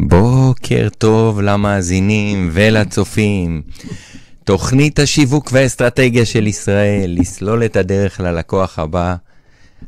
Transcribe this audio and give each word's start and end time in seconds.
בוקר 0.00 0.88
טוב 0.98 1.40
למאזינים 1.40 2.50
ולצופים. 2.52 3.62
תוכנית 4.44 4.98
השיווק 4.98 5.50
והאסטרטגיה 5.52 6.26
של 6.26 6.46
ישראל, 6.46 7.16
לסלול 7.20 7.64
את 7.64 7.76
הדרך 7.76 8.20
ללקוח 8.20 8.78
הבא. 8.78 9.16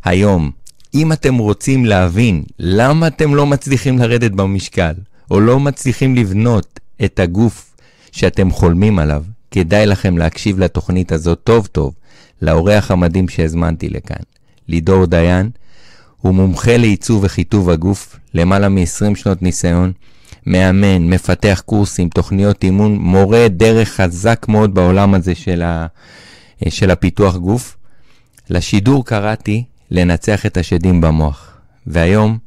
היום, 0.04 0.50
אם 0.94 1.12
אתם 1.12 1.34
רוצים 1.34 1.84
להבין 1.84 2.44
למה 2.58 3.06
אתם 3.06 3.34
לא 3.34 3.46
מצליחים 3.46 3.98
לרדת 3.98 4.30
במשקל, 4.30 4.92
או 5.30 5.40
לא 5.40 5.60
מצליחים 5.60 6.16
לבנות 6.16 6.80
את 7.04 7.20
הגוף 7.20 7.76
שאתם 8.12 8.50
חולמים 8.50 8.98
עליו, 8.98 9.24
כדאי 9.50 9.86
לכם 9.86 10.18
להקשיב 10.18 10.58
לתוכנית 10.58 11.12
הזאת 11.12 11.40
טוב 11.44 11.66
טוב, 11.66 11.94
לאורח 12.42 12.90
המדהים 12.90 13.28
שהזמנתי 13.28 13.88
לכאן, 13.88 14.22
לידור 14.68 15.06
דיין. 15.06 15.50
הוא 16.20 16.34
מומחה 16.34 16.76
לעיצוב 16.76 17.24
וחיטוב 17.24 17.70
הגוף, 17.70 18.16
למעלה 18.34 18.68
מ-20 18.68 19.14
שנות 19.14 19.42
ניסיון, 19.42 19.92
מאמן, 20.46 21.10
מפתח 21.10 21.62
קורסים, 21.66 22.08
תוכניות 22.08 22.64
אימון, 22.64 22.98
מורה 22.98 23.48
דרך 23.48 23.88
חזק 23.88 24.46
מאוד 24.48 24.74
בעולם 24.74 25.14
הזה 25.14 25.34
של, 25.34 25.62
ה, 25.62 25.86
של 26.68 26.90
הפיתוח 26.90 27.36
גוף. 27.36 27.76
לשידור 28.50 29.04
קראתי 29.04 29.64
לנצח 29.90 30.46
את 30.46 30.56
השדים 30.56 31.00
במוח. 31.00 31.58
והיום 31.86 32.38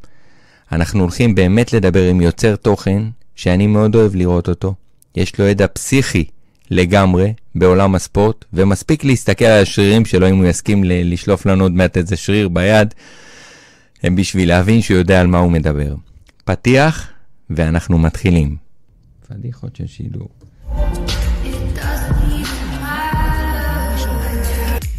אנחנו 0.71 1.01
הולכים 1.01 1.35
באמת 1.35 1.73
לדבר 1.73 2.09
עם 2.09 2.21
יוצר 2.21 2.55
תוכן 2.55 3.03
שאני 3.35 3.67
מאוד 3.67 3.95
אוהב 3.95 4.15
לראות 4.15 4.49
אותו. 4.49 4.73
יש 5.15 5.39
לו 5.39 5.45
ידע 5.45 5.67
פסיכי 5.67 6.25
לגמרי 6.71 7.33
בעולם 7.55 7.95
הספורט, 7.95 8.45
ומספיק 8.53 9.03
להסתכל 9.03 9.45
על 9.45 9.61
השרירים 9.61 10.05
שלו 10.05 10.29
אם 10.29 10.37
הוא 10.37 10.45
יסכים 10.45 10.83
לשלוף 10.85 11.45
לנו 11.45 11.63
עוד 11.63 11.71
מעט 11.71 11.97
איזה 11.97 12.15
שריר 12.15 12.49
ביד, 12.49 12.93
בשביל 14.09 14.49
להבין 14.49 14.81
שהוא 14.81 14.97
יודע 14.97 15.21
על 15.21 15.27
מה 15.27 15.37
הוא 15.39 15.51
מדבר. 15.51 15.95
פתיח, 16.45 17.09
ואנחנו 17.49 17.97
מתחילים. 17.97 18.55
פדיחות 19.27 19.75
של 19.75 19.87
שידור. 19.87 20.29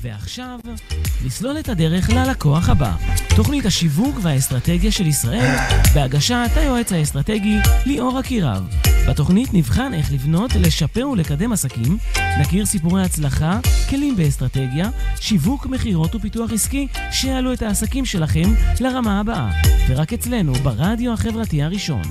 ועכשיו, 0.04 0.58
לסלול 1.24 1.58
את 1.58 1.68
הדרך 1.68 2.10
ללקוח 2.10 2.68
הבא. 2.68 2.96
תוכנית 3.36 3.66
השיווק 3.66 4.16
והאסטרטגיה 4.22 4.92
של 4.92 5.06
ישראל, 5.06 5.56
בהגשת 5.94 6.50
היועץ 6.56 6.92
האסטרטגי 6.92 7.56
ליאור 7.86 8.20
אקירב. 8.20 8.68
בתוכנית 9.08 9.54
נבחן 9.54 9.94
איך 9.94 10.12
לבנות, 10.12 10.54
לשפר 10.54 11.08
ולקדם 11.08 11.52
עסקים, 11.52 11.98
נכיר 12.40 12.66
סיפורי 12.66 13.02
הצלחה, 13.02 13.58
כלים 13.90 14.16
באסטרטגיה, 14.16 14.88
שיווק, 15.20 15.66
מכירות 15.66 16.14
ופיתוח 16.14 16.52
עסקי, 16.52 16.88
שיעלו 17.12 17.52
את 17.52 17.62
העסקים 17.62 18.04
שלכם 18.04 18.54
לרמה 18.80 19.20
הבאה. 19.20 19.50
ורק 19.88 20.12
אצלנו, 20.12 20.54
ברדיו 20.54 21.12
החברתי 21.12 21.62
הראשון. 21.62 22.02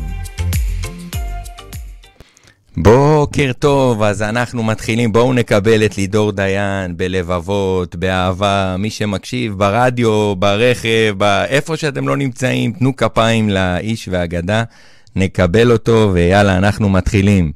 בוקר 2.78 3.52
טוב, 3.60 4.04
אז 4.04 4.22
אנחנו 4.22 4.64
מתחילים. 4.64 5.14
בואו 5.14 5.34
נקבל 5.34 5.86
את 5.86 5.98
לידור 5.98 6.32
דיין 6.32 6.98
בלבבות, 6.98 7.96
באהבה, 7.96 8.76
מי 8.80 8.90
שמקשיב 8.90 9.58
ברדיו, 9.58 10.36
ברכב, 10.36 11.24
איפה 11.48 11.78
שאתם 11.78 12.08
לא 12.08 12.18
נמצאים, 12.18 12.72
תנו 12.72 12.96
כפיים 12.96 13.50
לאיש 13.50 14.08
והאגדה, 14.12 14.64
נקבל 15.16 15.72
אותו, 15.72 16.10
ויאללה, 16.14 16.58
אנחנו 16.58 16.90
מתחילים. 16.90 17.52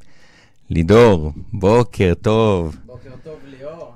לידור, 0.69 1.31
בוקר 1.53 2.13
טוב. 2.21 2.75
בוקר 2.85 3.09
טוב 3.23 3.35
ליאור. 3.59 3.93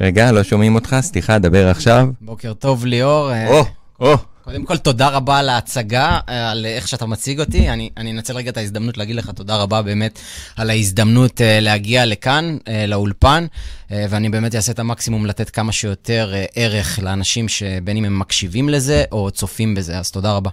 רגע, 0.00 0.32
לא 0.32 0.42
שומעים 0.42 0.74
אותך? 0.74 0.96
סליחה, 1.00 1.38
דבר 1.38 1.68
עכשיו. 1.68 2.08
בוקר 2.20 2.52
טוב 2.52 2.86
ליאור. 2.86 3.30
או, 3.48 3.64
או. 4.00 4.16
קודם 4.44 4.64
כל, 4.64 4.76
תודה 4.76 5.08
רבה 5.08 5.38
על 5.38 5.48
ההצגה, 5.48 6.18
אה, 6.28 6.50
על 6.50 6.66
איך 6.66 6.88
שאתה 6.88 7.06
מציג 7.06 7.40
אותי. 7.40 7.70
אני, 7.70 7.90
אנצל 7.96 8.36
רגע 8.36 8.50
את 8.50 8.56
ההזדמנות 8.56 8.96
להגיד 8.96 9.16
לך 9.16 9.30
תודה 9.30 9.56
רבה 9.56 9.82
באמת 9.82 10.18
על 10.56 10.70
ההזדמנות 10.70 11.40
uh, 11.40 11.44
להגיע 11.60 12.06
לכאן, 12.06 12.56
uh, 12.60 12.68
לאולפן, 12.88 13.46
uh, 13.88 13.92
ואני 14.10 14.28
באמת 14.28 14.54
אעשה 14.54 14.72
את 14.72 14.78
המקסימום 14.78 15.26
לתת 15.26 15.50
כמה 15.50 15.72
שיותר 15.72 16.34
ערך 16.54 16.98
לאנשים 16.98 17.48
שבין 17.48 17.96
אם 17.96 18.04
הם 18.04 18.18
מקשיבים 18.18 18.68
לזה 18.68 19.04
או 19.12 19.30
צופים 19.30 19.74
בזה, 19.74 19.98
אז 19.98 20.10
תודה 20.10 20.32
רבה. 20.32 20.50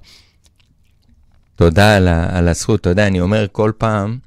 תודה 1.55 1.95
על, 1.95 2.07
על 2.07 2.47
הזכות. 2.47 2.81
אתה 2.81 2.89
יודע, 2.89 3.07
אני 3.07 3.21
אומר 3.21 3.45
כל 3.51 3.71
פעם 3.77 4.17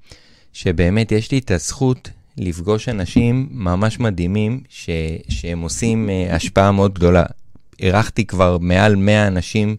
שבאמת 0.52 1.12
יש 1.12 1.30
לי 1.30 1.38
את 1.38 1.50
הזכות 1.50 2.10
לפגוש 2.36 2.88
אנשים 2.88 3.48
ממש 3.50 4.00
מדהימים 4.00 4.60
ש, 4.68 4.90
שהם 5.28 5.60
עושים 5.60 6.10
השפעה 6.30 6.72
מאוד 6.72 6.94
גדולה. 6.94 7.24
אירחתי 7.80 8.24
כבר 8.26 8.58
מעל 8.58 8.96
100 8.96 9.26
אנשים 9.26 9.76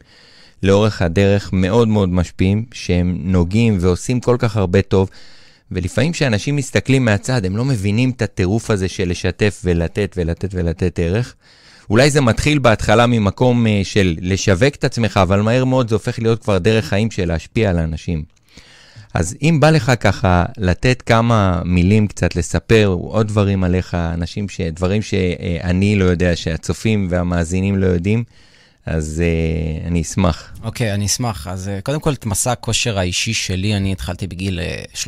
לאורך 0.64 1.02
הדרך 1.02 1.54
מאוד 1.54 1.88
מאוד 1.88 2.10
משפיעים, 2.10 2.66
שהם 2.74 3.18
נוגעים 3.24 3.78
ועושים 3.80 4.20
כל 4.20 4.36
כך 4.40 4.58
הרבה 4.58 4.82
טוב. 4.82 5.10
ולפעמים 5.72 6.12
כשאנשים 6.12 6.56
מסתכלים 6.56 7.06
מהצד, 7.06 7.46
הם 7.46 7.58
לא 7.58 7.66
מבינים 7.66 8.10
את 8.10 8.22
הטירוף 8.22 8.70
הזה 8.70 8.88
של 8.88 9.10
לשתף 9.10 9.62
ולתת 9.64 10.16
ולתת 10.18 10.50
ולתת 10.54 11.00
ערך. 11.00 11.36
אולי 11.90 12.12
זה 12.12 12.22
מתחיל 12.22 12.60
בהתחלה 12.60 13.08
ממקום 13.08 13.66
uh, 13.66 13.70
של 13.84 14.16
לשווק 14.22 14.76
את 14.76 14.84
עצמך, 14.84 15.20
אבל 15.22 15.42
מהר 15.42 15.66
מאוד 15.66 15.90
זה 15.90 15.96
הופך 15.96 16.20
להיות 16.20 16.44
כבר 16.44 16.58
דרך 16.58 16.86
חיים 16.86 17.12
של 17.12 17.28
להשפיע 17.28 17.70
על 17.70 17.80
האנשים. 17.80 18.35
אז 19.16 19.36
אם 19.42 19.58
בא 19.60 19.70
לך 19.70 19.92
ככה 20.00 20.46
לתת 20.58 21.04
כמה 21.06 21.62
מילים 21.66 22.08
קצת, 22.08 22.36
לספר 22.36 22.86
עוד 22.88 23.28
דברים 23.28 23.64
עליך, 23.64 23.96
אנשים 23.96 24.50
ש... 24.50 24.62
דברים 24.62 25.02
שאני 25.02 25.96
לא 25.96 26.06
יודע, 26.06 26.36
שהצופים 26.36 27.08
והמאזינים 27.10 27.78
לא 27.78 27.86
יודעים, 27.86 28.24
אז 28.86 29.24
uh, 29.24 29.88
אני 29.88 30.02
אשמח. 30.02 30.52
אוקיי, 30.64 30.92
okay, 30.92 30.94
אני 30.94 31.06
אשמח. 31.06 31.48
אז 31.48 31.68
uh, 31.68 31.82
קודם 31.82 32.00
כל, 32.00 32.14
את 32.14 32.26
מסע 32.26 32.52
הכושר 32.52 33.00
האישי 33.00 33.34
שלי, 33.34 33.76
אני 33.76 33.92
התחלתי 33.92 34.28
בגיל 34.28 34.60
uh, 34.94 35.08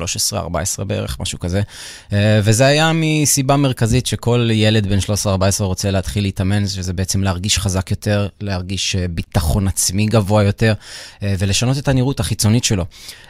13-14 0.79 0.83
בערך, 0.83 1.17
משהו 1.19 1.39
כזה. 1.39 1.61
Uh, 2.09 2.13
וזה 2.43 2.65
היה 2.65 2.91
מסיבה 2.93 3.57
מרכזית 3.57 4.05
שכל 4.05 4.49
ילד 4.53 4.87
בן 4.87 4.97
13-14 5.25 5.29
רוצה 5.59 5.91
להתחיל 5.91 6.23
להתאמן, 6.23 6.67
שזה 6.67 6.93
בעצם 6.93 7.23
להרגיש 7.23 7.59
חזק 7.59 7.91
יותר, 7.91 8.27
להרגיש 8.41 8.95
uh, 8.95 9.07
ביטחון 9.11 9.67
עצמי 9.67 10.05
גבוה 10.05 10.43
יותר, 10.43 10.73
uh, 10.73 11.23
ולשנות 11.39 11.77
את 11.77 11.87
הנראות 11.87 12.19
החיצונית 12.19 12.63
שלו. 12.63 12.85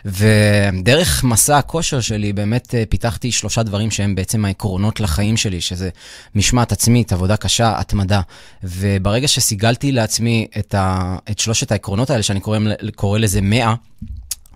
ודרך 0.06 1.24
מסע 1.24 1.58
הכושר 1.58 2.02
שלי, 2.02 2.34
באמת 2.34 2.68
uh, 2.68 2.90
פיתחתי 2.90 3.32
שלושה 3.32 3.64
דברים 3.64 3.92
שהם 3.92 4.16
בעצם 4.16 4.46
העקרונות 4.46 5.00
לחיים 5.00 5.38
שלי, 5.38 5.62
שזה 5.62 5.90
משמעת 6.36 6.72
עצמית, 6.72 7.14
עבודה 7.14 7.38
קשה, 7.38 7.80
התמדה. 7.80 8.22
וברגע 8.64 9.28
שסיגלתי 9.28 9.92
לעצמי 9.92 10.37
את, 10.60 10.76
ה, 10.76 11.18
את 11.32 11.40
שלושת 11.40 11.72
העקרונות 11.72 12.10
האלה, 12.10 12.24
שאני 12.24 12.40
קורא, 12.40 12.60
קורא 12.96 13.20
לזה 13.20 13.42
100, 13.42 13.74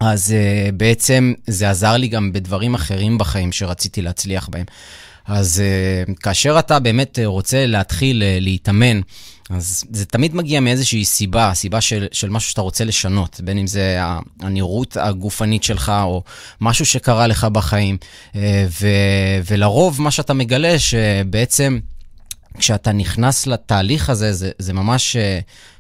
אז 0.02 0.34
uh, 0.34 0.72
בעצם 0.72 1.34
זה 1.48 1.70
עזר 1.70 1.98
לי 1.98 2.08
גם 2.08 2.34
בדברים 2.34 2.74
אחרים 2.74 3.18
בחיים 3.18 3.52
שרציתי 3.52 4.02
להצליח 4.02 4.50
בהם. 4.52 4.66
אז 5.28 5.62
uh, 6.08 6.14
כאשר 6.16 6.60
אתה 6.60 6.80
באמת 6.80 7.20
רוצה 7.26 7.66
להתחיל 7.66 8.22
uh, 8.22 8.42
להתאמן, 8.44 9.02
אז 9.50 9.84
זה 9.92 10.06
תמיד 10.06 10.36
מגיע 10.36 10.60
מאיזושהי 10.60 11.06
סיבה, 11.06 11.52
סיבה 11.54 11.82
של, 11.82 12.08
של 12.12 12.30
משהו 12.30 12.50
שאתה 12.50 12.62
רוצה 12.62 12.84
לשנות, 12.84 13.42
בין 13.44 13.58
אם 13.58 13.68
זה 13.68 14.00
הנראות 14.40 14.98
הגופנית 14.98 15.64
שלך 15.64 15.92
או 16.04 16.24
משהו 16.62 16.86
שקרה 16.86 17.28
לך 17.28 17.44
בחיים. 17.44 17.98
ו, 18.82 18.88
ולרוב 19.46 20.02
מה 20.02 20.12
שאתה 20.12 20.34
מגלה 20.34 20.80
שבעצם... 20.80 21.80
כשאתה 22.58 22.92
נכנס 22.92 23.48
לתהליך 23.48 24.10
הזה, 24.10 24.34
זה, 24.34 24.52
זה 24.60 24.74
ממש 24.74 25.16
uh, 25.16 25.20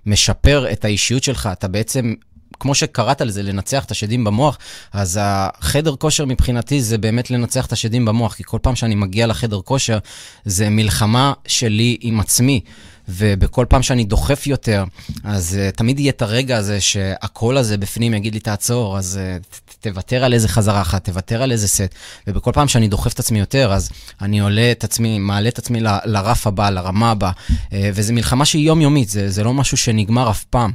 משפר 0.05 0.71
את 0.71 0.85
האישיות 0.85 1.23
שלך. 1.23 1.49
אתה 1.51 1.67
בעצם, 1.67 2.13
כמו 2.59 2.75
שקראת 2.75 3.21
לזה, 3.21 3.43
לנצח 3.43 3.85
את 3.85 3.91
השדים 3.91 4.23
במוח, 4.23 4.57
אז 4.93 5.19
החדר 5.21 5.95
כושר 5.95 6.25
מבחינתי 6.25 6.81
זה 6.81 6.97
באמת 6.97 7.31
לנצח 7.31 7.65
את 7.65 7.71
השדים 7.71 8.05
במוח, 8.05 8.33
כי 8.33 8.43
כל 8.43 8.59
פעם 8.61 8.75
שאני 8.75 8.95
מגיע 8.95 9.27
לחדר 9.27 9.61
כושר, 9.61 9.97
זה 10.45 10.69
מלחמה 10.69 11.33
שלי 11.47 11.97
עם 12.01 12.19
עצמי. 12.19 12.61
ובכל 13.09 13.65
פעם 13.69 13.83
שאני 13.83 14.03
דוחף 14.03 14.47
יותר, 14.47 14.83
אז 15.23 15.57
uh, 15.57 15.75
תמיד 15.75 15.99
יהיה 15.99 16.09
את 16.09 16.21
הרגע 16.21 16.57
הזה 16.57 16.81
שהקול 16.81 17.57
הזה 17.57 17.77
בפנים 17.77 18.13
יגיד 18.13 18.33
לי, 18.33 18.39
תעצור, 18.39 18.97
אז 18.97 19.19
uh, 19.19 19.60
תוותר 19.81 20.23
על 20.23 20.33
איזה 20.33 20.47
חזרה 20.47 20.81
אחת, 20.81 21.05
תוותר 21.05 21.43
על 21.43 21.51
איזה 21.51 21.67
סט. 21.67 21.95
ובכל 22.27 22.51
פעם 22.53 22.67
שאני 22.67 22.87
דוחף 22.87 23.13
את 23.13 23.19
עצמי 23.19 23.39
יותר, 23.39 23.73
אז 23.73 23.89
אני 24.21 24.39
עולה 24.39 24.71
את 24.71 24.83
עצמי, 24.83 25.19
מעלה 25.19 25.49
את 25.49 25.57
עצמי 25.57 25.81
ל, 25.81 25.87
לרף 26.05 26.47
הבא, 26.47 26.69
לרמה 26.69 27.11
הבאה. 27.11 27.31
Uh, 27.31 27.73
וזו 27.93 28.13
מלחמה 28.13 28.45
שהיא 28.45 28.67
יומיומית, 28.67 29.09
זה, 29.09 29.29
זה 29.29 29.43
לא 29.43 29.53
משהו 29.53 29.77
שנגמר 29.77 30.29
אף 30.29 30.43
פעם, 30.43 30.71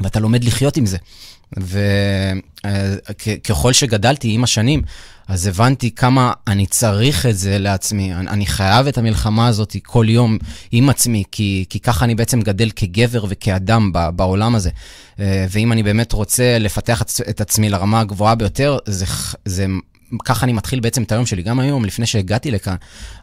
ואתה 0.00 0.20
לומד 0.20 0.44
לחיות 0.44 0.76
עם 0.76 0.86
זה. 0.86 0.96
וככל 1.56 3.72
שגדלתי 3.72 4.32
עם 4.32 4.44
השנים, 4.44 4.82
אז 5.28 5.46
הבנתי 5.46 5.90
כמה 5.90 6.32
אני 6.46 6.66
צריך 6.66 7.26
את 7.26 7.38
זה 7.38 7.58
לעצמי. 7.58 8.14
אני, 8.14 8.46
חייב 8.46 8.86
את 8.86 8.98
המלחמה 8.98 9.46
הזאת 9.46 9.76
כל 9.82 10.06
יום 10.08 10.38
עם 10.72 10.88
עצמי, 10.88 11.24
כי, 11.32 11.64
כי 11.68 11.80
ככה 11.80 12.04
אני 12.04 12.14
בעצם 12.14 12.40
גדל 12.40 12.70
כגבר 12.76 13.24
וכאדם 13.28 13.92
בעולם 13.92 14.54
הזה. 14.54 14.70
ואם 15.18 15.72
אני 15.72 15.82
באמת 15.82 16.12
רוצה 16.12 16.58
לפתח 16.58 17.02
את 17.30 17.40
עצמי 17.40 17.68
לרמה 17.68 18.00
הגבוהה 18.00 18.34
ביותר, 18.34 18.78
זה, 18.86 19.06
זה 19.44 19.66
ככה 20.24 20.44
אני 20.44 20.52
מתחיל 20.52 20.80
בעצם 20.80 21.02
את 21.02 21.12
היום 21.12 21.26
שלי. 21.26 21.42
גם 21.42 21.60
היום, 21.60 21.84
לפני 21.84 22.06
שהגעתי 22.06 22.50
לכאן, 22.50 22.74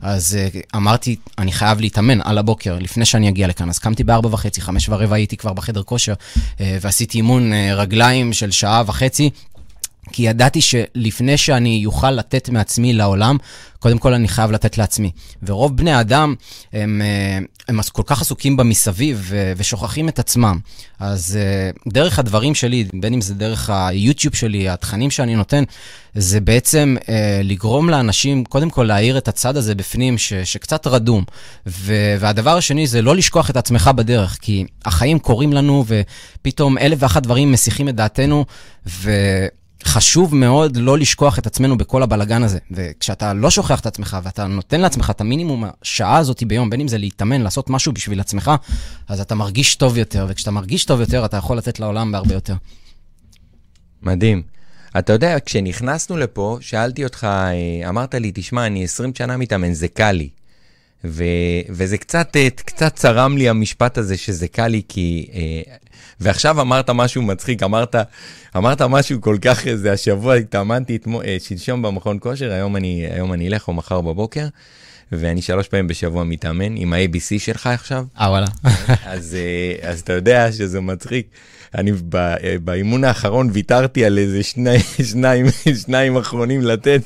אז 0.01 0.37
uh, 0.37 0.57
אמרתי, 0.75 1.15
אני 1.37 1.51
חייב 1.51 1.79
להתאמן 1.79 2.21
על 2.21 2.37
הבוקר, 2.37 2.77
לפני 2.79 3.05
שאני 3.05 3.29
אגיע 3.29 3.47
לכאן. 3.47 3.69
אז 3.69 3.79
קמתי 3.79 4.03
בארבע 4.03 4.29
וחצי, 4.31 4.61
חמש 4.61 4.89
ורבע 4.89 5.15
הייתי 5.15 5.37
כבר 5.37 5.53
בחדר 5.53 5.83
כושר, 5.83 6.13
uh, 6.13 6.59
ועשיתי 6.81 7.17
אימון 7.17 7.51
uh, 7.51 7.55
רגליים 7.75 8.33
של 8.33 8.51
שעה 8.51 8.83
וחצי. 8.85 9.29
כי 10.11 10.23
ידעתי 10.23 10.61
שלפני 10.61 11.37
שאני 11.37 11.85
אוכל 11.85 12.11
לתת 12.11 12.49
מעצמי 12.49 12.93
לעולם, 12.93 13.37
קודם 13.85 13.97
כל 13.97 14.13
אני 14.13 14.27
חייב 14.27 14.51
לתת 14.51 14.77
לעצמי. 14.77 15.11
ורוב 15.43 15.77
בני 15.77 15.91
האדם 15.91 16.35
הם, 16.73 17.01
אה, 17.01 17.39
הם 17.67 17.79
כל 17.91 18.01
כך 18.05 18.21
עסוקים 18.21 18.57
במסביב 18.57 19.31
ושוכחים 19.57 20.09
את 20.09 20.19
עצמם. 20.19 20.59
אז 20.99 21.37
אה, 21.41 21.91
דרך 21.91 22.19
הדברים 22.19 22.55
שלי, 22.55 22.85
בין 22.93 23.13
אם 23.13 23.21
זה 23.21 23.33
דרך 23.33 23.69
היוטיוב 23.69 24.35
שלי, 24.35 24.69
התכנים 24.69 25.11
שאני 25.11 25.35
נותן, 25.35 25.63
זה 26.15 26.41
בעצם 26.41 26.95
אה, 27.09 27.41
לגרום 27.43 27.89
לאנשים, 27.89 28.45
קודם 28.45 28.69
כל 28.69 28.83
להאיר 28.83 29.17
את 29.17 29.27
הצד 29.27 29.57
הזה 29.57 29.75
בפנים, 29.75 30.17
ש, 30.17 30.33
שקצת 30.33 30.87
רדום. 30.87 31.23
ו, 31.67 31.93
והדבר 32.19 32.57
השני 32.57 32.87
זה 32.87 33.01
לא 33.01 33.15
לשכוח 33.15 33.49
את 33.49 33.57
עצמך 33.57 33.89
בדרך, 33.95 34.37
כי 34.41 34.65
החיים 34.85 35.19
קורים 35.19 35.53
לנו, 35.53 35.85
ופתאום 35.87 36.77
אלף 36.77 36.97
ואחת 37.01 37.23
דברים 37.23 37.51
מסיחים 37.51 37.89
את 37.89 37.95
דעתנו, 37.95 38.45
ו... 38.87 39.11
חשוב 39.85 40.35
מאוד 40.35 40.77
לא 40.77 40.97
לשכוח 40.97 41.39
את 41.39 41.47
עצמנו 41.47 41.77
בכל 41.77 42.03
הבלגן 42.03 42.43
הזה. 42.43 42.59
וכשאתה 42.71 43.33
לא 43.33 43.49
שוכח 43.49 43.79
את 43.79 43.85
עצמך 43.85 44.17
ואתה 44.23 44.47
נותן 44.47 44.81
לעצמך 44.81 45.09
את 45.09 45.21
המינימום 45.21 45.63
השעה 45.81 46.17
הזאת 46.17 46.43
ביום, 46.43 46.69
בין 46.69 46.81
אם 46.81 46.87
זה 46.87 46.97
להתאמן, 46.97 47.41
לעשות 47.41 47.69
משהו 47.69 47.93
בשביל 47.93 48.19
עצמך, 48.19 48.51
אז 49.07 49.21
אתה 49.21 49.35
מרגיש 49.35 49.75
טוב 49.75 49.97
יותר, 49.97 50.25
וכשאתה 50.29 50.51
מרגיש 50.51 50.85
טוב 50.85 50.99
יותר, 50.99 51.25
אתה 51.25 51.37
יכול 51.37 51.57
לתת 51.57 51.79
לעולם 51.79 52.11
בהרבה 52.11 52.33
יותר. 52.33 52.55
מדהים. 54.01 54.41
אתה 54.99 55.13
יודע, 55.13 55.37
כשנכנסנו 55.45 56.17
לפה, 56.17 56.57
שאלתי 56.61 57.03
אותך, 57.03 57.23
אה, 57.23 57.89
אמרת 57.89 58.15
לי, 58.15 58.31
תשמע, 58.33 58.67
אני 58.67 58.83
20 58.83 59.11
שנה 59.15 59.37
מתאמן, 59.37 59.73
זה 59.73 59.87
קל 59.87 60.11
לי. 60.11 60.29
ו, 61.07 61.23
וזה 61.69 61.97
קצת, 61.97 62.35
אה, 62.35 62.47
קצת 62.49 62.95
צרם 62.95 63.37
לי 63.37 63.49
המשפט 63.49 63.97
הזה 63.97 64.17
שזה 64.17 64.47
קל 64.47 64.67
לי, 64.67 64.81
כי... 64.87 65.27
אה, 65.33 65.75
ועכשיו 66.19 66.61
אמרת 66.61 66.89
משהו 66.89 67.21
מצחיק, 67.21 67.63
אמרת, 67.63 67.95
אמרת 68.57 68.81
משהו 68.81 69.21
כל 69.21 69.37
כך, 69.41 69.65
זה 69.75 69.91
השבוע 69.91 70.35
התאמנתי 70.35 70.97
אה, 71.25 71.37
שלשום 71.39 71.81
במכון 71.81 72.17
כושר, 72.21 72.51
היום 72.51 72.75
אני, 72.75 73.07
היום 73.11 73.33
אני 73.33 73.47
אלך 73.47 73.67
או 73.67 73.73
מחר 73.73 74.01
בבוקר. 74.01 74.47
ואני 75.11 75.41
שלוש 75.41 75.67
פעמים 75.67 75.87
בשבוע 75.87 76.23
מתאמן 76.23 76.75
עם 76.75 76.93
ה-ABC 76.93 77.39
שלך 77.39 77.67
עכשיו. 77.67 78.05
אה, 78.19 78.29
וואלה. 78.29 78.47
אז, 79.05 79.37
אז 79.81 79.99
אתה 79.99 80.13
יודע 80.13 80.51
שזה 80.51 80.81
מצחיק. 80.81 81.27
אני 81.75 81.91
באימון 82.63 83.03
האחרון 83.03 83.49
ויתרתי 83.53 84.05
על 84.05 84.17
איזה 84.17 84.43
שני, 84.43 84.79
שניים, 85.11 85.45
שניים 85.85 86.17
אחרונים 86.17 86.61
לתת. 86.61 87.01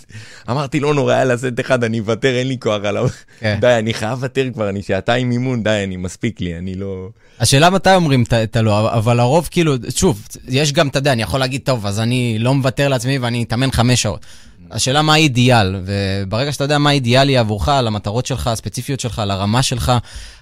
אמרתי, 0.50 0.80
לא 0.80 0.94
נורא, 0.94 1.14
היה 1.14 1.26
לסט 1.26 1.60
אחד, 1.60 1.84
אני 1.84 2.00
אוותר, 2.00 2.36
אין 2.36 2.48
לי 2.48 2.58
כוח 2.60 2.84
עליו. 2.84 3.08
כן. 3.40 3.58
די, 3.62 3.76
אני 3.80 3.94
חייב 3.94 4.20
לוותר 4.20 4.48
כבר, 4.54 4.70
אני 4.70 4.82
שעתיים 4.82 5.32
אימון, 5.32 5.64
די, 5.64 5.82
אני 5.84 5.98
מספיק 5.98 6.42
לי, 6.42 6.58
אני 6.58 6.76
לא... 6.76 7.10
השאלה 7.40 7.70
מתי 7.70 7.96
אומרים 7.96 8.24
את 8.44 8.56
הלא, 8.56 8.94
אבל 8.94 9.20
הרוב 9.20 9.48
כאילו, 9.52 9.76
שוב, 9.96 10.28
יש 10.48 10.74
גם, 10.74 10.88
אתה 10.88 11.00
יודע, 11.00 11.12
אני 11.12 11.22
יכול 11.22 11.40
להגיד, 11.40 11.62
טוב, 11.64 11.86
אז 11.86 12.00
אני 12.00 12.38
לא 12.40 12.54
מוותר 12.54 12.88
לעצמי 12.88 13.18
ואני 13.18 13.44
אתאמן 13.44 13.72
חמש 13.72 14.02
שעות. 14.02 14.26
השאלה 14.72 15.02
מה 15.02 15.14
האידיאל, 15.14 15.76
וברגע 15.86 16.52
שאתה 16.52 16.64
יודע 16.64 16.78
מה 16.78 16.90
האידיאלי 16.90 17.38
עבורך, 17.38 17.70
על 17.70 17.88
המטרות 17.88 18.26
שלך, 18.26 18.48
הספציפיות 18.48 19.00
שלך, 19.00 19.20
על 19.20 19.32
הרמה 19.32 19.64
שלך, 19.64 19.92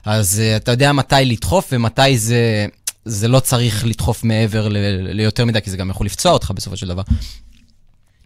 אז 0.05 0.41
uh, 0.41 0.61
אתה 0.61 0.71
יודע 0.71 0.91
מתי 0.91 1.15
לדחוף 1.25 1.69
ומתי 1.71 2.17
זה, 2.17 2.65
זה 3.07 3.27
לא 3.27 3.39
צריך 3.39 3.85
לדחוף 3.85 4.23
מעבר 4.23 4.67
ל, 4.67 4.77
ליותר 5.01 5.45
מדי, 5.45 5.61
כי 5.61 5.69
זה 5.69 5.77
גם 5.77 5.89
יכול 5.89 6.05
לפצוע 6.05 6.31
אותך 6.31 6.51
בסופו 6.55 6.77
של 6.77 6.87
דבר. 6.87 7.01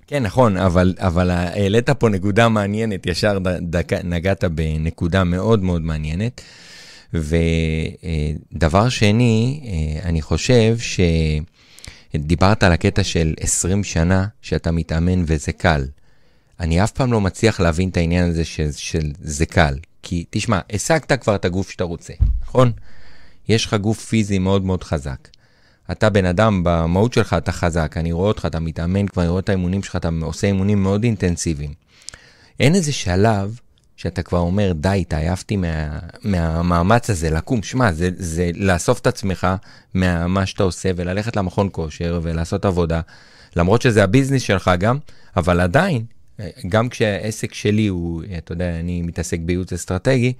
כן, 0.07 0.23
נכון, 0.23 0.57
אבל, 0.57 0.93
אבל 0.97 1.29
העלית 1.29 1.89
פה 1.89 2.09
נקודה 2.09 2.49
מעניינת, 2.49 3.05
ישר 3.05 3.37
דק, 3.61 3.93
נגעת 4.03 4.43
בנקודה 4.43 5.23
מאוד 5.23 5.63
מאוד 5.63 5.81
מעניינת. 5.81 6.41
ודבר 7.13 8.89
שני, 8.89 9.61
אה, 9.65 10.09
אני 10.09 10.21
חושב 10.21 10.77
שדיברת 12.13 12.63
על 12.63 12.71
הקטע 12.71 13.03
של 13.03 13.33
20 13.39 13.83
שנה 13.83 14.25
שאתה 14.41 14.71
מתאמן 14.71 15.23
וזה 15.27 15.51
קל. 15.51 15.85
אני 16.59 16.83
אף 16.83 16.91
פעם 16.91 17.11
לא 17.11 17.21
מצליח 17.21 17.59
להבין 17.59 17.89
את 17.89 17.97
העניין 17.97 18.29
הזה 18.29 18.45
של, 18.45 18.71
של 18.71 19.11
זה 19.21 19.45
קל. 19.45 19.75
כי 20.03 20.25
תשמע, 20.29 20.59
השגת 20.73 21.11
כבר 21.11 21.35
את 21.35 21.45
הגוף 21.45 21.71
שאתה 21.71 21.83
רוצה, 21.83 22.13
נכון? 22.41 22.71
יש 23.49 23.65
לך 23.65 23.73
גוף 23.73 24.05
פיזי 24.05 24.39
מאוד 24.39 24.65
מאוד 24.65 24.83
חזק. 24.83 25.27
אתה 25.91 26.09
בן 26.09 26.25
אדם, 26.25 26.61
במהות 26.63 27.13
שלך 27.13 27.33
אתה 27.33 27.51
חזק, 27.51 27.95
אני 27.97 28.11
רואה 28.11 28.27
אותך, 28.27 28.45
אתה 28.45 28.59
מתאמן 28.59 29.07
כבר, 29.07 29.21
אני 29.21 29.29
רואה 29.29 29.39
את 29.39 29.49
האימונים 29.49 29.83
שלך, 29.83 29.95
אתה 29.95 30.09
עושה 30.21 30.47
אימונים 30.47 30.83
מאוד 30.83 31.03
אינטנסיביים. 31.03 31.73
אין 32.59 32.75
איזה 32.75 32.91
שלב 32.91 33.59
שאתה 33.97 34.23
כבר 34.23 34.39
אומר, 34.39 34.71
די, 34.75 34.97
התעייפתי 35.01 35.55
מה, 35.57 35.99
מהמאמץ 36.23 37.09
הזה, 37.09 37.29
לקום. 37.29 37.63
שמע, 37.63 37.91
זה, 37.91 38.09
זה 38.15 38.51
לאסוף 38.55 38.99
את 38.99 39.07
עצמך 39.07 39.47
ממה 39.95 40.45
שאתה 40.45 40.63
עושה 40.63 40.91
וללכת 40.95 41.35
למכון 41.35 41.69
כושר 41.71 42.19
ולעשות 42.23 42.65
עבודה, 42.65 43.01
למרות 43.55 43.81
שזה 43.81 44.03
הביזנס 44.03 44.41
שלך 44.41 44.71
גם, 44.79 44.97
אבל 45.37 45.59
עדיין, 45.59 46.05
גם 46.69 46.89
כשהעסק 46.89 47.53
שלי 47.53 47.87
הוא, 47.87 48.23
אתה 48.37 48.51
יודע, 48.51 48.79
אני 48.79 49.01
מתעסק 49.01 49.39
בייעוץ 49.39 49.73
אסטרטגי, 49.73 50.33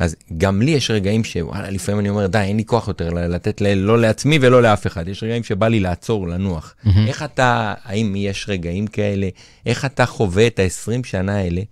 אז 0.00 0.16
גם 0.36 0.62
לי 0.62 0.70
יש 0.70 0.90
רגעים 0.90 1.24
שוואלה, 1.24 1.70
לפעמים 1.70 2.00
אני 2.00 2.08
אומר, 2.08 2.26
די, 2.26 2.38
אין 2.38 2.56
לי 2.56 2.64
כוח 2.64 2.88
יותר 2.88 3.10
לתת 3.10 3.60
ל, 3.60 3.74
לא 3.74 3.98
לעצמי 3.98 4.38
ולא 4.40 4.62
לאף 4.62 4.86
אחד. 4.86 5.08
יש 5.08 5.22
רגעים 5.22 5.42
שבא 5.42 5.68
לי 5.68 5.80
לעצור, 5.80 6.28
לנוח. 6.28 6.74
Mm-hmm. 6.84 6.88
איך 7.06 7.22
אתה, 7.22 7.74
האם 7.84 8.14
יש 8.16 8.46
רגעים 8.48 8.86
כאלה? 8.86 9.28
איך 9.66 9.84
אתה 9.84 10.06
חווה 10.06 10.46
את 10.46 10.58
ה-20 10.58 11.06
שנה 11.06 11.36
האלה, 11.36 11.62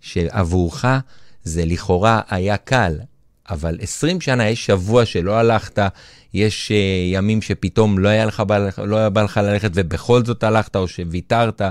שעבורך 0.00 0.84
זה 1.44 1.64
לכאורה 1.64 2.20
היה 2.28 2.56
קל, 2.56 2.94
אבל 3.50 3.78
20 3.80 4.20
שנה, 4.20 4.48
יש 4.48 4.66
שבוע 4.66 5.04
שלא 5.04 5.38
הלכת, 5.38 5.78
יש 6.34 6.68
uh, 6.68 7.14
ימים 7.14 7.42
שפתאום 7.42 7.98
לא 7.98 8.08
היה, 8.08 8.26
לך, 8.26 8.42
לא 8.84 8.96
היה 8.96 9.10
בא 9.10 9.22
לך 9.22 9.36
ללכת 9.36 9.70
ובכל 9.74 10.24
זאת 10.24 10.44
הלכת, 10.44 10.76
או 10.76 10.88
שוויתרת. 10.88 11.62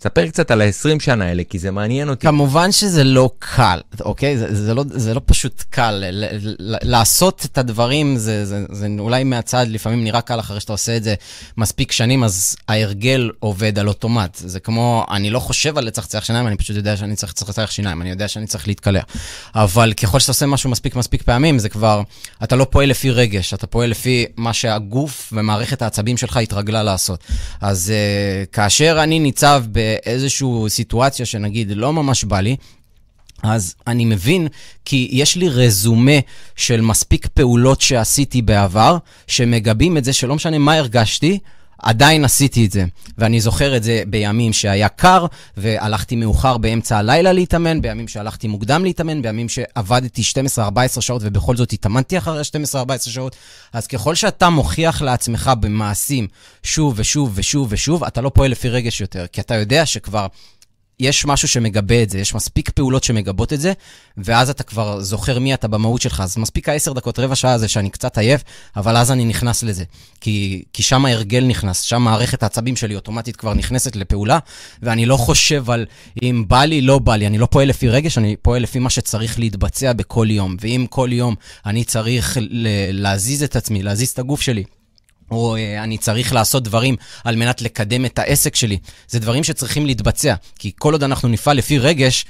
ספר 0.00 0.28
קצת 0.28 0.50
על 0.50 0.60
ה-20 0.60 1.00
שנה 1.00 1.24
האלה, 1.24 1.42
כי 1.44 1.58
זה 1.58 1.70
מעניין 1.70 2.08
אותי. 2.08 2.26
כמובן 2.26 2.72
שזה 2.72 3.04
לא 3.04 3.30
קל, 3.38 3.80
אוקיי? 4.00 4.38
זה, 4.38 4.54
זה, 4.54 4.74
לא, 4.74 4.84
זה 4.90 5.14
לא 5.14 5.20
פשוט 5.26 5.64
קל. 5.70 6.04
ל, 6.10 6.24
ל, 6.58 6.76
לעשות 6.82 7.46
את 7.52 7.58
הדברים, 7.58 8.16
זה, 8.16 8.46
זה, 8.46 8.64
זה 8.70 8.88
אולי 8.98 9.24
מהצד 9.24 9.66
לפעמים 9.68 10.04
נראה 10.04 10.20
קל 10.20 10.40
אחרי 10.40 10.60
שאתה 10.60 10.72
עושה 10.72 10.96
את 10.96 11.04
זה 11.04 11.14
מספיק 11.56 11.92
שנים, 11.92 12.24
אז 12.24 12.56
ההרגל 12.68 13.30
עובד 13.38 13.78
על 13.78 13.88
אוטומט. 13.88 14.36
זה 14.36 14.60
כמו, 14.60 15.06
אני 15.10 15.30
לא 15.30 15.40
חושב 15.40 15.78
על 15.78 15.84
לצחצח 15.84 16.24
שיניים, 16.24 16.46
אני 16.46 16.56
פשוט 16.56 16.76
יודע 16.76 16.96
שאני 16.96 17.16
צריך 17.16 17.32
לצחצח 17.32 17.70
שיניים, 17.70 18.02
אני 18.02 18.10
יודע 18.10 18.28
שאני 18.28 18.46
צריך 18.46 18.68
להתקלח. 18.68 19.04
אבל 19.54 19.92
ככל 19.92 20.18
שאתה 20.20 20.30
עושה 20.30 20.46
משהו 20.46 20.70
מספיק 20.70 20.96
מספיק 20.96 21.22
פעמים, 21.22 21.58
זה 21.58 21.68
כבר, 21.68 22.02
אתה 22.42 22.56
לא 22.56 22.66
פועל 22.70 22.88
לפי 22.88 23.10
רגש, 23.10 23.54
אתה 23.54 23.66
פועל 23.66 23.90
לפי 23.90 24.26
מה 24.36 24.52
שהגוף 24.52 25.32
ומערכת 25.32 25.82
העצבים 25.82 26.16
שלך 26.16 26.36
התרגלה 26.36 26.82
לעשות. 26.82 27.24
אז 27.60 27.92
uh, 27.92 28.46
כאשר 28.52 28.98
אני 29.02 29.18
ניצב 29.18 29.64
ב... 29.72 29.87
באיזושהי 29.88 30.48
סיטואציה 30.68 31.26
שנגיד 31.26 31.70
לא 31.70 31.92
ממש 31.92 32.24
בא 32.24 32.40
לי, 32.40 32.56
אז 33.42 33.74
אני 33.86 34.04
מבין, 34.04 34.48
כי 34.84 35.08
יש 35.12 35.36
לי 35.36 35.48
רזומה 35.48 36.18
של 36.56 36.80
מספיק 36.80 37.26
פעולות 37.26 37.80
שעשיתי 37.80 38.42
בעבר, 38.42 38.98
שמגבים 39.26 39.96
את 39.96 40.04
זה 40.04 40.12
שלא 40.12 40.34
משנה 40.34 40.58
מה 40.58 40.74
הרגשתי, 40.74 41.38
עדיין 41.82 42.24
עשיתי 42.24 42.66
את 42.66 42.72
זה. 42.72 42.84
ואני 43.18 43.40
זוכר 43.40 43.76
את 43.76 43.82
זה 43.82 44.02
בימים 44.06 44.52
שהיה 44.52 44.88
קר, 44.88 45.26
והלכתי 45.56 46.16
מאוחר 46.16 46.58
באמצע 46.58 46.98
הלילה 46.98 47.32
להתאמן, 47.32 47.82
בימים 47.82 48.08
שהלכתי 48.08 48.48
מוקדם 48.48 48.84
להתאמן, 48.84 49.22
בימים 49.22 49.48
שעבדתי 49.48 50.22
12-14 50.58 51.00
שעות 51.00 51.22
ובכל 51.24 51.56
זאת 51.56 51.72
התאמנתי 51.72 52.18
אחרי 52.18 52.42
12-14 52.74 53.10
שעות. 53.10 53.36
אז 53.72 53.86
ככל 53.86 54.14
שאתה 54.14 54.48
מוכיח 54.48 55.02
לעצמך 55.02 55.50
במעשים 55.60 56.28
שוב 56.62 56.94
ושוב 56.96 57.32
ושוב 57.34 57.68
ושוב, 57.70 58.04
אתה 58.04 58.20
לא 58.20 58.30
פועל 58.34 58.50
לפי 58.50 58.68
רגש 58.68 59.00
יותר, 59.00 59.26
כי 59.32 59.40
אתה 59.40 59.54
יודע 59.54 59.86
שכבר 59.86 60.26
יש 61.00 61.24
משהו 61.24 61.48
שמגבה 61.48 62.02
את 62.02 62.10
זה, 62.10 62.18
יש 62.18 62.34
מספיק 62.34 62.70
פעולות 62.70 63.04
שמגבות 63.04 63.52
את 63.52 63.60
זה, 63.60 63.72
ואז 64.16 64.50
אתה 64.50 64.62
כבר 64.62 65.00
זוכר 65.00 65.38
מי 65.38 65.54
אתה 65.54 65.68
במהות 65.68 66.00
שלך. 66.00 66.20
אז 66.20 66.38
מספיק 66.38 66.68
העשר 66.68 66.92
דקות, 66.92 67.18
רבע 67.18 67.34
שעה 67.34 67.52
הזה 67.52 67.68
שאני 67.68 67.90
קצת 67.90 68.18
עייף, 68.18 68.42
אבל 68.76 68.96
אז 68.96 69.10
אני 69.10 69.24
נכנס 69.24 69.62
לזה. 69.62 69.84
כי, 70.20 70.62
כי 70.72 70.82
שם 70.82 71.06
ההרגל 71.06 71.44
נכנס, 71.44 71.80
שם 71.80 72.02
מערכת 72.02 72.42
העצבים 72.42 72.76
שלי 72.76 72.94
אוטומטית 72.94 73.36
כבר 73.36 73.54
נכנסת 73.54 73.96
לפעולה, 73.96 74.38
ואני 74.82 75.06
לא 75.06 75.16
חושב 75.16 75.70
על 75.70 75.86
אם 76.22 76.44
בא 76.48 76.64
לי, 76.64 76.80
לא 76.80 76.98
בא 76.98 77.16
לי. 77.16 77.26
אני 77.26 77.38
לא 77.38 77.46
פועל 77.46 77.68
לפי 77.68 77.88
רגש, 77.88 78.18
אני 78.18 78.36
פועל 78.42 78.62
לפי 78.62 78.78
מה 78.78 78.90
שצריך 78.90 79.38
להתבצע 79.38 79.92
בכל 79.92 80.26
יום. 80.30 80.56
ואם 80.60 80.86
כל 80.90 81.08
יום 81.12 81.34
אני 81.66 81.84
צריך 81.84 82.38
להזיז 82.92 83.42
את 83.42 83.56
עצמי, 83.56 83.82
להזיז 83.82 84.10
את 84.10 84.18
הגוף 84.18 84.40
שלי, 84.40 84.64
או 85.30 85.56
אה, 85.56 85.82
אני 85.82 85.98
צריך 85.98 86.32
לעשות 86.32 86.64
דברים 86.64 86.96
על 87.24 87.36
מנת 87.36 87.62
לקדם 87.62 88.04
את 88.04 88.18
העסק 88.18 88.54
שלי. 88.54 88.78
זה 89.08 89.18
דברים 89.18 89.44
שצריכים 89.44 89.86
להתבצע, 89.86 90.34
כי 90.58 90.72
כל 90.78 90.92
עוד 90.92 91.02
אנחנו 91.02 91.28
נפעל 91.28 91.56
לפי 91.56 91.78
רגש, 91.78 92.24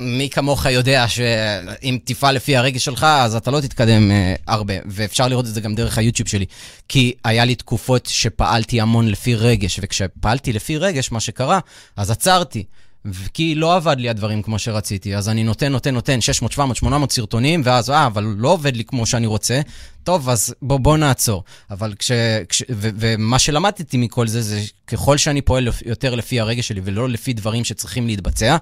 מי 0.00 0.30
כמוך 0.30 0.66
יודע 0.66 1.08
שאם 1.08 1.98
תפעל 2.04 2.34
לפי 2.34 2.56
הרגש 2.56 2.84
שלך, 2.84 3.04
אז 3.04 3.34
אתה 3.34 3.50
לא 3.50 3.60
תתקדם 3.60 4.10
uh, 4.10 4.42
הרבה. 4.46 4.74
ואפשר 4.86 5.28
לראות 5.28 5.46
את 5.46 5.54
זה 5.54 5.60
גם 5.60 5.74
דרך 5.74 5.98
היוטיוב 5.98 6.28
שלי. 6.28 6.44
כי 6.88 7.12
היה 7.24 7.44
לי 7.44 7.54
תקופות 7.54 8.06
שפעלתי 8.06 8.80
המון 8.80 9.08
לפי 9.08 9.34
רגש, 9.34 9.80
וכשפעלתי 9.82 10.52
לפי 10.52 10.78
רגש, 10.78 11.12
מה 11.12 11.20
שקרה, 11.20 11.58
אז 11.96 12.10
עצרתי. 12.10 12.64
כי 13.34 13.54
לא 13.54 13.76
עבד 13.76 13.96
לי 13.98 14.08
הדברים 14.08 14.42
כמו 14.42 14.58
שרציתי, 14.58 15.16
אז 15.16 15.28
אני 15.28 15.44
נותן, 15.44 15.72
נותן, 15.72 15.94
נותן 15.94 16.20
600, 16.20 16.52
700, 16.52 16.76
800 16.76 17.12
סרטונים, 17.12 17.62
ואז, 17.64 17.90
אה, 17.90 18.06
אבל 18.06 18.34
לא 18.38 18.48
עובד 18.48 18.76
לי 18.76 18.84
כמו 18.84 19.06
שאני 19.06 19.26
רוצה, 19.26 19.60
טוב, 20.04 20.28
אז 20.28 20.54
בוא, 20.62 20.80
בוא 20.80 20.96
נעצור. 20.96 21.44
אבל 21.70 21.94
כש... 21.98 22.12
כש 22.48 22.62
ו, 22.70 22.88
ומה 22.98 23.38
שלמדתי 23.38 23.96
מכל 23.96 24.26
זה, 24.26 24.42
זה 24.42 24.60
ככל 24.86 25.16
שאני 25.16 25.42
פועל 25.42 25.68
יותר 25.86 26.14
לפי 26.14 26.40
הרגש 26.40 26.68
שלי 26.68 26.80
ולא 26.84 27.08
לפי 27.08 27.32
דברים 27.32 27.64
שצריכים 27.64 28.06
להתבצע, 28.06 28.56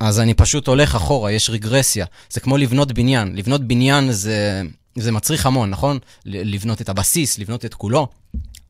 אז 0.00 0.20
אני 0.20 0.34
פשוט 0.34 0.66
הולך 0.68 0.94
אחורה, 0.94 1.32
יש 1.32 1.50
רגרסיה. 1.50 2.06
זה 2.30 2.40
כמו 2.40 2.56
לבנות 2.56 2.92
בניין. 2.92 3.36
לבנות 3.36 3.64
בניין 3.64 4.12
זה, 4.12 4.62
זה 4.96 5.12
מצריך 5.12 5.46
המון, 5.46 5.70
נכון? 5.70 5.98
לבנות 6.26 6.80
את 6.80 6.88
הבסיס, 6.88 7.38
לבנות 7.38 7.64
את 7.64 7.74
כולו. 7.74 8.08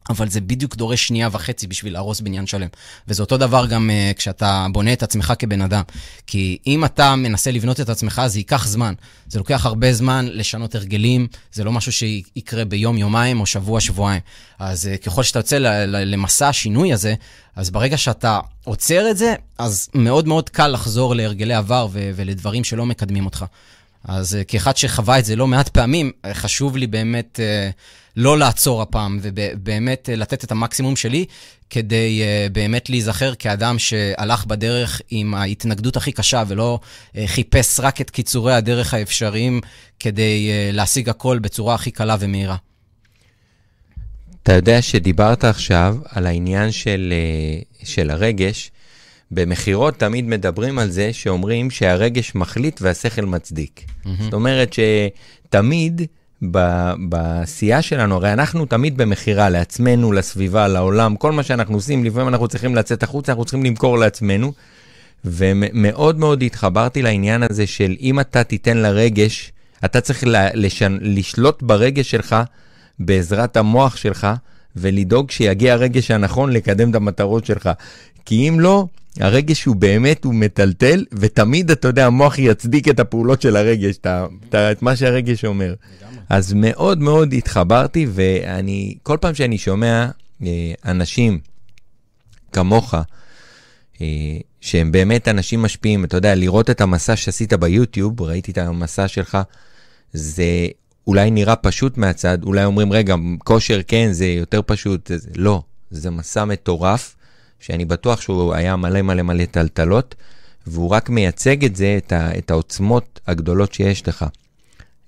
אבל 0.08 0.28
זה 0.28 0.40
בדיוק 0.40 0.76
דורש 0.76 1.06
שנייה 1.06 1.28
וחצי 1.32 1.66
בשביל 1.66 1.92
להרוס 1.92 2.20
בניין 2.20 2.46
שלם. 2.46 2.68
וזה 3.08 3.22
אותו 3.22 3.36
דבר 3.36 3.66
גם 3.66 3.90
uh, 3.90 4.16
כשאתה 4.16 4.66
בונה 4.72 4.92
את 4.92 5.02
עצמך 5.02 5.32
כבן 5.38 5.62
אדם. 5.62 5.82
כי 6.26 6.58
אם 6.66 6.84
אתה 6.84 7.16
מנסה 7.16 7.50
לבנות 7.50 7.80
את 7.80 7.88
עצמך, 7.88 8.22
זה 8.26 8.38
ייקח 8.38 8.66
זמן. 8.66 8.94
זה 9.28 9.38
לוקח 9.38 9.66
הרבה 9.66 9.92
זמן 9.92 10.26
לשנות 10.30 10.74
הרגלים, 10.74 11.26
זה 11.52 11.64
לא 11.64 11.72
משהו 11.72 11.92
שיקרה 11.92 12.64
ביום-יומיים 12.64 13.40
או 13.40 13.46
שבוע-שבועיים. 13.46 14.20
אז 14.58 14.90
uh, 14.94 15.04
ככל 15.04 15.22
שאתה 15.22 15.38
יוצא 15.38 15.58
למסע 15.86 16.48
השינוי 16.48 16.92
הזה, 16.92 17.14
אז 17.56 17.70
ברגע 17.70 17.96
שאתה 17.96 18.40
עוצר 18.64 19.10
את 19.10 19.16
זה, 19.16 19.34
אז 19.58 19.88
מאוד 19.94 20.28
מאוד 20.28 20.48
קל 20.48 20.68
לחזור 20.68 21.14
להרגלי 21.14 21.54
עבר 21.54 21.88
ולדברים 21.92 22.64
שלא 22.64 22.86
מקדמים 22.86 23.24
אותך. 23.24 23.44
אז 24.04 24.34
uh, 24.40 24.44
כאחד 24.44 24.76
שחווה 24.76 25.18
את 25.18 25.24
זה 25.24 25.36
לא 25.36 25.46
מעט 25.46 25.68
פעמים, 25.68 26.12
חשוב 26.32 26.76
לי 26.76 26.86
באמת... 26.86 27.40
Uh, 27.40 28.07
לא 28.18 28.38
לעצור 28.38 28.82
הפעם, 28.82 29.18
ובאמת 29.22 30.08
אה, 30.08 30.16
לתת 30.16 30.44
את 30.44 30.52
המקסימום 30.52 30.96
שלי, 30.96 31.24
כדי 31.70 32.22
uh, 32.22 32.52
באמת 32.52 32.90
להיזכר 32.90 33.34
כאדם 33.34 33.78
שהלך 33.78 34.46
בדרך 34.46 35.02
עם 35.10 35.34
ההתנגדות 35.34 35.96
הכי 35.96 36.12
קשה, 36.12 36.42
ולא 36.48 36.78
uh, 36.82 37.18
חיפש 37.26 37.80
רק 37.80 38.00
את 38.00 38.10
קיצורי 38.10 38.54
הדרך 38.54 38.94
האפשריים 38.94 39.60
כדי 40.00 40.50
להשיג 40.72 41.08
הכל 41.08 41.38
בצורה 41.38 41.74
הכי 41.74 41.90
קלה 41.90 42.16
ומהירה. 42.20 42.56
אתה 44.42 44.52
יודע 44.52 44.82
שדיברת 44.82 45.44
עכשיו 45.44 45.96
על 46.08 46.26
העניין 46.26 46.72
של, 46.72 47.12
של 47.84 48.10
הרגש. 48.10 48.70
במכירות 49.30 49.98
תמיד 49.98 50.24
מדברים 50.24 50.78
על 50.78 50.90
זה 50.90 51.12
שאומרים 51.12 51.70
שהרגש 51.70 52.34
מחליט 52.34 52.80
והשכל 52.82 53.24
מצדיק. 53.24 53.80
Mm-hmm. 53.84 54.08
זאת 54.22 54.32
אומרת 54.32 54.72
שתמיד 54.72 56.02
בעשייה 56.42 57.82
שלנו, 57.82 58.14
הרי 58.14 58.32
אנחנו 58.32 58.66
תמיד 58.66 58.96
במכירה 58.96 59.48
לעצמנו, 59.48 60.12
לסביבה, 60.12 60.68
לעולם, 60.68 61.16
כל 61.16 61.32
מה 61.32 61.42
שאנחנו 61.42 61.74
עושים, 61.74 62.04
לפעמים 62.04 62.28
אנחנו 62.28 62.48
צריכים 62.48 62.74
לצאת 62.74 63.02
החוצה, 63.02 63.32
אנחנו 63.32 63.44
צריכים 63.44 63.64
למכור 63.64 63.98
לעצמנו. 63.98 64.52
ומאוד 65.24 66.18
מאוד 66.18 66.42
התחברתי 66.42 67.02
לעניין 67.02 67.42
הזה 67.42 67.66
של 67.66 67.96
אם 68.00 68.20
אתה 68.20 68.44
תיתן 68.44 68.76
לרגש, 68.76 69.52
אתה 69.84 70.00
צריך 70.00 70.24
לשנ... 70.54 70.98
לשלוט 71.00 71.62
ברגש 71.62 72.10
שלך 72.10 72.36
בעזרת 72.98 73.56
המוח 73.56 73.96
שלך, 73.96 74.26
ולדאוג 74.76 75.30
שיגיע 75.30 75.72
הרגש 75.72 76.10
הנכון 76.10 76.52
לקדם 76.52 76.90
את 76.90 76.94
המטרות 76.94 77.46
שלך. 77.46 77.70
כי 78.28 78.48
אם 78.48 78.60
לא, 78.60 78.86
הרגש 79.20 79.64
הוא 79.64 79.76
באמת, 79.76 80.24
הוא 80.24 80.34
מטלטל, 80.34 81.04
ותמיד, 81.12 81.70
אתה 81.70 81.88
יודע, 81.88 82.06
המוח 82.06 82.38
יצדיק 82.38 82.88
את 82.88 83.00
הפעולות 83.00 83.42
של 83.42 83.56
הרגש, 83.56 83.96
את, 83.96 84.06
את, 84.48 84.54
את 84.54 84.82
מה 84.82 84.96
שהרגש 84.96 85.44
אומר. 85.44 85.74
אז 86.28 86.52
מאוד 86.52 86.98
מאוד 86.98 87.32
התחברתי, 87.32 88.06
ואני, 88.10 88.94
כל 89.02 89.16
פעם 89.20 89.34
שאני 89.34 89.58
שומע 89.58 90.08
אה, 90.42 90.72
אנשים 90.84 91.38
כמוך, 92.52 92.94
אה, 94.00 94.06
שהם 94.60 94.92
באמת 94.92 95.28
אנשים 95.28 95.62
משפיעים, 95.62 96.04
אתה 96.04 96.16
יודע, 96.16 96.34
לראות 96.34 96.70
את 96.70 96.80
המסע 96.80 97.16
שעשית 97.16 97.52
ביוטיוב, 97.52 98.22
ראיתי 98.22 98.52
את 98.52 98.58
המסע 98.58 99.08
שלך, 99.08 99.38
זה 100.12 100.68
אולי 101.06 101.30
נראה 101.30 101.56
פשוט 101.56 101.96
מהצד, 101.96 102.44
אולי 102.44 102.64
אומרים, 102.64 102.92
רגע, 102.92 103.14
כושר 103.38 103.80
כן, 103.86 104.08
זה 104.12 104.26
יותר 104.26 104.60
פשוט, 104.66 105.10
זה, 105.14 105.30
לא, 105.36 105.62
זה 105.90 106.10
מסע 106.10 106.44
מטורף, 106.44 107.14
שאני 107.60 107.84
בטוח 107.84 108.20
שהוא 108.20 108.54
היה 108.54 108.76
מלא 108.76 109.02
מלא 109.02 109.22
מלא 109.22 109.44
טלטלות, 109.44 110.14
והוא 110.66 110.88
רק 110.88 111.10
מייצג 111.10 111.64
את 111.64 111.76
זה, 111.76 111.94
את, 111.98 112.12
ה, 112.12 112.38
את 112.38 112.50
העוצמות 112.50 113.20
הגדולות 113.26 113.72
שיש 113.72 114.08
לך. 114.08 114.26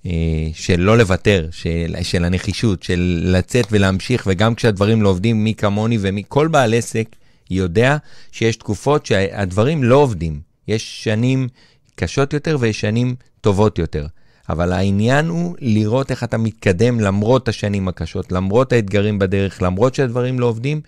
אה, 0.05 0.11
של 0.53 0.79
לא 0.79 0.97
לוותר, 0.97 1.47
של, 1.51 1.95
של 2.01 2.25
הנחישות, 2.25 2.83
של 2.83 3.21
לצאת 3.23 3.65
ולהמשיך, 3.71 4.23
וגם 4.27 4.55
כשהדברים 4.55 5.01
לא 5.01 5.09
עובדים, 5.09 5.43
מי 5.43 5.53
כמוני 5.53 5.97
ומכל 6.01 6.47
בעל 6.47 6.73
עסק 6.73 7.05
יודע 7.49 7.97
שיש 8.31 8.55
תקופות 8.55 9.05
שהדברים 9.05 9.83
לא 9.83 9.95
עובדים. 9.95 10.39
יש 10.67 11.03
שנים 11.03 11.47
קשות 11.95 12.33
יותר 12.33 12.57
ויש 12.59 12.81
שנים 12.81 13.15
טובות 13.41 13.79
יותר. 13.79 14.05
אבל 14.49 14.73
העניין 14.73 15.27
הוא 15.27 15.55
לראות 15.61 16.11
איך 16.11 16.23
אתה 16.23 16.37
מתקדם 16.37 16.99
למרות 16.99 17.47
השנים 17.47 17.87
הקשות, 17.87 18.31
למרות 18.31 18.73
האתגרים 18.73 19.19
בדרך, 19.19 19.61
למרות 19.61 19.95
שהדברים 19.95 20.39
לא 20.39 20.45
עובדים, 20.45 20.81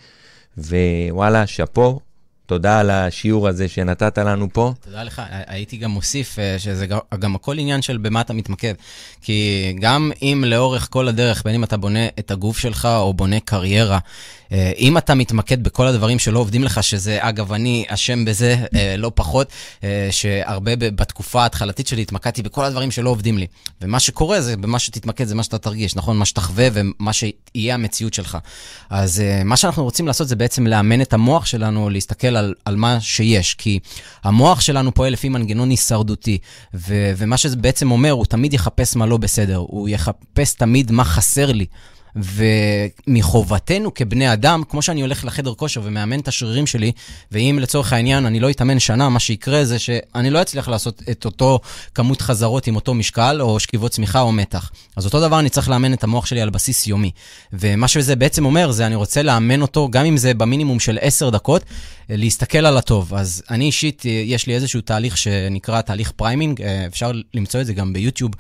ווואלה, 0.58 1.48
שאפו, 1.48 2.00
תודה 2.46 2.80
על 2.80 2.90
השיעור 2.90 3.48
הזה 3.48 3.68
שנתת 3.68 4.18
לנו 4.18 4.48
פה. 4.54 4.74
תודה 4.82 5.04
לך. 5.04 5.22
הייתי 5.30 5.78
גם 5.78 5.92
מוסיף 5.92 6.40
אה, 6.40 6.56
שזה 6.60 6.88
גם 7.20 7.36
הכל 7.36 7.60
עניין 7.60 7.82
של 7.82 7.98
במה 7.98 8.22
אתה 8.22 8.34
מתמקד. 8.34 8.74
כי 9.22 9.74
גם 9.80 10.12
אם 10.22 10.44
לאורך 10.48 10.88
כל 10.92 11.08
הדרך, 11.08 11.44
בין 11.46 11.56
אם 11.56 11.64
אתה 11.64 11.78
בונה 11.78 12.08
את 12.20 12.32
הגוף 12.32 12.58
שלך 12.58 12.86
או 12.86 13.14
בונה 13.14 13.40
קריירה, 13.40 14.00
אם 14.78 14.98
אתה 14.98 15.16
מתמקד 15.16 15.64
בכל 15.64 15.88
הדברים 15.88 16.20
שלא 16.20 16.40
עובדים 16.40 16.64
לך, 16.64 16.84
שזה, 16.84 17.18
אגב, 17.22 17.54
אני 17.54 17.86
אשם 17.88 18.26
בזה 18.26 18.56
אה, 18.76 18.96
לא 18.98 19.12
פחות, 19.16 19.48
אה, 19.84 20.08
שהרבה 20.12 20.76
בתקופה 20.76 21.42
ההתחלתית 21.42 21.88
שלי 21.88 22.02
התמקדתי 22.02 22.42
בכל 22.42 22.66
הדברים 22.66 22.92
שלא 22.92 23.10
עובדים 23.10 23.38
לי. 23.38 23.48
ומה 23.82 24.00
שקורה 24.00 24.42
זה, 24.42 24.58
במה 24.58 24.80
שתתמקד 24.80 25.26
זה 25.26 25.36
מה 25.36 25.44
שאתה 25.44 25.58
תרגיש, 25.58 25.96
נכון? 25.96 26.18
מה 26.18 26.26
שתחווה 26.26 26.68
ומה 26.74 27.14
שיהיה 27.14 27.74
המציאות 27.74 28.14
שלך. 28.14 28.38
אז 28.90 29.24
מה 29.46 29.58
שאנחנו 29.58 29.84
רוצים 29.84 30.08
לעשות 30.08 30.28
זה 30.28 30.36
בעצם 30.36 30.68
לאמן 30.68 31.02
את 31.02 31.14
המוח 31.14 31.46
שלנו 31.46 31.90
להסתכל 31.90 32.36
על, 32.36 32.54
על 32.66 32.76
מה 32.76 33.02
שיש, 33.02 33.54
כי 33.54 33.80
המוח 34.24 34.62
שלנו 34.62 34.94
פועל 34.94 35.14
לפי 35.14 35.30
מנגנון 35.30 35.70
הישרדותי, 35.70 36.38
ו, 36.74 37.12
ומה 37.18 37.38
שזה 37.38 37.56
בעצם 37.56 37.92
אומר, 37.92 38.12
הוא 38.12 38.26
תמיד 38.26 38.54
יחפש 38.54 38.96
מה 38.96 39.06
לא 39.06 39.18
בסדר, 39.18 39.58
הוא 39.58 39.90
יחפש 39.90 40.54
תמיד 40.54 40.92
מה 40.92 41.04
חסר 41.04 41.52
לי. 41.52 41.66
ומחובתנו 42.16 43.94
כבני 43.94 44.34
אדם, 44.34 44.64
כמו 44.70 44.82
שאני 44.82 45.02
הולך 45.02 45.26
לחדר 45.26 45.54
כושר 45.54 45.82
ומאמן 45.84 46.20
את 46.20 46.28
השרירים 46.28 46.68
שלי, 46.68 46.92
ואם 47.32 47.60
לצורך 47.62 47.94
העניין 47.94 48.26
אני 48.26 48.40
לא 48.40 48.50
אתאמן 48.50 48.80
שנה, 48.80 49.10
מה 49.10 49.20
שיקרה 49.20 49.66
זה 49.66 49.80
שאני 49.80 50.30
לא 50.30 50.42
אצליח 50.42 50.68
לעשות 50.68 51.04
את 51.12 51.26
אותו 51.26 51.60
כמות 51.96 52.22
חזרות 52.22 52.68
עם 52.68 52.76
אותו 52.76 52.94
משקל, 52.94 53.38
או 53.42 53.60
שכיבות 53.60 53.92
צמיחה 53.92 54.22
או 54.22 54.32
מתח. 54.32 54.72
אז 54.96 55.06
אותו 55.06 55.20
דבר 55.22 55.40
אני 55.40 55.50
צריך 55.50 55.70
לאמן 55.70 55.94
את 55.94 56.04
המוח 56.04 56.26
שלי 56.26 56.42
על 56.42 56.50
בסיס 56.50 56.88
יומי. 56.88 57.12
ומה 57.54 57.88
שזה 57.88 58.16
בעצם 58.16 58.46
אומר, 58.46 58.72
זה 58.72 58.86
אני 58.86 58.96
רוצה 58.96 59.22
לאמן 59.22 59.62
אותו, 59.62 59.90
גם 59.92 60.06
אם 60.06 60.18
זה 60.18 60.34
במינימום 60.34 60.80
של 60.80 60.98
10 61.02 61.30
דקות, 61.30 61.64
להסתכל 62.10 62.66
על 62.66 62.78
הטוב. 62.78 63.14
אז 63.14 63.44
אני 63.50 63.66
אישית, 63.66 64.04
יש 64.06 64.48
לי 64.48 64.56
איזשהו 64.56 64.82
תהליך 64.82 65.18
שנקרא 65.18 65.82
תהליך 65.82 66.12
priming, 66.12 66.62
אפשר 66.62 67.12
למצוא 67.34 67.62
את 67.62 67.66
זה 67.66 67.74
גם 67.74 67.94
ביוטיוב. 67.94 68.32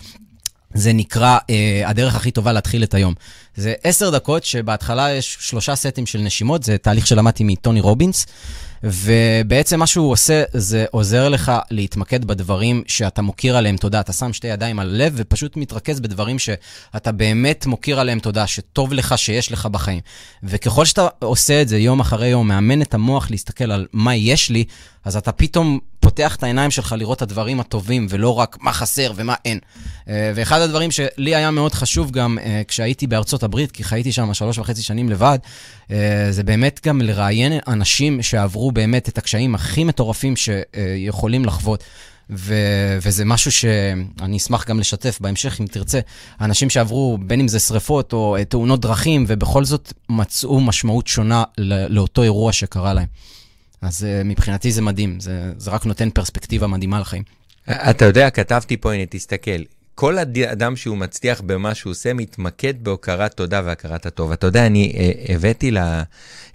זה 0.74 0.94
נקרא 0.94 1.38
אה, 1.50 1.82
הדרך 1.86 2.16
הכי 2.16 2.32
טובה 2.32 2.52
להתחיל 2.52 2.84
את 2.84 2.94
היום. 2.94 3.14
זה 3.56 3.74
עשר 3.84 4.10
דקות 4.10 4.44
שבהתחלה 4.44 5.12
יש 5.12 5.38
שלושה 5.40 5.76
סטים 5.76 6.06
של 6.06 6.20
נשימות, 6.20 6.64
זה 6.64 6.78
תהליך 6.78 7.08
שלמדתי 7.08 7.44
מטוני 7.44 7.82
רובינס, 7.82 8.26
ובעצם 8.84 9.80
מה 9.80 9.88
שהוא 9.88 10.12
עושה, 10.12 10.44
זה 10.54 10.86
עוזר 10.92 11.30
לך 11.30 11.52
להתמקד 11.72 12.26
בדברים 12.26 12.84
שאתה 12.88 13.22
מוקיר 13.22 13.58
עליהם 13.58 13.78
תודה. 13.78 14.00
אתה 14.00 14.14
שם 14.14 14.34
שתי 14.34 14.48
ידיים 14.48 14.80
על 14.80 14.90
הלב 14.90 15.14
ופשוט 15.16 15.58
מתרכז 15.58 16.00
בדברים 16.00 16.40
שאתה 16.40 17.12
באמת 17.12 17.66
מוקיר 17.66 18.00
עליהם 18.00 18.20
תודה, 18.20 18.48
שטוב 18.48 18.94
לך, 18.94 19.18
שיש 19.18 19.52
לך 19.52 19.66
בחיים. 19.66 20.00
וככל 20.44 20.86
שאתה 20.86 21.08
עושה 21.20 21.62
את 21.62 21.68
זה 21.68 21.78
יום 21.78 22.00
אחרי 22.00 22.28
יום, 22.28 22.48
מאמן 22.48 22.82
את 22.82 22.94
המוח 22.94 23.32
להסתכל 23.32 23.72
על 23.72 23.88
מה 23.94 24.16
יש 24.16 24.50
לי, 24.50 24.66
אז 25.06 25.18
אתה 25.18 25.32
פתאום 25.32 25.80
פותח 26.00 26.36
את 26.36 26.44
העיניים 26.44 26.72
שלך 26.72 26.96
לראות 26.98 27.18
את 27.18 27.22
הדברים 27.22 27.60
הטובים, 27.60 28.08
ולא 28.10 28.40
רק 28.40 28.58
מה 28.62 28.74
חסר 28.74 29.12
ומה 29.16 29.36
אין. 29.46 29.60
אה, 30.10 30.32
ואחד 30.36 30.62
הדברים 30.62 30.92
שלי 30.92 31.36
היה 31.36 31.52
מאוד 31.52 31.74
חשוב 31.74 32.12
גם 32.12 32.38
אה, 32.44 32.62
כשהייתי 32.68 33.08
בארצות 33.08 33.44
הברית, 33.44 33.72
כי 33.72 33.84
חייתי 33.84 34.12
שם 34.12 34.34
שלוש 34.34 34.58
וחצי 34.58 34.82
שנים 34.82 35.10
לבד, 35.10 35.38
אה, 35.92 36.28
זה 36.32 36.44
באמת 36.44 36.80
גם 36.86 37.02
לראיין 37.02 37.54
אנשים 37.68 38.22
שעברו 38.22 38.72
באמת 38.74 39.10
את 39.10 39.18
הקשיים 39.18 39.56
הכי 39.56 39.84
מטורפים 39.84 40.34
שיכולים 40.36 41.46
לחוות. 41.46 41.84
ו- 42.30 42.98
וזה 43.02 43.26
משהו 43.26 43.52
שאני 43.52 44.38
אשמח 44.38 44.68
גם 44.68 44.80
לשתף 44.80 45.18
בהמשך, 45.22 45.62
אם 45.62 45.66
תרצה. 45.66 46.00
אנשים 46.42 46.70
שעברו, 46.70 47.18
בין 47.22 47.40
אם 47.40 47.48
זה 47.48 47.60
שריפות 47.60 48.14
או 48.14 48.38
תאונות 48.50 48.82
דרכים, 48.82 49.26
ובכל 49.28 49.66
זאת 49.66 49.94
מצאו 50.10 50.60
משמעות 50.60 51.08
שונה 51.08 51.44
לאותו 51.90 52.24
אירוע 52.24 52.54
שקרה 52.54 52.94
להם. 52.94 53.08
אז 53.82 54.04
uh, 54.04 54.24
מבחינתי 54.24 54.72
זה 54.72 54.82
מדהים, 54.82 55.20
זה, 55.20 55.52
זה 55.58 55.72
רק 55.72 55.86
נותן 55.86 56.10
פרספקטיבה 56.10 56.68
מדהימה 56.68 57.00
לחיים. 57.00 57.24
אתה 57.70 58.06
יודע, 58.06 58.30
כתבתי 58.30 58.78
פה, 58.78 58.94
הנה, 58.94 59.06
תסתכל. 59.06 59.62
כל 59.96 60.18
אדם 60.52 60.76
שהוא 60.76 60.98
מצליח 60.98 61.42
במה 61.42 61.76
שהוא 61.76 61.92
עושה, 61.92 62.14
מתמקד 62.14 62.74
בהוקרת 62.84 63.34
תודה 63.34 63.62
והכרת 63.66 64.06
הטוב. 64.06 64.32
אתה 64.32 64.48
יודע, 64.48 64.66
אני 64.66 64.94
uh, 64.96 65.32
הבאתי 65.32 65.72
ל... 65.72 65.78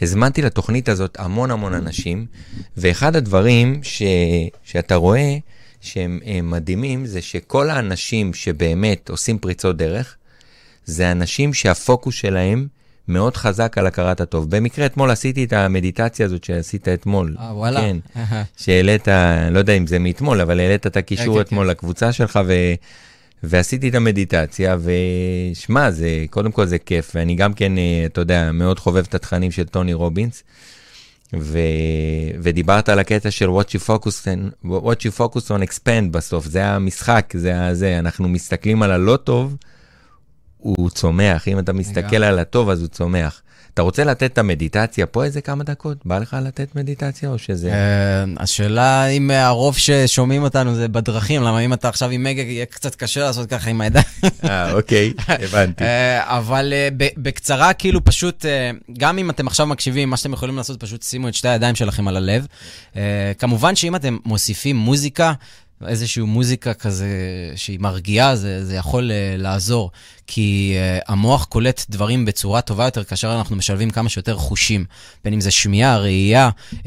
הזמנתי 0.02 0.42
לתוכנית 0.42 0.88
הזאת 0.88 1.16
המון 1.20 1.50
המון 1.50 1.74
אנשים, 1.74 2.26
ואחד 2.76 3.16
הדברים 3.16 3.80
ש... 3.82 4.02
שאתה 4.64 4.94
רואה 4.94 5.36
שהם 5.80 6.20
מדהימים, 6.42 7.06
זה 7.06 7.22
שכל 7.22 7.70
האנשים 7.70 8.34
שבאמת 8.34 9.08
עושים 9.08 9.38
פריצות 9.38 9.76
דרך, 9.76 10.16
זה 10.84 11.12
אנשים 11.12 11.54
שהפוקוס 11.54 12.14
שלהם 12.14 12.66
מאוד 13.08 13.36
חזק 13.36 13.78
על 13.78 13.86
הכרת 13.86 14.20
הטוב. 14.20 14.50
במקרה 14.50 14.86
אתמול 14.86 15.10
עשיתי 15.10 15.44
את 15.44 15.52
המדיטציה 15.52 16.26
הזאת 16.26 16.44
שעשית 16.44 16.88
אתמול. 16.88 17.36
אה, 17.38 17.56
וואלה. 17.56 17.80
כן, 17.80 17.96
שהעלית, 18.56 19.08
לא 19.50 19.58
יודע 19.58 19.72
אם 19.72 19.86
זה 19.86 19.98
מאתמול, 19.98 20.40
אבל 20.40 20.60
העלית 20.60 20.86
את 20.86 20.96
הקישור 20.96 21.34
כן, 21.34 21.40
אתמול 21.40 21.64
כן. 21.66 21.70
לקבוצה 21.70 22.12
שלך, 22.12 22.40
ו... 22.46 22.52
ועשיתי 23.42 23.88
את 23.88 23.94
המדיטציה, 23.94 24.76
ושמע, 24.80 25.90
זה, 25.90 26.24
קודם 26.30 26.52
כל 26.52 26.66
זה 26.66 26.78
כיף, 26.78 27.12
ואני 27.14 27.34
גם 27.34 27.52
כן, 27.52 27.78
אה, 27.78 28.02
אתה 28.06 28.20
יודע, 28.20 28.52
מאוד 28.52 28.78
חובב 28.78 29.04
את 29.08 29.14
התכנים 29.14 29.50
של 29.50 29.64
טוני 29.64 29.94
רובינס, 29.94 30.42
ו... 31.36 31.58
ודיברת 32.42 32.88
על 32.88 32.98
הקטע 32.98 33.30
של 33.30 33.48
what 33.48 33.68
you 33.68 33.80
focus 33.86 34.24
on, 34.24 34.66
what 34.66 35.00
you 35.02 35.18
focus 35.18 35.48
on 35.48 35.68
expand 35.68 36.10
בסוף, 36.10 36.46
זה 36.46 36.66
המשחק, 36.66 37.32
זה 37.36 37.66
הזה, 37.66 37.98
אנחנו 37.98 38.28
מסתכלים 38.28 38.82
על 38.82 38.90
הלא 38.90 39.16
טוב, 39.16 39.56
הוא 40.58 40.90
צומח, 40.90 41.48
אם 41.48 41.58
אתה 41.58 41.72
מסתכל 41.72 42.16
על 42.16 42.38
הטוב 42.38 42.70
אז 42.70 42.80
הוא 42.80 42.88
צומח. 42.88 43.42
אתה 43.78 43.82
רוצה 43.82 44.04
לתת 44.04 44.32
את 44.32 44.38
המדיטציה 44.38 45.06
פה 45.06 45.24
איזה 45.24 45.40
כמה 45.40 45.64
דקות? 45.64 45.98
בא 46.04 46.18
לך 46.18 46.36
לתת 46.44 46.74
מדיטציה 46.74 47.30
או 47.30 47.38
שזה... 47.38 47.72
אה, 47.72 48.24
השאלה 48.36 49.06
אם 49.06 49.30
הרוב 49.30 49.76
ששומעים 49.76 50.42
אותנו 50.42 50.74
זה 50.74 50.88
בדרכים, 50.88 51.42
למה 51.42 51.60
אם 51.60 51.72
אתה 51.72 51.88
עכשיו 51.88 52.10
עם 52.10 52.22
מגה 52.22 52.42
יהיה 52.42 52.66
קצת 52.66 52.94
קשה 52.94 53.20
לעשות 53.20 53.50
ככה 53.50 53.70
עם 53.70 53.80
הידיים. 53.80 54.04
אה, 54.44 54.72
אוקיי, 54.72 55.12
הבנתי. 55.44 55.84
אה, 55.84 56.38
אבל 56.38 56.72
בקצרה, 57.16 57.72
כאילו 57.72 58.04
פשוט, 58.04 58.44
גם 58.98 59.18
אם 59.18 59.30
אתם 59.30 59.46
עכשיו 59.46 59.66
מקשיבים, 59.66 60.10
מה 60.10 60.16
שאתם 60.16 60.32
יכולים 60.32 60.56
לעשות, 60.56 60.80
פשוט 60.80 61.02
שימו 61.02 61.28
את 61.28 61.34
שתי 61.34 61.48
הידיים 61.48 61.74
שלכם 61.74 62.08
על 62.08 62.16
הלב. 62.16 62.46
כמובן 63.38 63.76
שאם 63.76 63.96
אתם 63.96 64.16
מוסיפים 64.24 64.76
מוזיקה, 64.76 65.32
איזושהי 65.86 66.22
מוזיקה 66.22 66.74
כזה 66.74 67.08
שהיא 67.56 67.80
מרגיעה, 67.80 68.36
זה, 68.36 68.64
זה 68.64 68.74
יכול 68.74 69.10
uh, 69.10 69.40
לעזור. 69.40 69.90
כי 70.26 70.74
uh, 70.74 71.04
המוח 71.12 71.44
קולט 71.44 71.84
דברים 71.90 72.24
בצורה 72.24 72.60
טובה 72.60 72.84
יותר 72.84 73.04
כאשר 73.04 73.34
אנחנו 73.38 73.56
משלבים 73.56 73.90
כמה 73.90 74.08
שיותר 74.08 74.36
חושים, 74.36 74.84
בין 75.24 75.32
אם 75.32 75.40
זה 75.40 75.50
שמיעה, 75.50 75.98
ראייה 75.98 76.50
uh, 76.72 76.84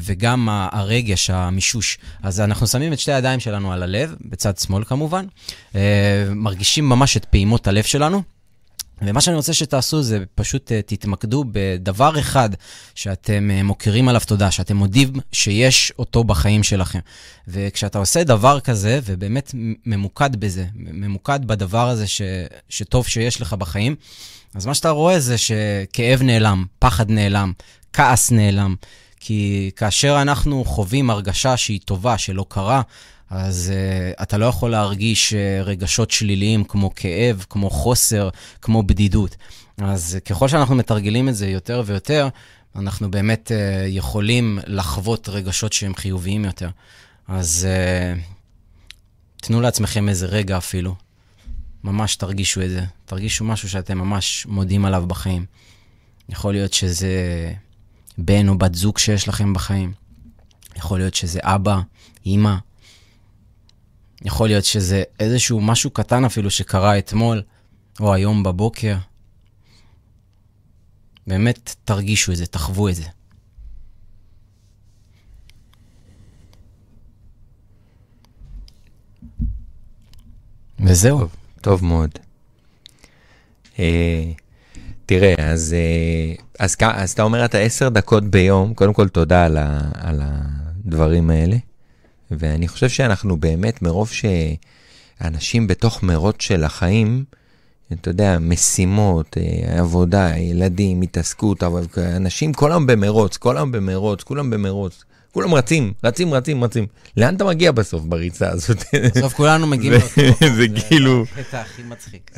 וגם 0.00 0.48
הרגש, 0.72 1.30
המישוש. 1.30 1.98
אז 2.22 2.40
אנחנו 2.40 2.66
שמים 2.66 2.92
את 2.92 2.98
שתי 2.98 3.12
הידיים 3.12 3.40
שלנו 3.40 3.72
על 3.72 3.82
הלב, 3.82 4.14
בצד 4.20 4.58
שמאל 4.58 4.84
כמובן, 4.84 5.26
uh, 5.72 5.76
מרגישים 6.34 6.88
ממש 6.88 7.16
את 7.16 7.24
פעימות 7.24 7.66
הלב 7.66 7.84
שלנו. 7.84 8.33
ומה 9.02 9.20
שאני 9.20 9.36
רוצה 9.36 9.52
שתעשו 9.52 10.02
זה 10.02 10.24
פשוט 10.34 10.72
uh, 10.72 10.74
תתמקדו 10.86 11.44
בדבר 11.52 12.18
אחד 12.18 12.50
שאתם 12.94 13.50
uh, 13.50 13.62
מוקירים 13.62 14.08
עליו 14.08 14.20
תודה, 14.26 14.50
שאתם 14.50 14.76
מודים 14.76 15.12
שיש 15.32 15.92
אותו 15.98 16.24
בחיים 16.24 16.62
שלכם. 16.62 16.98
וכשאתה 17.48 17.98
עושה 17.98 18.24
דבר 18.24 18.60
כזה, 18.60 19.00
ובאמת 19.04 19.50
ממוקד 19.86 20.36
בזה, 20.36 20.66
ממוקד 20.74 21.44
בדבר 21.44 21.88
הזה 21.88 22.06
ש, 22.06 22.22
שטוב 22.68 23.06
שיש 23.06 23.40
לך 23.40 23.52
בחיים, 23.52 23.96
אז 24.54 24.66
מה 24.66 24.74
שאתה 24.74 24.90
רואה 24.90 25.20
זה 25.20 25.38
שכאב 25.38 26.22
נעלם, 26.22 26.64
פחד 26.78 27.10
נעלם, 27.10 27.52
כעס 27.92 28.30
נעלם. 28.30 28.74
כי 29.26 29.70
כאשר 29.76 30.22
אנחנו 30.22 30.64
חווים 30.64 31.10
הרגשה 31.10 31.56
שהיא 31.56 31.80
טובה, 31.84 32.18
שלא 32.18 32.46
קרה, 32.48 32.82
אז 33.30 33.72
uh, 33.72 34.22
אתה 34.22 34.38
לא 34.38 34.46
יכול 34.46 34.70
להרגיש 34.70 35.32
uh, 35.32 35.36
רגשות 35.64 36.10
שליליים 36.10 36.64
כמו 36.64 36.90
כאב, 36.96 37.44
כמו 37.50 37.70
חוסר, 37.70 38.28
כמו 38.62 38.82
בדידות. 38.82 39.36
אז 39.78 40.16
uh, 40.18 40.24
ככל 40.24 40.48
שאנחנו 40.48 40.74
מתרגלים 40.74 41.28
את 41.28 41.34
זה 41.36 41.46
יותר 41.46 41.82
ויותר, 41.86 42.28
אנחנו 42.76 43.10
באמת 43.10 43.50
uh, 43.50 43.88
יכולים 43.88 44.58
לחוות 44.66 45.28
רגשות 45.28 45.72
שהם 45.72 45.94
חיוביים 45.94 46.44
יותר. 46.44 46.68
אז 47.28 47.66
uh, 48.16 48.20
תנו 49.36 49.60
לעצמכם 49.60 50.08
איזה 50.08 50.26
רגע 50.26 50.56
אפילו. 50.56 50.94
ממש 51.84 52.16
תרגישו 52.16 52.62
את 52.62 52.70
זה. 52.70 52.84
תרגישו 53.04 53.44
משהו 53.44 53.68
שאתם 53.68 53.98
ממש 53.98 54.46
מודים 54.46 54.84
עליו 54.84 55.04
בחיים. 55.06 55.46
יכול 56.28 56.52
להיות 56.52 56.72
שזה 56.72 57.52
בן 58.18 58.48
או 58.48 58.58
בת 58.58 58.74
זוג 58.74 58.98
שיש 58.98 59.28
לכם 59.28 59.52
בחיים. 59.52 59.92
יכול 60.76 60.98
להיות 60.98 61.14
שזה 61.14 61.38
אבא, 61.42 61.80
אימא, 62.26 62.54
יכול 64.22 64.48
להיות 64.48 64.64
שזה 64.64 65.02
איזשהו 65.20 65.60
משהו 65.60 65.90
קטן 65.90 66.24
אפילו 66.24 66.50
שקרה 66.50 66.98
אתמול, 66.98 67.42
או 68.00 68.14
היום 68.14 68.42
בבוקר. 68.42 68.96
באמת 71.26 71.74
תרגישו 71.84 72.32
את 72.32 72.36
זה, 72.36 72.46
תחוו 72.46 72.88
את 72.88 72.94
זה. 72.94 73.04
וזהו. 80.80 81.18
טוב, 81.18 81.36
טוב 81.60 81.84
מאוד. 81.84 82.10
אה, 83.78 84.32
תראה, 85.06 85.34
אז, 85.38 85.74
אה, 85.74 86.34
אז, 86.58 86.76
אז 86.80 87.12
אתה 87.12 87.22
אומר 87.22 87.44
אתה 87.44 87.58
עשר 87.58 87.88
דקות 87.88 88.24
ביום, 88.24 88.74
קודם 88.74 88.92
כל 88.92 89.08
תודה 89.08 89.44
על, 89.44 89.56
ה, 89.56 89.80
על 89.94 90.20
הדברים 90.22 91.30
האלה. 91.30 91.56
ואני 92.30 92.68
חושב 92.68 92.88
שאנחנו 92.88 93.36
באמת, 93.36 93.82
מרוב 93.82 94.10
שאנשים 95.20 95.66
בתוך 95.66 96.02
מרוץ 96.02 96.36
של 96.38 96.64
החיים, 96.64 97.24
אתה 97.92 98.10
יודע, 98.10 98.38
משימות, 98.40 99.36
אה, 99.38 99.80
עבודה, 99.80 100.36
ילדים, 100.36 101.02
התעסקות, 101.02 101.62
אנשים 101.98 102.52
כל 102.52 102.72
היום 102.72 102.86
במרוץ, 102.86 103.36
כל 103.36 103.56
היום 103.56 103.72
במרוץ, 103.72 104.22
כולם 104.22 104.50
במרוץ. 104.50 105.04
כולם 105.32 105.54
רצים, 105.54 105.92
רצים, 106.04 106.34
רצים, 106.34 106.64
רצים. 106.64 106.86
לאן 107.16 107.36
אתה 107.36 107.44
מגיע 107.44 107.72
בסוף 107.72 108.02
בריצה 108.02 108.50
הזאת? 108.50 108.78
בסוף 109.16 109.34
כולנו 109.34 109.66
מגיעים 109.66 109.92
לאותו 109.92 110.54
זה 110.56 110.66
כאילו... 110.88 111.24
זה 111.34 111.40
הקטע 111.40 111.60
הכי 111.60 111.82
מצחיק. 111.82 112.30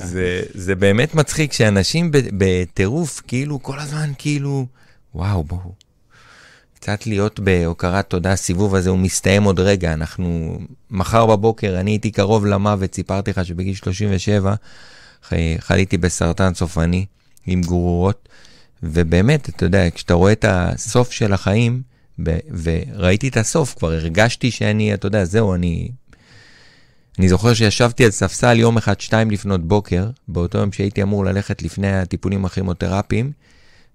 זה 0.54 0.74
באמת 0.74 1.14
מצחיק 1.14 1.52
שאנשים 1.52 2.10
בטירוף, 2.12 3.22
כאילו, 3.26 3.62
כל 3.62 3.78
הזמן, 3.78 4.12
כאילו, 4.18 4.66
וואו, 5.14 5.44
בואו. 5.44 5.85
קצת 6.86 7.06
להיות 7.06 7.40
בהוקרת 7.40 8.10
תודה, 8.10 8.32
הסיבוב 8.32 8.74
הזה 8.74 8.90
הוא 8.90 8.98
מסתיים 8.98 9.42
עוד 9.42 9.60
רגע. 9.60 9.92
אנחנו, 9.92 10.58
מחר 10.90 11.26
בבוקר, 11.26 11.80
אני 11.80 11.90
הייתי 11.90 12.10
קרוב 12.10 12.46
למוות, 12.46 12.94
סיפרתי 12.94 13.30
לך 13.30 13.44
שבגיל 13.44 13.74
37 13.74 14.54
חליתי 15.58 15.98
בסרטן 15.98 16.54
סופני 16.54 17.06
עם 17.46 17.60
גרורות, 17.60 18.28
ובאמת, 18.82 19.48
אתה 19.48 19.64
יודע, 19.64 19.90
כשאתה 19.90 20.14
רואה 20.14 20.32
את 20.32 20.44
הסוף 20.48 21.12
של 21.12 21.32
החיים, 21.32 21.82
ב- 22.22 22.38
וראיתי 22.62 23.28
את 23.28 23.36
הסוף, 23.36 23.74
כבר 23.74 23.92
הרגשתי 23.92 24.50
שאני, 24.50 24.94
אתה 24.94 25.06
יודע, 25.06 25.24
זהו, 25.24 25.54
אני... 25.54 25.88
אני 27.18 27.28
זוכר 27.28 27.54
שישבתי 27.54 28.04
על 28.04 28.10
ספסל 28.10 28.58
יום 28.58 28.76
אחד, 28.76 29.00
שתיים 29.00 29.30
לפנות 29.30 29.68
בוקר, 29.68 30.10
באותו 30.28 30.58
יום 30.58 30.72
שהייתי 30.72 31.02
אמור 31.02 31.24
ללכת 31.24 31.62
לפני 31.62 31.98
הטיפולים 31.98 32.44
הכימותרפיים, 32.44 33.32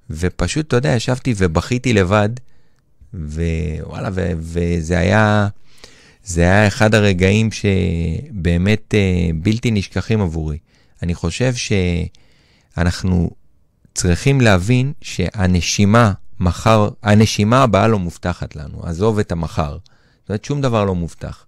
ופשוט, 0.10 0.68
אתה 0.68 0.76
יודע, 0.76 0.90
ישבתי 0.90 1.34
ובכיתי 1.38 1.94
לבד, 1.94 2.30
ווואלה, 3.13 4.10
ו- 4.13 4.32
וזה 4.38 5.00
היה, 5.00 5.47
זה 6.24 6.41
היה 6.41 6.67
אחד 6.67 6.95
הרגעים 6.95 7.50
שבאמת 7.52 8.93
uh, 8.93 9.36
בלתי 9.43 9.71
נשכחים 9.71 10.21
עבורי. 10.21 10.58
אני 11.04 11.15
חושב 11.15 11.54
שאנחנו 12.76 13.30
צריכים 13.93 14.41
להבין 14.41 14.93
שהנשימה 15.02 16.12
מחר, 16.39 16.89
הנשימה 17.04 17.63
הבאה 17.63 17.88
לא 17.88 18.00
מובטחת 18.00 18.56
לנו, 18.56 18.84
עזוב 18.84 19.19
את 19.19 19.32
המחר. 19.32 19.78
זאת 20.21 20.30
אומרת, 20.30 20.45
שום 20.45 20.62
דבר 20.62 20.86
לא 20.86 20.95
מובטח. 20.95 21.45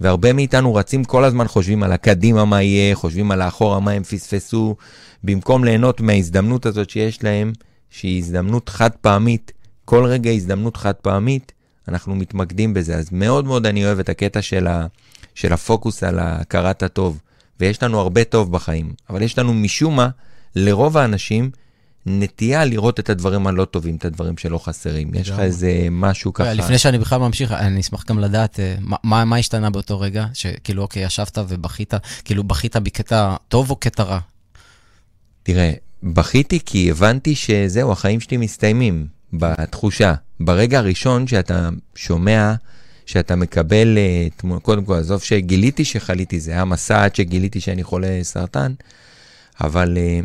והרבה 0.00 0.32
מאיתנו 0.32 0.74
רצים 0.74 1.04
כל 1.04 1.24
הזמן, 1.24 1.48
חושבים 1.48 1.82
על 1.82 1.92
הקדימה 1.92 2.44
מה 2.44 2.62
יהיה, 2.62 2.94
חושבים 2.94 3.30
על 3.30 3.42
האחורה 3.42 3.80
מה 3.80 3.90
הם 3.90 4.02
פספסו, 4.02 4.76
במקום 5.24 5.64
ליהנות 5.64 6.00
מההזדמנות 6.00 6.66
הזאת 6.66 6.90
שיש 6.90 7.24
להם, 7.24 7.52
שהיא 7.90 8.18
הזדמנות 8.18 8.68
חד 8.68 8.90
פעמית, 8.90 9.52
כל 9.86 10.04
רגע 10.04 10.30
הזדמנות 10.30 10.76
חד 10.76 10.94
פעמית, 10.94 11.52
אנחנו 11.88 12.14
מתמקדים 12.14 12.74
בזה. 12.74 12.96
אז 12.96 13.08
מאוד 13.12 13.44
מאוד 13.44 13.66
אני 13.66 13.84
אוהב 13.86 13.98
את 13.98 14.08
הקטע 14.08 14.42
של, 14.42 14.66
ה, 14.66 14.86
של 15.34 15.52
הפוקוס 15.52 16.02
על 16.02 16.18
הכרת 16.18 16.82
הטוב. 16.82 17.20
ויש 17.60 17.82
לנו 17.82 18.00
הרבה 18.00 18.24
טוב 18.24 18.52
בחיים, 18.52 18.92
אבל 19.10 19.22
יש 19.22 19.38
לנו 19.38 19.54
משום 19.54 19.96
מה, 19.96 20.08
לרוב 20.56 20.96
האנשים, 20.96 21.50
נטייה 22.06 22.64
לראות 22.64 23.00
את 23.00 23.10
הדברים 23.10 23.46
הלא 23.46 23.64
טובים, 23.64 23.96
את 23.96 24.04
הדברים 24.04 24.36
שלא 24.36 24.58
חסרים. 24.58 25.14
יש 25.14 25.30
לך 25.30 25.38
איזה 25.38 25.86
משהו 25.90 26.32
ככה... 26.32 26.54
לפני 26.54 26.78
שאני 26.78 26.98
בכלל 26.98 27.18
ממשיך, 27.18 27.52
אני 27.52 27.80
אשמח 27.80 28.04
גם 28.04 28.18
לדעת 28.18 28.60
אה, 28.60 28.74
מה, 28.80 29.24
מה 29.24 29.36
השתנה 29.36 29.70
באותו 29.70 30.00
רגע, 30.00 30.26
שכאילו, 30.34 30.82
אוקיי, 30.82 31.04
ישבת 31.04 31.38
ובכית, 31.48 31.94
כאילו, 32.24 32.44
בכית 32.44 32.76
בקטע 32.76 33.36
טוב 33.48 33.70
או 33.70 33.76
קטע 33.76 34.02
רע? 34.02 34.18
תראה, 35.42 35.72
בכיתי 36.02 36.58
כי 36.66 36.90
הבנתי 36.90 37.34
שזהו, 37.34 37.92
החיים 37.92 38.20
שלי 38.20 38.36
מסתיימים. 38.36 39.15
בתחושה. 39.32 40.14
ברגע 40.40 40.78
הראשון 40.78 41.26
שאתה 41.26 41.68
שומע 41.94 42.54
שאתה 43.06 43.36
מקבל, 43.36 43.98
אה, 43.98 44.58
קודם 44.62 44.84
כל, 44.84 44.94
עזוב 44.94 45.22
שגיליתי 45.22 45.84
שחליתי, 45.84 46.40
זה 46.40 46.52
היה 46.52 46.64
מסע 46.64 47.04
עד 47.04 47.14
שגיליתי 47.14 47.60
שאני 47.60 47.82
חולה 47.84 48.18
סרטן, 48.22 48.72
אבל 49.60 49.98
אה, 49.98 50.20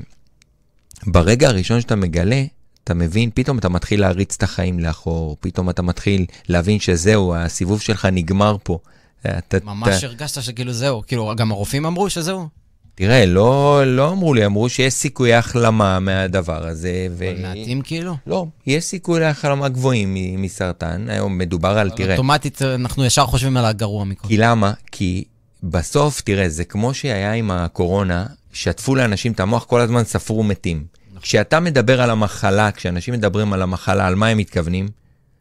ברגע 1.08 1.50
הראשון 1.50 1.82
שאתה 1.82 1.96
מגלה, 1.96 2.44
אתה 2.84 2.94
מבין, 2.94 3.30
פתאום 3.34 3.58
אתה 3.58 3.70
מתחיל 3.70 4.02
להריץ 4.02 4.36
את 4.38 4.44
החיים 4.44 4.80
לאחור, 4.80 5.38
פתאום 5.40 5.70
אתה 5.70 5.82
מתחיל 5.82 6.26
להבין 6.50 6.80
שזהו, 6.80 7.36
הסיבוב 7.36 7.82
שלך 7.82 8.06
נגמר 8.12 8.56
פה. 8.64 8.80
אתה, 9.22 9.58
ממש 9.64 10.04
הרגשת 10.04 10.42
שכאילו 10.42 10.74
זהו, 10.74 11.02
כאילו, 11.08 11.34
גם 11.38 11.52
הרופאים 11.52 11.86
אמרו 11.86 12.10
שזהו. 12.10 12.61
תראה, 12.96 13.26
לא, 13.26 13.82
לא 13.86 14.12
אמרו 14.12 14.34
לי, 14.34 14.46
אמרו 14.46 14.70
שיש 14.70 14.94
סיכויי 14.94 15.34
החלמה 15.34 16.00
מהדבר 16.00 16.68
הזה. 16.68 17.08
ו... 17.12 17.30
אבל 17.32 17.42
מעטים 17.42 17.82
כאילו. 17.82 18.16
לא, 18.28 18.46
יש 18.68 18.84
סיכויי 18.84 19.26
החלמה 19.26 19.70
גבוהים 19.70 20.16
מסרטן. 20.38 21.06
היום 21.10 21.38
מדובר 21.38 21.78
על, 21.78 21.90
תראה, 21.90 22.12
אוטומטית 22.12 22.62
אנחנו 22.62 23.06
ישר 23.06 23.26
חושבים 23.26 23.58
על 23.58 23.66
הגרוע 23.66 24.06
מכל. 24.06 24.28
כי 24.28 24.38
למה? 24.38 24.74
כי 24.92 25.24
בסוף, 25.64 26.22
תראה, 26.22 26.50
זה 26.50 26.64
כמו 26.64 26.94
שהיה 26.94 27.34
עם 27.34 27.52
הקורונה, 27.52 28.26
שטפו 28.54 28.96
לאנשים 28.96 29.32
את 29.32 29.40
המוח, 29.40 29.64
כל 29.64 29.82
הזמן 29.82 30.04
ספרו 30.04 30.44
מתים. 30.44 30.84
כשאתה 31.22 31.60
מדבר 31.60 32.02
על 32.02 32.10
המחלה, 32.10 32.72
כשאנשים 32.72 33.14
מדברים 33.14 33.54
על 33.54 33.62
המחלה, 33.62 34.08
על 34.08 34.16
מה 34.16 34.28
הם 34.28 34.38
מתכוונים? 34.38 34.88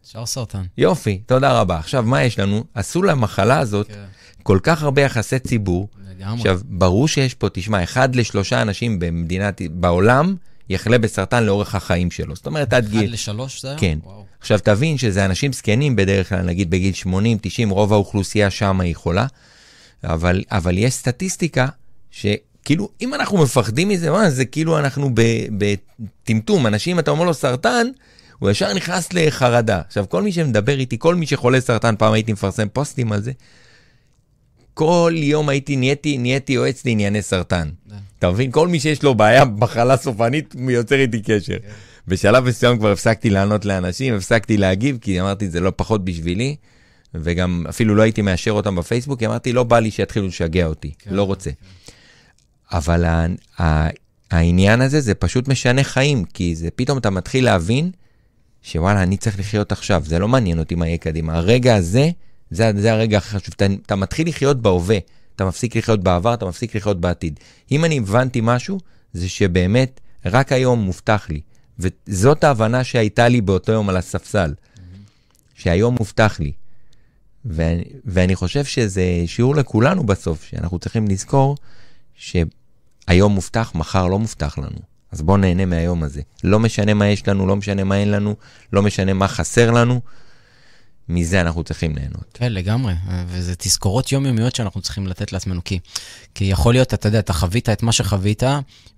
ישר 0.06 0.26
סרטן. 0.26 0.62
יופי, 0.78 1.18
תודה 1.26 1.60
רבה. 1.60 1.78
עכשיו, 1.78 2.02
מה 2.02 2.22
יש 2.24 2.38
לנו? 2.38 2.64
עשו 2.74 3.02
למחלה 3.02 3.58
הזאת 3.58 3.86
כן. 3.88 4.04
כל 4.42 4.58
כך 4.62 4.82
הרבה 4.82 5.02
יחסי 5.02 5.38
ציבור. 5.38 5.88
לגמרי. 6.10 6.36
עכשיו, 6.36 6.60
ברור 6.64 7.08
שיש 7.08 7.34
פה, 7.34 7.48
תשמע, 7.52 7.82
אחד 7.82 8.16
לשלושה 8.16 8.62
אנשים 8.62 8.98
במדינת, 8.98 9.60
בעולם, 9.70 10.34
יחלה 10.68 10.98
בסרטן 10.98 11.44
לאורך 11.44 11.74
החיים 11.74 12.10
שלו. 12.10 12.36
זאת 12.36 12.46
אומרת, 12.46 12.72
עד 12.72 12.84
אחד 12.84 12.92
גיל... 12.92 13.12
לשלוש 13.12 13.62
זה 13.62 13.68
היה? 13.68 13.78
כן. 13.78 13.98
וואו. 14.04 14.24
עכשיו, 14.40 14.58
תבין 14.58 14.98
שזה 14.98 15.24
אנשים 15.24 15.52
זקנים 15.52 15.96
בדרך 15.96 16.28
כלל, 16.28 16.42
נגיד 16.42 16.70
בגיל 16.70 16.94
80, 16.94 17.38
90, 17.40 17.70
רוב 17.70 17.92
האוכלוסייה 17.92 18.50
שם 18.50 18.80
היא 18.80 18.96
חולה, 18.96 19.26
אבל, 20.04 20.42
אבל 20.50 20.78
יש 20.78 20.94
סטטיסטיקה 20.94 21.66
שכאילו, 22.10 22.88
אם 23.00 23.14
אנחנו 23.14 23.38
מפחדים 23.38 23.88
מזה, 23.88 24.10
מה, 24.10 24.30
זה 24.30 24.44
כאילו 24.44 24.78
אנחנו 24.78 25.10
בטמטום. 25.58 26.66
אנשים, 26.66 26.98
אתה 26.98 27.10
אומר 27.10 27.24
לו 27.24 27.34
סרטן, 27.34 27.86
הוא 28.38 28.50
ישר 28.50 28.74
נכנס 28.74 29.12
לחרדה. 29.12 29.80
עכשיו, 29.86 30.04
כל 30.08 30.22
מי 30.22 30.32
שמדבר 30.32 30.78
איתי, 30.78 30.96
כל 30.98 31.14
מי 31.14 31.26
שחולה 31.26 31.60
סרטן, 31.60 31.94
פעם 31.98 32.12
הייתי 32.12 32.32
מפרסם 32.32 32.68
פוסטים 32.72 33.12
על 33.12 33.22
זה, 33.22 33.32
כל 34.80 35.12
יום 35.16 35.48
הייתי, 35.48 35.76
נהייתי, 35.76 36.18
נהייתי 36.18 36.52
יועץ 36.52 36.86
לענייני 36.86 37.22
סרטן. 37.22 37.68
כן. 37.90 37.96
אתה 38.18 38.30
מבין? 38.30 38.50
כל 38.50 38.68
מי 38.68 38.80
שיש 38.80 39.02
לו 39.02 39.14
בעיה, 39.14 39.44
מחלה 39.44 39.96
סופנית, 39.96 40.54
יוצר 40.68 40.94
איתי 40.96 41.22
קשר. 41.22 41.56
בשלב 42.08 42.44
מסוים 42.44 42.78
כבר 42.78 42.92
הפסקתי 42.92 43.30
לענות 43.30 43.64
לאנשים, 43.64 44.14
הפסקתי 44.14 44.56
להגיב, 44.56 44.98
כי 45.00 45.20
אמרתי, 45.20 45.48
זה 45.50 45.60
לא 45.60 45.72
פחות 45.76 46.04
בשבילי, 46.04 46.56
וגם 47.14 47.64
אפילו 47.68 47.94
לא 47.94 48.02
הייתי 48.02 48.22
מאשר 48.22 48.50
אותם 48.50 48.76
בפייסבוק, 48.76 49.18
כי 49.18 49.26
אמרתי, 49.26 49.52
לא 49.52 49.62
בא 49.62 49.78
לי 49.78 49.90
שיתחילו 49.90 50.26
לשגע 50.26 50.66
אותי, 50.66 50.92
כן, 50.98 51.14
לא 51.14 51.22
רוצה. 51.22 51.50
אבל 52.72 53.04
ה- 53.04 53.26
ה- 53.62 53.88
העניין 54.30 54.80
הזה, 54.80 55.00
זה 55.00 55.14
פשוט 55.14 55.48
משנה 55.48 55.84
חיים, 55.84 56.24
כי 56.24 56.54
זה 56.56 56.68
פתאום 56.76 56.98
אתה 56.98 57.10
מתחיל 57.10 57.44
להבין 57.44 57.90
שוואלה, 58.62 59.02
אני 59.02 59.16
צריך 59.16 59.38
לחיות 59.38 59.72
עכשיו, 59.72 60.02
זה 60.06 60.18
לא 60.18 60.28
מעניין 60.28 60.58
אותי 60.58 60.74
מה 60.74 60.86
יהיה 60.86 60.98
קדימה. 60.98 61.34
הרגע 61.34 61.74
הזה, 61.76 62.10
זה, 62.50 62.72
זה 62.76 62.92
הרגע 62.92 63.18
הכי 63.18 63.28
חשוב. 63.28 63.54
אתה, 63.56 63.66
אתה 63.86 63.96
מתחיל 63.96 64.28
לחיות 64.28 64.62
בהווה, 64.62 64.98
אתה 65.36 65.44
מפסיק 65.44 65.76
לחיות 65.76 66.02
בעבר, 66.02 66.34
אתה 66.34 66.46
מפסיק 66.46 66.76
לחיות 66.76 67.00
בעתיד. 67.00 67.40
אם 67.72 67.84
אני 67.84 67.98
הבנתי 67.98 68.40
משהו, 68.42 68.78
זה 69.12 69.28
שבאמת, 69.28 70.00
רק 70.26 70.52
היום 70.52 70.80
מובטח 70.80 71.26
לי. 71.28 71.40
וזאת 71.78 72.44
ההבנה 72.44 72.84
שהייתה 72.84 73.28
לי 73.28 73.40
באותו 73.40 73.72
יום 73.72 73.88
על 73.88 73.96
הספסל, 73.96 74.54
שהיום 75.54 75.96
מובטח 75.98 76.40
לי. 76.40 76.52
ואני, 77.44 77.84
ואני 78.04 78.36
חושב 78.36 78.64
שזה 78.64 79.02
שיעור 79.26 79.56
לכולנו 79.56 80.06
בסוף, 80.06 80.44
שאנחנו 80.44 80.78
צריכים 80.78 81.08
לזכור 81.08 81.56
שהיום 82.14 83.32
מובטח, 83.32 83.72
מחר 83.74 84.06
לא 84.06 84.18
מובטח 84.18 84.58
לנו. 84.58 84.78
אז 85.12 85.22
בואו 85.22 85.36
נהנה 85.36 85.64
מהיום 85.64 86.02
הזה. 86.02 86.22
לא 86.44 86.58
משנה 86.58 86.94
מה 86.94 87.06
יש 87.06 87.28
לנו, 87.28 87.46
לא 87.46 87.56
משנה 87.56 87.84
מה 87.84 87.96
אין 87.96 88.10
לנו, 88.10 88.36
לא 88.72 88.82
משנה 88.82 89.12
מה 89.12 89.28
חסר 89.28 89.70
לנו, 89.70 90.00
מזה 91.10 91.40
אנחנו 91.40 91.64
צריכים 91.64 91.96
ליהנות. 91.96 92.24
כן, 92.34 92.52
לגמרי. 92.52 92.94
וזה 93.26 93.54
תזכורות 93.58 94.12
יומיומיות 94.12 94.54
שאנחנו 94.54 94.80
צריכים 94.80 95.06
לתת 95.06 95.32
לעצמנו. 95.32 95.60
כי, 95.64 95.78
כי 96.34 96.44
יכול 96.44 96.74
להיות, 96.74 96.94
אתה 96.94 97.08
יודע, 97.08 97.18
אתה 97.18 97.32
חווית 97.32 97.68
את 97.68 97.82
מה 97.82 97.92
שחווית, 97.92 98.42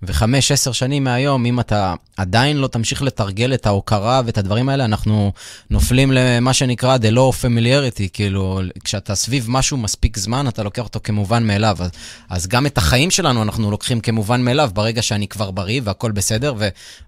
וחמש, 0.02 0.52
עשר 0.52 0.72
שנים 0.72 1.04
מהיום, 1.04 1.46
אם 1.46 1.60
אתה 1.60 1.94
עדיין 2.16 2.56
לא 2.56 2.66
תמשיך 2.66 3.02
לתרגל 3.02 3.54
את 3.54 3.66
ההוקרה 3.66 4.22
ואת 4.24 4.38
הדברים 4.38 4.68
האלה, 4.68 4.84
אנחנו 4.84 5.32
נופלים 5.70 6.12
למה 6.12 6.52
שנקרא 6.52 6.96
the 6.96 7.14
law 7.14 7.34
of 7.34 7.44
familiarity, 7.44 8.08
כאילו, 8.12 8.60
כשאתה 8.84 9.14
סביב 9.14 9.46
משהו 9.48 9.76
מספיק 9.76 10.18
זמן, 10.18 10.48
אתה 10.48 10.62
לוקח 10.62 10.82
אותו 10.84 11.00
כמובן 11.04 11.46
מאליו. 11.46 11.76
אז, 11.80 11.90
אז 12.28 12.46
גם 12.46 12.66
את 12.66 12.78
החיים 12.78 13.10
שלנו 13.10 13.42
אנחנו 13.42 13.70
לוקחים 13.70 14.00
כמובן 14.00 14.42
מאליו, 14.42 14.70
ברגע 14.74 15.02
שאני 15.02 15.28
כבר 15.28 15.50
בריא 15.50 15.80
והכל 15.84 16.10
בסדר, 16.12 16.54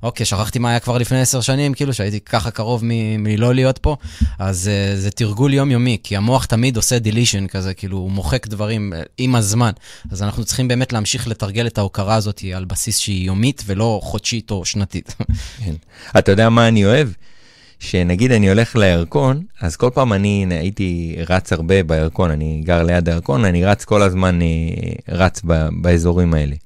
ואוקיי, 0.02 0.26
שכחתי 0.26 0.58
מה 0.58 0.70
היה 0.70 0.80
כבר 0.80 0.98
לפני 0.98 1.20
עשר 1.20 1.40
שנים, 1.40 1.74
כאילו, 1.74 1.94
שהייתי 1.94 2.20
ככה 2.20 2.50
קרוב 2.50 2.84
מ- 2.84 3.24
מלא 3.24 3.54
להיות 3.54 3.78
פה, 3.78 3.96
אז 4.38 4.70
uh, 4.70 4.98
זה 4.98 5.10
תרגול 5.10 5.54
יומיומי, 5.54 5.98
כי 6.02 6.16
המוח 6.16 6.44
תמיד 6.44 6.76
עושה 6.76 6.96
deletion 6.96 7.48
כזה, 7.48 7.74
כאילו, 7.74 7.98
הוא 7.98 8.10
מוחק 8.10 8.46
דברים 8.46 8.92
uh, 8.92 9.08
עם 9.18 9.34
הזמן. 9.34 9.70
אז 10.14 10.22
אנחנו 10.22 10.44
צריכים 10.44 10.68
באמת 10.68 10.92
להמשיך 10.92 11.28
לתרגל 11.28 11.66
את 11.66 11.78
ההוקרה 11.78 12.14
הזאת 12.14 12.42
על 12.54 12.64
בסיס 12.64 12.98
שהיא 12.98 13.26
יומית 13.26 13.62
ולא 13.66 14.00
חודשית 14.02 14.50
או 14.50 14.64
שנתית. 14.64 15.14
כן. 15.64 15.74
אתה 16.18 16.32
יודע 16.32 16.48
מה 16.48 16.68
אני 16.68 16.84
אוהב? 16.84 17.08
שנגיד 17.78 18.32
אני 18.32 18.48
הולך 18.48 18.76
לירקון, 18.76 19.42
אז 19.60 19.76
כל 19.76 19.90
פעם 19.94 20.12
אני 20.12 20.46
הייתי 20.50 21.16
רץ 21.28 21.52
הרבה 21.52 21.82
בירקון, 21.82 22.30
אני 22.30 22.62
גר 22.64 22.82
ליד 22.82 23.08
הירקון, 23.08 23.44
אני 23.44 23.64
רץ 23.64 23.84
כל 23.84 24.02
הזמן, 24.02 24.42
אה, 24.42 24.46
רץ 25.08 25.40
ב, 25.46 25.68
באזורים 25.82 26.34
האלה. 26.34 26.56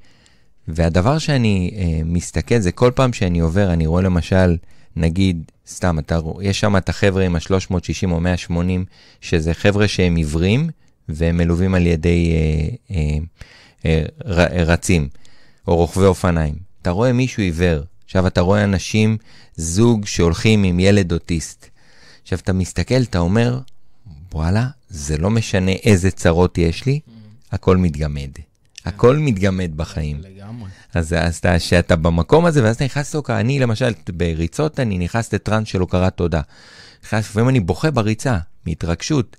והדבר 0.68 1.18
שאני 1.18 1.70
אה, 1.76 2.00
מסתכל 2.04 2.58
זה 2.58 2.72
כל 2.72 2.90
פעם 2.94 3.12
שאני 3.12 3.40
עובר, 3.40 3.72
אני 3.72 3.86
רואה 3.86 4.02
למשל, 4.02 4.56
נגיד, 4.96 5.42
סתם, 5.68 5.98
אתה, 5.98 6.16
רוא- 6.16 6.42
יש 6.42 6.60
שם 6.60 6.76
את 6.76 6.88
החבר'ה 6.88 7.24
עם 7.24 7.36
ה-360 7.36 8.10
או 8.10 8.20
180, 8.20 8.84
שזה 9.20 9.54
חבר'ה 9.54 9.88
שהם 9.88 10.16
עיוורים, 10.16 10.68
והם 11.08 11.36
מלווים 11.36 11.74
על 11.74 11.86
ידי 11.86 12.32
אה, 12.32 12.96
אה, 12.96 13.18
אה, 13.86 14.02
ר, 14.26 14.70
רצים, 14.70 15.08
או 15.68 15.76
רוכבי 15.76 16.04
אופניים. 16.04 16.54
אתה 16.82 16.90
רואה 16.90 17.12
מישהו 17.12 17.42
עיוור, 17.42 17.82
עכשיו 18.04 18.26
אתה 18.26 18.40
רואה 18.40 18.64
אנשים, 18.64 19.16
זוג 19.56 20.06
שהולכים 20.06 20.64
עם 20.64 20.80
ילד 20.80 21.12
אוטיסט. 21.12 21.66
עכשיו 22.22 22.38
אתה 22.38 22.52
מסתכל, 22.52 23.02
אתה 23.02 23.18
אומר, 23.18 23.60
וואלה, 24.32 24.66
זה 24.88 25.16
לא 25.16 25.30
משנה 25.30 25.72
איזה 25.72 26.10
צרות 26.10 26.58
יש 26.58 26.86
לי, 26.86 27.00
הכל 27.52 27.76
מתגמד. 27.76 28.30
הכל 28.84 29.16
מתגמד 29.16 29.76
בחיים. 29.76 30.20
לגמרי. 30.20 30.70
אז, 30.94 31.12
אז 31.12 31.36
אתה, 31.36 31.58
שאתה 31.58 31.96
במקום 31.96 32.44
הזה, 32.44 32.64
ואז 32.64 32.76
אתה 32.76 32.84
נכנס 32.84 33.14
להוקרה, 33.14 33.40
אני 33.40 33.58
למשל, 33.58 33.92
בריצות 34.08 34.80
אני 34.80 34.98
נכנס 34.98 35.34
לטראנס 35.34 35.68
של 35.68 35.80
הוקרת 35.80 36.16
תודה. 36.16 36.40
לפעמים 37.12 37.48
אני 37.48 37.60
בוכה 37.60 37.90
בריצה, 37.90 38.38
מהתרגשות. 38.66 39.36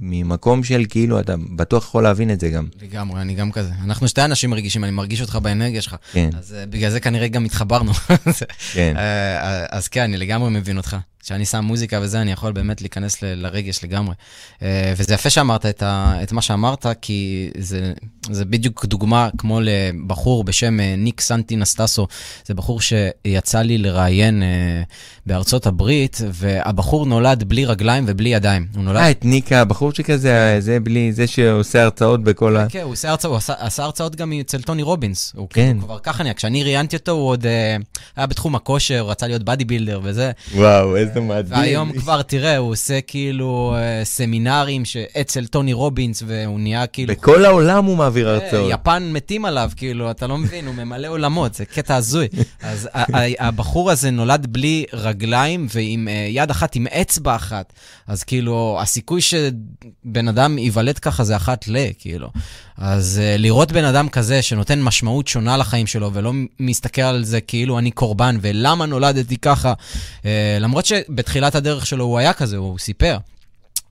ממקום 0.00 0.64
של 0.64 0.84
כאילו, 0.88 1.20
אתה 1.20 1.34
בטוח 1.56 1.84
יכול 1.84 2.02
להבין 2.02 2.30
את 2.30 2.40
זה 2.40 2.48
גם. 2.48 2.66
לגמרי, 2.82 3.20
אני 3.20 3.34
גם 3.34 3.52
כזה. 3.52 3.72
אנחנו 3.84 4.08
שתי 4.08 4.24
אנשים 4.24 4.54
רגישים, 4.54 4.84
אני 4.84 4.92
מרגיש 4.92 5.20
אותך 5.20 5.38
באנרגיה 5.42 5.82
שלך. 5.82 5.96
כן. 6.12 6.30
אז 6.38 6.56
uh, 6.62 6.70
בגלל 6.70 6.90
זה 6.90 7.00
כנראה 7.00 7.28
גם 7.28 7.44
התחברנו. 7.44 7.92
כן. 8.72 8.94
אה, 8.96 9.66
אז 9.70 9.88
כן, 9.88 10.02
אני 10.02 10.16
לגמרי 10.16 10.50
מבין 10.50 10.76
אותך. 10.76 10.96
כשאני 11.24 11.44
שם 11.44 11.64
מוזיקה 11.64 11.98
וזה, 12.02 12.20
אני 12.20 12.32
יכול 12.32 12.52
באמת 12.52 12.80
להיכנס 12.80 13.22
ל- 13.22 13.34
לרגש 13.34 13.84
לגמרי. 13.84 14.14
אה, 14.62 14.92
וזה 14.96 15.14
יפה 15.14 15.30
שאמרת 15.30 15.66
את, 15.66 15.82
ה, 15.82 16.14
את 16.22 16.32
מה 16.32 16.42
שאמרת, 16.42 16.86
כי 17.00 17.50
זה, 17.58 17.92
זה 18.30 18.44
בדיוק 18.44 18.84
דוגמה 18.84 19.28
כמו 19.38 19.60
לבחור 19.62 20.44
בשם 20.44 20.80
אה, 20.80 20.94
ניק 20.98 21.20
סנטי 21.20 21.56
נסטסו. 21.56 22.06
זה 22.46 22.54
בחור 22.54 22.80
שיצא 22.80 23.60
לי 23.60 23.78
לראיין 23.78 24.42
אה, 24.42 24.82
בארצות 25.26 25.66
הברית, 25.66 26.20
והבחור 26.32 27.06
נולד 27.06 27.44
בלי 27.44 27.64
רגליים 27.64 28.04
ובלי 28.08 28.28
ידיים. 28.28 28.66
הוא 28.74 28.84
נולד... 28.84 28.96
אה, 28.96 29.10
את 29.10 29.24
ניקה, 29.24 29.60
הבחור 29.60 29.92
שכזה, 29.92 30.56
זה 30.58 30.80
בלי, 30.80 31.12
זה 31.12 31.26
שעושה 31.26 31.82
הרצאות 31.82 32.24
בכל 32.24 32.56
ה... 32.56 32.66
כן, 32.68 32.80
הוא 32.82 32.92
עושה 32.92 33.10
הרצאות, 33.10 33.30
הוא 33.30 33.38
עשה, 33.38 33.54
עשה 33.58 33.84
הרצאות 33.84 34.16
גם 34.16 34.32
אצל 34.40 34.62
טוני 34.62 34.82
רובינס. 34.82 35.32
הוא 35.36 35.48
כן. 35.50 35.62
כאילו 35.62 35.80
כבר 35.80 35.98
ככה 35.98 36.22
נהיה. 36.22 36.34
כשאני 36.34 36.64
ראיינתי 36.64 36.96
אותו, 36.96 37.12
הוא 37.12 37.28
עוד 37.28 37.46
היה 38.16 38.26
בתחום 38.26 38.54
הכושר, 38.54 39.00
הוא 39.00 39.10
רצה 39.10 39.26
להיות 39.26 39.42
בדי 39.42 39.64
בילדר 39.64 40.00
וזה. 40.02 40.30
וואו, 40.54 40.96
איזה 40.96 41.13
מדהים. 41.22 41.60
והיום 41.60 41.92
כבר, 41.92 42.22
תראה, 42.22 42.56
הוא 42.56 42.70
עושה 42.70 43.00
כאילו 43.00 43.74
אה, 43.76 44.04
סמינרים 44.04 44.84
ש- 44.84 44.96
אצל 44.96 45.46
טוני 45.46 45.72
רובינס, 45.72 46.22
והוא 46.26 46.60
נהיה 46.60 46.86
כאילו... 46.86 47.14
בכל 47.14 47.44
העולם 47.44 47.84
הוא 47.84 47.96
מעביר 47.96 48.28
אה, 48.28 48.34
הרצאות. 48.34 48.70
יפן 48.72 49.10
מתים 49.12 49.44
עליו, 49.44 49.70
כאילו, 49.76 50.10
אתה 50.10 50.26
לא 50.26 50.38
מבין, 50.38 50.66
הוא 50.66 50.74
ממלא 50.74 51.08
עולמות, 51.08 51.54
זה 51.54 51.64
קטע 51.64 51.96
הזוי. 51.96 52.26
אז 52.62 52.88
הבחור 53.38 53.90
הזה 53.90 54.10
נולד 54.10 54.46
בלי 54.50 54.84
רגליים 54.92 55.66
ועם 55.74 56.08
אה, 56.08 56.26
יד 56.30 56.50
אחת, 56.50 56.76
עם 56.76 56.86
אצבע 56.86 57.36
אחת. 57.36 57.72
אז 58.06 58.24
כאילו, 58.24 58.78
הסיכוי 58.82 59.20
שבן 59.20 60.28
אדם 60.28 60.58
ייוולד 60.58 60.98
ככה 60.98 61.24
זה 61.24 61.36
אחת 61.36 61.68
ל, 61.68 61.76
כאילו. 61.98 62.28
אז 62.78 63.20
לראות 63.38 63.72
בן 63.72 63.84
אדם 63.84 64.08
כזה 64.08 64.42
שנותן 64.42 64.82
משמעות 64.82 65.28
שונה 65.28 65.56
לחיים 65.56 65.86
שלו, 65.86 66.10
ולא 66.12 66.32
מסתכל 66.60 67.02
על 67.02 67.24
זה 67.24 67.40
כאילו 67.40 67.78
אני 67.78 67.90
קורבן, 67.90 68.38
ולמה 68.40 68.86
נולדתי 68.86 69.36
ככה, 69.36 69.72
למרות 70.60 70.84
שבתחילת 71.06 71.54
הדרך 71.54 71.86
שלו 71.86 72.04
הוא 72.04 72.18
היה 72.18 72.32
כזה, 72.32 72.56
הוא 72.56 72.78
סיפר. 72.78 73.18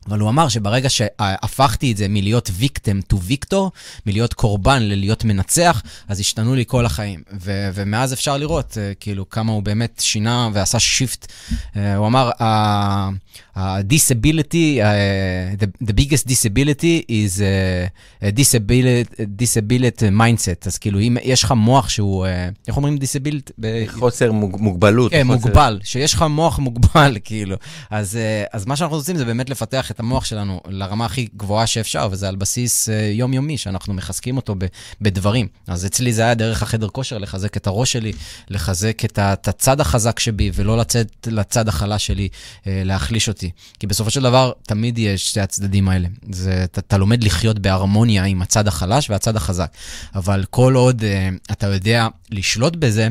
אבל 0.07 0.19
הוא 0.19 0.29
אמר 0.29 0.49
שברגע 0.49 0.89
שהפכתי 0.89 1.91
את 1.91 1.97
זה 1.97 2.07
מלהיות 2.09 2.49
victim 2.59 3.13
to 3.13 3.17
victor, 3.29 3.69
מלהיות 4.05 4.33
קורבן 4.33 4.81
ללהיות 4.81 5.23
מנצח, 5.23 5.81
אז 6.07 6.19
השתנו 6.19 6.55
לי 6.55 6.63
כל 6.67 6.85
החיים. 6.85 7.23
ו- 7.41 7.69
ומאז 7.73 8.13
אפשר 8.13 8.37
לראות, 8.37 8.71
uh, 8.71 8.75
כאילו, 8.99 9.29
כמה 9.29 9.51
הוא 9.51 9.63
באמת 9.63 10.01
שינה 10.05 10.49
ועשה 10.53 10.79
שיפט. 10.79 11.31
Uh, 11.51 11.77
הוא 11.97 12.07
אמר, 12.07 12.31
ה-disability, 12.39 13.42
uh, 13.55 13.59
uh, 13.59 15.55
the, 15.61 15.69
the 15.81 15.93
biggest 15.93 16.27
disability 16.27 17.05
is 17.07 17.41
a, 17.41 17.91
a 18.21 18.31
disability, 18.31 19.25
disability 19.25 20.09
mindset. 20.09 20.67
אז 20.67 20.77
כאילו, 20.77 20.99
אם 20.99 21.17
יש 21.23 21.43
לך 21.43 21.51
מוח 21.51 21.89
שהוא, 21.89 22.25
uh, 22.25 22.29
איך 22.67 22.77
אומרים 22.77 22.97
disability? 22.97 23.63
חוסר 23.87 24.31
מוג, 24.31 24.57
מוגבלות. 24.59 25.11
כן, 25.11 25.27
חוסר... 25.27 25.33
מוגבל, 25.33 25.79
שיש 25.83 26.13
לך 26.13 26.25
מוח 26.29 26.59
מוגבל, 26.59 27.17
כאילו. 27.23 27.55
אז, 27.89 28.15
uh, 28.15 28.49
אז 28.53 28.65
מה 28.65 28.75
שאנחנו 28.75 28.97
רוצים 28.97 29.17
זה 29.17 29.25
באמת 29.25 29.49
לפתח 29.49 29.91
את 29.91 29.99
המוח 29.99 30.25
שלנו 30.25 30.61
לרמה 30.67 31.05
הכי 31.05 31.27
גבוהה 31.37 31.67
שאפשר, 31.67 32.07
וזה 32.11 32.27
על 32.27 32.35
בסיס 32.35 32.89
uh, 32.89 32.91
יומיומי, 33.11 33.57
שאנחנו 33.57 33.93
מחזקים 33.93 34.37
אותו 34.37 34.55
ב, 34.57 34.65
בדברים. 35.01 35.47
אז 35.67 35.85
אצלי 35.85 36.13
זה 36.13 36.21
היה 36.21 36.33
דרך 36.33 36.63
החדר 36.63 36.87
כושר, 36.87 37.17
לחזק 37.17 37.57
את 37.57 37.67
הראש 37.67 37.91
שלי, 37.91 38.11
לחזק 38.49 39.05
את, 39.05 39.19
את 39.19 39.47
הצד 39.47 39.81
החזק 39.81 40.19
שבי, 40.19 40.51
ולא 40.53 40.77
לצאת 40.77 41.27
לצד 41.31 41.67
החלש 41.67 42.07
שלי, 42.07 42.27
uh, 42.33 42.65
להחליש 42.65 43.29
אותי. 43.29 43.42
כי 43.79 43.87
בסופו 43.87 44.09
של 44.09 44.21
דבר, 44.21 44.51
תמיד 44.63 44.97
יש 44.97 45.27
שתי 45.29 45.41
הצדדים 45.41 45.89
האלה. 45.89 46.07
זה, 46.31 46.63
אתה, 46.63 46.81
אתה 46.81 46.97
לומד 46.97 47.23
לחיות 47.23 47.59
בהרמוניה 47.59 48.23
עם 48.23 48.41
הצד 48.41 48.67
החלש 48.67 49.09
והצד 49.09 49.35
החזק. 49.35 49.71
אבל 50.15 50.43
כל 50.49 50.73
עוד 50.73 51.01
uh, 51.01 51.51
אתה 51.51 51.67
יודע 51.67 52.07
לשלוט 52.31 52.75
בזה, 52.75 53.07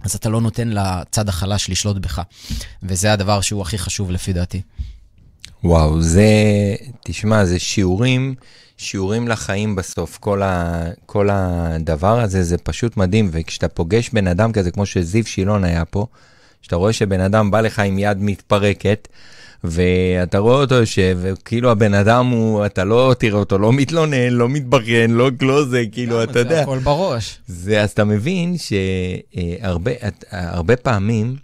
אז 0.00 0.14
אתה 0.14 0.28
לא 0.28 0.40
נותן 0.40 0.68
לצד 0.68 1.28
החלש 1.28 1.70
לשלוט 1.70 1.96
בך. 1.96 2.22
וזה 2.82 3.12
הדבר 3.12 3.40
שהוא 3.40 3.62
הכי 3.62 3.78
חשוב 3.78 4.10
לפי 4.10 4.32
דעתי. 4.32 4.62
וואו, 5.64 6.02
זה, 6.02 6.30
תשמע, 7.04 7.44
זה 7.44 7.58
שיעורים, 7.58 8.34
שיעורים 8.76 9.28
לחיים 9.28 9.76
בסוף. 9.76 10.18
כל, 10.18 10.42
ה, 10.42 10.84
כל 11.06 11.28
הדבר 11.32 12.20
הזה, 12.20 12.42
זה 12.42 12.58
פשוט 12.58 12.96
מדהים. 12.96 13.28
וכשאתה 13.32 13.68
פוגש 13.68 14.10
בן 14.10 14.26
אדם 14.26 14.52
כזה, 14.52 14.70
כמו 14.70 14.86
שזיו 14.86 15.26
שילון 15.26 15.64
היה 15.64 15.84
פה, 15.84 16.06
שאתה 16.62 16.76
רואה 16.76 16.92
שבן 16.92 17.20
אדם 17.20 17.50
בא 17.50 17.60
לך 17.60 17.78
עם 17.78 17.98
יד 17.98 18.18
מתפרקת, 18.20 19.08
ואתה 19.64 20.38
רואה 20.38 20.60
אותו 20.60 20.74
יושב, 20.74 21.18
וכאילו 21.20 21.70
הבן 21.70 21.94
אדם 21.94 22.26
הוא, 22.26 22.66
אתה 22.66 22.84
לא 22.84 23.14
תראה 23.18 23.38
אותו, 23.38 23.58
לא 23.58 23.72
מתלונן, 23.72 24.30
לא 24.30 24.48
מתבכיין, 24.48 25.10
לא, 25.10 25.30
לא 25.42 25.64
זה, 25.64 25.84
כאילו, 25.92 26.22
אתה 26.22 26.38
יודע. 26.38 26.54
זה 26.54 26.62
הכל 26.62 26.78
בראש. 26.78 27.38
זה, 27.46 27.82
אז 27.82 27.90
אתה 27.90 28.04
מבין 28.04 28.56
שהרבה 28.58 30.76
פעמים, 30.76 31.36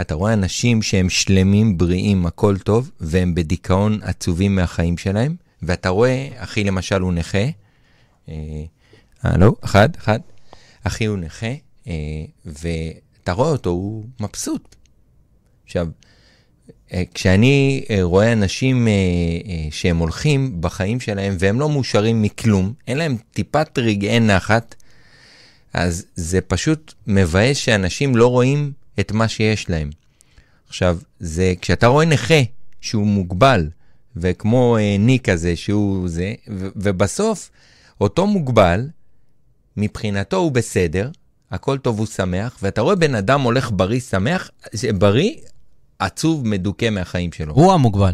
אתה 0.00 0.14
רואה 0.14 0.32
אנשים 0.32 0.82
שהם 0.82 1.08
שלמים, 1.08 1.78
בריאים, 1.78 2.26
הכל 2.26 2.58
טוב, 2.58 2.90
והם 3.00 3.34
בדיכאון 3.34 3.98
עצובים 4.02 4.54
מהחיים 4.54 4.98
שלהם, 4.98 5.36
ואתה 5.62 5.88
רואה, 5.88 6.28
אחי 6.36 6.64
למשל 6.64 7.00
הוא 7.00 7.12
נכה, 7.12 7.44
אה, 8.28 8.34
לא, 9.36 9.52
אחד, 9.64 9.88
אחד, 9.96 10.20
אחי 10.84 11.04
הוא 11.04 11.18
נכה, 11.18 11.52
אה, 11.88 11.92
ואתה 12.46 13.32
רואה 13.32 13.48
אותו, 13.48 13.70
הוא 13.70 14.04
מבסוט. 14.20 14.76
עכשיו, 15.64 15.88
כשאני 17.14 17.84
אה, 17.90 17.98
רואה 18.02 18.32
אנשים 18.32 18.88
אה, 18.88 18.92
שהם 19.70 19.96
הולכים 19.96 20.60
בחיים 20.60 21.00
שלהם 21.00 21.36
והם 21.38 21.60
לא 21.60 21.68
מאושרים 21.68 22.22
מכלום, 22.22 22.72
אין 22.88 22.98
להם 22.98 23.16
טיפת 23.32 23.78
רגעי 23.78 24.20
נחת, 24.20 24.74
אז 25.72 26.06
זה 26.14 26.40
פשוט 26.40 26.94
מבאס 27.06 27.56
שאנשים 27.56 28.16
לא 28.16 28.26
רואים 28.26 28.72
את 29.00 29.12
מה 29.12 29.28
שיש 29.28 29.70
להם. 29.70 29.90
עכשיו, 30.68 30.98
זה 31.20 31.54
כשאתה 31.60 31.86
רואה 31.86 32.04
נכה 32.04 32.42
שהוא 32.80 33.06
מוגבל, 33.06 33.68
וכמו 34.16 34.76
ניק 34.98 35.28
הזה 35.28 35.56
שהוא 35.56 36.08
זה, 36.08 36.34
ו- 36.48 36.68
ובסוף 36.76 37.50
אותו 38.00 38.26
מוגבל, 38.26 38.88
מבחינתו 39.76 40.36
הוא 40.36 40.52
בסדר, 40.52 41.10
הכל 41.50 41.78
טוב, 41.78 41.98
הוא 41.98 42.06
שמח, 42.06 42.58
ואתה 42.62 42.80
רואה 42.80 42.94
בן 42.94 43.14
אדם 43.14 43.40
הולך 43.40 43.70
בריא, 43.74 44.00
שמח, 44.00 44.50
בריא, 44.98 45.34
עצוב, 46.00 46.46
מדוכא 46.46 46.90
מהחיים 46.90 47.32
שלו. 47.32 47.54
הוא 47.54 47.72
המוגבל. 47.72 48.12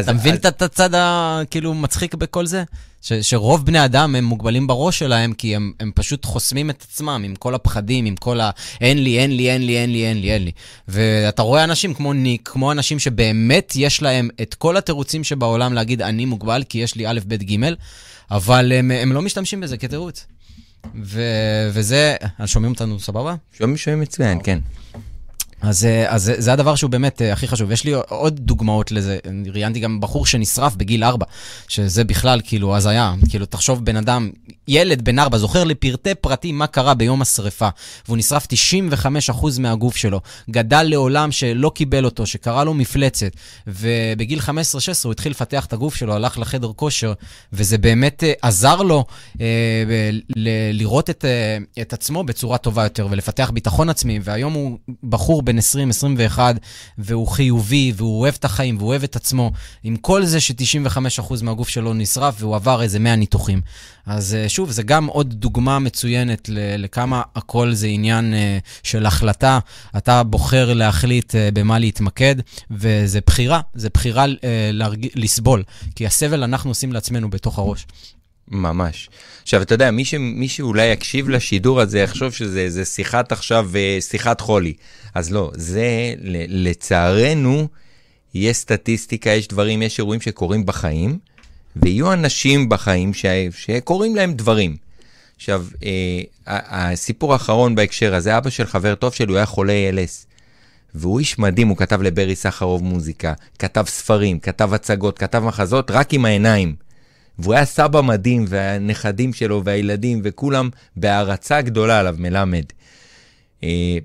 אתה 0.00 0.12
מבין. 0.12 0.34
את 0.34 0.62
הצד 0.62 0.90
הכאילו 0.94 1.74
מצחיק 1.74 2.14
בכל 2.14 2.46
זה? 2.46 2.64
ש, 3.02 3.12
שרוב 3.12 3.66
בני 3.66 3.84
אדם 3.84 4.14
הם 4.14 4.24
מוגבלים 4.24 4.66
בראש 4.66 4.98
שלהם, 4.98 5.32
כי 5.32 5.56
הם, 5.56 5.72
הם 5.80 5.90
פשוט 5.94 6.24
חוסמים 6.24 6.70
את 6.70 6.86
עצמם 6.88 7.22
עם 7.24 7.34
כל 7.34 7.54
הפחדים, 7.54 8.04
עם 8.04 8.16
כל 8.16 8.40
ה... 8.40 8.50
אין 8.80 9.04
לי, 9.04 9.18
אין 9.18 9.36
לי, 9.36 9.50
אין 9.50 9.66
לי, 9.66 9.78
אין 9.78 9.92
לי, 9.92 10.06
אין 10.06 10.20
לי, 10.20 10.32
אין 10.32 10.44
לי. 10.44 10.50
ואתה 10.88 11.42
רואה 11.42 11.64
אנשים 11.64 11.94
כמו 11.94 12.12
ניק, 12.12 12.48
כמו 12.48 12.72
אנשים 12.72 12.98
שבאמת 12.98 13.72
יש 13.76 14.02
להם 14.02 14.28
את 14.42 14.54
כל 14.54 14.76
התירוצים 14.76 15.24
שבעולם 15.24 15.72
להגיד, 15.72 16.02
אני 16.02 16.24
מוגבל 16.24 16.62
כי 16.68 16.78
יש 16.78 16.94
לי 16.94 17.06
א', 17.06 17.20
ב', 17.26 17.34
ג', 17.34 17.74
אבל 18.30 18.72
הם, 18.72 18.90
הם 18.90 19.12
לא 19.12 19.22
משתמשים 19.22 19.60
בזה 19.60 19.76
כתירוץ. 19.76 20.26
ו, 21.02 21.22
וזה, 21.72 22.16
שומעים 22.46 22.72
אותנו 22.72 23.00
סבבה? 23.00 23.34
שומעים, 23.58 23.76
שומעים 23.76 24.00
מצוין, 24.00 24.38
כן. 24.44 24.58
אז, 25.60 25.84
אה, 25.84 26.14
אז 26.14 26.32
זה 26.36 26.52
הדבר 26.52 26.74
שהוא 26.74 26.90
באמת 26.90 27.22
אה, 27.22 27.32
הכי 27.32 27.48
חשוב. 27.48 27.70
יש 27.70 27.84
לי 27.84 27.92
עוד 28.08 28.40
דוגמאות 28.40 28.92
לזה. 28.92 29.18
ראיינתי 29.52 29.80
גם 29.80 30.00
בחור 30.00 30.26
שנשרף 30.26 30.74
בגיל 30.74 31.04
4, 31.04 31.26
שזה 31.68 32.04
בכלל 32.04 32.40
כאילו 32.44 32.76
הזיה. 32.76 33.14
כאילו, 33.28 33.46
תחשוב 33.46 33.84
בן 33.84 33.96
אדם, 33.96 34.30
ילד 34.68 35.04
בן 35.04 35.18
4, 35.18 35.38
זוכר 35.38 35.64
לפרטי 35.64 36.14
פרטים 36.14 36.58
מה 36.58 36.66
קרה 36.66 36.94
ביום 36.94 37.22
השרפה, 37.22 37.68
והוא 38.06 38.16
נשרף 38.18 38.46
95% 38.46 39.58
מהגוף 39.58 39.96
שלו. 39.96 40.20
גדל 40.50 40.82
לעולם 40.82 41.32
שלא 41.32 41.72
קיבל 41.74 42.04
אותו, 42.04 42.26
שקרה 42.26 42.64
לו 42.64 42.74
מפלצת, 42.74 43.32
ובגיל 43.66 44.38
15-16 44.40 44.42
הוא 45.04 45.12
התחיל 45.12 45.32
לפתח 45.32 45.66
את 45.66 45.72
הגוף 45.72 45.94
שלו, 45.94 46.14
הלך 46.14 46.38
לחדר 46.38 46.70
כושר, 46.76 47.12
וזה 47.52 47.78
באמת 47.78 48.24
אה, 48.24 48.32
עזר 48.42 48.82
לו 48.82 49.04
אה, 49.40 49.46
ל- 50.36 50.72
לראות 50.72 51.10
את, 51.10 51.24
אה, 51.24 51.58
את 51.82 51.92
עצמו 51.92 52.24
בצורה 52.24 52.58
טובה 52.58 52.82
יותר 52.82 53.06
ולפתח 53.10 53.50
ביטחון 53.54 53.88
עצמי, 53.88 54.20
והיום 54.22 54.52
הוא 54.52 54.78
בחור 55.02 55.42
בן 55.48 55.58
20-21, 56.36 56.38
והוא 56.98 57.28
חיובי, 57.28 57.92
והוא 57.96 58.20
אוהב 58.20 58.34
את 58.38 58.44
החיים, 58.44 58.76
והוא 58.78 58.88
אוהב 58.88 59.02
את 59.02 59.16
עצמו, 59.16 59.52
עם 59.82 59.96
כל 59.96 60.24
זה 60.24 60.40
ש-95% 60.40 61.42
מהגוף 61.42 61.68
שלו 61.68 61.94
נשרף, 61.94 62.34
והוא 62.38 62.56
עבר 62.56 62.82
איזה 62.82 62.98
100 62.98 63.16
ניתוחים. 63.16 63.60
אז 64.06 64.34
אה, 64.34 64.48
שוב, 64.48 64.70
זה 64.70 64.82
גם 64.82 65.06
עוד 65.06 65.34
דוגמה 65.34 65.78
מצוינת 65.78 66.50
לכמה 66.52 67.22
הכל 67.36 67.72
זה 67.72 67.86
עניין 67.86 68.34
אה, 68.34 68.58
של 68.82 69.06
החלטה. 69.06 69.58
אתה 69.96 70.22
בוחר 70.22 70.72
להחליט 70.72 71.34
אה, 71.34 71.48
במה 71.54 71.78
להתמקד, 71.78 72.36
וזה 72.70 73.20
בחירה, 73.26 73.60
זה 73.74 73.88
בחירה 73.94 74.24
להרג... 74.72 75.06
לסבול, 75.14 75.62
כי 75.96 76.06
הסבל 76.06 76.42
אנחנו 76.42 76.70
עושים 76.70 76.92
לעצמנו 76.92 77.30
בתוך 77.30 77.58
הראש. 77.58 77.86
ממש. 78.50 79.10
עכשיו, 79.42 79.62
אתה 79.62 79.74
יודע, 79.74 79.90
מי, 79.90 80.04
ש... 80.04 80.14
מי 80.14 80.48
שאולי 80.48 80.86
יקשיב 80.86 81.28
לשידור 81.28 81.80
הזה 81.80 81.98
יחשוב 81.98 82.32
שזה 82.32 82.84
שיחת 82.84 83.32
עכשיו, 83.32 83.70
שיחת 84.00 84.40
חולי. 84.40 84.72
אז 85.14 85.32
לא, 85.32 85.50
זה 85.54 86.14
לצערנו, 86.48 87.68
יש 88.34 88.56
סטטיסטיקה, 88.56 89.30
יש 89.30 89.48
דברים, 89.48 89.82
יש 89.82 89.98
אירועים 89.98 90.20
שקורים 90.20 90.66
בחיים, 90.66 91.18
ויהיו 91.76 92.12
אנשים 92.12 92.68
בחיים 92.68 93.14
ש... 93.14 93.26
שקורים 93.50 94.16
להם 94.16 94.32
דברים. 94.32 94.76
עכשיו, 95.36 95.66
אה, 95.84 96.22
הסיפור 96.46 97.32
האחרון 97.32 97.74
בהקשר 97.74 98.14
הזה, 98.14 98.38
אבא 98.38 98.50
של 98.50 98.66
חבר 98.66 98.94
טוב 98.94 99.14
שלי, 99.14 99.26
הוא 99.28 99.36
היה 99.36 99.46
חולה 99.46 99.72
ALS. 99.72 100.26
והוא 100.94 101.18
איש 101.18 101.38
מדהים, 101.38 101.68
הוא 101.68 101.76
כתב 101.76 102.02
לברי 102.02 102.36
סחרוב 102.36 102.82
מוזיקה, 102.82 103.32
כתב 103.58 103.84
ספרים, 103.88 104.38
כתב 104.38 104.74
הצגות, 104.74 105.18
כתב 105.18 105.38
מחזות, 105.38 105.90
רק 105.90 106.14
עם 106.14 106.24
העיניים. 106.24 106.87
והוא 107.38 107.54
היה 107.54 107.64
סבא 107.64 108.00
מדהים, 108.00 108.44
והנכדים 108.48 109.32
שלו 109.32 109.64
והילדים, 109.64 110.20
וכולם 110.24 110.68
בהערצה 110.96 111.62
גדולה 111.62 112.00
עליו, 112.00 112.14
מלמד. 112.18 112.64
אה, 113.64 113.98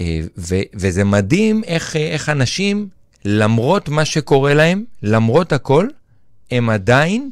אה, 0.00 0.20
ו- 0.38 0.62
וזה 0.74 1.04
מדהים 1.04 1.64
איך, 1.64 1.96
איך 1.96 2.28
אנשים, 2.28 2.88
למרות 3.24 3.88
מה 3.88 4.04
שקורה 4.04 4.54
להם, 4.54 4.84
למרות 5.02 5.52
הכל, 5.52 5.88
הם 6.50 6.70
עדיין 6.70 7.30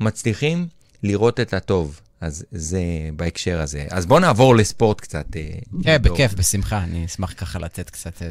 מצליחים 0.00 0.66
לראות 1.02 1.40
את 1.40 1.54
הטוב. 1.54 2.00
אז 2.20 2.44
זה 2.52 2.80
בהקשר 3.16 3.60
הזה. 3.60 3.86
אז 3.90 4.06
בואו 4.06 4.20
נעבור 4.20 4.56
לספורט 4.56 5.00
קצת. 5.00 5.26
אה, 5.36 5.42
כן, 5.82 6.02
בכיף, 6.02 6.34
בשמחה, 6.34 6.84
אני 6.84 7.04
אשמח 7.04 7.34
ככה 7.36 7.58
לתת 7.58 7.90
קצת... 7.90 8.22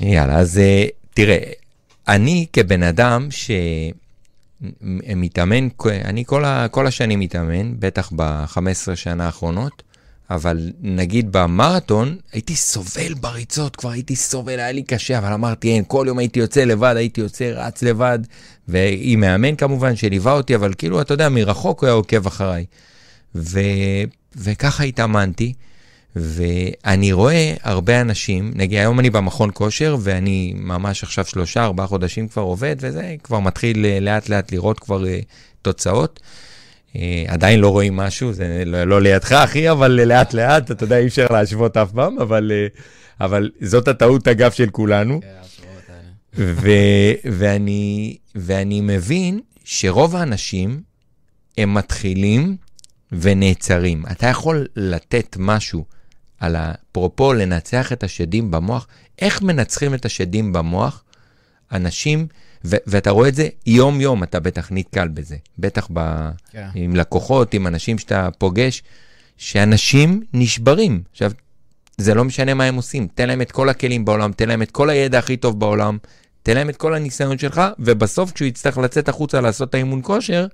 יאללה, 0.00 0.38
אז 0.38 0.60
תראה, 1.14 1.38
אני 2.08 2.46
כבן 2.52 2.82
אדם 2.82 3.28
ש... 3.30 3.50
מתאמן, 5.16 5.68
אני 6.04 6.24
כל, 6.24 6.44
ה, 6.44 6.68
כל 6.68 6.86
השנים 6.86 7.20
מתאמן, 7.20 7.74
בטח 7.78 8.12
ב-15 8.16 8.94
שנה 8.94 9.26
האחרונות, 9.26 9.82
אבל 10.30 10.70
נגיד 10.80 11.32
במרתון, 11.32 12.16
הייתי 12.32 12.56
סובל 12.56 13.14
בריצות, 13.14 13.76
כבר 13.76 13.90
הייתי 13.90 14.16
סובל, 14.16 14.58
היה 14.58 14.72
לי 14.72 14.82
קשה, 14.82 15.18
אבל 15.18 15.32
אמרתי, 15.32 15.68
אין, 15.68 15.84
כל 15.86 16.04
יום 16.08 16.18
הייתי 16.18 16.40
יוצא 16.40 16.64
לבד, 16.64 16.94
הייתי 16.96 17.20
יוצא, 17.20 17.44
רץ 17.44 17.82
לבד, 17.82 18.18
ועם 18.68 19.20
מאמן 19.20 19.56
כמובן, 19.56 19.96
שליווה 19.96 20.32
אותי, 20.32 20.54
אבל 20.54 20.72
כאילו, 20.78 21.00
אתה 21.00 21.14
יודע, 21.14 21.28
מרחוק 21.28 21.80
הוא 21.80 21.86
היה 21.86 21.94
עוקב 21.94 22.26
אחריי. 22.26 22.64
ו, 23.34 23.60
וככה 24.36 24.84
התאמנתי, 24.84 25.52
ואני 26.16 27.12
רואה 27.12 27.54
הרבה 27.62 28.00
אנשים, 28.00 28.52
נגיד 28.54 28.78
היום 28.78 29.00
אני 29.00 29.10
במכון 29.10 29.50
כושר, 29.54 29.96
ואני 30.00 30.54
ממש 30.56 31.02
עכשיו 31.02 31.24
שלושה, 31.24 31.64
ארבעה 31.64 31.86
חודשים 31.86 32.28
כבר 32.28 32.42
עובד, 32.42 32.76
וזה 32.80 33.14
כבר 33.22 33.40
מתחיל 33.40 33.86
אה, 33.86 34.00
לאט 34.00 34.28
לאט 34.28 34.52
לראות 34.52 34.80
כבר 34.80 35.04
uh, 35.04 35.06
תוצאות. 35.62 36.20
Uh, 36.92 36.96
עדיין 37.28 37.60
לא 37.60 37.68
רואים 37.68 37.96
משהו, 37.96 38.32
זה 38.32 38.62
לא, 38.66 38.84
לא 38.84 39.02
לידך, 39.02 39.32
אחי, 39.32 39.70
אבל 39.70 39.90
לאט 39.90 40.34
לאט, 40.34 40.70
אתה 40.70 40.84
יודע, 40.84 40.98
אי 40.98 41.06
אפשר 41.06 41.26
להשוות 41.30 41.76
אף 41.76 41.92
פעם, 41.92 42.18
אבל, 42.18 42.52
אבל 43.20 43.50
זאת 43.60 43.88
הטעות, 43.88 44.28
אגב, 44.28 44.50
של 44.50 44.70
כולנו. 44.70 45.20
כן, 45.20 45.28
ו- 46.38 47.30
ואני, 47.32 48.16
ואני 48.34 48.80
מבין 48.80 49.40
שרוב 49.64 50.16
האנשים, 50.16 50.80
הם 51.58 51.74
מתחילים 51.74 52.56
ונעצרים. 53.12 54.02
אתה 54.12 54.26
יכול 54.26 54.66
לתת 54.76 55.36
משהו 55.38 55.84
על 56.42 56.56
אפרופו 56.56 57.32
לנצח 57.32 57.92
את 57.92 58.02
השדים 58.02 58.50
במוח, 58.50 58.86
איך 59.18 59.42
מנצחים 59.42 59.94
את 59.94 60.04
השדים 60.04 60.52
במוח? 60.52 61.04
אנשים, 61.72 62.26
ו- 62.64 62.76
ואתה 62.86 63.10
רואה 63.10 63.28
את 63.28 63.34
זה 63.34 63.48
יום-יום, 63.66 64.22
אתה 64.22 64.40
בטח 64.40 64.68
נתקל 64.70 65.08
בזה. 65.08 65.36
בטח 65.58 65.88
ב- 65.92 65.98
yeah. 65.98 66.52
כן. 66.52 66.68
עם 66.74 66.96
לקוחות, 66.96 67.54
עם 67.54 67.66
אנשים 67.66 67.98
שאתה 67.98 68.28
פוגש, 68.38 68.82
שאנשים 69.36 70.22
נשברים. 70.32 71.02
עכשיו, 71.12 71.32
זה 71.98 72.14
לא 72.14 72.24
משנה 72.24 72.54
מה 72.54 72.64
הם 72.64 72.74
עושים, 72.74 73.08
תן 73.14 73.28
להם 73.28 73.42
את 73.42 73.52
כל 73.52 73.68
הכלים 73.68 74.04
בעולם, 74.04 74.32
תן 74.32 74.48
להם 74.48 74.62
את 74.62 74.70
כל 74.70 74.90
הידע 74.90 75.18
הכי 75.18 75.36
טוב 75.36 75.60
בעולם, 75.60 75.98
תן 76.42 76.54
להם 76.54 76.68
את 76.68 76.76
כל 76.76 76.94
הניסיון 76.94 77.38
שלך, 77.38 77.62
ובסוף 77.78 78.32
כשהוא 78.32 78.48
יצטרך 78.48 78.78
לצאת 78.78 79.08
החוצה 79.08 79.40
לעשות 79.40 79.68
את 79.68 79.74
האימון 79.74 80.00
כושר, 80.02 80.46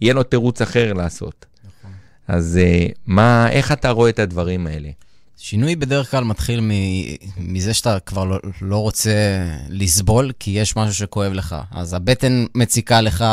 יהיה 0.00 0.14
לו 0.14 0.22
תירוץ 0.22 0.62
אחר 0.62 0.92
לעשות. 0.92 1.46
נכון. 1.64 1.90
אז 2.28 2.58
uh, 2.62 2.92
מה, 3.06 3.50
איך 3.50 3.72
אתה 3.72 3.90
רואה 3.90 4.10
את 4.10 4.18
הדברים 4.18 4.66
האלה? 4.66 4.88
שינוי 5.40 5.76
בדרך 5.76 6.10
כלל 6.10 6.24
מתחיל 6.24 6.60
מזה 7.38 7.74
שאתה 7.74 8.00
כבר 8.00 8.24
לא, 8.24 8.38
לא 8.62 8.76
רוצה 8.76 9.10
לסבול, 9.68 10.32
כי 10.38 10.50
יש 10.50 10.76
משהו 10.76 10.94
שכואב 10.94 11.32
לך. 11.32 11.56
אז 11.72 11.94
הבטן 11.94 12.44
מציקה 12.54 13.00
לך, 13.00 13.24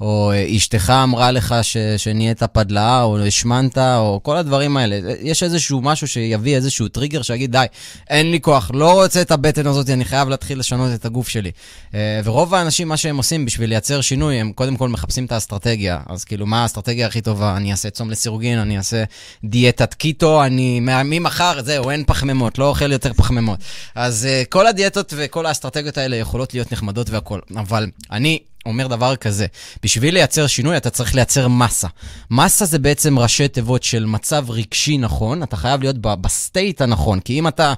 או 0.00 0.32
אשתך 0.56 0.92
אמרה 1.02 1.30
לך 1.30 1.54
ש, 1.62 1.76
שנהיית 1.96 2.42
פדלאה, 2.42 3.02
או 3.02 3.18
השמנת, 3.18 3.78
או 3.78 4.20
כל 4.22 4.36
הדברים 4.36 4.76
האלה. 4.76 5.14
יש 5.20 5.42
איזשהו 5.42 5.80
משהו 5.80 6.08
שיביא 6.08 6.56
איזשהו 6.56 6.88
טריגר 6.88 7.22
שיגיד, 7.22 7.52
די, 7.52 7.66
אין 8.10 8.30
לי 8.30 8.40
כוח, 8.40 8.70
לא 8.74 9.02
רוצה 9.02 9.22
את 9.22 9.30
הבטן 9.30 9.66
הזאת, 9.66 9.90
אני 9.90 10.04
חייב 10.04 10.28
להתחיל 10.28 10.58
לשנות 10.58 10.94
את 10.94 11.04
הגוף 11.04 11.28
שלי. 11.28 11.50
אה, 11.94 12.20
ורוב 12.24 12.54
האנשים, 12.54 12.88
מה 12.88 12.96
שהם 12.96 13.16
עושים 13.16 13.44
בשביל 13.44 13.68
לייצר 13.68 14.00
שינוי, 14.00 14.34
הם 14.34 14.52
קודם 14.52 14.76
כל 14.76 14.88
מחפשים 14.88 15.24
את 15.24 15.32
האסטרטגיה. 15.32 16.00
אז 16.06 16.24
כאילו, 16.24 16.46
מה 16.46 16.62
האסטרטגיה 16.62 17.06
הכי 17.06 17.20
טובה? 17.20 17.56
אני 17.56 17.70
אעשה 17.70 17.90
צום 17.90 18.10
לסירוגין, 18.10 18.58
אני 18.58 18.78
אעשה 18.78 19.04
דיאטת 19.44 19.94
קיטו, 19.94 20.44
אני 20.44 20.80
ממחר... 21.04 21.45
מחר, 21.52 21.62
זהו, 21.62 21.90
אין 21.90 22.04
פחמימות, 22.06 22.58
לא 22.58 22.68
אוכל 22.68 22.92
יותר 22.92 23.12
פחמימות. 23.12 23.60
אז 23.94 24.28
אה, 24.28 24.48
כל 24.48 24.66
הדיאטות 24.66 25.12
וכל 25.16 25.46
האסטרטגיות 25.46 25.98
האלה 25.98 26.16
יכולות 26.16 26.54
להיות 26.54 26.72
נחמדות 26.72 27.10
והכול, 27.10 27.40
אבל 27.56 27.86
אני 28.10 28.38
אומר 28.66 28.86
דבר 28.86 29.16
כזה, 29.16 29.46
בשביל 29.82 30.14
לייצר 30.14 30.46
שינוי 30.46 30.76
אתה 30.76 30.90
צריך 30.90 31.14
לייצר 31.14 31.48
מסה. 31.48 31.88
מסה 32.30 32.64
זה 32.64 32.78
בעצם 32.78 33.18
ראשי 33.18 33.48
תיבות 33.48 33.82
של 33.82 34.06
מצב 34.06 34.50
רגשי 34.50 34.98
נכון, 34.98 35.42
אתה 35.42 35.56
חייב 35.56 35.82
להיות 35.82 35.96
ב 36.00 36.13
state 36.13 36.80
הנכון, 36.80 37.20
כי 37.20 37.38
אם 37.38 37.48
אתה, 37.48 37.74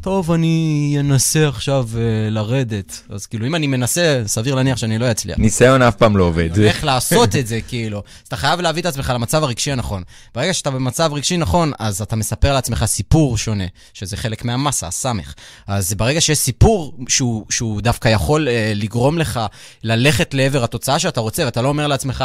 טוב, 0.00 0.32
אני 0.32 0.96
אנסה 1.00 1.48
עכשיו 1.48 1.88
uh, 1.92 1.96
לרדת, 2.30 3.02
אז 3.10 3.26
כאילו, 3.26 3.46
אם 3.46 3.54
אני 3.54 3.66
מנסה, 3.66 4.22
סביר 4.26 4.54
להניח 4.54 4.76
שאני 4.76 4.98
לא 4.98 5.10
אצליח. 5.10 5.38
ניסיון 5.38 5.82
אף 5.82 5.96
פעם 5.96 6.16
לא 6.16 6.24
עובד. 6.24 6.52
אני 6.54 6.62
הולך 6.62 6.84
לעשות 6.84 7.36
את 7.36 7.46
זה, 7.46 7.60
כאילו. 7.68 7.98
אז 7.98 8.26
אתה 8.28 8.36
חייב 8.36 8.60
להביא 8.60 8.82
את 8.82 8.86
עצמך 8.86 9.12
למצב 9.14 9.42
הרגשי 9.44 9.72
הנכון. 9.72 10.02
ברגע 10.34 10.54
שאתה 10.54 10.70
במצב 10.70 11.10
רגשי 11.12 11.36
נכון, 11.36 11.72
אז 11.78 12.02
אתה 12.02 12.16
מספר 12.16 12.52
לעצמך 12.52 12.84
סיפור 12.84 13.38
שונה, 13.38 13.64
שזה 13.94 14.16
חלק 14.16 14.44
מהמסה, 14.44 14.86
הסמך. 14.86 15.34
אז 15.66 15.94
ברגע 15.94 16.20
שיש 16.20 16.38
סיפור 16.38 16.96
שהוא, 17.08 17.46
שהוא 17.50 17.80
דווקא 17.80 18.08
יכול 18.08 18.48
uh, 18.48 18.50
לגרום 18.74 19.18
לך 19.18 19.40
ללכת 19.84 20.29
ללכת 20.34 20.54
לעבר 20.54 20.64
התוצאה 20.64 20.98
שאתה 20.98 21.20
רוצה, 21.20 21.44
ואתה 21.44 21.62
לא 21.62 21.68
אומר 21.68 21.86
לעצמך, 21.86 22.24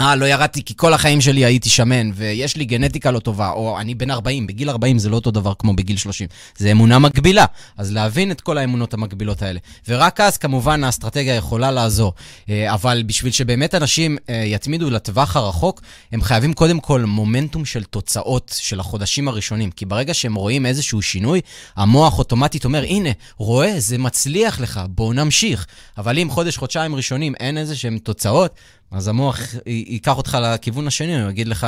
אה, 0.00 0.16
לא 0.16 0.26
ירדתי 0.26 0.64
כי 0.64 0.74
כל 0.76 0.94
החיים 0.94 1.20
שלי 1.20 1.44
הייתי 1.44 1.68
שמן, 1.68 2.10
ויש 2.14 2.56
לי 2.56 2.64
גנטיקה 2.64 3.10
לא 3.10 3.18
טובה, 3.18 3.50
או 3.50 3.80
אני 3.80 3.94
בן 3.94 4.10
40, 4.10 4.46
בגיל 4.46 4.70
40 4.70 4.98
זה 4.98 5.08
לא 5.08 5.16
אותו 5.16 5.30
דבר 5.30 5.52
כמו 5.58 5.76
בגיל 5.76 5.96
30. 5.96 6.28
זה 6.56 6.70
אמונה 6.72 6.98
מגבילה. 6.98 7.44
אז 7.76 7.92
להבין 7.92 8.30
את 8.30 8.40
כל 8.40 8.58
האמונות 8.58 8.94
המגבילות 8.94 9.42
האלה. 9.42 9.60
ורק 9.88 10.20
אז, 10.20 10.38
כמובן, 10.38 10.84
האסטרטגיה 10.84 11.34
יכולה 11.34 11.70
לעזור. 11.70 12.12
אה, 12.48 12.74
אבל 12.74 13.02
בשביל 13.06 13.32
שבאמת 13.32 13.74
אנשים 13.74 14.16
אה, 14.28 14.34
יתמידו 14.46 14.90
לטווח 14.90 15.36
הרחוק, 15.36 15.80
הם 16.12 16.22
חייבים 16.22 16.52
קודם 16.52 16.80
כל 16.80 17.04
מומנטום 17.04 17.64
של 17.64 17.84
תוצאות 17.84 18.54
של 18.58 18.80
החודשים 18.80 19.28
הראשונים. 19.28 19.70
כי 19.70 19.86
ברגע 19.86 20.14
שהם 20.14 20.34
רואים 20.34 20.66
איזשהו 20.66 21.02
שינוי, 21.02 21.40
המוח 21.76 22.18
אוטומטית 22.18 22.64
אומר, 22.64 22.82
הנה, 22.82 23.10
רואה, 23.36 23.74
זה 23.80 23.98
מצליח 23.98 24.60
לך, 24.60 24.80
בואו 24.88 25.12
נמשיך. 25.12 25.66
אבל 25.98 26.18
אם 26.18 26.30
חודש, 26.30 26.56
חודשיים 26.56 26.94
ראשונים 26.94 27.34
אין 27.40 27.58
איזה 27.58 27.76
שהם 27.76 27.98
תוצאות, 27.98 28.54
אז 28.90 29.08
המוח 29.08 29.40
ייקח 29.66 30.16
אותך 30.16 30.38
לכיוון 30.42 30.86
השני, 30.86 31.22
הוא 31.22 31.30
יגיד 31.30 31.48
לך, 31.48 31.66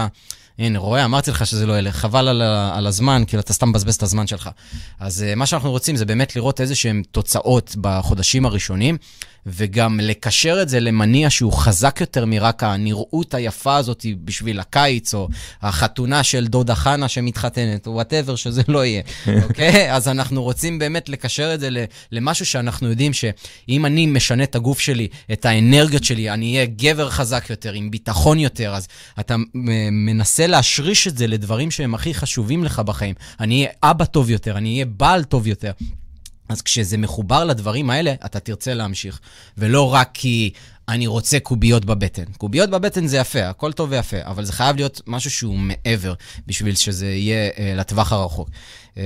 הנה, 0.59 0.79
רואה, 0.79 1.05
אמרתי 1.05 1.31
לך 1.31 1.47
שזה 1.47 1.67
לא 1.67 1.79
ילך, 1.79 1.97
חבל 1.97 2.29
על, 2.29 2.43
על 2.73 2.87
הזמן, 2.87 3.23
כאילו 3.27 3.41
אתה 3.41 3.53
סתם 3.53 3.69
מבזבז 3.69 3.95
את 3.95 4.03
הזמן 4.03 4.27
שלך. 4.27 4.51
אז 5.01 5.25
אה, 5.33 5.35
מה 5.35 5.47
שאנחנו 5.47 5.71
רוצים 5.71 5.97
זה 5.97 6.05
באמת 6.05 6.37
לראות 6.37 6.61
איזה 6.61 6.75
שהן 6.75 7.03
תוצאות 7.11 7.77
בחודשים 7.81 8.47
הראשונים, 8.47 8.97
וגם 9.47 10.01
לקשר 10.03 10.59
את 10.63 10.69
זה 10.69 10.81
למניע 10.81 11.31
שהוא 11.31 11.53
חזק 11.53 11.97
יותר 12.01 12.25
מרק 12.25 12.63
הנראות 12.63 13.35
היפה 13.35 13.77
הזאת 13.77 14.07
בשביל 14.25 14.61
הקיץ, 14.61 15.15
או 15.15 15.29
החתונה 15.63 16.23
של 16.23 16.47
דודה 16.47 16.75
חנה 16.75 17.09
שמתחתנת, 17.09 17.87
או 17.87 17.93
whatever 17.93 18.37
שזה 18.37 18.63
לא 18.69 18.85
יהיה, 18.85 19.03
אוקיי? 19.49 19.95
אז 19.95 20.09
אנחנו 20.09 20.43
רוצים 20.43 20.79
באמת 20.79 21.09
לקשר 21.09 21.55
את 21.55 21.61
זה 21.61 21.69
למשהו 22.13 22.47
שאנחנו 22.47 22.89
יודעים 22.89 23.13
שאם 23.13 23.87
אני 23.87 24.07
משנה 24.07 24.43
את 24.43 24.55
הגוף 24.55 24.81
שלי, 24.81 25.09
את 25.33 25.45
האנרגיות 25.45 26.05
שלי, 26.05 26.31
אני 26.31 26.55
אהיה 26.55 26.67
גבר 26.67 27.11
חזק 27.11 27.47
יותר, 27.51 27.73
עם 27.73 27.91
ביטחון 27.91 28.39
יותר, 28.39 28.75
אז 28.75 28.89
אתה 29.21 29.37
מנסה 29.93 30.47
להשריש 30.49 31.09
את 31.09 31.19
זה 31.19 31.27
לדברים 31.27 31.71
שהם 31.71 31.95
הכי 31.95 32.15
חשובים 32.15 32.65
לך 32.65 32.79
בחיים. 32.79 33.15
אני 33.41 33.63
אהיה 33.63 33.73
אבא 33.83 34.05
טוב 34.05 34.31
יותר, 34.31 34.57
אני 34.57 34.73
אהיה 34.73 34.85
בעל 34.85 35.25
טוב 35.25 35.47
יותר. 35.47 35.73
אז 36.49 36.63
כשזה 36.63 36.97
מחובר 36.97 37.45
לדברים 37.45 37.91
האלה, 37.91 38.15
אתה 38.25 38.41
תרצה 38.41 38.75
להמשיך. 38.75 39.21
ולא 39.59 39.95
רק 39.95 40.11
כי 40.15 40.51
אני 40.89 41.07
רוצה 41.07 41.41
קוביות 41.41 41.85
בבטן. 41.85 42.25
קוביות 42.25 42.71
בבטן 42.71 43.07
זה 43.07 43.17
יפה, 43.17 43.49
הכל 43.49 43.73
טוב 43.73 43.91
ויפה, 43.91 44.17
אבל 44.23 44.45
זה 44.45 44.53
חייב 44.53 44.77
להיות 44.77 45.01
משהו 45.07 45.31
שהוא 45.31 45.59
מעבר 45.59 46.15
בשביל 46.47 46.75
שזה 46.75 47.07
יהיה 47.07 47.51
uh, 47.51 47.61
לטווח 47.77 48.13
הרחוק. 48.13 48.49
Uh, 48.95 48.99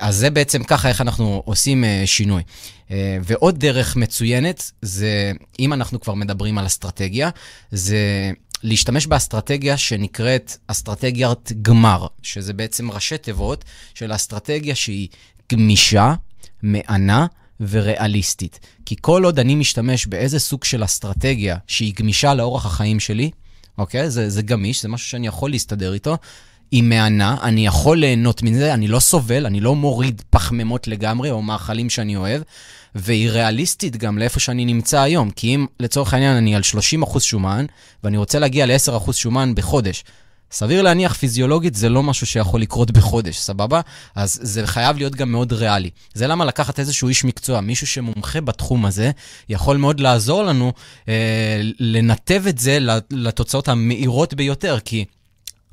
אז 0.00 0.16
זה 0.16 0.30
בעצם 0.30 0.64
ככה 0.64 0.88
איך 0.88 1.00
אנחנו 1.00 1.42
עושים 1.44 1.84
uh, 1.84 2.06
שינוי. 2.06 2.42
Uh, 2.88 2.92
ועוד 3.24 3.58
דרך 3.58 3.96
מצוינת, 3.96 4.70
זה, 4.82 5.32
אם 5.58 5.72
אנחנו 5.72 6.00
כבר 6.00 6.14
מדברים 6.14 6.58
על 6.58 6.66
אסטרטגיה, 6.66 7.30
זה 7.70 8.30
להשתמש 8.62 9.06
באסטרטגיה 9.06 9.76
שנקראת 9.76 10.56
אסטרטגיית 10.66 11.52
גמר, 11.62 12.06
שזה 12.22 12.52
בעצם 12.52 12.90
ראשי 12.90 13.18
תיבות 13.18 13.64
של 13.94 14.14
אסטרטגיה 14.14 14.74
שהיא 14.74 15.08
גמישה, 15.52 16.14
מענה 16.62 17.26
וריאליסטית. 17.60 18.60
כי 18.86 18.96
כל 19.00 19.24
עוד 19.24 19.38
אני 19.38 19.54
משתמש 19.54 20.06
באיזה 20.06 20.38
סוג 20.38 20.64
של 20.64 20.84
אסטרטגיה 20.84 21.56
שהיא 21.66 21.94
גמישה 21.96 22.34
לאורח 22.34 22.66
החיים 22.66 23.00
שלי, 23.00 23.30
אוקיי? 23.78 24.10
זה, 24.10 24.30
זה 24.30 24.42
גמיש, 24.42 24.82
זה 24.82 24.88
משהו 24.88 25.08
שאני 25.08 25.26
יכול 25.26 25.50
להסתדר 25.50 25.92
איתו. 25.92 26.16
היא 26.70 26.82
מהנה, 26.82 27.36
אני 27.42 27.66
יכול 27.66 27.98
ליהנות 27.98 28.42
מזה, 28.42 28.74
אני 28.74 28.88
לא 28.88 29.00
סובל, 29.00 29.46
אני 29.46 29.60
לא 29.60 29.74
מוריד 29.74 30.22
פחמימות 30.30 30.88
לגמרי 30.88 31.30
או 31.30 31.42
מאכלים 31.42 31.90
שאני 31.90 32.16
אוהב, 32.16 32.42
והיא 32.96 33.30
ריאליסטית 33.30 33.96
גם 33.96 34.18
לאיפה 34.18 34.40
שאני 34.40 34.64
נמצא 34.64 35.00
היום. 35.00 35.30
כי 35.30 35.54
אם 35.54 35.66
לצורך 35.80 36.14
העניין 36.14 36.36
אני 36.36 36.56
על 36.56 36.62
30% 37.04 37.20
שומן, 37.20 37.66
ואני 38.04 38.16
רוצה 38.16 38.38
להגיע 38.38 38.66
ל-10% 38.66 39.12
שומן 39.12 39.54
בחודש, 39.54 40.04
סביר 40.50 40.82
להניח 40.82 41.14
פיזיולוגית 41.14 41.74
זה 41.74 41.88
לא 41.88 42.02
משהו 42.02 42.26
שיכול 42.26 42.60
לקרות 42.60 42.90
בחודש, 42.90 43.38
סבבה? 43.38 43.80
אז 44.14 44.38
זה 44.42 44.66
חייב 44.66 44.96
להיות 44.96 45.14
גם 45.14 45.32
מאוד 45.32 45.52
ריאלי. 45.52 45.90
זה 46.14 46.26
למה 46.26 46.44
לקחת 46.44 46.78
איזשהו 46.78 47.08
איש 47.08 47.24
מקצוע, 47.24 47.60
מישהו 47.60 47.86
שמומחה 47.86 48.40
בתחום 48.40 48.86
הזה, 48.86 49.10
יכול 49.48 49.76
מאוד 49.76 50.00
לעזור 50.00 50.42
לנו 50.42 50.72
אה, 51.08 51.60
לנתב 51.80 52.42
את 52.48 52.58
זה 52.58 52.78
לתוצאות 53.10 53.68
המהירות 53.68 54.34
ביותר, 54.34 54.78
כי... 54.84 55.04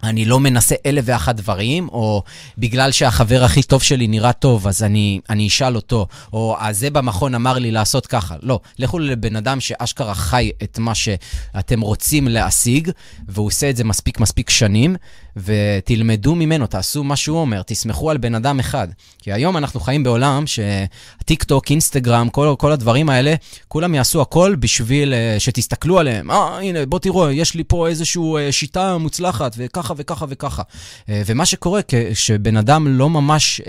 אני 0.04 0.26
לא 0.26 0.40
מנסה 0.40 0.76
אלף 0.86 1.04
ואחת 1.08 1.36
דברים, 1.36 1.90
או 1.90 2.24
בגלל 2.58 2.92
שהחבר 2.92 3.44
הכי 3.44 3.64
טוב 3.64 3.84
שלי 3.84 4.08
נראה 4.08 4.34
טוב, 4.34 4.68
אז 4.68 4.84
אני, 4.84 5.20
אני 5.30 5.48
אשאל 5.48 5.76
אותו, 5.76 6.08
או 6.34 6.58
הזה 6.60 6.90
במכון 6.90 7.36
אמר 7.36 7.54
לי 7.58 7.72
לעשות 7.72 8.08
ככה. 8.08 8.36
לא, 8.42 8.60
לכו 8.80 9.00
לבן 9.00 9.36
אדם 9.36 9.60
שאשכרה 9.60 10.16
חי 10.16 10.52
את 10.64 10.80
מה 10.80 10.96
שאתם 10.96 11.82
רוצים 11.82 12.28
להשיג, 12.28 12.92
והוא 13.28 13.48
עושה 13.48 13.70
את 13.70 13.76
זה 13.76 13.84
מספיק 13.84 14.20
מספיק 14.20 14.50
שנים, 14.50 14.96
ותלמדו 15.38 16.36
ממנו, 16.36 16.68
תעשו 16.68 17.04
מה 17.04 17.16
שהוא 17.16 17.40
אומר, 17.40 17.62
תסמכו 17.62 18.12
על 18.12 18.18
בן 18.18 18.36
אדם 18.36 18.60
אחד. 18.60 18.88
כי 19.20 19.34
היום 19.34 19.58
אנחנו 19.58 19.80
חיים 19.80 20.04
בעולם 20.04 20.44
שטיק 20.48 21.44
טוק, 21.44 21.72
אינסטגרם, 21.72 22.30
כל, 22.30 22.56
כל 22.58 22.72
הדברים 22.72 23.10
האלה, 23.10 23.36
כולם 23.68 23.96
יעשו 23.96 24.22
הכל 24.22 24.56
בשביל 24.60 25.14
uh, 25.14 25.40
שתסתכלו 25.40 26.00
עליהם. 26.00 26.32
אה, 26.32 26.58
הנה, 26.58 26.86
בוא 26.86 27.00
תראו, 27.00 27.32
יש 27.32 27.54
לי 27.54 27.64
פה 27.68 27.88
איזושהי 27.88 28.22
uh, 28.22 28.52
שיטה 28.52 28.98
מוצלחת, 28.98 29.56
וככה 29.58 29.94
וככה 29.98 30.26
וככה. 30.30 30.62
Uh, 30.62 31.10
ומה 31.26 31.46
שקורה, 31.46 31.82
כשבן 31.88 32.58
אדם 32.58 32.88
לא 32.88 33.10
ממש 33.10 33.62
uh, 33.62 33.66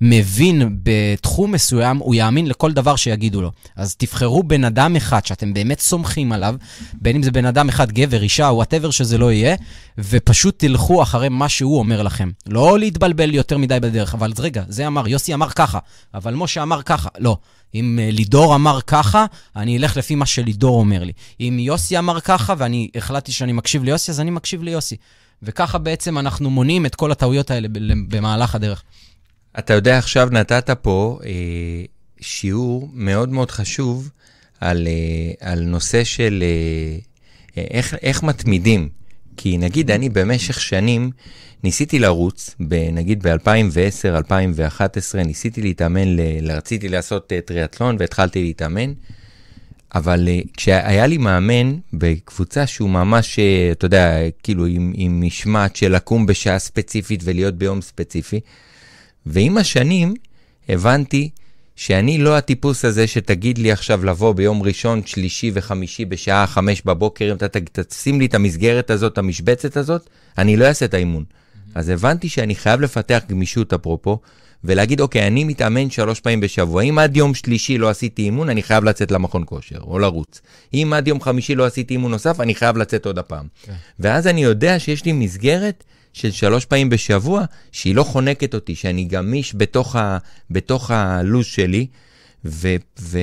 מבין 0.00 0.76
בתחום 0.82 1.52
מסוים, 1.52 1.96
הוא 1.96 2.14
יאמין 2.14 2.46
לכל 2.46 2.72
דבר 2.72 2.96
שיגידו 2.96 3.40
לו. 3.40 3.50
אז 3.76 3.96
תבחרו 3.96 4.42
בן 4.42 4.64
אדם 4.64 4.96
אחד 4.96 5.26
שאתם 5.26 5.54
באמת 5.54 5.80
סומכים 5.80 6.32
עליו, 6.32 6.54
בין 6.94 7.16
אם 7.16 7.22
זה 7.22 7.30
בן 7.30 7.44
אדם 7.44 7.68
אחד, 7.68 7.92
גבר, 7.92 8.22
אישה, 8.22 8.44
whatever 8.44 8.90
שזה 8.90 9.18
לא 9.18 9.32
יהיה, 9.32 9.56
ופשוט 9.98 10.58
תלכו 10.58 10.79
אחרי 11.02 11.28
מה 11.28 11.48
שהוא 11.48 11.78
אומר 11.78 12.02
לכם. 12.02 12.30
לא 12.46 12.78
להתבלבל 12.78 13.34
יותר 13.34 13.58
מדי 13.58 13.80
בדרך, 13.80 14.14
אבל 14.14 14.32
רגע, 14.38 14.62
זה 14.68 14.86
אמר, 14.86 15.08
יוסי 15.08 15.34
אמר 15.34 15.50
ככה, 15.50 15.78
אבל 16.14 16.34
משה 16.34 16.62
אמר 16.62 16.82
ככה. 16.82 17.08
לא. 17.18 17.36
אם 17.74 17.98
uh, 17.98 18.14
לידור 18.14 18.54
אמר 18.54 18.80
ככה, 18.86 19.26
אני 19.56 19.78
אלך 19.78 19.96
לפי 19.96 20.14
מה 20.14 20.26
שלידור 20.26 20.78
אומר 20.78 21.04
לי. 21.04 21.12
אם 21.40 21.56
יוסי 21.60 21.98
אמר 21.98 22.20
ככה 22.20 22.54
ואני 22.58 22.88
החלטתי 22.94 23.32
שאני 23.32 23.52
מקשיב 23.52 23.84
ליוסי, 23.84 24.10
אז 24.10 24.20
אני 24.20 24.30
מקשיב 24.30 24.62
ליוסי. 24.62 24.96
וככה 25.42 25.78
בעצם 25.78 26.18
אנחנו 26.18 26.50
מונעים 26.50 26.86
את 26.86 26.94
כל 26.94 27.12
הטעויות 27.12 27.50
האלה 27.50 27.68
במהלך 28.08 28.54
הדרך. 28.54 28.82
אתה 29.58 29.74
יודע, 29.74 29.98
עכשיו 29.98 30.28
נתת 30.32 30.70
פה 30.82 31.18
אה, 31.24 31.30
שיעור 32.20 32.88
מאוד 32.92 33.28
מאוד 33.28 33.50
חשוב 33.50 34.10
על, 34.60 34.86
אה, 34.86 35.50
על 35.50 35.60
נושא 35.60 36.04
של 36.04 36.44
אה, 37.56 37.62
איך, 37.70 37.94
איך 38.02 38.22
מתמידים. 38.22 38.88
כי 39.42 39.58
נגיד 39.58 39.90
אני 39.90 40.08
במשך 40.08 40.60
שנים 40.60 41.10
ניסיתי 41.64 41.98
לרוץ, 41.98 42.56
נגיד 42.92 43.22
ב-2010, 43.22 44.08
2011, 44.08 45.22
ניסיתי 45.22 45.62
להתאמן, 45.62 46.08
ל... 46.08 46.50
רציתי 46.50 46.88
לעשות 46.88 47.32
uh, 47.32 47.46
טריאטלון 47.46 47.96
והתחלתי 47.98 48.42
להתאמן, 48.42 48.92
אבל 49.94 50.28
uh, 50.28 50.48
כשהיה 50.56 51.06
לי 51.06 51.18
מאמן 51.18 51.76
בקבוצה 51.92 52.66
שהוא 52.66 52.90
ממש, 52.90 53.38
uh, 53.38 53.72
אתה 53.72 53.86
יודע, 53.86 54.18
כאילו 54.42 54.66
עם, 54.66 54.92
עם 54.96 55.22
משמעת 55.26 55.76
של 55.76 55.94
לקום 55.94 56.26
בשעה 56.26 56.58
ספציפית 56.58 57.20
ולהיות 57.24 57.54
ביום 57.54 57.80
ספציפי, 57.80 58.40
ועם 59.26 59.58
השנים 59.58 60.14
הבנתי 60.68 61.30
שאני 61.80 62.18
לא 62.18 62.36
הטיפוס 62.36 62.84
הזה 62.84 63.06
שתגיד 63.06 63.58
לי 63.58 63.72
עכשיו 63.72 64.04
לבוא 64.04 64.32
ביום 64.32 64.62
ראשון, 64.62 65.02
שלישי 65.06 65.50
וחמישי 65.54 66.04
בשעה 66.04 66.46
חמש 66.46 66.82
בבוקר, 66.84 67.30
אם 67.30 67.36
אתה 67.36 67.48
תשים 67.72 68.20
לי 68.20 68.26
את 68.26 68.34
המסגרת 68.34 68.90
הזאת, 68.90 69.18
המשבצת 69.18 69.76
הזאת, 69.76 70.08
אני 70.38 70.56
לא 70.56 70.64
אעשה 70.64 70.84
את 70.84 70.94
האימון. 70.94 71.24
אז 71.74 71.88
הבנתי 71.88 72.28
שאני 72.28 72.54
חייב 72.54 72.80
לפתח 72.80 73.22
גמישות 73.28 73.72
אפרופו, 73.72 74.18
ולהגיד, 74.64 75.00
אוקיי, 75.00 75.26
אני 75.26 75.44
מתאמן 75.44 75.90
שלוש 75.90 76.20
פעמים 76.20 76.40
בשבוע. 76.40 76.82
אם 76.82 76.98
עד 76.98 77.16
יום 77.16 77.34
שלישי 77.34 77.78
לא 77.78 77.88
עשיתי 77.90 78.22
אימון, 78.22 78.48
אני 78.48 78.62
חייב 78.62 78.84
לצאת 78.84 79.10
למכון 79.10 79.42
כושר, 79.46 79.80
או 79.80 79.98
לרוץ. 79.98 80.40
אם 80.74 80.92
עד 80.96 81.08
יום 81.08 81.20
חמישי 81.20 81.54
לא 81.54 81.66
עשיתי 81.66 81.94
אימון 81.94 82.10
נוסף, 82.10 82.40
אני 82.40 82.54
חייב 82.54 82.76
לצאת 82.76 83.06
עוד 83.06 83.18
הפעם. 83.18 83.46
כן. 83.62 83.72
ואז 84.00 84.26
אני 84.26 84.42
יודע 84.42 84.78
שיש 84.78 85.04
לי 85.04 85.12
מסגרת 85.12 85.84
של 86.12 86.30
שלוש 86.30 86.64
פעמים 86.64 86.90
בשבוע, 86.90 87.44
שהיא 87.72 87.94
לא 87.94 88.02
חונקת 88.02 88.54
אותי, 88.54 88.74
שאני 88.74 89.04
גמיש 89.04 89.54
בתוך, 89.56 89.96
ה, 89.96 90.18
בתוך 90.50 90.90
הלו"ז 90.90 91.46
שלי, 91.46 91.86
ו, 92.44 92.76
ו, 93.00 93.18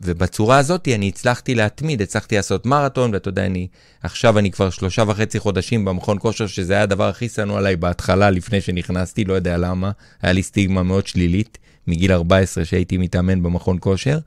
ובצורה 0.00 0.58
הזאת 0.58 0.88
אני 0.88 1.08
הצלחתי 1.08 1.54
להתמיד, 1.54 2.02
הצלחתי 2.02 2.36
לעשות 2.36 2.66
מרתון, 2.66 3.14
ואתה 3.14 3.28
יודע, 3.28 3.46
אני, 3.46 3.68
עכשיו 4.02 4.38
אני 4.38 4.50
כבר 4.50 4.70
שלושה 4.70 5.04
וחצי 5.06 5.38
חודשים 5.38 5.84
במכון 5.84 6.18
כושר, 6.20 6.46
שזה 6.46 6.72
היה 6.72 6.82
הדבר 6.82 7.08
הכי 7.08 7.28
שנוא 7.28 7.58
עליי 7.58 7.76
בהתחלה, 7.76 8.30
לפני 8.30 8.60
שנכנסתי, 8.60 9.24
לא 9.24 9.34
יודע 9.34 9.56
למה, 9.56 9.90
היה 10.22 10.32
לי 10.32 10.42
סטיגמה 10.42 10.82
מאוד 10.82 11.06
שלילית, 11.06 11.58
מגיל 11.86 12.12
14 12.12 12.64
שהייתי 12.64 12.98
מתאמן 12.98 13.42
במכון 13.42 13.76
כושר. 13.80 14.18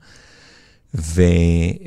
ו, 0.94 1.22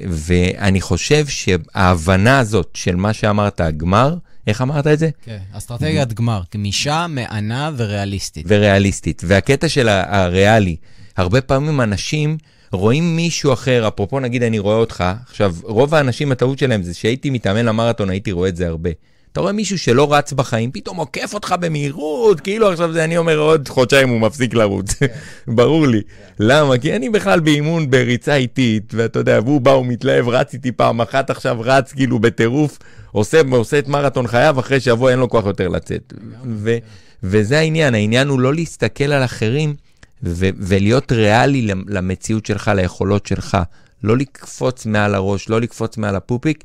ואני 0.10 0.82
חושב 0.82 1.28
שההבנה 1.28 2.40
הזאת 2.40 2.70
של 2.74 2.96
מה 2.96 3.14
שאמרת, 3.14 3.62
הגמר, 3.62 4.16
איך 4.50 4.62
אמרת 4.62 4.88
את 4.88 5.00
זה? 5.00 5.10
כן, 5.24 5.38
אסטרטגיית 5.54 6.14
גמר, 6.14 6.42
גמישה, 6.54 7.06
מענה 7.10 7.72
וריאליסטית. 7.78 8.46
וריאליסטית. 8.50 9.22
והקטע 9.26 9.70
של 9.70 9.88
הריאלי, 9.90 10.76
הרבה 11.18 11.42
פעמים 11.42 11.82
אנשים 11.82 12.38
רואים 12.72 13.16
מישהו 13.16 13.54
אחר, 13.54 13.88
אפרופו 13.88 14.20
נגיד 14.20 14.44
אני 14.44 14.60
רואה 14.60 14.76
אותך, 14.76 15.04
עכשיו 15.30 15.56
רוב 15.64 15.96
האנשים 15.96 16.32
הטעות 16.32 16.60
שלהם 16.60 16.84
זה 16.84 16.94
שהייתי 16.94 17.30
מתאמן 17.30 17.66
למרתון 17.66 18.10
הייתי 18.10 18.32
רואה 18.32 18.50
את 18.50 18.56
זה 18.56 18.68
הרבה. 18.68 18.90
אתה 19.32 19.42
רואה 19.42 19.52
מישהו 19.52 19.78
שלא 19.78 20.14
רץ 20.14 20.34
בחיים, 20.34 20.72
פתאום 20.72 20.98
עוקף 20.98 21.34
אותך 21.34 21.56
במהירות, 21.60 22.42
כאילו 22.42 22.72
עכשיו 22.72 22.94
זה 22.94 23.04
אני 23.04 23.18
אומר 23.18 23.38
עוד 23.38 23.70
חודשיים 23.70 24.10
הוא 24.10 24.22
מפסיק 24.22 24.54
לרוץ. 24.54 24.96
ברור 25.48 25.88
לי. 25.88 26.02
למה? 26.40 26.78
כי 26.78 26.96
אני 26.96 27.10
בכלל 27.10 27.40
באימון 27.40 27.90
בריצה 27.90 28.36
איטית, 28.36 28.94
ואתה 28.96 29.20
יודע, 29.20 29.40
והוא 29.46 29.62
בא, 29.62 29.72
הוא 29.72 29.86
מתלהב, 29.86 30.30
רץ 30.30 30.54
איתי 30.54 30.72
פעם 30.72 31.02
אחת, 31.02 31.30
עכשיו 31.30 31.58
רץ 31.60 31.94
כאילו 31.94 32.20
בטירוף, 32.20 32.78
עושה, 33.12 33.42
עושה 33.52 33.80
את 33.80 33.88
מרתון 33.88 34.28
חייו, 34.28 34.60
אחרי 34.60 34.80
שבוע 34.80 35.12
אין 35.12 35.20
לו 35.20 35.30
כוח 35.30 35.46
יותר 35.46 35.68
לצאת. 35.68 36.14
ו, 36.46 36.78
וזה 37.24 37.60
העניין, 37.60 37.96
העניין 37.96 38.28
הוא 38.28 38.40
לא 38.40 38.54
להסתכל 38.54 39.12
על 39.12 39.24
אחרים. 39.24 39.76
ו- 40.24 40.50
ולהיות 40.58 41.12
ריאלי 41.12 41.68
למציאות 41.88 42.46
שלך, 42.46 42.72
ליכולות 42.76 43.26
שלך. 43.26 43.58
לא 44.04 44.18
לקפוץ 44.18 44.86
מעל 44.86 45.16
הראש, 45.16 45.50
לא 45.50 45.62
לקפוץ 45.62 45.98
מעל 45.98 46.16
הפופיק, 46.16 46.64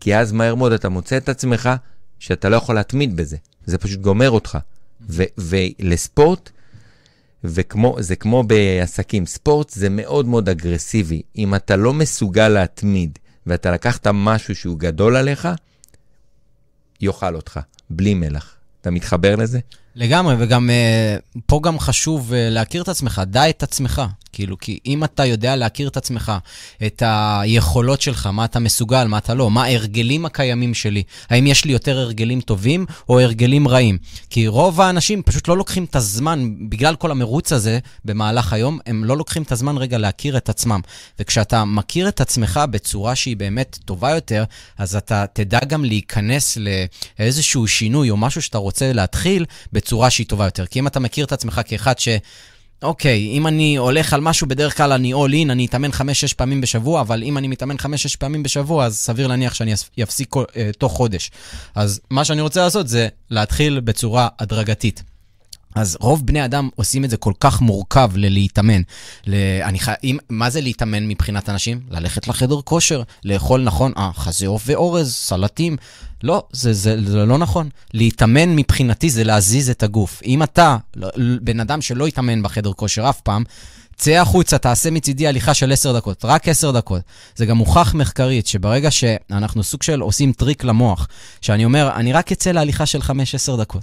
כי 0.00 0.16
אז 0.16 0.32
מהר 0.32 0.54
מאוד 0.54 0.72
אתה 0.72 0.88
מוצא 0.88 1.16
את 1.16 1.28
עצמך 1.28 1.70
שאתה 2.18 2.48
לא 2.48 2.56
יכול 2.56 2.74
להתמיד 2.74 3.16
בזה. 3.16 3.36
זה 3.66 3.78
פשוט 3.78 4.00
גומר 4.00 4.30
אותך. 4.30 4.58
ו- 5.08 5.22
ולספורט, 5.38 6.50
וכמו, 7.44 7.96
זה 8.00 8.16
כמו 8.16 8.42
בעסקים, 8.42 9.26
ספורט 9.26 9.70
זה 9.70 9.88
מאוד 9.88 10.26
מאוד 10.26 10.48
אגרסיבי. 10.48 11.22
אם 11.38 11.54
אתה 11.54 11.76
לא 11.76 11.92
מסוגל 11.92 12.48
להתמיד, 12.48 13.18
ואתה 13.46 13.70
לקחת 13.70 14.06
משהו 14.14 14.54
שהוא 14.56 14.78
גדול 14.78 15.16
עליך, 15.16 15.48
יאכל 17.00 17.34
אותך, 17.34 17.60
בלי 17.90 18.14
מלח. 18.14 18.56
אתה 18.80 18.90
מתחבר 18.90 19.36
לזה? 19.36 19.58
לגמרי, 19.96 20.34
וגם 20.38 20.70
uh, 20.70 21.40
פה 21.46 21.60
גם 21.62 21.78
חשוב 21.78 22.30
uh, 22.30 22.34
להכיר 22.34 22.82
את 22.82 22.88
עצמך, 22.88 23.22
דע 23.26 23.48
את 23.48 23.62
עצמך. 23.62 24.02
כאילו, 24.36 24.58
כי 24.58 24.78
אם 24.86 25.04
אתה 25.04 25.24
יודע 25.24 25.56
להכיר 25.56 25.88
את 25.88 25.96
עצמך, 25.96 26.32
את 26.86 27.02
היכולות 27.06 28.00
שלך, 28.00 28.26
מה 28.26 28.44
אתה 28.44 28.58
מסוגל, 28.58 29.04
מה 29.04 29.18
אתה 29.18 29.34
לא, 29.34 29.50
מה 29.50 29.64
ההרגלים 29.64 30.26
הקיימים 30.26 30.74
שלי, 30.74 31.02
האם 31.30 31.46
יש 31.46 31.64
לי 31.64 31.72
יותר 31.72 31.98
הרגלים 31.98 32.40
טובים 32.40 32.86
או 33.08 33.20
הרגלים 33.20 33.68
רעים? 33.68 33.98
כי 34.30 34.46
רוב 34.46 34.80
האנשים 34.80 35.22
פשוט 35.22 35.48
לא 35.48 35.56
לוקחים 35.56 35.84
את 35.84 35.96
הזמן, 35.96 36.54
בגלל 36.68 36.96
כל 36.96 37.10
המרוץ 37.10 37.52
הזה 37.52 37.78
במהלך 38.04 38.52
היום, 38.52 38.78
הם 38.86 39.04
לא 39.04 39.16
לוקחים 39.16 39.42
את 39.42 39.52
הזמן 39.52 39.78
רגע 39.78 39.98
להכיר 39.98 40.36
את 40.36 40.48
עצמם. 40.48 40.80
וכשאתה 41.18 41.64
מכיר 41.64 42.08
את 42.08 42.20
עצמך 42.20 42.60
בצורה 42.70 43.14
שהיא 43.14 43.36
באמת 43.36 43.78
טובה 43.84 44.10
יותר, 44.10 44.44
אז 44.78 44.96
אתה 44.96 45.24
תדע 45.32 45.60
גם 45.68 45.84
להיכנס 45.84 46.58
לאיזשהו 47.18 47.68
שינוי 47.68 48.10
או 48.10 48.16
משהו 48.16 48.42
שאתה 48.42 48.58
רוצה 48.58 48.92
להתחיל 48.92 49.44
בצורה 49.86 50.10
שהיא 50.10 50.26
טובה 50.26 50.44
יותר. 50.44 50.66
כי 50.66 50.78
אם 50.78 50.86
אתה 50.86 51.00
מכיר 51.00 51.24
את 51.24 51.32
עצמך 51.32 51.60
כאחד 51.64 51.98
ש... 51.98 52.08
אוקיי, 52.82 53.30
אם 53.32 53.46
אני 53.46 53.76
הולך 53.76 54.12
על 54.12 54.20
משהו, 54.20 54.46
בדרך 54.46 54.76
כלל 54.76 54.92
אני 54.92 55.14
all 55.14 55.46
in, 55.46 55.52
אני 55.52 55.66
אתאמן 55.66 55.90
5-6 55.90 55.94
פעמים 56.36 56.60
בשבוע, 56.60 57.00
אבל 57.00 57.22
אם 57.22 57.38
אני 57.38 57.48
מתאמן 57.48 57.76
5-6 57.76 57.84
פעמים 58.18 58.42
בשבוע, 58.42 58.84
אז 58.84 58.96
סביר 58.96 59.26
להניח 59.26 59.54
שאני 59.54 59.72
אפסיק 60.02 60.36
uh, 60.36 60.40
תוך 60.78 60.92
חודש. 60.92 61.30
אז 61.74 62.00
מה 62.10 62.24
שאני 62.24 62.40
רוצה 62.40 62.60
לעשות 62.64 62.88
זה 62.88 63.08
להתחיל 63.30 63.80
בצורה 63.80 64.28
הדרגתית. 64.38 65.02
אז 65.76 65.96
רוב 66.00 66.26
בני 66.26 66.44
אדם 66.44 66.68
עושים 66.74 67.04
את 67.04 67.10
זה 67.10 67.16
כל 67.16 67.32
כך 67.40 67.60
מורכב 67.60 68.10
ללהתאמן. 68.14 68.82
ל... 69.26 69.34
אני 69.62 69.78
ח... 69.78 69.88
אם... 70.04 70.18
מה 70.28 70.50
זה 70.50 70.60
להתאמן 70.60 71.08
מבחינת 71.08 71.48
אנשים? 71.48 71.80
ללכת 71.90 72.28
לחדר 72.28 72.60
כושר, 72.64 73.02
לאכול 73.24 73.62
נכון, 73.62 73.92
אה, 73.96 74.10
חזה 74.14 74.46
עוף 74.46 74.62
ואורז, 74.66 75.14
סלטים. 75.14 75.76
לא, 76.22 76.44
זה, 76.52 76.72
זה, 76.72 76.96
זה 77.06 77.24
לא 77.24 77.38
נכון. 77.38 77.68
להתאמן 77.94 78.56
מבחינתי 78.56 79.10
זה 79.10 79.24
להזיז 79.24 79.70
את 79.70 79.82
הגוף. 79.82 80.20
אם 80.24 80.42
אתה 80.42 80.76
לא, 80.96 81.08
בן 81.40 81.60
אדם 81.60 81.82
שלא 81.82 82.06
התאמן 82.06 82.42
בחדר 82.42 82.72
כושר 82.72 83.08
אף 83.08 83.20
פעם, 83.20 83.44
צא 83.96 84.10
החוצה, 84.10 84.58
תעשה 84.58 84.90
מצידי 84.90 85.26
הליכה 85.26 85.54
של 85.54 85.72
עשר 85.72 85.96
דקות, 85.96 86.24
רק 86.24 86.48
עשר 86.48 86.70
דקות. 86.70 87.02
זה 87.36 87.46
גם 87.46 87.56
מוכח 87.56 87.94
מחקרית 87.94 88.46
שברגע 88.46 88.90
שאנחנו 88.90 89.62
סוג 89.62 89.82
של 89.82 90.00
עושים 90.00 90.32
טריק 90.32 90.64
למוח, 90.64 91.08
שאני 91.40 91.64
אומר, 91.64 91.90
אני 91.94 92.12
רק 92.12 92.32
אצא 92.32 92.50
להליכה 92.50 92.86
של 92.86 93.02
חמש-עשר 93.02 93.56
דקות. 93.56 93.82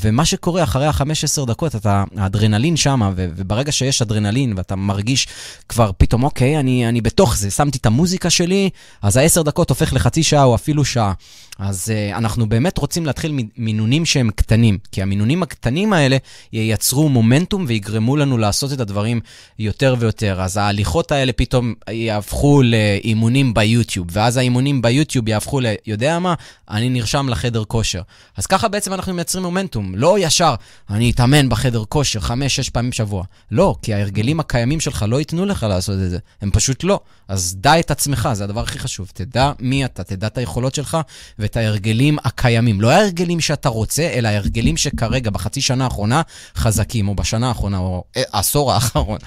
ומה 0.00 0.24
שקורה 0.24 0.62
אחרי 0.62 0.86
החמש 0.86 1.24
עשר 1.24 1.44
דקות, 1.44 1.76
אתה, 1.76 2.04
האדרנלין 2.16 2.76
שם, 2.76 3.12
וברגע 3.16 3.72
שיש 3.72 4.02
אדרנלין 4.02 4.54
ואתה 4.56 4.76
מרגיש 4.76 5.26
כבר 5.68 5.90
פתאום, 5.98 6.24
אוקיי, 6.24 6.58
אני, 6.58 6.88
אני 6.88 7.00
בתוך 7.00 7.36
זה, 7.36 7.50
שמתי 7.50 7.78
את 7.78 7.86
המוזיקה 7.86 8.30
שלי, 8.30 8.70
אז 9.02 9.16
העשר 9.16 9.42
דקות 9.42 9.70
הופך 9.70 9.92
לחצי 9.92 10.22
שעה 10.22 10.44
או 10.44 10.54
אפילו 10.54 10.84
שעה. 10.84 11.12
אז 11.58 11.88
uh, 11.88 12.16
אנחנו 12.16 12.48
באמת 12.48 12.78
רוצים 12.78 13.06
להתחיל 13.06 13.38
מינונים 13.56 14.06
שהם 14.06 14.30
קטנים, 14.30 14.78
כי 14.92 15.02
המינונים 15.02 15.42
הקטנים 15.42 15.92
האלה 15.92 16.16
ייצרו 16.52 17.08
מומנטום 17.08 17.64
ויגרמו 17.68 18.16
לנו 18.16 18.38
לעשות 18.38 18.72
את 18.72 18.80
הדברים 18.80 19.20
יותר 19.58 19.94
ויותר. 19.98 20.42
אז 20.42 20.56
ההליכות 20.56 21.12
האלה 21.12 21.32
פתאום 21.32 21.74
יהפכו 21.90 22.62
לאימונים 22.62 23.54
ביוטיוב, 23.54 24.06
ואז 24.12 24.36
האימונים 24.36 24.82
ביוטיוב 24.82 25.28
יהפכו 25.28 25.60
ל... 25.60 25.66
יודע 25.86 26.18
מה? 26.18 26.34
אני 26.70 26.88
נרשם 26.88 27.28
לחדר 27.28 27.64
כושר. 27.64 28.02
אז 28.36 28.46
ככה 28.46 28.68
בעצם 28.68 28.92
אנחנו 28.92 29.14
מייצרים 29.14 29.44
מומנטום. 29.44 29.83
לא 29.94 30.16
ישר, 30.18 30.54
אני 30.90 31.10
אתאמן 31.10 31.48
בחדר 31.48 31.84
כושר 31.88 32.20
חמש, 32.20 32.56
שש 32.56 32.70
פעמים 32.70 32.90
בשבוע. 32.90 33.24
לא, 33.50 33.76
כי 33.82 33.94
ההרגלים 33.94 34.40
הקיימים 34.40 34.80
שלך 34.80 35.04
לא 35.08 35.18
ייתנו 35.18 35.46
לך 35.46 35.66
לעשות 35.68 35.94
את 36.04 36.10
זה. 36.10 36.18
הם 36.42 36.50
פשוט 36.50 36.84
לא. 36.84 37.00
אז 37.28 37.56
דע 37.60 37.80
את 37.80 37.90
עצמך, 37.90 38.28
זה 38.32 38.44
הדבר 38.44 38.60
הכי 38.60 38.78
חשוב. 38.78 39.10
תדע 39.14 39.52
מי 39.60 39.84
אתה, 39.84 40.04
תדע 40.04 40.26
את 40.26 40.38
היכולות 40.38 40.74
שלך 40.74 40.98
ואת 41.38 41.56
ההרגלים 41.56 42.18
הקיימים. 42.24 42.80
לא 42.80 42.90
ההרגלים 42.90 43.40
שאתה 43.40 43.68
רוצה, 43.68 44.10
אלא 44.14 44.28
ההרגלים 44.28 44.76
שכרגע, 44.76 45.30
בחצי 45.30 45.60
שנה 45.60 45.84
האחרונה, 45.84 46.22
חזקים, 46.56 47.08
או 47.08 47.14
בשנה 47.14 47.48
האחרונה, 47.48 47.78
או 47.78 48.04
אה, 48.16 48.22
העשור 48.32 48.72
האחרון. 48.72 49.18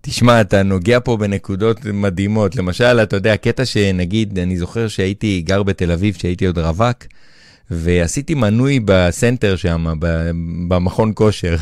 תשמע, 0.00 0.40
אתה 0.40 0.62
נוגע 0.62 0.98
פה 1.04 1.16
בנקודות 1.16 1.84
מדהימות. 1.84 2.56
למשל, 2.56 3.00
אתה 3.02 3.16
יודע, 3.16 3.36
קטע 3.36 3.64
שנגיד, 3.64 4.38
אני 4.38 4.58
זוכר 4.58 4.88
שהייתי 4.88 5.42
גר 5.46 5.62
בתל 5.62 5.92
אביב, 5.92 6.14
שהייתי 6.18 6.46
עוד 6.46 6.58
רווק, 6.58 7.04
ועשיתי 7.70 8.34
מנוי 8.34 8.80
בסנטר 8.84 9.56
שם, 9.56 9.94
במכון 10.68 11.12
כושר. 11.14 11.56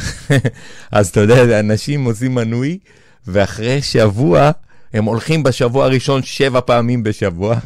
אז 0.93 1.09
אתה 1.09 1.21
יודע, 1.21 1.61
אנשים 1.61 2.05
עושים 2.05 2.35
מנוי, 2.35 2.79
ואחרי 3.27 3.83
שבוע, 3.83 4.51
הם 4.95 5.05
הולכים 5.05 5.43
בשבוע 5.43 5.85
הראשון 5.85 6.23
שבע 6.23 6.61
פעמים 6.61 7.03
בשבוע, 7.03 7.57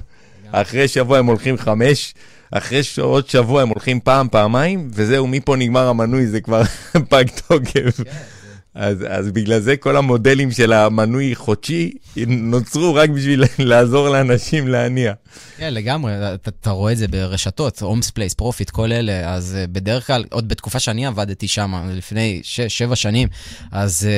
אחרי 0.53 0.89
שבוע 0.89 1.19
הם 1.19 1.27
הולכים 1.27 1.59
חמש, 1.59 2.15
אחרי 2.51 2.81
עוד 3.01 3.29
שבוע 3.29 3.63
הם 3.63 3.69
הולכים 3.69 4.01
פעם, 4.01 4.29
פעמיים, 4.29 4.89
וזהו, 4.93 5.27
מפה 5.27 5.57
נגמר 5.57 5.89
המנוי, 5.89 6.27
זה 6.27 6.41
כבר 6.41 6.63
פג 7.11 7.25
תוקף. 7.49 8.01
כן, 8.05 8.11
אז, 8.79 9.05
אז 9.09 9.31
בגלל 9.31 9.61
זה 9.61 9.77
כל 9.77 9.97
המודלים 9.97 10.51
של 10.51 10.73
המנוי 10.73 11.35
חודשי 11.35 11.93
נוצרו 12.27 12.95
רק 12.95 13.11
בשביל 13.11 13.45
לעזור 13.59 14.09
לאנשים 14.09 14.69
להניע. 14.69 15.13
כן, 15.57 15.75
לגמרי, 15.75 16.13
אתה, 16.35 16.51
אתה 16.61 16.71
רואה 16.71 16.93
את 16.93 16.99
זה 16.99 17.09
ברשתות, 17.09 17.83
הומס 17.83 18.11
פלייס, 18.11 18.35
פרופיט, 18.35 18.71
כל 18.71 18.93
אלה, 18.93 19.35
אז 19.35 19.57
uh, 19.65 19.67
בדרך 19.73 20.07
כלל, 20.07 20.25
עוד 20.31 20.49
בתקופה 20.49 20.79
שאני 20.79 21.07
עבדתי 21.07 21.49
שם, 21.49 21.75
לפני 21.95 22.41
6-7 22.91 22.95
שנים, 22.95 23.29
אז 23.73 24.09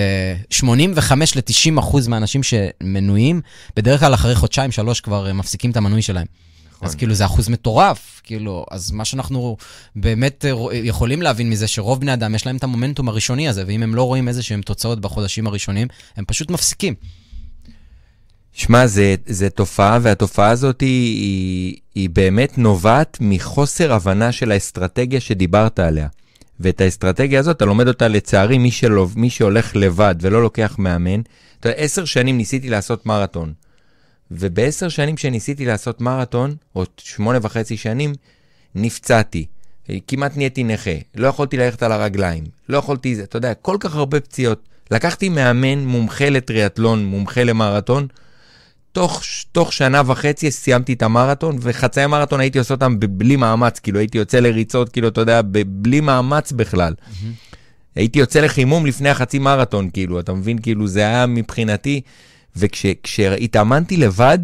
uh, 0.50 0.54
85 0.54 1.36
ל-90 1.36 1.80
אחוז 1.80 2.08
מהאנשים 2.08 2.40
שמנויים, 2.42 3.40
בדרך 3.76 4.00
כלל 4.00 4.14
אחרי 4.14 4.34
חודשיים-שלוש 4.34 5.00
כבר 5.00 5.30
uh, 5.30 5.32
מפסיקים 5.32 5.70
את 5.70 5.76
המנוי 5.76 6.02
שלהם. 6.02 6.26
נכון. 6.81 6.89
אז 6.89 6.95
כאילו 6.95 7.14
זה 7.14 7.24
אחוז 7.24 7.49
מטורף, 7.49 8.20
כאילו, 8.24 8.66
אז 8.70 8.91
מה 8.91 9.05
שאנחנו 9.05 9.57
באמת 9.97 10.45
אה, 10.45 10.51
יכולים 10.72 11.22
להבין 11.22 11.51
מזה, 11.51 11.66
שרוב 11.68 12.01
בני 12.01 12.12
אדם 12.12 12.35
יש 12.35 12.47
להם 12.47 12.57
את 12.57 12.64
המומנטום 12.64 13.09
הראשוני 13.09 13.49
הזה, 13.49 13.64
ואם 13.66 13.83
הם 13.83 13.95
לא 13.95 14.03
רואים 14.03 14.28
איזה 14.28 14.43
שהם 14.43 14.62
תוצאות 14.62 15.01
בחודשים 15.01 15.47
הראשונים, 15.47 15.89
הם 16.16 16.24
פשוט 16.24 16.51
מפסיקים. 16.51 16.95
שמע, 18.53 18.87
זה, 18.87 19.51
תופעה, 19.55 19.99
והתופעה 20.03 20.51
הזאת 20.51 20.81
היא, 20.81 21.20
היא, 21.20 21.76
היא 21.95 22.11
באמת 22.11 22.59
נובעת 22.59 23.18
מחוסר 23.20 23.93
הבנה 23.93 24.33
של 24.33 24.53
האסטרטגיה 24.53 25.20
שדיברת 25.20 25.78
עליה. 25.78 26.09
ואת 26.61 26.81
האסטרטגיה 26.81 27.41
הזאת, 27.41 27.57
אתה 27.57 27.64
לומד 27.64 27.89
אותה 27.89 28.09
לצערי, 28.09 28.59
מי, 28.59 28.70
שלא, 28.70 29.07
מי 29.16 29.31
שהולך 29.31 29.76
לבד 29.76 30.14
ולא 30.20 30.43
לוקח 30.43 30.76
מאמן. 30.78 31.20
אתה 31.61 31.68
יודע, 31.68 31.78
עשר 31.78 32.05
שנים 32.05 32.37
ניסיתי 32.37 32.70
לעשות 32.70 33.07
מרתון. 33.07 33.53
ובעשר 34.31 34.89
שנים 34.89 35.16
שניסיתי 35.16 35.66
לעשות 35.66 36.01
מרתון, 36.01 36.55
או 36.76 36.85
שמונה 36.97 37.39
וחצי 37.43 37.76
שנים, 37.76 38.12
נפצעתי. 38.74 39.47
כמעט 40.07 40.37
נהייתי 40.37 40.64
נכה, 40.64 40.91
לא 41.14 41.28
יכולתי 41.28 41.57
ללכת 41.57 41.83
על 41.83 41.93
הרגליים, 41.93 42.45
לא 42.68 42.78
יכולתי, 42.78 43.22
אתה 43.22 43.37
יודע, 43.37 43.55
כל 43.55 43.76
כך 43.81 43.95
הרבה 43.95 44.20
פציעות. 44.20 44.68
לקחתי 44.91 45.28
מאמן 45.28 45.78
מומחה 45.78 46.31
לטריאטלון, 46.31 47.05
מומחה 47.05 47.45
למרתון, 47.45 48.07
תוך, 48.93 49.22
תוך 49.53 49.72
שנה 49.72 50.03
וחצי 50.07 50.51
סיימתי 50.51 50.93
את 50.93 51.03
המרתון, 51.03 51.59
וחצאי 51.61 52.07
מרתון 52.07 52.41
הייתי 52.41 52.59
עושה 52.59 52.74
אותם 52.74 52.97
בלי 53.01 53.37
מאמץ, 53.37 53.78
כאילו 53.78 53.99
הייתי 53.99 54.18
יוצא 54.18 54.41
לריצות, 54.41 54.89
כאילו, 54.89 55.09
אתה 55.09 55.20
יודע, 55.20 55.41
בלי 55.66 56.01
מאמץ 56.01 56.53
בכלל. 56.53 56.95
Mm-hmm. 56.99 57.57
הייתי 57.95 58.18
יוצא 58.18 58.41
לחימום 58.41 58.87
לפני 58.87 59.09
החצי 59.09 59.39
מרתון, 59.39 59.91
כאילו, 59.93 60.20
אתה 60.20 60.33
מבין? 60.33 60.59
כאילו, 60.59 60.87
זה 60.87 61.01
היה 61.01 61.26
מבחינתי... 61.26 62.01
וכשהתאמנתי 62.57 63.96
לבד, 63.96 64.38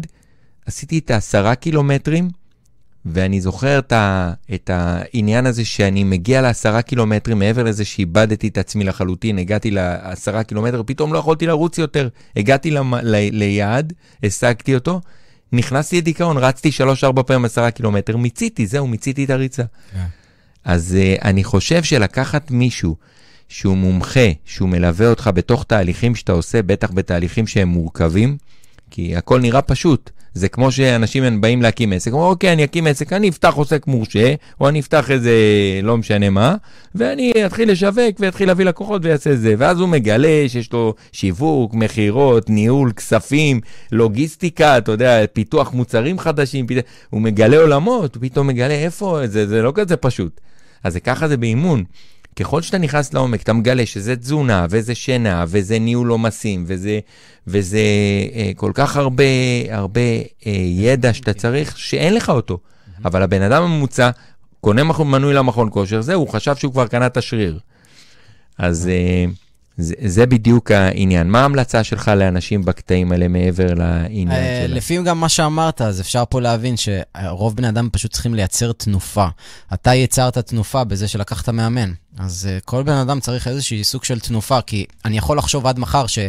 עשיתי 0.65 0.99
את 0.99 1.11
העשרה 1.11 1.55
קילומטרים, 1.55 2.29
ואני 3.05 3.41
זוכר 3.41 3.79
את, 3.79 3.91
ה, 3.91 4.33
את 4.53 4.69
העניין 4.73 5.45
הזה 5.45 5.65
שאני 5.65 6.03
מגיע 6.03 6.41
לעשרה 6.41 6.81
קילומטרים, 6.81 7.39
מעבר 7.39 7.63
לזה 7.63 7.85
שאיבדתי 7.85 8.47
את 8.47 8.57
עצמי 8.57 8.83
לחלוטין, 8.83 9.37
הגעתי 9.37 9.71
לעשרה 9.71 10.43
קילומטר, 10.43 10.81
פתאום 10.85 11.13
לא 11.13 11.19
יכולתי 11.19 11.47
לרוץ 11.47 11.77
יותר. 11.77 12.09
הגעתי 12.35 12.71
ל, 12.71 12.79
ל, 13.03 13.15
ליעד, 13.31 13.93
השגתי 14.23 14.75
אותו, 14.75 15.01
נכנסתי 15.51 15.97
לדיכאון, 15.97 16.37
רצתי 16.37 16.71
שלוש-ארבע 16.71 17.23
פעמים 17.23 17.45
עשרה 17.45 17.71
קילומטר, 17.71 18.17
מיציתי, 18.17 18.67
זהו, 18.67 18.87
מיציתי 18.87 19.23
את 19.23 19.29
הריצה. 19.29 19.63
Yeah. 19.63 19.93
כן. 19.93 20.05
אז 20.63 20.97
uh, 20.97 21.25
אני 21.25 21.43
חושב 21.43 21.83
שלקחת 21.83 22.51
מישהו 22.51 22.95
שהוא 23.49 23.77
מומחה, 23.77 24.29
שהוא 24.45 24.69
מלווה 24.69 25.09
אותך 25.09 25.29
בתוך 25.33 25.63
תהליכים 25.63 26.15
שאתה 26.15 26.31
עושה, 26.31 26.61
בטח 26.61 26.91
בתהליכים 26.91 27.47
שהם 27.47 27.67
מורכבים, 27.67 28.37
כי 28.91 29.15
הכל 29.15 29.39
נראה 29.39 29.61
פשוט. 29.61 30.09
זה 30.37 30.49
כמו 30.49 30.71
שאנשים 30.71 31.41
באים 31.41 31.61
להקים 31.61 31.93
עסק, 31.93 32.11
אומרים, 32.11 32.29
אוקיי, 32.29 32.53
אני 32.53 32.63
אקים 32.63 32.87
עסק, 32.87 33.13
אני 33.13 33.29
אפתח 33.29 33.53
עוסק 33.53 33.87
מורשה, 33.87 34.33
או 34.61 34.69
אני 34.69 34.79
אפתח 34.79 35.11
איזה 35.11 35.31
לא 35.83 35.97
משנה 35.97 36.29
מה, 36.29 36.55
ואני 36.95 37.33
אתחיל 37.45 37.71
לשווק 37.71 38.19
ואתחיל 38.19 38.47
להביא 38.47 38.65
לקוחות 38.65 39.05
ויעשה 39.05 39.35
זה. 39.35 39.55
ואז 39.57 39.79
הוא 39.79 39.89
מגלה 39.89 40.45
שיש 40.47 40.73
לו 40.73 40.93
שיווק, 41.11 41.73
מכירות, 41.73 42.49
ניהול, 42.49 42.91
כספים, 42.91 43.61
לוגיסטיקה, 43.91 44.77
אתה 44.77 44.91
יודע, 44.91 45.27
פיתוח 45.33 45.73
מוצרים 45.73 46.19
חדשים, 46.19 46.67
פת... 46.67 46.75
הוא 47.09 47.21
מגלה 47.21 47.57
עולמות, 47.57 48.15
הוא 48.15 48.21
פתאום 48.21 48.47
מגלה 48.47 48.73
איפה, 48.73 49.19
זה, 49.25 49.47
זה 49.47 49.61
לא 49.61 49.71
כזה 49.75 49.97
פשוט. 49.97 50.41
אז 50.83 50.93
זה 50.93 50.99
ככה 50.99 51.27
זה 51.27 51.37
באימון. 51.37 51.83
ככל 52.39 52.61
שאתה 52.61 52.77
נכנס 52.77 53.13
לעומק, 53.13 53.41
אתה 53.41 53.53
מגלה 53.53 53.85
שזה 53.85 54.15
תזונה, 54.15 54.65
וזה 54.69 54.95
שינה, 54.95 55.45
וזה 55.47 55.79
ניהול 55.79 56.09
עומסים, 56.09 56.63
וזה, 56.67 56.99
וזה 57.47 57.79
אה, 58.33 58.51
כל 58.55 58.71
כך 58.73 58.97
הרבה, 58.97 59.23
הרבה 59.69 60.01
אה, 60.45 60.51
ידע 60.67 61.13
שאתה 61.13 61.33
צריך, 61.33 61.77
שאין 61.77 62.13
לך 62.13 62.29
אותו. 62.29 62.59
אבל 63.05 63.21
הבן 63.21 63.41
אדם 63.41 63.63
הממוצע 63.63 64.09
קונה 64.61 64.83
מנוי 64.83 65.33
למכון 65.33 65.69
כושר, 65.71 66.01
זהו, 66.01 66.19
הוא 66.19 66.29
חשב 66.29 66.55
שהוא 66.55 66.71
כבר 66.71 66.87
קנה 66.87 67.05
את 67.05 67.17
השריר. 67.17 67.59
אז... 68.57 68.87
אה, 68.87 69.25
זה, 69.77 69.93
זה 70.05 70.25
בדיוק 70.25 70.71
העניין. 70.71 71.29
מה 71.29 71.41
ההמלצה 71.41 71.83
שלך 71.83 72.07
לאנשים 72.07 72.65
בקטעים 72.65 73.11
האלה 73.11 73.27
מעבר 73.27 73.73
לעניין 73.73 74.29
uh, 74.29 74.67
שלה? 74.67 74.75
לפי 74.75 75.03
גם 75.03 75.19
מה 75.19 75.29
שאמרת, 75.29 75.81
אז 75.81 76.01
אפשר 76.01 76.23
פה 76.29 76.41
להבין 76.41 76.75
שרוב 76.77 77.55
בני 77.55 77.69
אדם 77.69 77.89
פשוט 77.91 78.11
צריכים 78.11 78.33
לייצר 78.33 78.71
תנופה. 78.71 79.27
אתה 79.73 79.95
יצרת 79.95 80.37
תנופה 80.37 80.83
בזה 80.83 81.07
שלקחת 81.07 81.49
מאמן. 81.49 81.91
אז 82.19 82.49
uh, 82.49 82.65
כל 82.65 82.83
בן 82.83 82.93
אדם 82.93 83.19
צריך 83.19 83.47
איזושהי 83.47 83.83
סוג 83.83 84.03
של 84.03 84.19
תנופה, 84.19 84.61
כי 84.61 84.85
אני 85.05 85.17
יכול 85.17 85.37
לחשוב 85.37 85.67
עד 85.67 85.79
מחר 85.79 86.07
ש... 86.07 86.19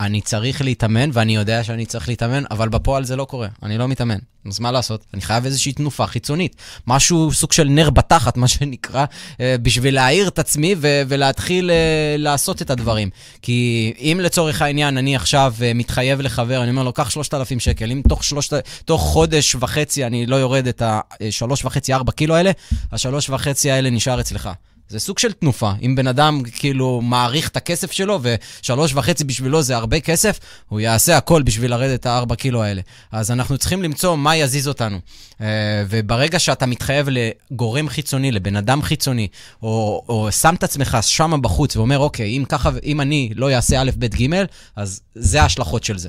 אני 0.00 0.20
צריך 0.20 0.62
להתאמן, 0.62 1.10
ואני 1.12 1.36
יודע 1.36 1.64
שאני 1.64 1.86
צריך 1.86 2.08
להתאמן, 2.08 2.44
אבל 2.50 2.68
בפועל 2.68 3.04
זה 3.04 3.16
לא 3.16 3.24
קורה, 3.24 3.48
אני 3.62 3.78
לא 3.78 3.88
מתאמן. 3.88 4.18
אז 4.48 4.60
מה 4.60 4.72
לעשות? 4.72 5.04
אני 5.14 5.22
חייב 5.22 5.44
איזושהי 5.44 5.72
תנופה 5.72 6.06
חיצונית. 6.06 6.56
משהו, 6.86 7.32
סוג 7.32 7.52
של 7.52 7.68
נר 7.68 7.90
בתחת, 7.90 8.36
מה 8.42 8.48
שנקרא, 8.48 9.04
אה, 9.40 9.56
בשביל 9.62 9.94
להעיר 9.94 10.28
את 10.28 10.38
עצמי 10.38 10.74
ו- 10.78 11.02
ולהתחיל 11.08 11.70
אה, 11.70 12.16
לעשות 12.18 12.62
את 12.62 12.70
הדברים. 12.70 13.10
כי 13.42 13.92
אם 13.98 14.20
לצורך 14.22 14.62
העניין 14.62 14.98
אני 14.98 15.16
עכשיו 15.16 15.54
אה, 15.62 15.72
מתחייב 15.74 16.20
לחבר, 16.20 16.62
אני 16.62 16.70
אומר 16.70 16.82
לו, 16.82 16.92
קח 16.92 17.10
3,000 17.10 17.60
שקל, 17.60 17.90
אם 17.90 18.02
תוך, 18.08 18.24
שלושת, 18.24 18.68
תוך 18.84 19.02
חודש 19.02 19.54
וחצי 19.54 20.04
אני 20.04 20.26
לא 20.26 20.36
יורד 20.36 20.66
את 20.66 20.82
השלוש 20.84 21.64
וחצי, 21.64 21.94
ארבע 21.94 22.12
קילו 22.12 22.34
האלה, 22.34 22.50
השלוש 22.92 23.30
וחצי 23.30 23.70
האלה 23.70 23.90
נשאר 23.90 24.20
אצלך. 24.20 24.50
זה 24.88 25.00
סוג 25.00 25.18
של 25.18 25.32
תנופה. 25.32 25.72
אם 25.82 25.94
בן 25.96 26.06
אדם 26.06 26.42
כאילו 26.42 27.00
מעריך 27.00 27.48
את 27.48 27.56
הכסף 27.56 27.92
שלו, 27.92 28.20
ושלוש 28.22 28.94
וחצי 28.94 29.24
בשבילו 29.24 29.62
זה 29.62 29.76
הרבה 29.76 30.00
כסף, 30.00 30.38
הוא 30.68 30.80
יעשה 30.80 31.16
הכל 31.16 31.42
בשביל 31.42 31.70
לרדת 31.70 32.00
את 32.00 32.06
הארבע 32.06 32.34
קילו 32.34 32.62
האלה. 32.62 32.80
אז 33.12 33.30
אנחנו 33.30 33.58
צריכים 33.58 33.82
למצוא 33.82 34.16
מה 34.16 34.36
יזיז 34.36 34.68
אותנו. 34.68 34.98
אה, 35.40 35.46
וברגע 35.88 36.38
שאתה 36.38 36.66
מתחייב 36.66 37.08
לגורם 37.10 37.88
חיצוני, 37.88 38.32
לבן 38.32 38.56
אדם 38.56 38.82
חיצוני, 38.82 39.28
או, 39.62 40.04
או 40.08 40.32
שם 40.32 40.54
את 40.54 40.64
עצמך 40.64 40.98
שם 41.02 41.42
בחוץ 41.42 41.76
ואומר, 41.76 41.98
אוקיי, 41.98 42.36
אם 42.36 42.44
ככה, 42.48 42.70
אם 42.84 43.00
אני 43.00 43.30
לא 43.36 43.54
אעשה 43.54 43.82
א', 43.82 43.90
ב', 43.98 44.06
ג', 44.06 44.44
אז 44.76 45.00
זה 45.14 45.42
ההשלכות 45.42 45.84
של 45.84 45.98
זה. 45.98 46.08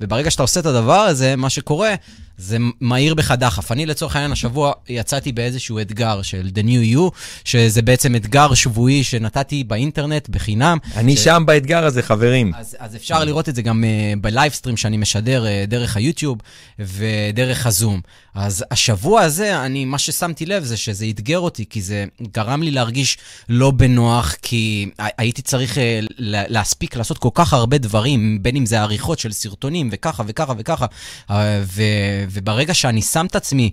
וברגע 0.00 0.30
שאתה 0.30 0.42
עושה 0.42 0.60
את 0.60 0.66
הדבר 0.66 1.00
הזה, 1.00 1.36
מה 1.36 1.50
שקורה, 1.50 1.94
זה 2.38 2.56
מהיר 2.80 3.14
בך 3.14 3.30
דחף. 3.30 3.72
אני 3.72 3.86
לצורך 3.86 4.16
העניין 4.16 4.32
השבוע 4.32 4.72
יצאתי 4.88 5.32
באיזשהו 5.32 5.80
אתגר 5.80 6.22
של 6.22 6.50
The 6.54 6.62
New 6.62 6.96
You, 6.96 7.18
שזה 7.44 7.82
בעצם 7.82 8.16
אתגר 8.16 8.54
שבועי 8.54 9.04
שנתתי 9.04 9.64
באינטרנט 9.64 10.28
בחינם. 10.28 10.78
אני 10.96 11.16
ש... 11.16 11.24
שם 11.24 11.42
באתגר 11.46 11.84
הזה, 11.84 12.02
חברים. 12.02 12.52
אז, 12.54 12.76
אז 12.78 12.96
אפשר 12.96 13.24
לראות 13.24 13.48
את 13.48 13.54
זה 13.54 13.62
גם 13.62 13.84
uh, 13.84 14.20
בלייבסטרים 14.20 14.76
שאני 14.76 14.96
משדר 14.96 15.44
uh, 15.44 15.70
דרך 15.70 15.96
היוטיוב 15.96 16.38
ודרך 16.78 17.66
הזום. 17.66 18.00
אז 18.34 18.64
השבוע 18.70 19.20
הזה, 19.20 19.64
אני, 19.64 19.84
מה 19.84 19.98
ששמתי 19.98 20.46
לב 20.46 20.64
זה 20.64 20.76
שזה 20.76 21.06
אתגר 21.10 21.38
אותי, 21.38 21.64
כי 21.70 21.82
זה 21.82 22.04
גרם 22.32 22.62
לי 22.62 22.70
להרגיש 22.70 23.18
לא 23.48 23.70
בנוח, 23.70 24.34
כי 24.42 24.90
הייתי 24.98 25.42
צריך 25.42 25.76
uh, 25.76 25.80
להספיק 26.18 26.96
לעשות 26.96 27.18
כל 27.18 27.28
כך 27.34 27.52
הרבה 27.52 27.78
דברים, 27.78 28.42
בין 28.42 28.56
אם 28.56 28.66
זה 28.66 28.80
עריכות 28.80 29.18
של 29.18 29.32
סרטונים 29.32 29.88
וככה 29.92 30.22
וככה 30.26 30.52
וככה. 30.58 30.86
Uh, 31.30 31.32
ו... 31.64 31.82
וברגע 32.30 32.74
שאני 32.74 33.02
שם 33.02 33.26
את 33.26 33.36
עצמי 33.36 33.70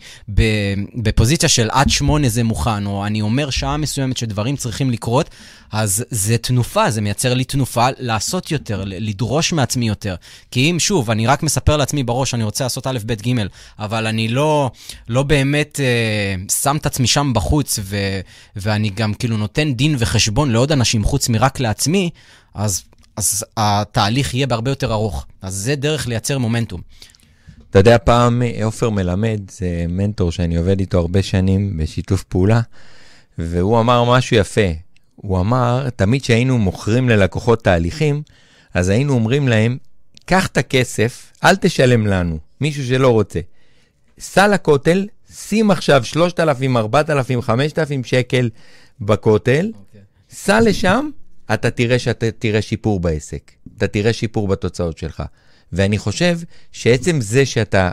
בפוזיציה 0.95 1.49
של 1.49 1.69
עד 1.71 1.89
שמונה 1.89 2.29
זה 2.29 2.43
מוכן, 2.43 2.85
או 2.85 3.05
אני 3.05 3.21
אומר 3.21 3.49
שעה 3.49 3.77
מסוימת 3.77 4.17
שדברים 4.17 4.55
צריכים 4.55 4.91
לקרות, 4.91 5.29
אז 5.71 6.05
זה 6.09 6.37
תנופה, 6.37 6.91
זה 6.91 7.01
מייצר 7.01 7.33
לי 7.33 7.43
תנופה 7.43 7.87
לעשות 7.97 8.51
יותר, 8.51 8.83
לדרוש 8.85 9.53
מעצמי 9.53 9.87
יותר. 9.87 10.15
כי 10.51 10.71
אם, 10.71 10.79
שוב, 10.79 11.11
אני 11.11 11.27
רק 11.27 11.43
מספר 11.43 11.77
לעצמי 11.77 12.03
בראש, 12.03 12.33
אני 12.33 12.43
רוצה 12.43 12.63
לעשות 12.63 12.87
א', 12.87 12.99
ב', 13.05 13.13
ג', 13.13 13.33
אבל 13.79 14.07
אני 14.07 14.27
לא, 14.27 14.71
לא 15.09 15.23
באמת 15.23 15.79
אה, 15.79 16.35
שם 16.61 16.77
את 16.77 16.85
עצמי 16.85 17.07
שם 17.07 17.31
בחוץ, 17.35 17.79
ו, 17.81 17.97
ואני 18.55 18.89
גם 18.89 19.13
כאילו 19.13 19.37
נותן 19.37 19.73
דין 19.73 19.95
וחשבון 19.99 20.51
לעוד 20.51 20.71
אנשים 20.71 21.03
חוץ 21.03 21.29
מרק 21.29 21.59
לעצמי, 21.59 22.09
אז, 22.53 22.83
אז 23.17 23.45
התהליך 23.57 24.33
יהיה 24.33 24.47
בהרבה 24.47 24.71
יותר 24.71 24.93
ארוך. 24.93 25.25
אז 25.41 25.53
זה 25.53 25.75
דרך 25.75 26.07
לייצר 26.07 26.37
מומנטום. 26.37 26.81
אתה 27.73 27.79
יודע, 27.79 27.97
פעם 27.97 28.41
עופר 28.63 28.89
מלמד, 28.89 29.41
זה 29.51 29.85
מנטור 29.89 30.31
שאני 30.31 30.55
עובד 30.55 30.79
איתו 30.79 30.99
הרבה 30.99 31.23
שנים 31.23 31.77
בשיתוף 31.77 32.23
פעולה, 32.23 32.61
והוא 33.37 33.79
אמר 33.79 34.03
משהו 34.03 34.37
יפה. 34.37 34.71
הוא 35.15 35.39
אמר, 35.39 35.89
תמיד 35.89 36.21
כשהיינו 36.21 36.57
מוכרים 36.57 37.09
ללקוחות 37.09 37.63
תהליכים, 37.63 38.21
אז 38.73 38.89
היינו 38.89 39.13
אומרים 39.13 39.47
להם, 39.47 39.77
קח 40.25 40.47
את 40.47 40.57
הכסף, 40.57 41.31
אל 41.43 41.55
תשלם 41.55 42.07
לנו, 42.07 42.37
מישהו 42.61 42.85
שלא 42.85 43.09
רוצה. 43.09 43.39
סע 44.19 44.47
לכותל, 44.47 45.07
שים 45.35 45.71
עכשיו 45.71 46.03
3,000, 46.03 46.77
4,000, 46.77 47.41
5,000 47.41 48.03
שקל 48.03 48.49
בכותל, 49.01 49.71
okay. 49.73 49.77
אוקיי. 49.79 50.01
סע 50.29 50.61
לשם, 50.61 51.09
אתה 51.53 51.69
תראה 51.69 51.99
שאתה 51.99 52.31
תראה 52.31 52.61
שיפור 52.61 52.99
בעסק. 52.99 53.51
אתה 53.77 53.87
תראה 53.87 54.13
שיפור 54.13 54.47
בתוצאות 54.47 54.97
שלך. 54.97 55.23
ואני 55.73 55.97
חושב 55.97 56.39
שעצם 56.71 57.21
זה 57.21 57.45
שאתה, 57.45 57.91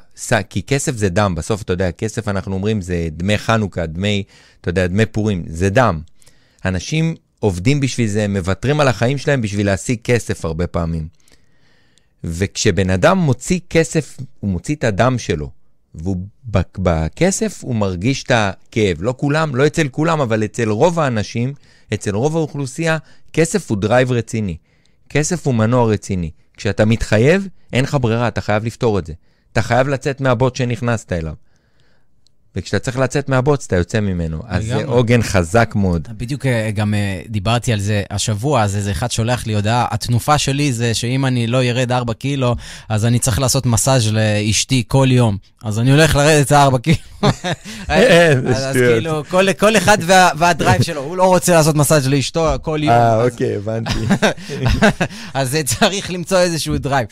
כי 0.50 0.62
כסף 0.62 0.96
זה 0.96 1.08
דם, 1.08 1.34
בסוף 1.34 1.62
אתה 1.62 1.72
יודע, 1.72 1.92
כסף 1.92 2.28
אנחנו 2.28 2.54
אומרים 2.54 2.80
זה 2.80 3.08
דמי 3.12 3.38
חנוכה, 3.38 3.86
דמי, 3.86 4.22
אתה 4.60 4.68
יודע, 4.68 4.86
דמי 4.86 5.06
פורים, 5.06 5.44
זה 5.46 5.70
דם. 5.70 6.00
אנשים 6.64 7.14
עובדים 7.38 7.80
בשביל 7.80 8.06
זה, 8.06 8.28
מוותרים 8.28 8.80
על 8.80 8.88
החיים 8.88 9.18
שלהם 9.18 9.40
בשביל 9.40 9.66
להשיג 9.66 9.98
כסף 10.04 10.44
הרבה 10.44 10.66
פעמים. 10.66 11.08
וכשבן 12.24 12.90
אדם 12.90 13.18
מוציא 13.18 13.60
כסף, 13.70 14.16
הוא 14.40 14.50
מוציא 14.50 14.74
את 14.74 14.84
הדם 14.84 15.18
שלו, 15.18 15.50
ובכסף 15.94 17.64
הוא 17.64 17.74
מרגיש 17.74 18.22
את 18.22 18.30
הכאב. 18.34 19.02
לא 19.02 19.14
כולם, 19.16 19.56
לא 19.56 19.66
אצל 19.66 19.88
כולם, 19.88 20.20
אבל 20.20 20.44
אצל 20.44 20.68
רוב 20.68 21.00
האנשים, 21.00 21.54
אצל 21.94 22.14
רוב 22.14 22.36
האוכלוסייה, 22.36 22.98
כסף 23.32 23.70
הוא 23.70 23.78
drive 23.78 24.12
רציני. 24.12 24.56
כסף 25.08 25.46
הוא 25.46 25.54
מנוע 25.54 25.92
רציני. 25.92 26.30
כשאתה 26.60 26.84
מתחייב, 26.84 27.48
אין 27.72 27.84
לך 27.84 27.96
ברירה, 28.00 28.28
אתה 28.28 28.40
חייב 28.40 28.64
לפתור 28.64 28.98
את 28.98 29.06
זה. 29.06 29.12
אתה 29.52 29.62
חייב 29.62 29.88
לצאת 29.88 30.20
מהבוץ 30.20 30.56
שנכנסת 30.56 31.12
אליו. 31.12 31.34
וכשאתה 32.56 32.78
צריך 32.78 32.98
לצאת 32.98 33.28
מהבוץ, 33.28 33.66
אתה 33.66 33.76
יוצא 33.76 34.00
ממנו. 34.00 34.42
אז 34.48 34.64
זה 34.64 34.84
עוגן 34.84 35.22
חזק 35.22 35.72
מאוד. 35.76 36.08
בדיוק 36.16 36.46
אה, 36.46 36.70
גם 36.74 36.94
אה, 36.94 37.22
דיברתי 37.28 37.72
על 37.72 37.80
זה 37.80 38.02
השבוע, 38.10 38.62
אז 38.62 38.76
איזה 38.76 38.90
אחד 38.90 39.10
שולח 39.10 39.46
לי 39.46 39.54
הודעה, 39.54 39.86
התנופה 39.90 40.38
שלי 40.38 40.72
זה 40.72 40.94
שאם 40.94 41.26
אני 41.26 41.46
לא 41.46 41.64
ירד 41.64 41.92
4 41.92 42.12
קילו, 42.12 42.56
אז 42.88 43.04
אני 43.04 43.18
צריך 43.18 43.38
לעשות 43.38 43.66
מסאז' 43.66 44.12
לאשתי 44.12 44.84
כל 44.88 45.08
יום. 45.10 45.36
אז 45.64 45.78
אני 45.78 45.90
הולך 45.90 46.16
לרדת 46.16 46.46
את 46.46 46.52
ה-4 46.52 46.78
קילו. 46.78 46.96
אז 48.54 48.76
כאילו, 48.76 49.22
כל 49.58 49.76
אחד 49.76 49.98
וה 50.36 50.49
drive 50.49 50.82
שלו, 50.82 51.00
הוא 51.00 51.16
לא 51.16 51.24
רוצה 51.24 51.54
לעשות 51.54 51.74
מסאז' 51.74 52.08
לאשתו 52.08 52.48
כל 52.62 52.80
יום. 52.82 52.94
אה, 52.94 53.24
אוקיי, 53.24 53.56
הבנתי. 53.56 53.98
אז 55.34 55.56
צריך 55.64 56.10
למצוא 56.10 56.38
איזשהו 56.38 56.78
drive. 56.78 57.06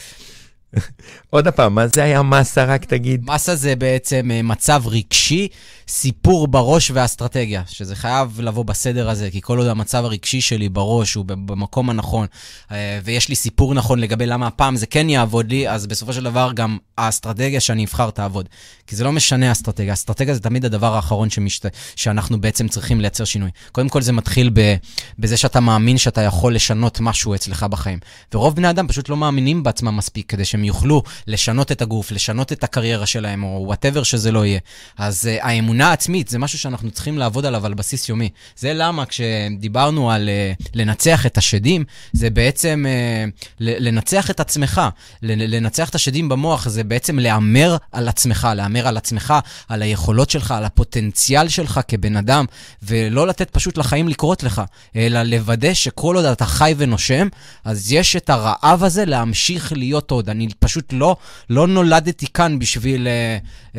עוד 1.31 1.49
פעם, 1.49 1.75
מה 1.75 1.87
זה 1.87 2.03
היה 2.03 2.23
מסה, 2.23 2.65
רק 2.65 2.85
תגיד? 2.85 3.31
מסה 3.31 3.57
זה 3.57 3.77
בעצם 3.77 4.31
אה, 4.31 4.43
מצב 4.43 4.83
רגשי 4.87 5.49
סיפור 5.89 6.49
בראש 6.49 6.91
ואסטרטגיה, 6.95 7.63
שזה 7.67 7.97
חייב 7.97 8.41
לבוא 8.41 8.65
בסדר 8.65 9.11
הזה, 9.11 9.31
כי 9.31 9.41
כל 9.41 9.59
עוד 9.59 9.67
המצב 9.67 10.05
הרגשי 10.05 10.41
שלי 10.41 10.69
בראש 10.69 11.15
הוא 11.15 11.25
במקום 11.25 11.91
הנכון, 11.91 12.27
אה, 12.73 12.99
ויש 13.05 13.29
לי 13.29 13.35
סיפור 13.35 13.75
נכון 13.75 13.99
לגבי 13.99 14.27
למה 14.27 14.47
הפעם 14.47 14.77
זה 14.77 14.87
כן 14.87 15.11
יעבוד 15.11 15.51
לי, 15.51 15.69
אז 15.69 15.87
בסופו 15.87 16.13
של 16.13 16.25
דבר 16.25 16.51
גם 16.55 16.79
האסטרטגיה 16.99 17.61
שאני 17.61 17.85
אבחר 17.85 18.11
תעבוד. 18.11 18.49
כי 18.87 18.97
זה 18.97 19.05
לא 19.05 19.13
משנה 19.13 19.49
האסטרטגיה, 19.49 19.91
האסטרטגיה 19.91 20.35
זה 20.35 20.41
תמיד 20.41 20.65
הדבר 20.65 20.95
האחרון 20.95 21.31
שמשת... 21.31 21.67
שאנחנו 21.97 22.41
בעצם 22.41 22.69
צריכים 22.69 23.01
לייצר 23.01 23.25
שינוי. 23.25 23.51
קודם 23.73 23.89
כל 23.89 24.03
זה 24.03 24.13
מתחיל 24.13 24.51
ב... 24.53 24.75
בזה 25.19 25.37
שאתה 25.37 25.61
מאמין 25.61 25.99
שאתה 25.99 26.21
יכול 26.21 26.55
לשנות 26.55 27.01
משהו 27.01 27.35
אצלך 27.35 27.63
בחיים. 27.63 27.99
ורוב 28.35 28.57
בני 28.57 28.71
אדם 28.71 28.89
פשוט 28.89 29.09
לא 29.09 29.17
מאמינים 29.17 29.63
בעצמם 29.63 29.97
מספיק 29.97 30.31
כדי 30.31 30.45
שהם 30.45 30.58
יוכלו 30.65 31.03
לשנות 31.27 31.73
את 31.73 31.83
הגוף, 31.83 32.13
לשנות 32.13 32.53
את 32.53 32.65
הקריירה 32.65 33.07
שלהם, 33.07 33.43
או 33.43 33.63
וואטאבר 33.67 34.03
שזה 34.03 34.33
לא 34.33 34.47
יהיה. 34.47 34.59
אז 34.99 35.25
uh, 35.25 35.45
האמונה 35.47 35.79
אמונה 35.79 35.93
עצמית 35.93 36.29
זה 36.29 36.39
משהו 36.39 36.59
שאנחנו 36.59 36.91
צריכים 36.91 37.19
לעבוד 37.19 37.47
עליו 37.47 37.67
על 37.67 37.75
בסיס 37.75 38.09
יומי. 38.09 38.29
זה 38.57 38.73
למה 38.75 39.07
כשדיברנו 39.07 40.11
על 40.11 40.29
uh, 40.29 40.65
לנצח 40.75 41.27
את 41.27 41.39
השדים, 41.39 41.85
זה 42.13 42.31
בעצם 42.31 42.87
uh, 42.87 43.47
לנצח 43.61 44.31
את 44.31 44.41
עצמך. 44.41 44.81
לנצח 45.23 45.89
את 45.89 45.95
השדים 45.95 46.29
במוח 46.29 46.69
זה 46.69 46.85
בעצם 46.85 47.19
להמר 47.19 47.77
על 47.93 48.09
עצמך, 48.09 48.49
להמר 48.57 48.89
על 48.89 48.97
עצמך, 48.97 49.35
על 49.69 49.83
היכולות 49.83 50.31
שלך, 50.31 50.51
על 50.51 50.65
הפוטנציאל 50.65 51.49
שלך 51.49 51.81
כבן 51.89 52.17
אדם, 52.17 52.45
ולא 52.83 53.27
לתת 53.27 53.51
פשוט 53.51 53.79
לחיים 53.79 54.09
לקרות 54.09 54.43
לך, 54.43 54.63
אלא 54.97 55.23
לוודא 55.23 55.75
שכל 55.75 56.17
עוד 56.17 56.25
אתה 56.25 56.47
חי 56.47 56.75
ונושם, 56.77 57.29
אז 57.65 57.93
יש 57.93 58.17
את 58.17 58.31
הרעב 58.31 58.85
הזה 58.85 59.05
להמשיך 59.05 59.73
להיות 59.73 60.11
עוד. 60.11 60.31
אני 60.31 60.48
פשוט 60.59 60.93
לא, 60.93 61.17
לא 61.51 61.67
נולדתי 61.67 62.27
כאן 62.27 62.59
בשביל 62.59 63.07
uh, 63.07 63.73
uh, 63.73 63.77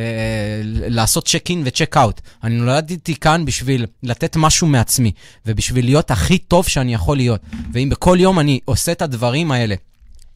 לעשות 0.66 1.28
check 1.28 1.50
in 1.50 1.62
ו 1.66 1.70
check 1.70 1.90
check-out. 1.90 2.22
אני 2.44 2.56
נולדתי 2.56 3.16
כאן 3.16 3.46
בשביל 3.46 3.86
לתת 4.04 4.36
משהו 4.36 4.68
מעצמי, 4.68 5.12
ובשביל 5.46 5.86
להיות 5.86 6.12
הכי 6.12 6.38
טוב 6.38 6.68
שאני 6.68 6.94
יכול 6.94 7.18
להיות. 7.18 7.42
ואם 7.74 7.90
בכל 7.90 8.18
יום 8.20 8.40
אני 8.40 8.60
עושה 8.66 8.92
את 8.92 9.02
הדברים 9.02 9.52
האלה, 9.52 9.76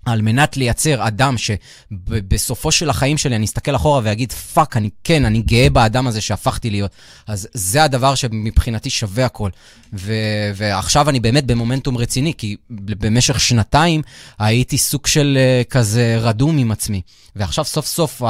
על 0.06 0.22
מנת 0.22 0.58
לייצר 0.58 1.08
אדם 1.08 1.36
שבסופו 1.38 2.72
של 2.72 2.90
החיים 2.90 3.18
שלי 3.18 3.36
אני 3.36 3.46
אסתכל 3.46 3.76
אחורה 3.76 4.02
ואגיד, 4.04 4.32
fuck, 4.32 4.78
אני 4.78 4.90
כן, 5.04 5.26
אני 5.26 5.42
גאה 5.42 5.70
באדם 5.70 6.08
הזה 6.08 6.22
שהפכתי 6.22 6.70
להיות. 6.70 6.92
אז 7.28 7.48
זה 7.54 7.84
הדבר 7.84 8.16
שמבחינתי 8.16 8.90
שווה 8.90 9.26
הכל. 9.26 9.50
ו- 9.94 10.52
ועכשיו 10.56 11.10
אני 11.10 11.20
באמת 11.20 11.46
במומנטום 11.46 11.98
רציני, 11.98 12.34
כי 12.38 12.56
במשך 12.70 13.40
שנתיים 13.40 14.02
הייתי 14.40 14.78
סוג 14.78 15.08
של 15.08 15.38
uh, 15.38 15.70
כזה 15.70 16.18
רדום 16.20 16.58
עם 16.58 16.72
עצמי. 16.72 17.02
ועכשיו 17.36 17.66
סוף 17.66 17.86
סוף 17.86 18.22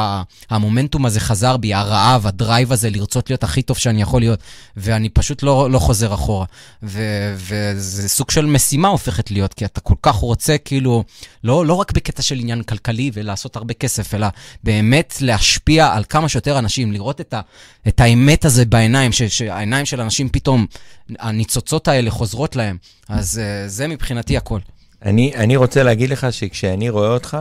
המומנטום 0.50 1.06
הזה 1.06 1.20
חזר 1.20 1.58
בי, 1.58 1.74
הרעב, 1.74 2.28
הדרייב 2.28 2.72
הזה 2.72 2.90
לרצות 2.90 3.30
להיות 3.30 3.44
הכי 3.44 3.62
טוב 3.62 3.78
שאני 3.78 4.02
יכול 4.02 4.22
להיות, 4.22 4.40
ואני 4.78 5.10
פשוט 5.10 5.44
לא, 5.44 5.72
לא 5.72 5.80
חוזר 5.80 6.14
אחורה. 6.14 6.46
וזה 6.84 8.10
סוג 8.10 8.32
של 8.32 8.46
משימה 8.46 8.88
הופכת 8.88 9.32
להיות, 9.32 9.54
כי 9.54 9.66
אתה 9.66 9.82
כל 9.82 9.96
כך 10.02 10.16
רוצה 10.16 10.58
כאילו, 10.58 11.04
לא, 11.44 11.63
לא 11.66 11.74
רק 11.74 11.92
בקטע 11.92 12.22
של 12.22 12.40
עניין 12.40 12.64
כלכלי 12.64 13.12
ולעשות 13.14 13.56
הרבה 13.56 13.74
כסף, 13.74 14.14
אלא 14.14 14.28
באמת 14.64 15.14
להשפיע 15.22 15.94
על 15.94 16.04
כמה 16.10 16.30
שיותר 16.30 16.60
אנשים, 16.60 16.92
לראות 16.92 17.22
את, 17.22 17.34
ה- 17.34 17.42
את 17.88 18.00
האמת 18.00 18.46
הזה 18.46 18.66
בעיניים, 18.66 19.12
ש- 19.12 19.24
שהעיניים 19.24 19.86
של 19.86 20.02
אנשים 20.02 20.30
פתאום, 20.30 20.66
הניצוצות 21.20 21.88
האלה 21.88 22.12
חוזרות 22.12 22.56
להם. 22.56 22.78
אז 23.10 23.42
uh, 23.42 23.70
זה 23.70 23.88
מבחינתי 23.88 24.38
הכל. 24.38 24.60
אני, 25.06 25.36
אני 25.36 25.56
רוצה 25.56 25.84
להגיד 25.84 26.10
לך 26.10 26.28
שכשאני 26.32 26.90
רואה 26.90 27.10
אותך, 27.10 27.38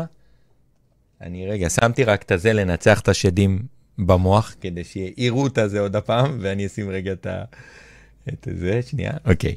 אני 1.20 1.46
רגע, 1.46 1.70
שמתי 1.70 2.04
רק 2.04 2.22
את 2.22 2.32
הזה 2.32 2.52
לנצח 2.52 3.00
את 3.00 3.08
השדים 3.08 3.62
במוח, 3.98 4.54
כדי 4.60 4.84
שיראו 4.84 5.46
את 5.46 5.58
הזה 5.58 5.80
עוד 5.80 5.96
הפעם, 5.96 6.38
ואני 6.40 6.66
אשים 6.66 6.90
רגע 6.90 7.12
את, 7.12 7.26
ה... 7.26 7.44
את 8.28 8.48
זה, 8.58 8.80
שנייה, 8.90 9.12
אוקיי. 9.26 9.54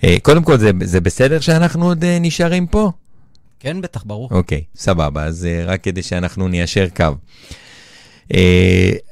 Uh, 0.00 0.04
קודם 0.22 0.44
כל, 0.44 0.58
זה, 0.58 0.70
זה 0.82 1.00
בסדר 1.00 1.40
שאנחנו 1.40 1.86
עוד 1.86 2.02
uh, 2.02 2.06
נשארים 2.20 2.66
פה? 2.66 2.90
כן, 3.62 3.80
בטח, 3.80 4.02
ברור. 4.06 4.28
אוקיי, 4.30 4.62
סבבה, 4.76 5.24
אז 5.24 5.48
uh, 5.50 5.68
רק 5.70 5.82
כדי 5.82 6.02
שאנחנו 6.02 6.48
ניישר 6.48 6.86
קו. 6.96 7.04
Uh, 7.04 8.34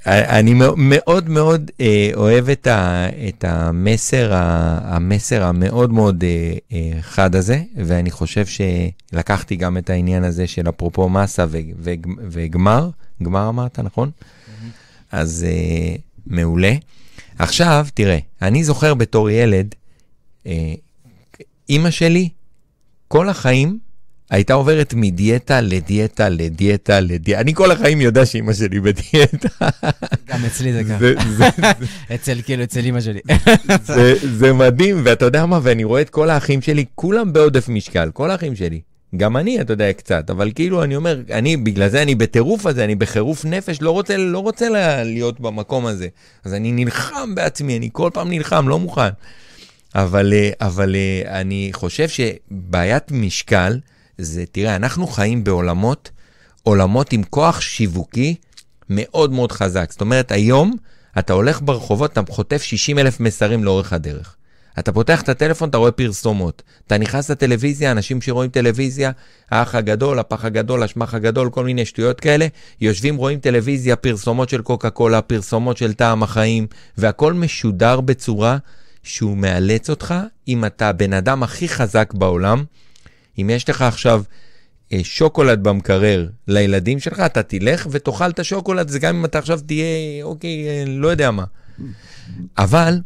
אה, 0.06 0.38
אני 0.38 0.54
מאוד 0.76 1.28
מאוד 1.28 1.70
אה, 1.80 2.10
אוהב 2.14 2.48
את, 2.48 2.66
ה, 2.66 3.06
את 3.28 3.44
המסר, 3.44 4.30
המסר 4.84 5.42
המאוד 5.44 5.92
מאוד 5.92 6.24
אה, 6.72 6.88
חד 7.00 7.34
הזה, 7.34 7.62
ואני 7.76 8.10
חושב 8.10 8.44
שלקחתי 8.46 9.56
גם 9.56 9.78
את 9.78 9.90
העניין 9.90 10.24
הזה 10.24 10.46
של 10.46 10.68
אפרופו 10.68 11.08
מסה 11.08 11.46
וגמר, 12.30 12.90
גמר 13.22 13.48
אמרת, 13.48 13.78
נכון? 13.78 14.10
אז 15.12 15.46
מעולה. 16.26 16.72
עכשיו, 17.38 17.86
תראה, 17.94 18.18
אני 18.42 18.64
זוכר 18.64 18.94
בתור 18.94 19.30
ילד, 19.30 19.74
אימא 21.68 21.90
שלי, 21.90 22.28
כל 23.08 23.28
החיים, 23.28 23.78
הייתה 24.30 24.54
עוברת 24.54 24.94
מדיאטה 24.96 25.60
לדיאטה 25.60 26.28
לדיאטה 26.28 27.00
לדיאטה. 27.00 27.40
אני 27.40 27.54
כל 27.54 27.70
החיים 27.70 28.00
יודע 28.00 28.26
שאימא 28.26 28.52
שלי 28.52 28.80
בדיאטה. 28.80 29.48
גם 30.28 30.44
אצלי 30.46 30.72
זה 30.72 30.82
ככה. 30.84 31.04
אצל, 32.14 32.42
כאילו, 32.42 32.64
אצל 32.64 32.80
אימא 32.80 33.00
שלי. 33.00 33.20
זה 34.22 34.52
מדהים, 34.52 35.00
ואתה 35.04 35.24
יודע 35.24 35.46
מה, 35.46 35.60
ואני 35.62 35.84
רואה 35.84 36.00
את 36.00 36.10
כל 36.10 36.30
האחים 36.30 36.62
שלי, 36.62 36.84
כולם 36.94 37.32
בעודף 37.32 37.68
משקל, 37.68 38.10
כל 38.12 38.30
האחים 38.30 38.56
שלי. 38.56 38.80
גם 39.16 39.36
אני, 39.36 39.60
אתה 39.60 39.72
יודע, 39.72 39.92
קצת, 39.92 40.30
אבל 40.30 40.50
כאילו, 40.54 40.82
אני 40.84 40.96
אומר, 40.96 41.20
אני, 41.32 41.56
בגלל 41.56 41.88
זה 41.88 42.02
אני 42.02 42.14
בטירוף 42.14 42.66
הזה, 42.66 42.84
אני 42.84 42.94
בחירוף 42.94 43.44
נפש, 43.44 43.82
לא 43.82 43.90
רוצה, 43.90 44.16
לא 44.16 44.38
רוצה 44.38 44.68
להיות 45.04 45.40
במקום 45.40 45.86
הזה. 45.86 46.08
אז 46.44 46.54
אני 46.54 46.72
נלחם 46.72 47.34
בעצמי, 47.34 47.78
אני 47.78 47.88
כל 47.92 48.10
פעם 48.12 48.28
נלחם, 48.28 48.68
לא 48.68 48.78
מוכן. 48.78 49.10
אבל, 49.94 50.32
אה, 50.32 50.50
אבל 50.60 50.96
אה, 50.96 51.40
אני 51.40 51.70
חושב 51.72 52.08
שבעיית 52.08 53.12
משקל, 53.12 53.78
זה, 54.22 54.44
תראה, 54.52 54.76
אנחנו 54.76 55.06
חיים 55.06 55.44
בעולמות, 55.44 56.10
עולמות 56.62 57.12
עם 57.12 57.22
כוח 57.22 57.60
שיווקי 57.60 58.34
מאוד 58.90 59.32
מאוד 59.32 59.52
חזק. 59.52 59.92
זאת 59.92 60.00
אומרת, 60.00 60.32
היום 60.32 60.76
אתה 61.18 61.32
הולך 61.32 61.60
ברחובות, 61.62 62.12
אתה 62.12 62.20
חוטף 62.28 62.62
60 62.62 62.98
אלף 62.98 63.20
מסרים 63.20 63.64
לאורך 63.64 63.92
הדרך. 63.92 64.36
אתה 64.78 64.92
פותח 64.92 65.22
את 65.22 65.28
הטלפון, 65.28 65.68
אתה 65.68 65.78
רואה 65.78 65.90
פרסומות. 65.90 66.62
אתה 66.86 66.98
נכנס 66.98 67.30
לטלוויזיה, 67.30 67.92
אנשים 67.92 68.20
שרואים 68.20 68.50
טלוויזיה, 68.50 69.10
האח 69.50 69.74
הגדול, 69.74 70.18
הפח 70.18 70.44
הגדול, 70.44 70.82
השמח 70.82 71.14
הגדול, 71.14 71.50
כל 71.50 71.64
מיני 71.64 71.84
שטויות 71.84 72.20
כאלה, 72.20 72.46
יושבים, 72.80 73.16
רואים 73.16 73.38
טלוויזיה, 73.38 73.96
פרסומות 73.96 74.48
של 74.48 74.62
קוקה 74.62 74.90
קולה, 74.90 75.22
פרסומות 75.22 75.76
של 75.76 75.92
טעם 75.92 76.22
החיים, 76.22 76.66
והכל 76.98 77.32
משודר 77.32 78.00
בצורה 78.00 78.56
שהוא 79.02 79.36
מאלץ 79.36 79.90
אותך, 79.90 80.14
אם 80.48 80.64
אתה 80.64 80.88
הבן 80.88 81.12
אדם 81.12 81.42
הכי 81.42 81.68
חזק 81.68 82.12
בעולם, 82.14 82.64
אם 83.38 83.50
יש 83.50 83.68
לך 83.70 83.82
עכשיו 83.82 84.22
אה, 84.92 85.00
שוקולד 85.02 85.62
במקרר 85.62 86.28
לילדים 86.48 86.98
שלך, 86.98 87.20
אתה 87.20 87.42
תלך 87.42 87.86
ותאכל 87.90 88.30
את 88.30 88.38
השוקולד, 88.38 88.88
זה 88.88 88.98
גם 88.98 89.16
אם 89.16 89.24
אתה 89.24 89.38
עכשיו 89.38 89.60
תהיה, 89.66 89.84
אוקיי, 90.22 90.68
אה, 90.68 90.84
לא 90.86 91.08
יודע 91.08 91.30
מה. 91.30 91.44
אבל, 92.58 93.00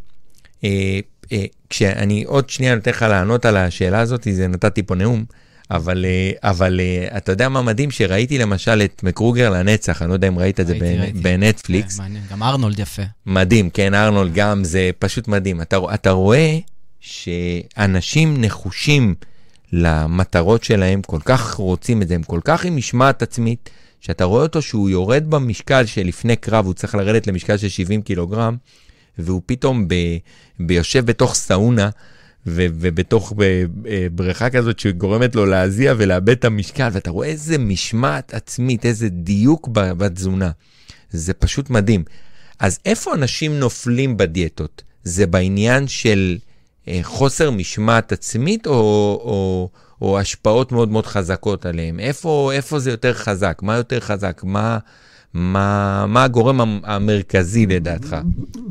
אה, 0.65 1.01
אה, 1.33 1.45
כשאני 1.71 2.25
עוד 2.25 2.51
שנייה 2.51 2.75
נותן 2.75 2.91
לך 2.91 3.03
לענות 3.03 3.45
על 3.45 3.57
השאלה 3.57 4.01
הזאת, 4.01 4.27
זה 4.31 4.49
נתתי 4.49 4.83
פה 4.83 4.95
נאום, 4.95 5.25
אבל, 5.71 6.05
אה, 6.05 6.51
אבל 6.51 6.81
אה, 6.81 7.17
אתה 7.17 7.33
יודע 7.33 7.49
מה 7.49 7.63
מדהים? 7.63 7.91
שראיתי 7.91 8.39
למשל 8.39 8.83
את 8.85 9.03
מקרוגר 9.03 9.51
לנצח, 9.51 10.03
אני 10.03 10.09
לא 10.09 10.15
יודע 10.15 10.29
אם 10.29 10.39
ראית 10.39 10.61
את 10.61 10.67
זה 10.67 10.79
בנטפליקס. 11.23 11.97
כן, 11.97 12.03
מעניין, 12.03 12.25
גם 12.31 12.43
ארנולד 12.43 12.79
יפה. 12.79 13.03
מדהים, 13.27 13.71
כן, 13.71 13.95
ארנולד 13.95 14.35
גם, 14.35 14.65
זה 14.65 14.91
פשוט 14.99 15.29
מדהים. 15.29 15.61
אתה, 15.61 15.77
אתה 15.95 16.11
רואה 16.11 16.59
שאנשים 17.01 18.41
נחושים 18.41 19.15
למטרות 19.77 20.65
שלהם, 20.65 21.03
כל 21.03 21.21
כך 21.25 21.55
רוצים 21.55 22.03
את 22.03 22.09
זה, 22.09 22.15
הם 22.15 22.23
כל 22.23 22.41
כך 22.45 22.65
עם 22.65 22.77
משמעת 22.77 23.23
עצמית, 23.23 23.71
שאתה 24.01 24.25
רואה 24.25 24.43
אותו 24.43 24.63
שהוא 24.63 24.91
יורד 24.91 25.25
במשקל 25.31 25.87
שלפני 25.87 26.37
קרב, 26.37 26.67
הוא 26.67 26.75
צריך 26.75 26.95
לרדת 26.95 27.27
למשקל 27.27 27.57
של 27.57 27.69
70 27.69 28.03
קילוגרם, 28.03 28.57
והוא 29.19 29.43
פתאום 29.47 29.89
ב, 29.89 29.95
ביושב 30.61 31.07
בתוך 31.07 31.35
סאונה, 31.35 31.91
ו, 32.47 32.67
ובתוך 32.75 33.33
ב, 33.37 33.43
אה, 33.43 34.07
בריכה 34.13 34.51
כזאת 34.51 34.79
שגורמת 34.79 35.35
לו 35.35 35.47
להזיע 35.47 35.95
ולאבד 35.97 36.29
את 36.31 36.45
המשקל, 36.45 36.89
ואתה 36.93 37.11
רואה 37.11 37.29
איזה 37.29 37.59
משמעת 37.59 38.35
עצמית, 38.35 38.87
איזה 38.87 39.09
דיוק 39.09 39.69
בתזונה. 39.73 40.51
זה 41.11 41.35
פשוט 41.35 41.71
מדהים. 41.71 42.05
אז 42.59 42.79
איפה 42.85 43.15
אנשים 43.15 43.59
נופלים 43.59 44.17
בדיאטות? 44.17 44.83
זה 45.05 45.27
בעניין 45.27 45.89
של 45.89 46.39
חוסר 47.03 47.51
משמעת 47.51 48.13
עצמית 48.13 48.67
או, 48.67 48.73
או, 49.25 49.69
או 50.03 50.19
השפעות 50.19 50.73
מאוד 50.73 50.89
מאוד 50.89 51.07
חזקות 51.07 51.67
עליהם? 51.67 52.01
איפה, 52.01 52.51
איפה 52.53 52.79
זה 52.79 52.91
יותר 52.91 53.13
חזק? 53.15 53.59
מה 53.63 53.77
יותר 53.77 54.01
חזק? 54.01 54.41
מה, 54.45 54.79
מה, 55.35 56.07
מה 56.09 56.25
הגורם 56.25 56.81
המרכזי 56.85 57.67
לדעתך? 57.67 58.17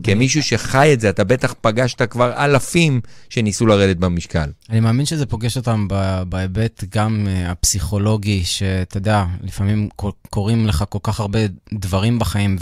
כמישהו 0.04 0.44
שחי 0.44 0.94
את 0.94 1.00
זה, 1.00 1.10
אתה 1.10 1.24
בטח 1.24 1.54
פגשת 1.62 2.02
כבר 2.02 2.44
אלפים 2.46 3.02
שניסו 3.30 3.66
לרדת 3.66 3.98
במשקל. 3.98 4.50
אני 4.70 4.80
מאמין 4.80 5.06
שזה 5.06 5.26
פוגש 5.26 5.58
אותם 5.58 5.88
בהיבט 6.30 6.84
גם 6.96 7.28
uh, 7.28 7.52
הפסיכולוגי, 7.52 8.44
שאתה 8.44 8.98
יודע, 8.98 9.26
לפעמים 9.44 9.90
קורים 10.30 10.68
לך 10.68 10.84
כל 10.90 11.00
כך 11.04 11.20
הרבה 11.20 11.40
דברים 11.74 12.20
בחיים, 12.20 12.58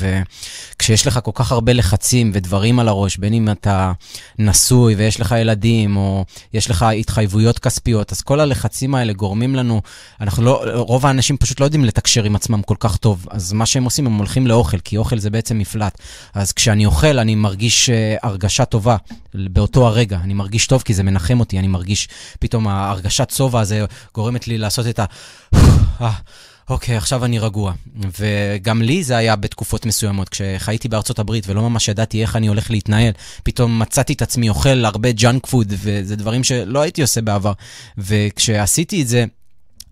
וכשיש 0.76 1.08
לך 1.08 1.20
כל 1.24 1.32
כך 1.34 1.52
הרבה 1.52 1.74
לחצים 1.74 2.32
ודברים 2.34 2.80
על 2.80 2.88
הראש, 2.88 3.18
בין 3.18 3.34
אם 3.34 3.50
אתה 3.50 3.92
נשוי 4.40 4.96
ויש 4.96 5.20
לך 5.20 5.36
ילדים, 5.40 5.98
או 5.98 6.26
יש 6.54 6.70
לך 6.70 6.84
התחייבויות 6.84 7.60
כספיות, 7.60 8.12
אז 8.12 8.22
כל 8.22 8.40
הלחצים 8.40 8.96
האלה 8.96 9.14
גורמים 9.14 9.56
לנו, 9.56 9.82
אנחנו 10.22 10.44
לא, 10.44 10.64
רוב 10.76 11.06
האנשים 11.06 11.38
פשוט 11.38 11.60
לא 11.60 11.66
יודעים 11.66 11.86
לתקשר 11.86 12.24
עם 12.24 12.36
עצמם 12.36 12.62
כל 12.62 12.76
כך 12.80 12.98
טוב, 12.98 13.28
אז 13.30 13.54
מה 13.54 13.66
שהם 13.66 13.84
עושים, 13.92 14.06
הם 14.06 14.18
הולכים 14.18 14.48
לאוכל, 14.48 14.80
כי 14.80 14.98
אוכל 14.98 15.20
זה 15.20 15.30
בעצם 15.30 15.58
מפלט. 15.58 15.98
אז 16.34 16.52
כשאני 16.52 16.86
אוכל, 16.86 17.20
אני 17.20 17.36
מרגיש 17.36 17.90
uh, 17.90 17.94
הרגשה 18.28 18.66
טובה 18.66 18.96
באותו 19.34 19.88
הרגע. 19.88 20.18
אני 20.24 20.34
מרגיש 20.34 20.68
טוב 20.68 20.82
כי 20.82 20.94
זה 20.94 21.04
מנחם 21.04 21.40
אותי, 21.40 21.60
אני 21.60 21.68
מרגיש, 21.68 22.08
פתאום 22.40 22.68
ההרגשת 22.68 23.30
שובע 23.30 23.60
הזה 23.60 23.86
גורמת 24.16 24.48
לי 24.48 24.58
לעשות 24.58 24.88
את 24.88 25.00
ה... 25.00 25.06
אה, 26.02 26.12
אוקיי, 26.70 26.98
עכשיו 26.98 27.26
אני 27.26 27.40
רגוע. 27.40 27.74
וגם 28.20 28.82
לי 28.82 29.04
זה 29.04 29.18
היה 29.18 29.36
בתקופות 29.36 29.86
מסוימות. 29.86 30.30
כשחייתי 30.30 30.88
בארצות 30.88 31.20
הברית 31.20 31.44
ולא 31.48 31.62
ממש 31.70 31.88
ידעתי 31.88 32.22
איך 32.22 32.36
אני 32.36 32.48
הולך 32.48 32.72
להתנהל, 32.72 33.12
פתאום 33.44 33.80
מצאתי 33.80 34.14
את 34.14 34.22
עצמי 34.22 34.50
אוכל 34.50 34.86
הרבה 34.86 35.12
ג'אנק 35.12 35.48
פוד, 35.48 35.74
וזה 35.78 36.16
דברים 36.16 36.44
שלא 36.44 36.82
הייתי 36.82 37.02
עושה 37.02 37.22
בעבר. 37.22 37.54
וכשעשיתי 37.98 39.02
את 39.02 39.08
זה, 39.08 39.26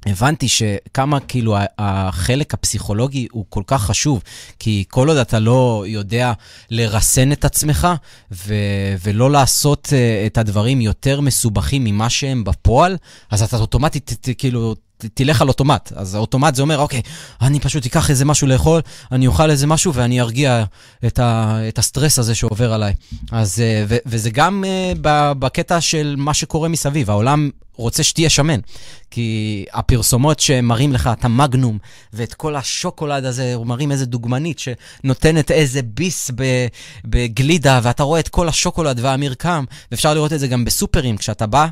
הבנתי 0.05 0.47
שכמה 0.47 1.19
כאילו 1.19 1.57
החלק 1.77 2.53
הפסיכולוגי 2.53 3.27
הוא 3.31 3.45
כל 3.49 3.63
כך 3.67 3.83
חשוב, 3.83 4.23
כי 4.59 4.83
כל 4.89 5.07
עוד 5.07 5.17
אתה 5.17 5.39
לא 5.39 5.83
יודע 5.87 6.33
לרסן 6.69 7.31
את 7.31 7.45
עצמך 7.45 7.87
ו- 8.31 8.95
ולא 9.03 9.31
לעשות 9.31 9.87
uh, 9.87 10.27
את 10.27 10.37
הדברים 10.37 10.81
יותר 10.81 11.21
מסובכים 11.21 11.83
ממה 11.83 12.09
שהם 12.09 12.43
בפועל, 12.43 12.97
אז 13.31 13.43
אתה 13.43 13.57
אוטומטית 13.57 14.27
כאילו 14.37 14.75
תלך 15.13 15.41
על 15.41 15.47
אוטומט. 15.47 15.91
אז 15.95 16.15
אוטומט 16.15 16.55
זה 16.55 16.61
אומר, 16.61 16.79
אוקיי, 16.79 17.01
אני 17.41 17.59
פשוט 17.59 17.85
אקח 17.85 18.09
איזה 18.09 18.25
משהו 18.25 18.47
לאכול, 18.47 18.81
אני 19.11 19.27
אוכל 19.27 19.51
איזה 19.51 19.67
משהו 19.67 19.93
ואני 19.93 20.21
ארגיע 20.21 20.63
את, 21.07 21.19
ה, 21.19 21.59
את 21.67 21.77
הסטרס 21.77 22.19
הזה 22.19 22.35
שעובר 22.35 22.73
עליי. 22.73 22.93
אז, 23.31 23.59
אה, 23.59 23.83
ו, 23.87 23.97
וזה 24.05 24.29
גם 24.29 24.63
uh, 24.63 24.97
בקטע 25.39 25.81
של 25.81 26.15
מה 26.17 26.33
שקורה 26.33 26.67
מסביב. 26.67 27.09
העולם 27.09 27.49
רוצה 27.79 28.03
שתהיה 28.03 28.29
שמן. 28.29 28.59
כי 29.11 29.65
הפרסומות 29.73 30.39
שמראים 30.39 30.93
לך 30.93 31.09
את 31.19 31.25
המגנום 31.25 31.77
ואת 32.13 32.33
כל 32.33 32.55
השוקולד 32.55 33.25
הזה, 33.25 33.55
מראים 33.65 33.91
איזה 33.91 34.05
דוגמנית 34.05 34.59
שנותנת 34.59 35.51
איזה 35.51 35.81
ביס 35.81 36.31
בגלידה, 37.05 37.79
ואתה 37.83 38.03
רואה 38.03 38.19
את 38.19 38.27
כל 38.27 38.49
השוקולד 38.49 38.99
והמרקם, 38.99 39.65
ואפשר 39.91 40.13
לראות 40.13 40.33
את 40.33 40.39
זה 40.39 40.47
גם 40.47 40.65
בסופרים, 40.65 41.17
כשאתה 41.17 41.47
בא. 41.47 41.67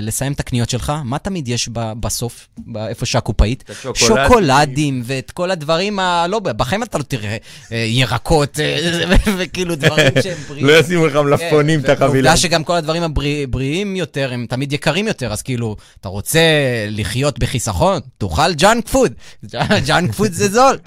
לסיים 0.00 0.32
את 0.32 0.40
הקניות 0.40 0.70
שלך, 0.70 0.92
מה 1.04 1.18
תמיד 1.18 1.48
יש 1.48 1.68
בסוף, 1.72 2.48
איפה 2.76 3.06
שהקופאית? 3.06 3.64
שוקולדים 3.94 5.02
ואת 5.04 5.30
כל 5.30 5.50
הדברים 5.50 5.98
ה... 5.98 6.26
לא, 6.26 6.38
בחיים 6.38 6.82
אתה 6.82 6.98
לא 6.98 7.02
תראה 7.02 7.36
אה, 7.72 7.76
ירקות 7.76 8.60
אה, 8.60 9.04
וכאילו 9.38 9.76
דברים 9.76 10.12
שהם 10.22 10.36
בריאים. 10.48 10.66
לא 10.66 10.72
ישימו 10.72 11.06
לך 11.06 11.16
מלפפונים 11.16 11.82
כן, 11.82 11.84
את 11.84 11.90
החבילה. 11.90 12.12
ועובדה 12.12 12.36
שגם 12.36 12.64
כל 12.64 12.74
הדברים 12.74 13.02
הבריאים 13.02 13.96
יותר, 13.96 14.32
הם 14.32 14.46
תמיד 14.48 14.72
יקרים 14.72 15.06
יותר, 15.06 15.32
אז 15.32 15.42
כאילו, 15.42 15.76
אתה 16.00 16.08
רוצה 16.08 16.40
לחיות 16.88 17.38
בחיסכון? 17.38 18.00
תאכל 18.18 18.52
ג'אנק 18.52 18.88
פוד. 18.88 19.12
ג'אנק 19.86 20.14
פוד 20.14 20.32
זה 20.32 20.48
זול. 20.48 20.78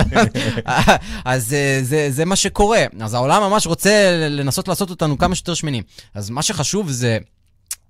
אז 1.25 1.53
אה, 1.53 2.09
זה 2.09 2.25
מה 2.25 2.35
שקורה. 2.35 2.85
אז 3.01 3.13
העולם 3.13 3.41
ממש 3.41 3.67
רוצה 3.67 4.27
לנסות 4.29 4.67
לעשות 4.67 4.89
אותנו 4.89 5.17
כמה 5.17 5.35
שיותר 5.35 5.53
שמנים. 5.53 5.83
אז 6.13 6.29
מה 6.29 6.41
שחשוב 6.41 6.91
זה... 6.91 7.17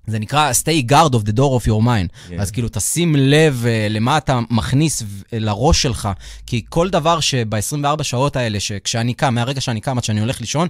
זה 0.07 0.19
נקרא 0.19 0.51
stay 0.51 0.91
guard 0.91 1.13
of 1.13 1.27
the 1.27 1.33
door 1.33 1.61
of 1.61 1.67
your 1.67 1.81
mind. 1.81 2.29
Yeah. 2.29 2.33
אז 2.39 2.51
כאילו, 2.51 2.67
תשים 2.71 3.15
לב 3.15 3.63
uh, 3.63 3.93
למה 3.93 4.17
אתה 4.17 4.39
מכניס 4.49 5.03
לראש 5.31 5.81
שלך, 5.81 6.09
כי 6.47 6.61
כל 6.69 6.89
דבר 6.89 7.19
שב-24 7.19 8.03
שעות 8.03 8.35
האלה, 8.35 8.59
שכשאני 8.59 9.13
קם, 9.13 9.35
מהרגע 9.35 9.61
שאני 9.61 9.81
קם 9.81 9.97
עד 9.97 10.03
שאני 10.03 10.19
הולך 10.19 10.41
לישון, 10.41 10.67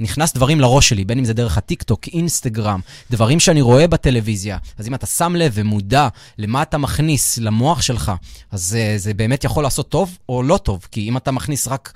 נכנס 0.00 0.32
דברים 0.32 0.60
לראש 0.60 0.88
שלי, 0.88 1.04
בין 1.04 1.18
אם 1.18 1.24
זה 1.24 1.32
דרך 1.32 1.58
הטיקטוק, 1.58 2.08
אינסטגרם, 2.08 2.80
דברים 3.10 3.40
שאני 3.40 3.60
רואה 3.60 3.86
בטלוויזיה. 3.86 4.58
אז 4.78 4.88
אם 4.88 4.94
אתה 4.94 5.06
שם 5.06 5.36
לב 5.36 5.52
ומודע 5.54 6.08
למה 6.38 6.62
אתה 6.62 6.78
מכניס 6.78 7.38
למוח 7.38 7.82
שלך, 7.82 8.12
אז 8.52 8.62
זה, 8.62 8.94
זה 8.96 9.14
באמת 9.14 9.44
יכול 9.44 9.62
לעשות 9.62 9.88
טוב 9.88 10.18
או 10.28 10.42
לא 10.42 10.58
טוב. 10.58 10.86
כי 10.90 11.08
אם 11.08 11.16
אתה 11.16 11.30
מכניס 11.30 11.68
רק 11.68 11.92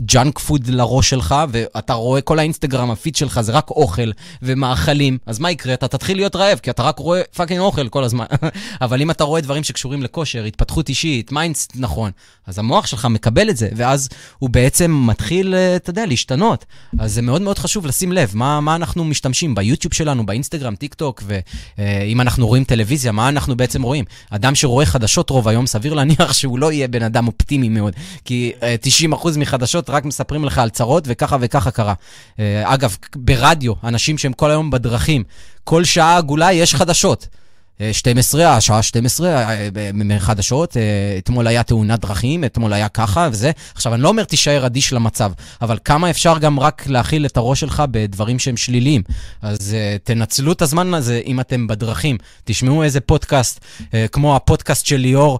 ג'אנק 0.00 0.38
uh, 0.38 0.42
פוד 0.42 0.66
לראש 0.66 1.10
שלך, 1.10 1.34
ואתה 1.48 1.92
רואה 1.92 2.20
כל 2.20 2.38
האינסטגרם, 2.38 2.90
הפיד 2.90 3.16
שלך 3.16 3.40
זה 3.40 3.52
רק 3.52 3.70
אוכל 3.70 4.10
ומאכלים, 4.42 5.18
אז 5.26 5.38
מה 5.38 5.50
יקרה? 5.50 5.74
אתה 5.74 5.88
תתחיל 5.88 6.16
להיות 6.16 6.36
רעב, 6.36 6.58
כי 6.58 6.70
אתה 6.70 6.82
רק 6.82 6.98
רואה 6.98 7.22
fucking 7.36 7.60
אוכל 7.60 7.88
כל 7.88 8.04
הזמן. 8.04 8.24
אבל 8.80 9.02
אם 9.02 9.10
אתה 9.10 9.24
רואה 9.24 9.40
דברים 9.40 9.64
שקשורים 9.64 10.02
לכושר, 10.02 10.44
התפתחות 10.44 10.88
אישית, 10.88 11.32
mindset 11.32 11.72
נכון, 11.76 12.10
אז 12.46 12.58
המוח 12.58 12.86
שלך 12.86 13.06
מקבל 13.06 13.50
את 13.50 13.56
זה, 13.56 13.68
ואז 13.76 14.08
הוא 14.38 14.50
בעצם 14.50 15.02
מתחיל, 15.06 15.54
אה, 15.54 15.76
אתה 15.76 15.90
יודע, 15.90 16.06
להשתנות. 16.06 16.64
אז 17.02 17.14
זה 17.14 17.22
מאוד 17.22 17.42
מאוד 17.42 17.58
חשוב 17.58 17.86
לשים 17.86 18.12
לב 18.12 18.30
מה, 18.34 18.60
מה 18.60 18.76
אנחנו 18.76 19.04
משתמשים 19.04 19.54
ביוטיוב 19.54 19.94
שלנו, 19.94 20.26
באינסטגרם, 20.26 20.74
טיק 20.74 20.94
טוק, 20.94 21.22
ואם 21.26 22.20
אנחנו 22.20 22.46
רואים 22.46 22.64
טלוויזיה, 22.64 23.12
מה 23.12 23.28
אנחנו 23.28 23.56
בעצם 23.56 23.82
רואים? 23.82 24.04
אדם 24.30 24.54
שרואה 24.54 24.86
חדשות 24.86 25.30
רוב 25.30 25.48
היום, 25.48 25.66
סביר 25.66 25.94
להניח 25.94 26.32
שהוא 26.38 26.58
לא 26.58 26.72
יהיה 26.72 26.88
בן 26.88 27.02
אדם 27.02 27.26
אופטימי 27.26 27.68
מאוד, 27.68 27.92
כי 28.24 28.52
90% 29.12 29.38
מחדשות 29.38 29.90
רק 29.90 30.04
מספרים 30.04 30.44
לך 30.44 30.58
על 30.58 30.70
צרות 30.70 31.04
וככה 31.06 31.36
וככה 31.40 31.70
קרה. 31.70 31.94
אגב, 32.64 32.96
ברדיו, 33.16 33.72
אנשים 33.84 34.18
שהם 34.18 34.32
כל 34.32 34.50
היום 34.50 34.70
בדרכים, 34.70 35.24
כל 35.64 35.84
שעה 35.84 36.16
עגולה 36.16 36.52
יש 36.52 36.74
חדשות. 36.74 37.26
12, 37.92 38.56
השעה 38.56 38.82
12, 38.82 39.28
אה, 39.28 39.68
מחדשות, 39.94 40.76
אה, 40.76 40.82
אתמול 41.18 41.46
היה 41.46 41.62
תאונת 41.62 42.00
דרכים, 42.00 42.44
אתמול 42.44 42.72
היה 42.72 42.88
ככה 42.88 43.28
וזה. 43.32 43.50
עכשיו, 43.74 43.94
אני 43.94 44.02
לא 44.02 44.08
אומר 44.08 44.24
תישאר 44.24 44.66
אדיש 44.66 44.92
למצב, 44.92 45.32
אבל 45.62 45.78
כמה 45.84 46.10
אפשר 46.10 46.38
גם 46.38 46.60
רק 46.60 46.86
להכיל 46.86 47.26
את 47.26 47.36
הראש 47.36 47.60
שלך 47.60 47.82
בדברים 47.90 48.38
שהם 48.38 48.56
שליליים. 48.56 49.02
אז 49.42 49.74
אה, 49.74 49.96
תנצלו 50.04 50.52
את 50.52 50.62
הזמן 50.62 50.94
הזה 50.94 51.20
אם 51.26 51.40
אתם 51.40 51.66
בדרכים. 51.66 52.16
תשמעו 52.44 52.82
איזה 52.82 53.00
פודקאסט, 53.00 53.60
כמו 54.12 54.36
הפודקאסט 54.36 54.86
של 54.86 54.96
ליאור, 54.96 55.38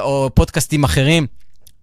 או 0.00 0.30
פודקאסטים 0.34 0.84
אחרים. 0.84 1.26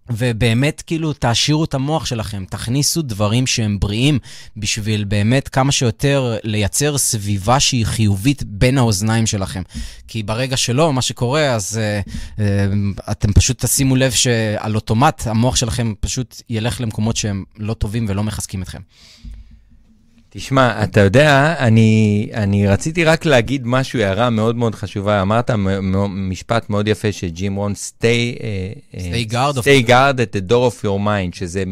ובאמת, 0.09 0.83
כאילו, 0.87 1.13
תעשירו 1.13 1.63
את 1.63 1.73
המוח 1.73 2.05
שלכם, 2.05 2.45
תכניסו 2.49 3.01
דברים 3.01 3.47
שהם 3.47 3.79
בריאים, 3.79 4.19
בשביל 4.57 5.03
באמת 5.03 5.47
כמה 5.47 5.71
שיותר 5.71 6.37
לייצר 6.43 6.97
סביבה 6.97 7.59
שהיא 7.59 7.85
חיובית 7.85 8.43
בין 8.43 8.77
האוזניים 8.77 9.25
שלכם. 9.25 9.61
כי 10.07 10.23
ברגע 10.23 10.57
שלא, 10.57 10.93
מה 10.93 11.01
שקורה, 11.01 11.55
אז 11.55 11.79
uh, 12.05 12.09
uh, 12.37 12.41
אתם 13.11 13.33
פשוט 13.33 13.65
תשימו 13.65 13.95
לב 13.95 14.11
שעל 14.11 14.75
אוטומט 14.75 15.27
המוח 15.27 15.55
שלכם 15.55 15.93
פשוט 15.99 16.41
ילך 16.49 16.81
למקומות 16.81 17.15
שהם 17.15 17.43
לא 17.57 17.73
טובים 17.73 18.05
ולא 18.09 18.23
מחזקים 18.23 18.61
אתכם. 18.61 18.81
תשמע, 20.35 20.83
אתה 20.83 20.99
יודע, 20.99 21.55
אני, 21.59 22.29
אני 22.33 22.67
רציתי 22.67 23.03
רק 23.03 23.25
להגיד 23.25 23.61
משהו, 23.65 23.99
הערה 23.99 24.29
מאוד 24.29 24.55
מאוד 24.55 24.75
חשובה. 24.75 25.21
אמרת 25.21 25.51
משפט 26.09 26.69
מאוד 26.69 26.87
יפה 26.87 27.11
של 27.11 27.27
ג'ים 27.29 27.55
רון, 27.55 27.73
stay, 27.73 28.37
uh, 28.37 28.95
stay, 28.95 29.31
guard, 29.31 29.57
stay 29.57 29.87
guard 29.87 30.17
at 30.17 30.35
the 30.35 30.51
door 30.51 30.71
of 30.71 30.85
your 30.85 30.99
mind, 31.05 31.35
שזה, 31.35 31.63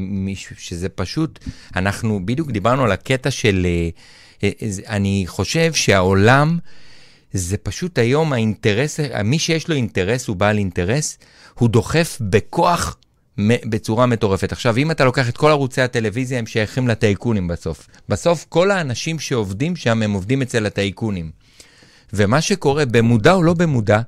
שזה 0.57 0.89
פשוט, 0.89 1.39
אנחנו 1.76 2.26
בדיוק 2.26 2.51
דיברנו 2.51 2.84
על 2.84 2.91
הקטע 2.91 3.32
של, 3.32 3.68
uh, 4.39 4.45
אני 4.88 5.24
חושב 5.28 5.74
שהעולם, 5.74 6.57
זה 7.34 7.57
פשוט 7.57 7.97
היום 7.97 8.34
האינטרס, 8.34 8.99
מי 9.24 9.39
שיש 9.39 9.68
לו 9.68 9.76
אינטרס 9.76 10.28
הוא 10.28 10.36
בעל 10.36 10.57
אינטרס, 10.57 11.18
הוא 11.53 11.70
דוחף 11.70 12.18
בכוח 12.22 12.97
בצורה 13.65 14.05
מטורפת. 14.05 14.51
עכשיו, 14.51 14.77
אם 14.77 14.91
אתה 14.91 15.05
לוקח 15.05 15.29
את 15.29 15.37
כל 15.37 15.49
ערוצי 15.49 15.81
הטלוויזיה, 15.81 16.39
הם 16.39 16.45
שייכים 16.45 16.87
לטייקונים 16.87 17.47
בסוף. 17.47 17.87
בסוף, 18.09 18.45
כל 18.49 18.71
האנשים 18.71 19.19
שעובדים 19.19 19.75
שם, 19.75 20.01
הם 20.01 20.11
עובדים 20.11 20.41
אצל 20.41 20.65
הטייקונים. 20.65 21.31
ומה 22.13 22.41
שקורה, 22.41 22.85
במודע 22.85 23.33
או 23.33 23.43
לא 23.43 23.53
במודע, 23.53 24.01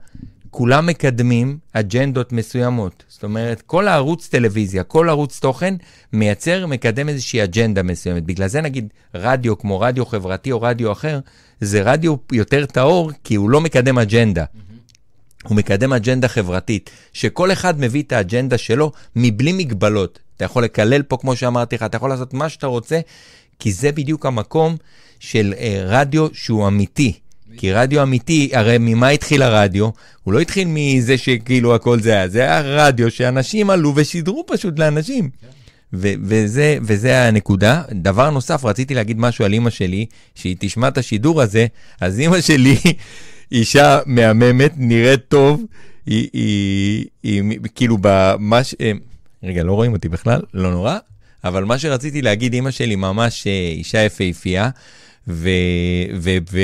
כולם 0.54 0.86
מקדמים 0.86 1.58
אג'נדות 1.74 2.32
מסוימות. 2.32 3.04
זאת 3.08 3.24
אומרת, 3.24 3.62
כל 3.62 3.88
הערוץ 3.88 4.28
טלוויזיה, 4.28 4.84
כל 4.84 5.10
ערוץ 5.10 5.40
תוכן, 5.40 5.76
מייצר, 6.14 6.68
מקדם 6.68 7.10
איזושהי 7.10 7.44
אג'נדה 7.44 7.84
מסוימת. 7.84 8.24
בגלל 8.24 8.48
זה 8.48 8.62
נגיד 8.62 8.88
רדיו 9.16 9.58
כמו 9.58 9.80
רדיו 9.80 10.06
חברתי 10.06 10.52
או 10.52 10.62
רדיו 10.62 10.92
אחר, 10.92 11.20
זה 11.62 11.82
רדיו 11.82 12.16
יותר 12.32 12.66
טהור, 12.66 13.12
כי 13.24 13.36
הוא 13.36 13.50
לא 13.50 13.62
מקדם 13.62 13.98
אג'נדה. 13.98 14.44
Mm-hmm. 14.44 14.73
הוא 15.48 15.58
מקדם 15.58 15.94
אג'נדה 15.94 16.28
חברתית, 16.28 16.90
שכל 17.14 17.52
אחד 17.52 17.80
מביא 17.80 18.04
את 18.04 18.12
האג'נדה 18.12 18.58
שלו 18.58 18.92
מבלי 19.16 19.52
מגבלות. 19.54 20.20
אתה 20.38 20.46
יכול 20.46 20.64
לקלל 20.64 21.02
פה, 21.02 21.18
כמו 21.18 21.36
שאמרתי 21.36 21.76
לך, 21.76 21.84
אתה 21.84 21.98
יכול 21.98 22.10
לעשות 22.10 22.34
מה 22.34 22.50
שאתה 22.50 22.68
רוצה, 22.68 23.00
כי 23.60 23.72
זה 23.72 23.92
בדיוק 23.92 24.26
המקום 24.26 24.78
של 25.20 25.54
אה, 25.58 25.82
רדיו 25.86 26.28
שהוא 26.34 26.68
אמיתי. 26.68 27.14
כי 27.58 27.74
רדיו 27.74 28.04
אמיתי, 28.04 28.50
הרי 28.54 28.78
ממה 28.80 29.10
התחיל 29.10 29.42
הרדיו? 29.42 29.90
הוא 30.24 30.34
לא 30.34 30.40
התחיל 30.40 30.68
מזה 30.72 31.18
שכאילו 31.18 31.76
הכל 31.76 32.00
זה 32.00 32.14
היה, 32.14 32.28
זה 32.28 32.40
היה 32.40 32.62
רדיו 32.62 33.12
שאנשים 33.12 33.70
עלו 33.70 33.94
ושידרו 33.96 34.44
פשוט 34.48 34.80
לאנשים. 34.80 35.30
ו- 35.94 36.14
וזה, 36.24 36.78
וזה 36.82 37.28
הנקודה. 37.28 37.82
דבר 37.92 38.30
נוסף, 38.30 38.66
רציתי 38.66 38.94
להגיד 38.94 39.20
משהו 39.20 39.46
על 39.46 39.54
אימא 39.54 39.70
שלי, 39.70 40.06
שהיא 40.36 40.56
תשמע 40.60 40.88
את 40.88 40.98
השידור 40.98 41.42
הזה, 41.42 41.66
אז 42.02 42.20
אימא 42.20 42.42
שלי 42.42 42.78
אישה 43.54 44.00
מהממת, 44.06 44.74
נראית 44.78 45.22
טוב, 45.28 45.64
היא, 46.06 46.30
היא, 46.34 47.06
היא, 47.24 47.42
היא 47.50 47.60
כאילו 47.76 47.98
במש... 48.02 48.76
אה, 48.82 48.92
רגע, 49.44 49.64
לא 49.64 49.74
רואים 49.74 49.94
אותי 49.94 50.10
בכלל? 50.10 50.42
לא 50.54 50.72
נורא. 50.72 50.98
אבל 51.44 51.64
מה 51.64 51.80
שרציתי 51.80 52.22
להגיד, 52.22 52.54
אימא 52.54 52.72
שלי 52.72 52.96
ממש 52.96 53.48
אה, 53.48 53.52
אישה 53.52 54.00
יפהפייה. 54.06 54.70
ו, 55.28 55.50
ו, 56.20 56.38
ו, 56.52 56.60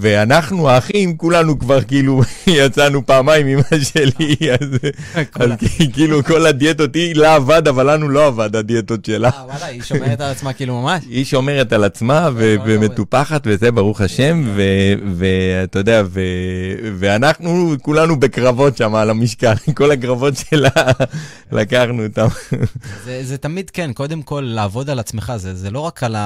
ואנחנו 0.00 0.68
האחים, 0.70 1.16
כולנו 1.16 1.58
כבר 1.58 1.80
כאילו 1.80 2.20
יצאנו 2.46 3.06
פעמיים 3.06 3.46
עם 3.46 3.58
אמא 3.58 3.84
שלי, 3.84 4.36
אז, 4.60 4.68
אז 5.34 5.50
כאילו 5.92 6.24
כל 6.24 6.46
הדיאטות, 6.46 6.94
היא 6.94 7.14
לה 7.14 7.34
עבד, 7.34 7.68
אבל 7.68 7.94
לנו 7.94 8.08
לא 8.08 8.26
עבד 8.26 8.56
הדיאטות 8.56 9.04
שלה. 9.04 9.28
אה, 9.28 9.44
וואלה, 9.44 9.66
היא 9.66 9.82
שומרת 9.82 10.20
על 10.20 10.30
עצמה 10.30 10.52
כאילו 10.52 10.82
ממש? 10.82 11.04
היא 11.10 11.24
שומרת 11.24 11.72
על 11.72 11.84
עצמה 11.84 12.28
ומטופחת 12.36 13.42
וזה, 13.46 13.72
ברוך 13.72 14.00
השם, 14.00 14.54
ואתה 15.16 15.78
יודע, 15.78 16.02
ואנחנו 16.98 17.74
כולנו 17.82 18.20
בקרבות 18.20 18.76
שם 18.76 18.94
על 18.94 19.10
המשקל, 19.10 19.54
כל 19.76 19.90
הקרבות 19.90 20.34
שלה, 20.36 20.70
לקחנו 21.52 22.04
אותם. 22.04 22.26
זה 23.22 23.38
תמיד 23.38 23.70
כן, 23.70 23.92
קודם 23.92 24.22
כל 24.22 24.40
לעבוד 24.54 24.90
על 24.90 24.98
עצמך, 24.98 25.32
זה 25.36 25.70
לא 25.70 25.80
רק 25.80 26.02
על 26.02 26.16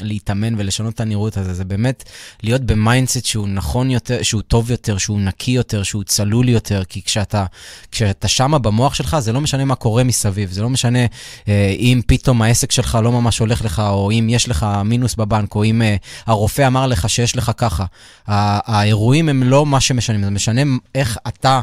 להתאמן 0.00 0.54
ולשנות 0.58 0.94
את 0.94 1.00
הנראות 1.10 1.36
הזה, 1.36 1.54
זה 1.54 1.64
באמת 1.64 2.04
להיות 2.42 2.62
ב 2.62 2.70
mindset 2.70 3.24
שהוא 3.24 3.48
נכון 3.48 3.90
יותר, 3.90 4.22
שהוא 4.22 4.42
טוב 4.42 4.70
יותר, 4.70 4.98
שהוא 4.98 5.20
נקי 5.20 5.50
יותר, 5.50 5.82
שהוא 5.82 6.04
צלול 6.04 6.48
יותר, 6.48 6.84
כי 6.84 7.02
כשאתה, 7.02 7.44
כשאתה 7.92 8.28
שמה 8.28 8.58
במוח 8.58 8.94
שלך, 8.94 9.16
זה 9.18 9.32
לא 9.32 9.40
משנה 9.40 9.64
מה 9.64 9.74
קורה 9.74 10.04
מסביב, 10.04 10.50
זה 10.52 10.62
לא 10.62 10.70
משנה 10.70 11.06
אה, 11.48 11.74
אם 11.78 12.00
פתאום 12.06 12.42
העסק 12.42 12.72
שלך 12.72 12.98
לא 13.02 13.12
ממש 13.12 13.38
הולך 13.38 13.64
לך, 13.64 13.82
או 13.86 14.10
אם 14.10 14.26
יש 14.30 14.48
לך 14.48 14.66
מינוס 14.84 15.14
בבנק, 15.14 15.54
או 15.54 15.64
אם 15.64 15.82
אה, 15.82 15.96
הרופא 16.26 16.66
אמר 16.66 16.86
לך 16.86 17.08
שיש 17.10 17.36
לך 17.36 17.52
ככה. 17.56 17.84
האירועים 18.26 19.28
הם 19.28 19.42
לא 19.42 19.66
מה 19.66 19.80
שמשנים, 19.80 20.24
זה 20.24 20.30
משנה 20.30 20.62
איך 20.94 21.18
אתה... 21.28 21.60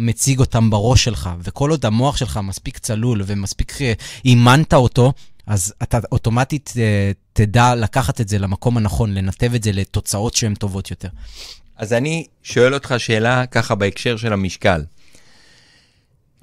מציג 0.00 0.40
אותם 0.40 0.70
בראש 0.70 1.04
שלך, 1.04 1.30
וכל 1.42 1.70
עוד 1.70 1.86
המוח 1.86 2.16
שלך 2.16 2.40
מספיק 2.42 2.78
צלול 2.78 3.22
ומספיק 3.26 3.82
אה, 3.82 3.92
אימנת 4.24 4.74
אותו, 4.74 5.12
אז 5.48 5.74
אתה 5.82 5.98
אוטומטית 6.12 6.72
אה, 6.78 7.12
תדע 7.32 7.74
לקחת 7.74 8.20
את 8.20 8.28
זה 8.28 8.38
למקום 8.38 8.76
הנכון, 8.76 9.14
לנתב 9.14 9.54
את 9.54 9.62
זה 9.62 9.72
לתוצאות 9.72 10.34
שהן 10.34 10.54
טובות 10.54 10.90
יותר. 10.90 11.08
אז 11.76 11.92
אני 11.92 12.26
שואל 12.42 12.74
אותך 12.74 12.94
שאלה 12.98 13.46
ככה 13.46 13.74
בהקשר 13.74 14.16
של 14.16 14.32
המשקל. 14.32 14.84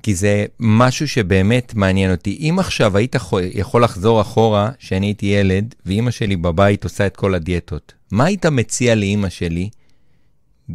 כי 0.03 0.15
זה 0.15 0.45
משהו 0.59 1.07
שבאמת 1.07 1.73
מעניין 1.75 2.11
אותי. 2.11 2.37
אם 2.39 2.59
עכשיו 2.59 2.97
היית 2.97 3.15
יכול 3.53 3.83
לחזור 3.83 4.21
אחורה, 4.21 4.71
שאני 4.79 5.05
הייתי 5.05 5.25
ילד, 5.25 5.75
ואימא 5.85 6.11
שלי 6.11 6.35
בבית 6.35 6.83
עושה 6.83 7.05
את 7.05 7.15
כל 7.15 7.35
הדיאטות, 7.35 7.93
מה 8.11 8.25
היית 8.25 8.45
מציע 8.45 8.95
לאימא 8.95 9.29
שלי, 9.29 9.69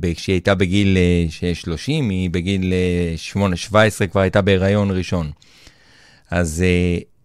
כשהיא 0.02 0.34
הייתה 0.34 0.54
בגיל 0.54 0.96
30, 1.54 2.04
אה, 2.04 2.10
היא 2.10 2.30
בגיל 2.30 2.72
8-17 3.34 3.40
אה, 4.00 4.06
כבר 4.06 4.20
הייתה 4.20 4.42
בהיריון 4.42 4.90
ראשון. 4.90 5.30
אז 6.30 6.64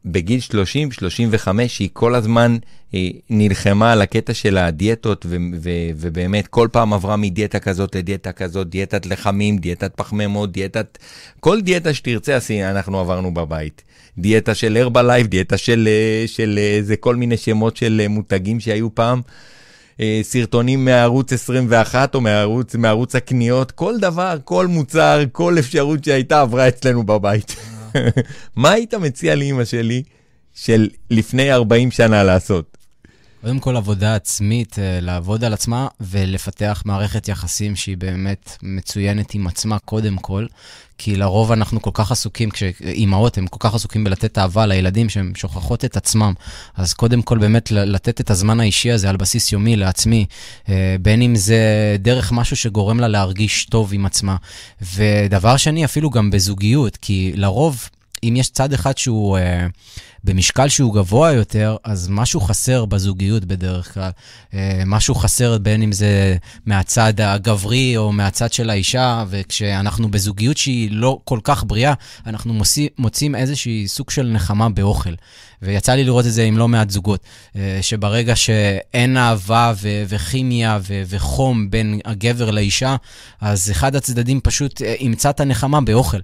בגיל 0.06 0.39
30, 0.39 0.91
35, 0.91 1.80
היא 1.80 1.89
כל 1.93 2.16
הזמן 2.16 2.58
היא 2.91 3.14
נלחמה 3.30 3.91
על 3.91 4.01
הקטע 4.01 4.34
של 4.34 4.58
הדיאטות, 4.58 5.26
ו- 5.30 5.36
ו- 5.62 5.89
ובאמת 5.97 6.47
כל 6.47 6.68
פעם 6.72 6.93
עברה 6.93 7.16
מדיאטה 7.16 7.60
כזאת 7.60 7.95
לדיאטה 7.95 8.32
כזאת, 8.32 8.70
דיאטת 8.70 9.06
לחמים, 9.06 9.58
דיאטת 9.58 9.91
פחמימות, 9.95 10.51
דיאטת... 10.51 10.97
כל 11.39 11.62
דיאטה 11.62 11.93
שתרצה, 11.93 12.38
אנחנו 12.72 12.99
עברנו 12.99 13.34
בבית. 13.34 13.84
דיאטה 14.18 14.56
של 14.56 14.78
הרבלייב, 14.78 15.28
דיאטה 15.28 15.58
של, 15.58 15.89
של 16.28 16.58
איזה 16.58 16.95
כל 16.95 17.16
מיני 17.16 17.38
שמות 17.38 17.78
של 17.78 18.06
מותגים 18.10 18.60
שהיו 18.60 18.95
פעם. 18.95 19.22
אה, 19.99 20.20
סרטונים 20.24 20.86
מערוץ 20.86 21.34
21 21.34 22.16
או 22.16 22.22
מערוץ, 22.22 22.76
מערוץ 22.76 23.16
הקניות, 23.16 23.72
כל 23.72 23.97
דבר, 23.99 24.38
כל 24.43 24.68
מוצר, 24.68 25.24
כל 25.32 25.60
אפשרות 25.60 26.03
שהייתה 26.03 26.41
עברה 26.41 26.68
אצלנו 26.68 27.03
בבית. 27.03 27.74
מה 28.56 28.72
היית 28.72 28.93
מציע 28.93 29.36
לאימא 29.36 29.66
שלי 29.66 30.04
של 30.54 30.89
לפני 31.12 31.52
40 31.52 31.91
שנה 31.91 32.24
לעשות? 32.24 32.74
קודם 33.46 33.60
כל 33.60 33.78
עבודה 33.78 34.16
עצמית, 34.16 34.80
אה, 34.80 35.00
לעבוד 35.02 35.43
על 35.43 35.54
עצמה 35.54 35.88
ולפתח 36.02 36.84
מערכת 36.86 37.28
יחסים 37.28 37.76
שהיא 37.76 37.98
באמת 37.98 38.58
מצוינת 38.64 39.34
עם 39.34 39.48
עצמה 39.48 39.80
קודם 39.80 40.18
כל, 40.18 40.46
כי 40.98 41.16
לרוב 41.16 41.52
אנחנו 41.52 41.82
כל 41.82 41.89
כך 41.93 42.12
עסוקים, 42.12 42.50
כשאימהות 42.50 43.38
הן 43.38 43.46
כל 43.50 43.58
כך 43.60 43.76
עסוקים 43.76 44.04
בלתת 44.04 44.38
אהבה 44.38 44.66
לילדים 44.66 45.10
שהן 45.10 45.32
שוכחות 45.36 45.86
את 45.86 45.98
עצמם, 45.98 46.34
אז 46.76 46.93
קודם 46.93 47.22
כל 47.22 47.38
באמת 47.38 47.72
לתת 47.72 48.22
את 48.22 48.30
הזמן 48.30 48.60
האישי 48.60 48.91
הזה 48.91 49.10
על 49.10 49.18
בסיס 49.18 49.52
יומי 49.52 49.76
לעצמי, 49.76 50.26
אה, 50.70 50.96
בין 51.02 51.22
אם 51.22 51.36
זה 51.36 51.60
דרך 52.00 52.32
משהו 52.32 52.56
שגורם 52.56 53.00
לה 53.00 53.08
להרגיש 53.08 53.66
טוב 53.66 53.93
עם 53.93 54.06
עצמה. 54.06 54.36
ודבר 54.96 55.58
שני, 55.58 55.86
אפילו 55.86 56.10
גם 56.10 56.32
בזוגיות, 56.32 56.98
כי 56.98 57.32
לרוב, 57.36 57.89
אם 58.30 58.36
יש 58.36 58.49
צד 58.49 58.73
אחד 58.73 58.97
שהוא... 58.97 59.38
אה, 59.38 59.67
במשקל 60.26 60.69
שהוא 60.69 60.93
גבוה 60.93 61.32
יותר, 61.32 61.76
אז 61.84 62.07
משהו 62.09 62.41
חסר 62.41 62.86
בזוגיות 62.86 63.45
בדרך 63.45 63.93
כלל. 63.93 64.09
אה, 64.53 64.84
משהו 64.86 65.15
חסר 65.15 65.57
בין 65.57 65.82
אם 65.82 65.91
זה 65.91 66.38
מהצד 66.65 67.21
הגברי 67.21 67.97
או 67.97 68.11
מהצד 68.11 68.53
של 68.53 68.69
האישה, 68.69 69.23
וכשאנחנו 69.30 70.11
בזוגיות 70.11 70.57
שהיא 70.57 70.89
לא 70.91 71.19
כל 71.23 71.39
כך 71.43 71.63
בריאה, 71.67 71.93
אנחנו 72.28 72.53
מוצאים, 72.53 72.88
מוצאים 72.97 73.36
איזשהי 73.36 73.88
סוג 73.88 74.09
של 74.09 74.28
נחמה 74.28 74.69
באוכל. 74.69 75.13
ויצא 75.61 75.93
לי 75.93 76.03
לראות 76.03 76.26
את 76.26 76.34
זה 76.34 76.43
עם 76.43 76.57
לא 76.57 76.67
מעט 76.67 76.89
זוגות, 76.89 77.19
אה, 77.55 77.80
שברגע 77.82 78.36
שאין 78.36 79.17
אהבה 79.17 79.73
ו- 79.82 80.03
וכימיה 80.07 80.80
ו- 80.88 81.03
וחום 81.07 81.69
בין 81.71 81.99
הגבר 82.05 82.51
לאישה, 82.51 82.95
אז 83.41 83.71
אחד 83.71 83.95
הצדדים 83.95 84.41
פשוט 84.41 84.82
אה, 84.82 84.95
ימצא 84.99 85.30
את 85.30 85.39
הנחמה 85.39 85.82
באוכל. 85.82 86.19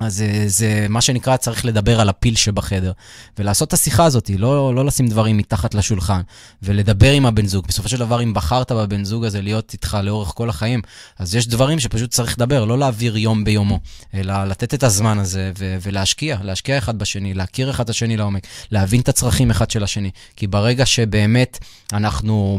אז 0.00 0.14
זה, 0.14 0.44
זה 0.46 0.86
מה 0.88 1.00
שנקרא, 1.00 1.36
צריך 1.36 1.64
לדבר 1.64 2.00
על 2.00 2.08
הפיל 2.08 2.36
שבחדר, 2.36 2.92
ולעשות 3.38 3.68
את 3.68 3.72
השיחה 3.72 4.04
הזאת, 4.04 4.30
לא, 4.38 4.74
לא 4.74 4.84
לשים 4.84 5.08
דברים 5.08 5.36
מתחת 5.36 5.74
לשולחן, 5.74 6.20
ולדבר 6.62 7.12
עם 7.12 7.26
הבן 7.26 7.46
זוג. 7.46 7.66
בסופו 7.66 7.88
של 7.88 7.98
דבר, 7.98 8.22
אם 8.22 8.34
בחרת 8.34 8.72
בבן 8.72 9.04
זוג 9.04 9.24
הזה 9.24 9.42
להיות 9.42 9.72
איתך 9.72 9.98
לאורך 10.02 10.28
כל 10.34 10.48
החיים, 10.48 10.82
אז 11.18 11.34
יש 11.34 11.48
דברים 11.48 11.80
שפשוט 11.80 12.10
צריך 12.10 12.38
לדבר, 12.38 12.64
לא 12.64 12.78
להעביר 12.78 13.16
יום 13.16 13.44
ביומו, 13.44 13.80
אלא 14.14 14.44
לתת 14.44 14.74
את 14.74 14.82
הזמן 14.82 15.18
הזה 15.18 15.52
ו- 15.58 15.76
ולהשקיע, 15.82 16.38
להשקיע 16.42 16.78
אחד 16.78 16.98
בשני, 16.98 17.34
להכיר 17.34 17.70
אחד 17.70 17.84
את 17.84 17.90
השני 17.90 18.16
לעומק, 18.16 18.46
להבין 18.70 19.00
את 19.00 19.08
הצרכים 19.08 19.50
אחד 19.50 19.70
של 19.70 19.84
השני. 19.84 20.10
כי 20.36 20.46
ברגע 20.46 20.86
שבאמת 20.86 21.58
אנחנו 21.92 22.58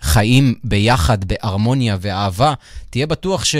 חיים 0.00 0.54
ביחד, 0.64 1.24
בהרמוניה 1.24 1.96
ואהבה, 2.00 2.54
תהיה 2.90 3.06
בטוח 3.06 3.44
ש... 3.44 3.56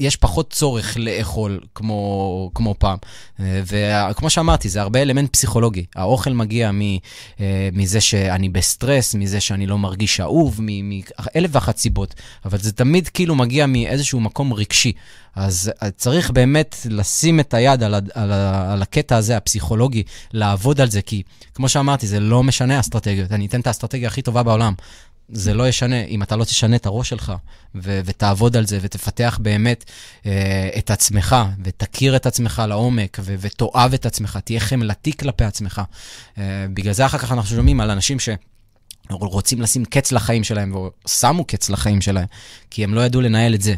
יש 0.00 0.16
פחות 0.16 0.50
צורך 0.50 0.96
לאכול 0.96 1.60
כמו, 1.74 2.50
כמו 2.54 2.74
פעם. 2.78 2.98
אה, 3.40 3.60
וכמו 4.10 4.30
שאמרתי, 4.30 4.68
זה 4.68 4.80
הרבה 4.80 5.02
אלמנט 5.02 5.32
פסיכולוגי. 5.32 5.84
האוכל 5.94 6.30
מגיע 6.30 6.70
מ, 6.72 6.80
אה, 7.40 7.68
מזה 7.72 8.00
שאני 8.00 8.48
בסטרס, 8.48 9.14
מזה 9.14 9.40
שאני 9.40 9.66
לא 9.66 9.78
מרגיש 9.78 10.20
אהוב, 10.20 10.60
מאלף 10.60 11.50
ואחת 11.52 11.76
סיבות, 11.76 12.14
אבל 12.44 12.58
זה 12.58 12.72
תמיד 12.72 13.08
כאילו 13.08 13.34
מגיע 13.34 13.66
מאיזשהו 13.66 14.20
מקום 14.20 14.52
רגשי. 14.52 14.92
אז 15.36 15.72
צריך 15.96 16.30
באמת 16.30 16.76
לשים 16.90 17.40
את 17.40 17.54
היד 17.54 17.82
על, 17.82 17.94
על, 17.94 18.32
על 18.72 18.82
הקטע 18.82 19.16
הזה, 19.16 19.36
הפסיכולוגי, 19.36 20.02
לעבוד 20.32 20.80
על 20.80 20.90
זה, 20.90 21.02
כי 21.02 21.22
כמו 21.54 21.68
שאמרתי, 21.68 22.06
זה 22.06 22.20
לא 22.20 22.42
משנה 22.42 22.80
אסטרטגיות. 22.80 23.32
אני 23.32 23.46
אתן 23.46 23.60
את 23.60 23.66
האסטרטגיה 23.66 24.08
הכי 24.08 24.22
טובה 24.22 24.42
בעולם. 24.42 24.74
זה 25.28 25.54
לא 25.54 25.68
ישנה, 25.68 26.04
אם 26.04 26.22
אתה 26.22 26.36
לא 26.36 26.44
תשנה 26.44 26.76
את 26.76 26.86
הראש 26.86 27.08
שלך, 27.08 27.32
ו- 27.74 28.00
ותעבוד 28.04 28.56
על 28.56 28.66
זה, 28.66 28.78
ותפתח 28.82 29.38
באמת 29.42 29.84
אה, 30.26 30.68
את 30.78 30.90
עצמך, 30.90 31.36
ותכיר 31.64 32.16
את 32.16 32.26
עצמך 32.26 32.62
לעומק, 32.68 33.18
ו- 33.20 33.34
ותאהב 33.38 33.94
את 33.94 34.06
עצמך, 34.06 34.38
תהיה 34.44 34.60
חמלתי 34.60 35.16
כלפי 35.16 35.44
עצמך. 35.44 35.82
אה, 36.38 36.66
בגלל 36.74 36.92
זה 36.92 37.06
אחר 37.06 37.18
כך 37.18 37.32
אנחנו 37.32 37.56
שומעים 37.56 37.80
על 37.80 37.90
אנשים 37.90 38.20
ש... 38.20 38.28
רוצים 39.10 39.62
לשים 39.62 39.84
קץ 39.84 40.12
לחיים 40.12 40.44
שלהם, 40.44 40.74
ושמו 41.06 41.44
קץ 41.44 41.70
לחיים 41.70 42.00
שלהם, 42.00 42.26
כי 42.70 42.84
הם 42.84 42.94
לא 42.94 43.00
ידעו 43.00 43.20
לנהל 43.20 43.54
את 43.54 43.62
זה. 43.62 43.74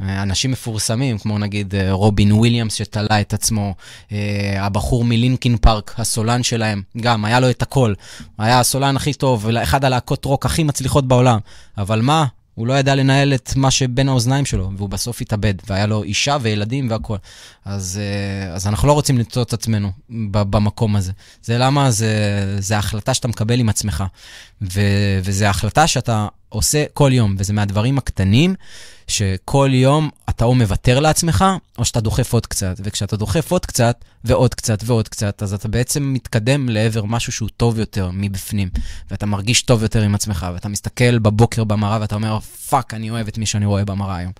אנשים 0.00 0.50
מפורסמים, 0.50 1.18
כמו 1.18 1.38
נגיד 1.38 1.74
אה, 1.74 1.92
רובין 1.92 2.32
וויליאמס 2.32 2.74
שתלה 2.74 3.20
את 3.20 3.34
עצמו, 3.34 3.74
אה, 4.12 4.56
הבחור 4.58 5.04
מלינקין 5.04 5.56
פארק, 5.56 5.94
הסולן 5.98 6.42
שלהם, 6.42 6.82
גם, 6.96 7.24
היה 7.24 7.40
לו 7.40 7.50
את 7.50 7.62
הכל. 7.62 7.94
היה 8.38 8.60
הסולן 8.60 8.96
הכי 8.96 9.14
טוב, 9.14 9.48
אחד 9.48 9.84
הלהקות 9.84 10.24
רוק 10.24 10.46
הכי 10.46 10.64
מצליחות 10.64 11.08
בעולם. 11.08 11.38
אבל 11.78 12.00
מה? 12.00 12.26
הוא 12.58 12.66
לא 12.66 12.78
ידע 12.78 12.94
לנהל 12.94 13.34
את 13.34 13.52
מה 13.56 13.70
שבין 13.70 14.08
האוזניים 14.08 14.44
שלו, 14.44 14.70
והוא 14.76 14.88
בסוף 14.88 15.20
התאבד, 15.20 15.54
והיה 15.66 15.86
לו 15.86 16.02
אישה 16.02 16.36
וילדים 16.40 16.90
והכול. 16.90 17.18
אז, 17.64 18.00
אה, 18.02 18.54
אז 18.54 18.66
אנחנו 18.66 18.88
לא 18.88 18.92
רוצים 18.92 19.18
למצוא 19.18 19.42
את 19.42 19.52
עצמנו 19.52 19.90
במקום 20.30 20.96
הזה. 20.96 21.12
זה 21.42 21.58
למה 21.58 21.90
זה, 21.90 22.10
זה 22.58 22.78
החלטה 22.78 23.14
שאתה 23.14 23.28
מקבל 23.28 23.60
עם 23.60 23.68
עצמך. 23.68 24.04
ו, 24.62 24.80
וזה 25.22 25.50
החלטה 25.50 25.86
שאתה 25.86 26.28
עושה 26.48 26.84
כל 26.94 27.10
יום, 27.12 27.34
וזה 27.38 27.52
מהדברים 27.52 27.98
הקטנים 27.98 28.54
שכל 29.08 29.70
יום 29.72 30.10
אתה 30.30 30.44
או 30.44 30.54
מוותר 30.54 31.00
לעצמך, 31.00 31.44
או 31.78 31.84
שאתה 31.84 32.00
דוחף 32.00 32.32
עוד 32.32 32.46
קצת. 32.46 32.80
וכשאתה 32.84 33.16
דוחף 33.16 33.50
עוד 33.50 33.66
קצת, 33.66 34.04
ועוד 34.24 34.54
קצת 34.54 34.78
ועוד 34.84 35.08
קצת, 35.08 35.42
אז 35.42 35.54
אתה 35.54 35.68
בעצם 35.68 36.12
מתקדם 36.14 36.68
לעבר 36.68 37.04
משהו 37.04 37.32
שהוא 37.32 37.48
טוב 37.56 37.78
יותר 37.78 38.10
מבפנים. 38.12 38.68
ואתה 39.10 39.26
מרגיש 39.26 39.62
טוב 39.62 39.82
יותר 39.82 40.02
עם 40.02 40.14
עצמך, 40.14 40.46
ואתה 40.54 40.68
מסתכל 40.68 41.18
בבוקר 41.18 41.64
במראה 41.64 41.98
ואתה 42.00 42.14
אומר, 42.14 42.38
fuck, 42.40 42.94
אני 42.94 43.10
אוהב 43.10 43.28
את 43.28 43.38
מי 43.38 43.46
שאני 43.46 43.66
רואה 43.66 43.84
במראה 43.84 44.16
היום. 44.16 44.32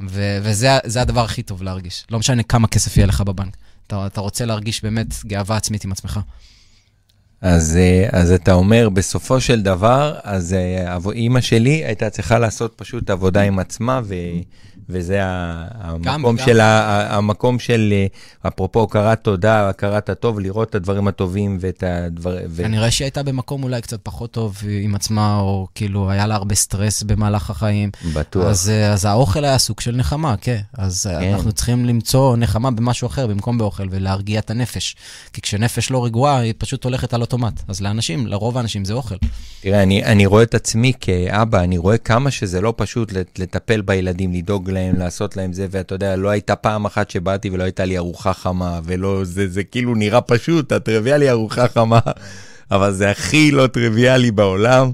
ו- 0.00 0.38
וזה 0.42 1.00
הדבר 1.00 1.24
הכי 1.24 1.42
טוב 1.42 1.62
להרגיש. 1.62 2.04
לא 2.10 2.18
משנה 2.18 2.42
כמה 2.42 2.68
כסף 2.68 2.96
יהיה 2.96 3.06
לך 3.06 3.20
בבנק. 3.20 3.56
אתה, 3.86 4.06
אתה 4.06 4.20
רוצה 4.20 4.44
להרגיש 4.44 4.82
באמת 4.82 5.06
גאווה 5.26 5.56
עצמית 5.56 5.84
עם 5.84 5.92
עצמך. 5.92 6.20
אז, 7.40 7.76
אה, 7.76 8.08
אז 8.12 8.32
אתה 8.32 8.52
אומר, 8.52 8.88
בסופו 8.88 9.40
של 9.40 9.62
דבר, 9.62 10.14
אז 10.22 10.54
אה, 10.54 10.96
אימא 11.12 11.40
שלי 11.40 11.84
הייתה 11.84 12.10
צריכה 12.10 12.38
לעשות 12.38 12.74
פשוט 12.76 13.10
עבודה 13.10 13.40
עם 13.40 13.58
עצמה, 13.58 14.00
ו... 14.04 14.14
וזה 14.88 15.18
המקום 15.22 16.36
גם, 16.36 16.38
של, 16.38 16.58
גם. 16.58 17.06
המקום 17.10 17.58
של, 17.58 17.92
אה, 17.92 18.48
אפרופו 18.48 18.82
הכרת 18.82 19.24
תודה, 19.24 19.68
הכרת 19.68 20.08
הטוב, 20.08 20.40
לראות 20.40 20.70
את 20.70 20.74
הדברים 20.74 21.08
הטובים 21.08 21.58
ואת 21.60 21.84
הדברים... 21.86 22.46
ו... 22.50 22.62
כנראה 22.62 22.90
שהיא 22.90 23.04
הייתה 23.04 23.22
במקום 23.22 23.62
אולי 23.62 23.80
קצת 23.80 24.00
פחות 24.02 24.30
טוב 24.30 24.56
עם 24.82 24.94
עצמה, 24.94 25.40
או 25.40 25.66
כאילו 25.74 26.10
היה 26.10 26.26
לה 26.26 26.34
הרבה 26.34 26.54
סטרס 26.54 27.02
במהלך 27.02 27.50
החיים. 27.50 27.90
בטוח. 28.14 28.44
אז, 28.44 28.70
אה, 28.70 28.92
אז 28.92 29.04
האוכל 29.04 29.44
היה 29.44 29.58
סוג 29.58 29.80
של 29.80 29.96
נחמה, 29.96 30.34
כן. 30.40 30.60
אז 30.72 31.06
אה, 31.10 31.20
כן. 31.20 31.32
אנחנו 31.32 31.52
צריכים 31.52 31.86
למצוא 31.86 32.36
נחמה 32.36 32.70
במשהו 32.70 33.06
אחר 33.06 33.26
במקום 33.26 33.58
באוכל, 33.58 33.86
ולהרגיע 33.90 34.40
את 34.40 34.50
הנפש. 34.50 34.96
כי 35.32 35.40
כשנפש 35.40 35.90
לא 35.90 36.04
רגועה, 36.04 36.38
היא 36.38 36.54
פשוט 36.58 36.84
הולכת 36.84 37.14
על 37.14 37.20
אוטומט. 37.20 37.62
אז 37.68 37.80
לאנשים, 37.80 38.26
לרוב 38.26 38.56
האנשים 38.56 38.84
זה 38.84 38.92
אוכל. 38.92 39.16
תראה, 39.60 39.82
אני, 39.82 40.04
אני 40.04 40.26
רואה 40.26 40.42
את 40.42 40.54
עצמי 40.54 40.92
כאבא, 41.00 41.60
אני 41.60 41.78
רואה 41.78 41.98
כמה 41.98 42.30
שזה 42.30 42.60
לא 42.60 42.74
פשוט 42.76 43.12
לטפל 43.38 43.80
בילדים, 43.80 44.32
לדאוג 44.32 44.70
להם, 44.78 44.96
לעשות 44.96 45.36
להם 45.36 45.52
זה, 45.52 45.66
ואתה 45.70 45.94
יודע, 45.94 46.16
לא 46.16 46.28
הייתה 46.28 46.56
פעם 46.56 46.84
אחת 46.84 47.10
שבאתי 47.10 47.50
ולא 47.50 47.62
הייתה 47.62 47.84
לי 47.84 47.98
ארוחה 47.98 48.32
חמה, 48.32 48.80
ולא, 48.84 49.24
זה, 49.24 49.48
זה 49.48 49.64
כאילו 49.64 49.94
נראה 49.94 50.20
פשוט, 50.20 50.72
הטריוויאלי 50.72 51.30
ארוחה 51.30 51.68
חמה, 51.68 52.00
אבל 52.70 52.92
זה 52.92 53.10
הכי 53.10 53.50
לא 53.50 53.66
טריוויאלי 53.66 54.30
בעולם, 54.30 54.90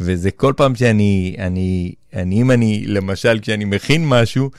וזה 0.00 0.30
כל 0.30 0.52
פעם 0.56 0.74
שאני, 0.74 1.36
אני, 1.38 1.92
אני, 2.14 2.40
אם 2.40 2.50
אני, 2.50 2.84
למשל, 2.86 3.38
כשאני 3.42 3.64
מכין 3.64 4.08
משהו, 4.08 4.50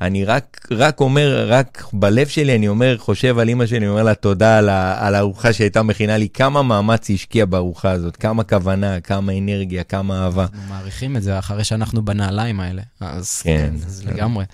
אני 0.00 0.24
רק, 0.24 0.66
רק 0.70 1.00
אומר, 1.00 1.46
רק 1.48 1.84
בלב 1.92 2.26
שלי 2.26 2.56
אני 2.56 2.68
אומר, 2.68 2.98
חושב 2.98 3.38
על 3.38 3.48
אימא 3.48 3.66
שלי, 3.66 3.88
אומר 3.88 4.02
לה 4.02 4.14
תודה 4.14 4.58
על, 4.58 4.68
ה, 4.68 5.06
על 5.06 5.14
הארוחה 5.14 5.52
שהייתה 5.52 5.82
מכינה 5.82 6.16
לי, 6.16 6.28
כמה 6.28 6.62
מאמץ 6.62 7.08
היא 7.08 7.14
השקיעה 7.14 7.46
בארוחה 7.46 7.90
הזאת, 7.90 8.16
כמה 8.16 8.44
כוונה, 8.44 9.00
כמה 9.00 9.38
אנרגיה, 9.38 9.84
כמה 9.84 10.24
אהבה. 10.24 10.42
אנחנו 10.42 10.68
מעריכים 10.68 11.16
את 11.16 11.22
זה 11.22 11.38
אחרי 11.38 11.64
שאנחנו 11.64 12.04
בנעליים 12.04 12.60
האלה, 12.60 12.82
אז 13.00 13.40
כן, 13.42 13.74
אז 13.86 14.06
לגמרי. 14.06 14.44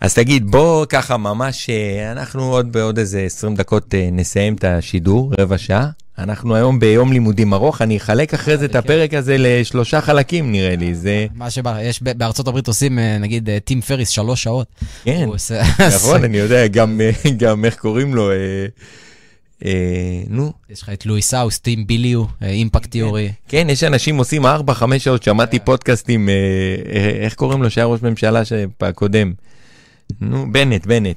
אז 0.00 0.14
תגיד, 0.14 0.50
בוא 0.50 0.86
ככה 0.86 1.16
ממש, 1.16 1.70
אה, 1.70 2.12
אנחנו 2.12 2.42
עוד 2.42 2.72
בעוד 2.72 2.98
איזה 2.98 3.20
20 3.20 3.54
דקות 3.54 3.94
אה, 3.94 4.08
נסיים 4.12 4.54
את 4.54 4.64
השידור, 4.64 5.32
רבע 5.40 5.58
שעה. 5.58 5.90
אנחנו 6.18 6.54
היום 6.54 6.78
ביום 6.78 7.12
לימודים 7.12 7.54
ארוך, 7.54 7.82
אני 7.82 7.96
אחלק 7.96 8.34
אחרי 8.34 8.58
זה 8.58 8.64
את 8.64 8.74
הפרק 8.74 9.14
הזה 9.14 9.36
לשלושה 9.38 10.00
חלקים, 10.00 10.52
נראה 10.52 10.76
לי. 10.76 10.94
זה... 10.94 11.26
מה 11.34 11.50
שבא, 11.50 11.82
יש 11.82 12.02
בארצות 12.02 12.48
הברית 12.48 12.68
עושים, 12.68 12.98
אה, 12.98 13.18
נגיד, 13.18 13.48
טים 13.64 13.80
פריס, 13.80 14.08
שלוש 14.08 14.42
שעות. 14.42 14.66
כן, 15.04 15.28
נכון, 15.96 16.24
אני 16.24 16.38
יודע, 16.38 16.66
גם 17.38 17.64
איך 17.64 17.76
קוראים 17.76 18.14
לו, 18.14 18.30
נו. 20.28 20.52
יש 20.70 20.82
לך 20.82 20.88
את 20.88 21.06
לואיס 21.06 21.22
האוס, 21.22 21.58
טום 21.58 21.86
ביליו, 21.86 22.24
Impact 22.42 22.90
Theory. 22.90 23.32
כן, 23.48 23.66
יש 23.70 23.84
אנשים 23.84 24.16
עושים 24.16 24.46
ארבע, 24.46 24.74
חמש 24.74 25.04
שעות, 25.04 25.22
שמעתי 25.22 25.58
פודקאסטים, 25.58 26.28
איך 27.20 27.34
קוראים 27.34 27.62
לו, 27.62 27.70
שהיה 27.70 27.86
ראש 27.86 28.02
ממשלה 28.02 28.42
הקודם. 28.80 29.32
נו, 30.20 30.52
בנט, 30.52 30.86
בנט. 30.86 31.16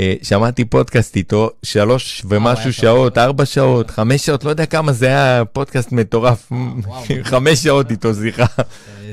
אה, 0.00 0.14
שמעתי 0.22 0.64
פודקאסט 0.64 1.16
איתו, 1.16 1.50
שלוש 1.62 2.22
ומשהו. 2.28 2.72
שעות, 2.72 3.18
ארבע 3.18 3.44
שעות, 3.46 3.90
חמש 3.90 4.26
שעות, 4.26 4.44
לא 4.44 4.50
יודע 4.50 4.66
כמה 4.66 4.92
זה 4.92 5.06
היה 5.06 5.44
פודקאסט 5.44 5.92
מטורף, 5.92 6.52
וואו. 6.52 7.04
חמש 7.22 7.58
שעות 7.58 7.90
איתו 7.90 8.14
שיחה. 8.14 8.46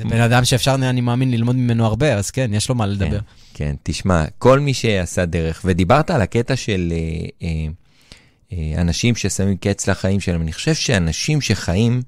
בן 0.09 0.21
אדם 0.21 0.45
שאפשר, 0.45 0.75
אני 0.75 1.01
מאמין, 1.01 1.31
ללמוד 1.31 1.55
ממנו 1.55 1.85
הרבה, 1.85 2.13
אז 2.13 2.31
כן, 2.31 2.51
יש 2.53 2.69
לו 2.69 2.75
מה 2.75 2.85
לדבר. 2.85 3.09
כן, 3.09 3.17
כן, 3.53 3.75
תשמע, 3.83 4.25
כל 4.37 4.59
מי 4.59 4.73
שעשה 4.73 5.25
דרך, 5.25 5.61
ודיברת 5.65 6.11
על 6.11 6.21
הקטע 6.21 6.55
של 6.55 6.93
אה, 6.93 7.47
אה, 7.47 7.67
אה, 8.53 8.81
אנשים 8.81 9.15
ששמים 9.15 9.57
קץ 9.57 9.87
לחיים 9.89 10.19
שלהם, 10.19 10.41
אני 10.41 10.53
חושב 10.53 10.73
שאנשים 10.73 11.41
שחיים, 11.41 12.01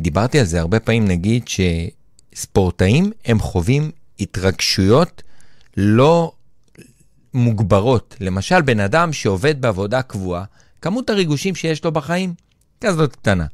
דיברתי 0.00 0.38
על 0.38 0.44
זה 0.44 0.60
הרבה 0.60 0.80
פעמים, 0.80 1.08
נגיד 1.08 1.44
שספורטאים, 2.34 3.10
הם 3.24 3.38
חווים 3.38 3.90
התרגשויות 4.20 5.22
לא 5.76 6.32
מוגברות. 7.34 8.16
למשל, 8.20 8.62
בן 8.62 8.80
אדם 8.80 9.12
שעובד 9.12 9.60
בעבודה 9.60 10.02
קבועה, 10.02 10.44
כמות 10.82 11.10
הריגושים 11.10 11.54
שיש 11.54 11.84
לו 11.84 11.92
בחיים, 11.92 12.34
כזאת 12.80 13.16
קטנה. 13.16 13.46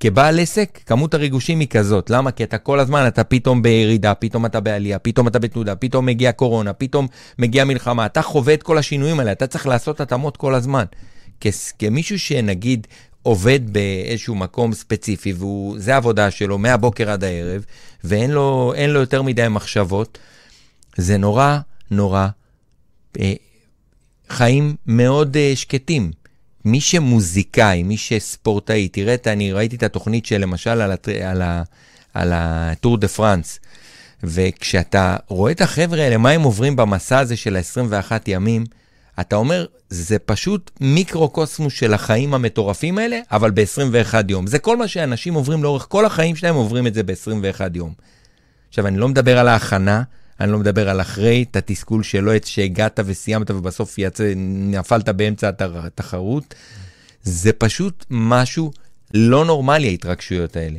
כבעל 0.00 0.40
עסק, 0.40 0.78
כמות 0.86 1.14
הריגושים 1.14 1.60
היא 1.60 1.68
כזאת. 1.68 2.10
למה? 2.10 2.30
כי 2.30 2.44
אתה 2.44 2.58
כל 2.58 2.80
הזמן, 2.80 3.06
אתה 3.06 3.24
פתאום 3.24 3.62
בירידה, 3.62 4.14
פתאום 4.14 4.46
אתה 4.46 4.60
בעלייה, 4.60 4.98
פתאום 4.98 5.28
אתה 5.28 5.38
בתנודה, 5.38 5.74
פתאום 5.74 6.06
מגיע 6.06 6.32
קורונה, 6.32 6.72
פתאום 6.72 7.06
מגיע 7.38 7.64
מלחמה. 7.64 8.06
אתה 8.06 8.22
חווה 8.22 8.54
את 8.54 8.62
כל 8.62 8.78
השינויים 8.78 9.20
האלה, 9.20 9.32
אתה 9.32 9.46
צריך 9.46 9.66
לעשות 9.66 10.00
התאמות 10.00 10.36
כל 10.36 10.54
הזמן. 10.54 10.84
כס- 11.40 11.72
כמישהו 11.78 12.18
שנגיד 12.18 12.86
עובד 13.22 13.72
באיזשהו 13.72 14.34
מקום 14.34 14.74
ספציפי, 14.74 15.32
וזה 15.32 15.94
העבודה 15.94 16.30
שלו 16.30 16.58
מהבוקר 16.58 17.10
עד 17.10 17.24
הערב, 17.24 17.64
ואין 18.04 18.30
לו, 18.30 18.74
לו 18.88 19.00
יותר 19.00 19.22
מדי 19.22 19.48
מחשבות, 19.48 20.18
זה 20.96 21.18
נורא 21.18 21.58
נורא 21.90 22.28
חיים 24.28 24.76
מאוד 24.86 25.36
אה, 25.36 25.52
שקטים. 25.54 26.10
מי 26.64 26.80
שמוזיקאי, 26.80 27.82
מי 27.82 27.96
שספורטאי, 27.96 28.88
תראה, 28.88 29.16
אני 29.26 29.52
ראיתי 29.52 29.76
את 29.76 29.82
התוכנית 29.82 30.26
של 30.26 30.38
למשל 30.38 30.70
על, 30.70 30.92
על, 31.24 31.42
על 32.14 32.32
הטור 32.34 32.96
דה 32.96 33.08
פרנס, 33.08 33.60
וכשאתה 34.22 35.16
רואה 35.28 35.52
את 35.52 35.60
החבר'ה 35.60 36.02
האלה, 36.02 36.16
מה 36.16 36.30
הם 36.30 36.42
עוברים 36.42 36.76
במסע 36.76 37.18
הזה 37.18 37.36
של 37.36 37.56
ה-21 37.56 38.12
ימים, 38.26 38.64
אתה 39.20 39.36
אומר, 39.36 39.66
זה 39.88 40.18
פשוט 40.18 40.70
מיקרוקוסמוס 40.80 41.72
של 41.72 41.94
החיים 41.94 42.34
המטורפים 42.34 42.98
האלה, 42.98 43.20
אבל 43.30 43.50
ב-21 43.50 44.14
יום. 44.28 44.46
זה 44.46 44.58
כל 44.58 44.76
מה 44.76 44.88
שאנשים 44.88 45.34
עוברים 45.34 45.62
לאורך 45.62 45.86
כל 45.88 46.04
החיים 46.04 46.36
שלהם, 46.36 46.54
עוברים 46.54 46.86
את 46.86 46.94
זה 46.94 47.02
ב-21 47.02 47.60
יום. 47.74 47.92
עכשיו, 48.68 48.86
אני 48.86 48.98
לא 48.98 49.08
מדבר 49.08 49.38
על 49.38 49.48
ההכנה, 49.48 50.02
אני 50.40 50.52
לא 50.52 50.58
מדבר 50.58 50.88
על 50.88 51.00
אחרי, 51.00 51.44
את 51.50 51.56
התסכול 51.56 52.02
שלא 52.02 52.36
את 52.36 52.44
שהגעת 52.44 53.00
וסיימת 53.04 53.50
ובסוף 53.50 53.94
יצא, 53.98 54.32
נפלת 54.36 55.08
באמצע 55.08 55.48
הת- 55.48 55.62
התחרות. 55.62 56.54
זה 57.22 57.52
פשוט 57.52 58.04
משהו 58.10 58.72
לא 59.14 59.44
נורמלי, 59.44 59.88
ההתרגשויות 59.88 60.56
האלה. 60.56 60.78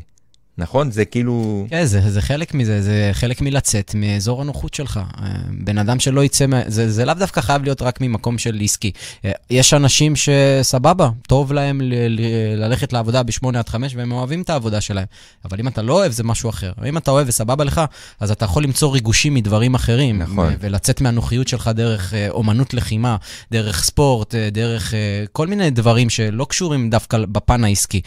נכון? 0.57 0.91
זה 0.91 1.05
כאילו... 1.05 1.65
כן, 1.69 1.85
זה, 1.85 2.11
זה 2.11 2.21
חלק 2.21 2.53
מזה, 2.53 2.81
זה 2.81 3.09
חלק 3.13 3.41
מלצאת 3.41 3.91
מאזור 3.95 4.41
הנוחות 4.41 4.73
שלך. 4.73 4.99
אה, 5.21 5.29
בן 5.63 5.77
אדם 5.77 5.99
שלא 5.99 6.23
יצא, 6.23 6.45
מה- 6.45 6.61
זה, 6.67 6.91
זה 6.91 7.05
לאו 7.05 7.13
דווקא 7.13 7.41
חייב 7.41 7.63
להיות 7.63 7.81
רק 7.81 8.01
ממקום 8.01 8.37
של 8.37 8.59
עסקי. 8.63 8.91
אה, 9.25 9.31
יש 9.49 9.73
אנשים 9.73 10.13
שסבבה, 10.15 11.09
טוב 11.27 11.53
להם 11.53 11.81
ל, 11.81 11.93
ל, 12.09 12.21
ללכת 12.65 12.93
לעבודה 12.93 13.23
ב-8 13.23 13.47
עד 13.57 13.69
5 13.69 13.95
והם 13.95 14.11
אוהבים 14.11 14.41
את 14.41 14.49
העבודה 14.49 14.81
שלהם. 14.81 15.05
אבל 15.45 15.59
אם 15.59 15.67
אתה 15.67 15.81
לא 15.81 15.93
אוהב, 15.93 16.11
זה 16.11 16.23
משהו 16.23 16.49
אחר. 16.49 16.71
אם 16.89 16.97
אתה 16.97 17.11
אוהב 17.11 17.27
וסבבה 17.29 17.63
לך, 17.63 17.81
אז 18.19 18.31
אתה 18.31 18.45
יכול 18.45 18.63
למצוא 18.63 18.93
ריגושים 18.93 19.33
מדברים 19.33 19.75
אחרים. 19.75 20.19
נכון. 20.21 20.47
ו- 20.47 20.55
ולצאת 20.59 21.01
מהנוחיות 21.01 21.47
שלך 21.47 21.67
דרך 21.75 22.13
אה, 22.13 22.27
אומנות 22.29 22.73
לחימה, 22.73 23.15
דרך 23.51 23.83
ספורט, 23.83 24.35
אה, 24.35 24.49
דרך 24.51 24.93
אה, 24.93 24.99
כל 25.31 25.47
מיני 25.47 25.69
דברים 25.69 26.09
שלא 26.09 26.45
קשורים 26.49 26.89
דווקא 26.89 27.17
בפן 27.31 27.63
העסקי. 27.63 28.01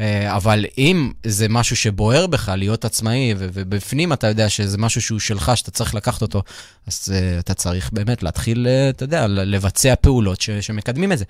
אה, 0.00 0.36
אבל 0.36 0.64
אם 0.78 1.10
זה 1.26 1.48
משהו 1.48 1.76
שבוער 1.92 2.26
בך, 2.26 2.52
להיות 2.56 2.84
עצמאי, 2.84 3.34
ו- 3.38 3.46
ובפנים 3.52 4.12
אתה 4.12 4.26
יודע 4.26 4.48
שזה 4.48 4.78
משהו 4.78 5.00
שהוא 5.02 5.18
שלך, 5.20 5.52
שאתה 5.54 5.70
צריך 5.70 5.94
לקחת 5.94 6.22
אותו, 6.22 6.42
אז 6.86 7.08
uh, 7.08 7.40
אתה 7.40 7.54
צריך 7.54 7.90
באמת 7.92 8.22
להתחיל, 8.22 8.66
uh, 8.66 8.96
אתה 8.96 9.04
יודע, 9.04 9.26
לבצע 9.26 9.94
פעולות 10.00 10.40
ש- 10.40 10.50
שמקדמים 10.50 11.12
את 11.12 11.18
זה. 11.18 11.24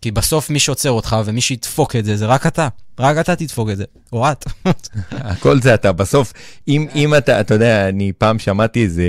כי 0.00 0.10
בסוף 0.10 0.50
מי 0.50 0.58
שעוצר 0.58 0.90
אותך 0.90 1.16
ומי 1.24 1.40
שידפוק 1.40 1.96
את 1.96 2.04
זה, 2.04 2.16
זה 2.16 2.26
רק 2.26 2.46
אתה. 2.46 2.68
רק 2.98 3.16
אתה 3.18 3.36
תדפוק 3.36 3.70
את 3.70 3.76
זה, 3.76 3.84
או 4.12 4.32
את. 4.32 4.44
הכל 5.10 5.60
זה 5.60 5.74
אתה. 5.74 5.92
בסוף, 5.92 6.32
אם, 6.68 6.86
אם 6.94 7.14
אתה, 7.14 7.40
אתה 7.40 7.54
יודע, 7.54 7.88
אני 7.88 8.12
פעם 8.18 8.38
שמעתי 8.38 8.82
איזה, 8.82 9.04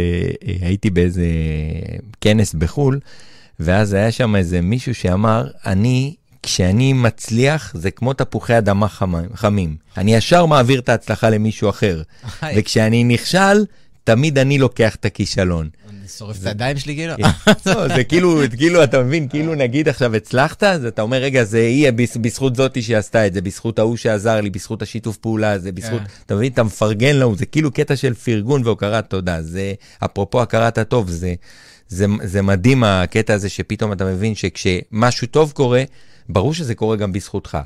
הייתי 0.62 0.89
באיזה 0.89 1.26
כנס 2.22 2.53
בחו"ל, 2.53 2.99
ואז 3.60 3.93
היה 3.93 4.12
שם 4.12 4.36
איזה 4.36 4.62
מישהו 4.62 4.95
שאמר, 4.95 5.47
אני, 5.66 6.16
כשאני 6.46 6.93
מצליח, 6.93 7.72
זה 7.76 7.91
כמו 7.91 8.14
תפוחי 8.14 8.58
אדמה 8.58 8.88
חמים. 9.34 9.76
אני 9.98 10.16
ישר 10.16 10.46
מעביר 10.46 10.80
את 10.80 10.89
ההצלחה 10.89 11.30
למישהו 11.30 11.70
אחר. 11.70 12.02
וכשאני 12.58 13.04
נכשל, 13.04 13.66
תמיד 14.04 14.38
אני 14.38 14.58
לוקח 14.58 14.96
את 14.96 15.06
הכישלון. 15.06 15.70
אני 16.06 16.12
שורף 16.12 16.41
את 16.41 16.45
הידיים 16.45 16.78
שלי 16.78 16.95
כאילו. 16.95 17.14
לא, 17.66 17.88
זה 17.95 18.03
כאילו, 18.03 18.41
כאילו, 18.58 18.84
אתה 18.84 19.03
מבין, 19.03 19.28
כאילו 19.28 19.56
נגיד 19.56 19.89
עכשיו 19.89 20.16
הצלחת, 20.16 20.64
אז 20.64 20.86
אתה 20.86 21.01
אומר, 21.01 21.18
רגע, 21.18 21.43
זה 21.43 21.60
יהיה 21.60 21.91
בז- 21.91 22.18
בזכות 22.22 22.56
זאתי 22.56 22.82
שעשתה 22.82 23.28
את 23.28 23.34
זה, 23.34 23.41
בזכות 23.41 23.80
ההוא 23.80 23.97
שעזר 23.97 24.41
לי, 24.41 24.49
בזכות 24.49 24.82
השיתוף 24.82 25.18
פעולה 25.18 25.51
הזה, 25.51 25.72
בזכות, 25.72 25.99
כן. 26.01 26.06
אתה 26.26 26.36
מבין, 26.36 26.51
אתה 26.51 26.64
מפרגן 26.64 27.16
לו, 27.16 27.36
זה 27.36 27.45
כאילו 27.45 27.72
קטע 27.72 27.95
של 27.95 28.14
פרגון 28.14 28.62
והוקרת 28.66 29.10
תודה. 29.10 29.41
זה, 29.41 29.74
אפרופו 30.06 30.41
הכרת 30.41 30.78
הטוב, 30.78 31.10
זה, 31.10 31.34
זה, 31.88 32.06
זה 32.24 32.41
מדהים 32.41 32.84
הקטע 32.84 33.34
הזה 33.34 33.49
שפתאום 33.49 33.91
אתה 33.93 34.06
מבין 34.06 34.36
שכשמשהו 34.36 35.28
טוב 35.28 35.51
קורה, 35.51 35.84
ברור 36.30 36.53
שזה 36.53 36.76
קורה 36.76 36.95
גם 36.95 37.12
בזכותך, 37.14 37.58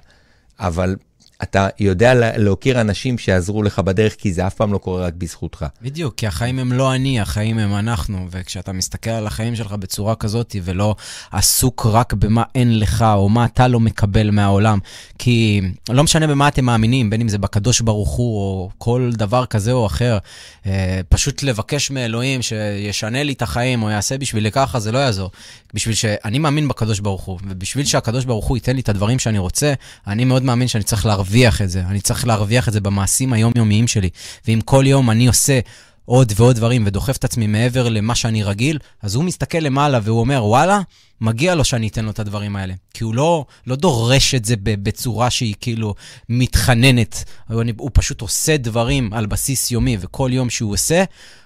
אבל 0.60 0.96
אתה 1.44 1.68
יודע 1.80 2.14
לה- 2.14 2.38
להוקיר 2.38 2.82
אנשים 2.82 3.18
שעזרו 3.18 3.64
לך 3.64 3.80
בדרך, 3.80 4.16
כי 4.16 4.34
זה 4.34 4.48
אף 4.48 4.54
פעם 4.54 4.74
לא 4.74 4.78
קורה 4.78 5.06
רק 5.06 5.14
בזכותך. 5.14 5.66
בדיוק, 5.82 6.14
כי 6.18 6.28
החיים 6.28 6.60
הם 6.60 6.74
לא 6.74 6.96
אני, 6.96 7.20
החיים 7.20 7.58
הם 7.60 7.76
אנחנו, 7.76 8.28
וכשאתה 8.32 8.72
מסתכל 8.72 9.10
על 9.10 9.28
החיים 9.28 9.56
שלך 9.56 9.72
בצורה 9.72 10.16
כזאת, 10.16 10.56
ולא 10.64 10.96
עסוק 11.32 11.86
רק 11.86 12.14
במה 12.14 12.44
אין 12.56 12.80
לך, 12.80 13.06
או 13.16 13.30
מה 13.30 13.46
אתה 13.46 13.68
לא 13.68 13.80
מקבל 13.80 14.32
מהעולם, 14.32 14.80
כי 15.20 15.62
לא 15.90 16.04
משנה 16.04 16.28
במה 16.28 16.48
אתם 16.48 16.66
מאמינים, 16.66 17.10
בין 17.10 17.22
אם 17.22 17.28
זה 17.28 17.38
בקדוש 17.38 17.82
ברוך 17.82 18.10
הוא, 18.10 18.38
או 18.40 18.70
כל 18.78 19.10
דבר 19.14 19.46
כזה 19.46 19.72
או 19.72 19.86
אחר, 19.86 20.18
אה, 20.66 21.00
פשוט 21.10 21.44
לבקש 21.44 21.92
מאלוהים 21.92 22.42
שישנה 22.42 23.24
לי 23.24 23.34
את 23.34 23.42
החיים, 23.42 23.84
או 23.84 23.90
יעשה 23.90 24.18
בשבילי 24.18 24.52
ככה, 24.52 24.80
זה 24.80 24.92
לא 24.92 24.98
יעזור. 24.98 25.32
בשביל 25.74 25.96
שאני 25.96 26.40
מאמין 26.40 26.68
בקדוש 26.68 27.00
ברוך 27.00 27.24
הוא, 27.24 27.40
ובשביל 27.50 27.86
שהקדוש 27.86 28.26
ברוך 28.26 28.46
הוא 28.46 28.58
ייתן 28.58 28.76
לי 28.76 28.82
את 28.82 28.90
הדברים 28.90 29.20
שאני 29.20 29.38
רוצה, 29.38 29.74
אני 30.08 30.26
מאוד 30.26 30.44
מאמין 30.44 30.68
שאני 30.68 30.84
צריך 30.84 31.06
להרוויח 31.06 31.29
את 31.62 31.70
זה. 31.70 31.84
אני 31.88 32.02
צריך 32.02 32.28
להרוויח 32.28 32.68
את 32.68 32.74
זה 32.74 32.82
במעשים 32.82 33.34
היומיומיים 33.34 33.88
שלי. 33.88 34.10
ואם 34.48 34.60
כל 34.66 34.84
יום 34.88 35.10
אני 35.10 35.28
עושה 35.28 35.60
עוד 36.06 36.34
ועוד 36.36 36.56
דברים 36.56 36.84
ודוחף 36.86 37.18
את 37.18 37.24
עצמי 37.24 37.48
מעבר 37.48 37.90
למה 37.90 38.16
שאני 38.16 38.44
רגיל, 38.44 38.80
אז 39.02 39.16
הוא 39.16 39.24
מסתכל 39.24 39.58
למעלה 39.58 40.00
והוא 40.04 40.20
אומר, 40.20 40.46
וואלה, 40.46 40.80
מגיע 41.22 41.56
לו 41.56 41.64
שאני 41.64 41.88
אתן 41.88 42.06
לו 42.06 42.12
את 42.12 42.20
הדברים 42.20 42.56
האלה. 42.56 42.74
כי 42.94 43.04
הוא 43.04 43.16
לא, 43.16 43.46
לא 43.68 43.76
דורש 43.76 44.36
את 44.36 44.46
זה 44.46 44.56
בצורה 44.64 45.30
שהיא 45.30 45.56
כאילו 45.62 45.96
מתחננת. 46.30 47.24
הוא, 47.48 47.90
פשוט 47.94 48.22
עושה 48.22 48.58
דברים 48.58 49.14
על 49.14 49.26
בסיס 49.26 49.72
יומי, 49.72 49.98
וכל 50.00 50.30
יום 50.34 50.50
שהוא 50.50 50.74
עושה, 50.74 51.04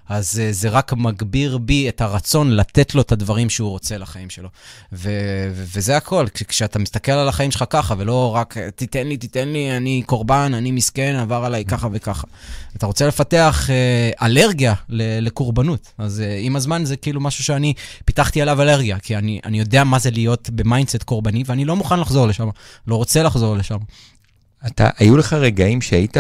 אז 0.09 0.39
אה, 0.39 0.51
זה 0.51 0.69
רק 0.69 0.93
מגביר 0.93 1.57
בי 1.57 1.89
את 1.89 2.01
הרצון 2.01 2.51
לתת 2.51 2.95
לו 2.95 3.01
את 3.01 3.11
הדברים 3.11 3.49
שהוא 3.49 3.69
רוצה 3.69 3.97
לחיים 3.97 4.30
שלו. 4.30 4.49
ו- 4.93 5.09
ו- 5.51 5.63
וזה 5.76 5.97
הכל, 5.97 6.26
כש- 6.34 6.43
כשאתה 6.43 6.80
מסתכל 6.80 7.11
על 7.11 7.28
החיים 7.28 7.51
שלך 7.51 7.63
ככה, 7.69 7.95
ולא 7.97 8.36
רק 8.36 8.57
תיתן 8.76 9.07
לי, 9.07 9.17
תיתן 9.17 9.47
לי, 9.49 9.78
אני 9.78 10.03
קורבן, 10.05 10.51
אני 10.53 10.71
מסכן, 10.71 11.15
עבר 11.15 11.45
עליי 11.45 11.65
ככה 11.65 11.88
וככה. 11.91 12.28
אתה 12.78 12.86
רוצה 12.86 13.07
לפתח 13.07 13.69
אה, 13.69 14.26
אלרגיה 14.28 14.74
ל- 14.89 15.26
לקורבנות. 15.26 15.91
אז 15.97 16.21
אה, 16.21 16.38
עם 16.41 16.55
הזמן 16.55 16.86
זה 16.86 16.95
כאילו 16.95 17.21
משהו 17.21 17.43
שאני 17.43 17.74
פיתחתי 18.05 18.41
עליו 18.41 18.61
אלרגיה, 18.61 18.99
כי 18.99 19.15
אני, 19.15 19.39
אני 19.45 19.61
יודע 19.64 19.84
מה 19.84 19.99
זה 19.99 20.11
להיות 20.11 20.49
ב 20.49 20.56
mindset 20.56 21.03
קורבני, 21.03 21.43
ואני 21.45 21.66
לא 21.66 21.76
מוכן 21.76 21.99
לחזור 21.99 22.28
לשם, 22.28 22.49
לא 22.88 22.95
רוצה 22.95 23.24
לחזור 23.24 23.55
לשם. 23.55 23.78
אתה, 24.68 24.89
היו 24.97 25.18
לך 25.18 25.34
רגעים 25.34 25.82
שהיית 25.82 26.18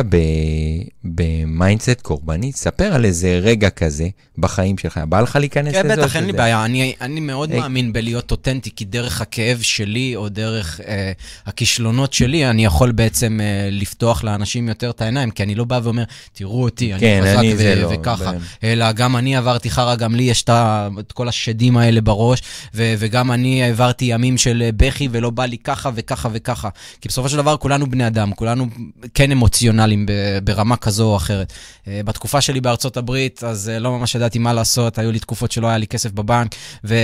ב 1.03 1.16
mindset 1.16 2.01
קורבני? 2.01 2.51
ספר 2.51 2.93
על 2.93 3.05
איזה 3.05 3.39
רגע 3.41 3.69
כזה 3.69 4.07
בחיים 4.37 4.77
שלך. 4.77 4.97
בא 4.97 5.21
לך 5.21 5.35
להיכנס 5.35 5.73
כן, 5.73 5.85
לזה? 5.85 5.95
או 5.95 6.01
בטח, 6.01 6.15
אין 6.15 6.25
לי 6.25 6.33
בעיה. 6.33 6.65
אני, 6.65 6.93
אני 7.01 7.19
מאוד 7.19 7.51
היי. 7.51 7.59
מאמין 7.59 7.93
בלהיות 7.93 8.31
אותנטי, 8.31 8.69
כי 8.75 8.85
דרך 8.85 9.21
הכאב 9.21 9.59
שלי, 9.61 10.15
או 10.15 10.29
דרך 10.29 10.79
אה, 10.87 11.11
הכישלונות 11.45 12.13
שלי, 12.13 12.49
אני 12.49 12.65
יכול 12.65 12.91
בעצם 12.91 13.39
אה, 13.41 13.69
לפתוח 13.71 14.23
לאנשים 14.23 14.69
יותר 14.69 14.89
את 14.89 15.01
העיניים, 15.01 15.31
כי 15.31 15.43
אני 15.43 15.55
לא 15.55 15.63
בא 15.63 15.79
ואומר, 15.83 16.03
תראו 16.33 16.63
אותי, 16.63 16.93
אני 16.93 16.99
כן, 17.01 17.21
חזק 17.23 17.39
אני 17.39 17.53
ו- 17.57 17.75
לא, 17.81 17.87
וככה. 17.91 18.31
ב- 18.31 18.37
אלא 18.63 18.91
גם 18.91 19.17
אני 19.17 19.35
עברתי 19.35 19.69
חרא, 19.69 19.95
גם 19.95 20.15
לי 20.15 20.23
יש 20.23 20.45
את 20.99 21.11
כל 21.11 21.27
השדים 21.27 21.77
האלה 21.77 22.01
בראש, 22.01 22.41
ו- 22.75 22.93
וגם 22.97 23.31
אני 23.31 23.63
העברתי 23.63 24.05
ימים 24.05 24.37
של 24.37 24.61
אה, 24.65 24.69
בכי 24.77 25.07
ולא 25.11 25.29
בא 25.29 25.45
לי 25.45 25.57
ככה 25.57 25.89
וככה 25.95 26.29
וככה. 26.33 26.69
כי 27.01 27.09
בסופו 27.09 27.29
של 27.29 27.37
דבר 27.37 27.57
כולנו 27.57 27.91
בני 27.91 28.07
אדם, 28.07 28.32
כולנו 28.33 28.67
כן 29.13 29.31
אמוציונליים 29.31 30.05
ברמה 30.43 30.75
כזו 30.75 31.11
או 31.11 31.15
אחרת. 31.15 31.53
אה, 31.87 32.01
בתקופה 32.05 32.41
שלי 32.41 32.61
בארצות 32.61 32.97
הברית, 32.97 33.43
אז 33.43 33.69
אה, 33.69 33.79
לא 33.79 33.97
ממש 33.97 34.15
ידעתי 34.15 34.39
מה 34.39 34.53
לעשות, 34.53 34.99
היו 34.99 35.11
לי 35.11 35.19
תקופות 35.19 35.51
שלא 35.51 35.67
היה 35.67 35.77
לי 35.77 35.87
כסף 35.87 36.11
בבנק, 36.11 36.55
ו... 36.83 36.95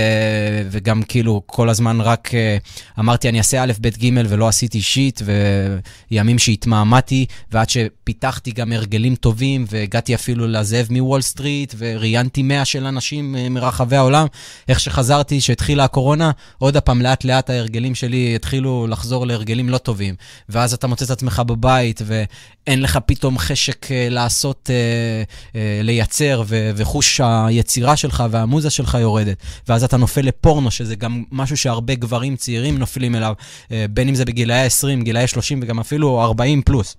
וגם 0.70 1.02
כאילו 1.02 1.42
כל 1.46 1.68
הזמן 1.68 2.00
רק 2.00 2.34
אה, 2.34 2.56
אמרתי, 2.98 3.28
אני 3.28 3.38
אעשה 3.38 3.62
א', 3.62 3.72
ב', 3.80 3.88
ג', 3.88 4.10
ולא 4.28 4.48
עשיתי 4.48 4.82
shit, 4.82 5.22
וימים 6.10 6.38
שהתמהמהתי, 6.38 7.26
ועד 7.52 7.70
שפיתחתי 7.70 8.50
גם 8.50 8.72
הרגלים 8.72 9.14
טובים, 9.14 9.64
והגעתי 9.70 10.14
אפילו 10.14 10.46
לזאב 10.46 10.86
מוול 10.90 11.20
סטריט, 11.20 11.74
וראיינתי 11.78 12.42
100 12.42 12.64
של 12.64 12.86
אנשים 12.86 13.36
מרחבי 13.50 13.96
העולם. 13.96 14.26
איך 14.68 14.80
שחזרתי, 14.80 15.40
שהתחילה 15.40 15.84
הקורונה, 15.84 16.30
עוד 16.58 16.78
פעם, 16.78 17.02
לאט-לאט 17.02 17.50
ההרגלים 17.50 17.94
שלי 17.94 18.34
התחילו 18.34 18.86
לחזור 18.86 19.26
להרגלים 19.26 19.68
לא 19.68 19.78
טובים. 19.78 20.14
ואז 20.48 20.74
אתה 20.74 20.86
מוצא 20.86 21.04
את 21.04 21.10
עצמך 21.20 21.42
בבית, 21.46 22.02
ואין 22.04 22.82
לך 22.82 22.98
פתאום 23.06 23.38
חשק 23.38 23.86
לעשות... 24.10 24.70
אה, 24.70 25.22
אה, 25.60 25.80
לייצר, 25.82 26.42
ו- 26.46 26.70
וחוש 26.76 27.20
היצירה 27.24 27.96
שלך 27.96 28.24
והמוזה 28.30 28.70
שלך 28.70 28.98
יורדת. 29.00 29.36
ואז 29.68 29.84
אתה 29.84 29.96
נופל 29.96 30.20
לפורנו, 30.20 30.70
שזה 30.70 30.94
גם 30.94 31.24
משהו 31.32 31.56
שהרבה 31.56 31.94
גברים 31.94 32.36
צעירים 32.36 32.78
נופלים 32.78 33.14
אליו, 33.14 33.34
אה, 33.72 33.86
בין 33.90 34.08
אם 34.08 34.14
זה 34.14 34.24
בגילאי 34.24 34.60
20, 34.66 35.02
גילאי 35.02 35.26
30 35.26 35.60
וגם 35.62 35.80
אפילו 35.80 36.22
40 36.22 36.62
פלוס. 36.62 36.96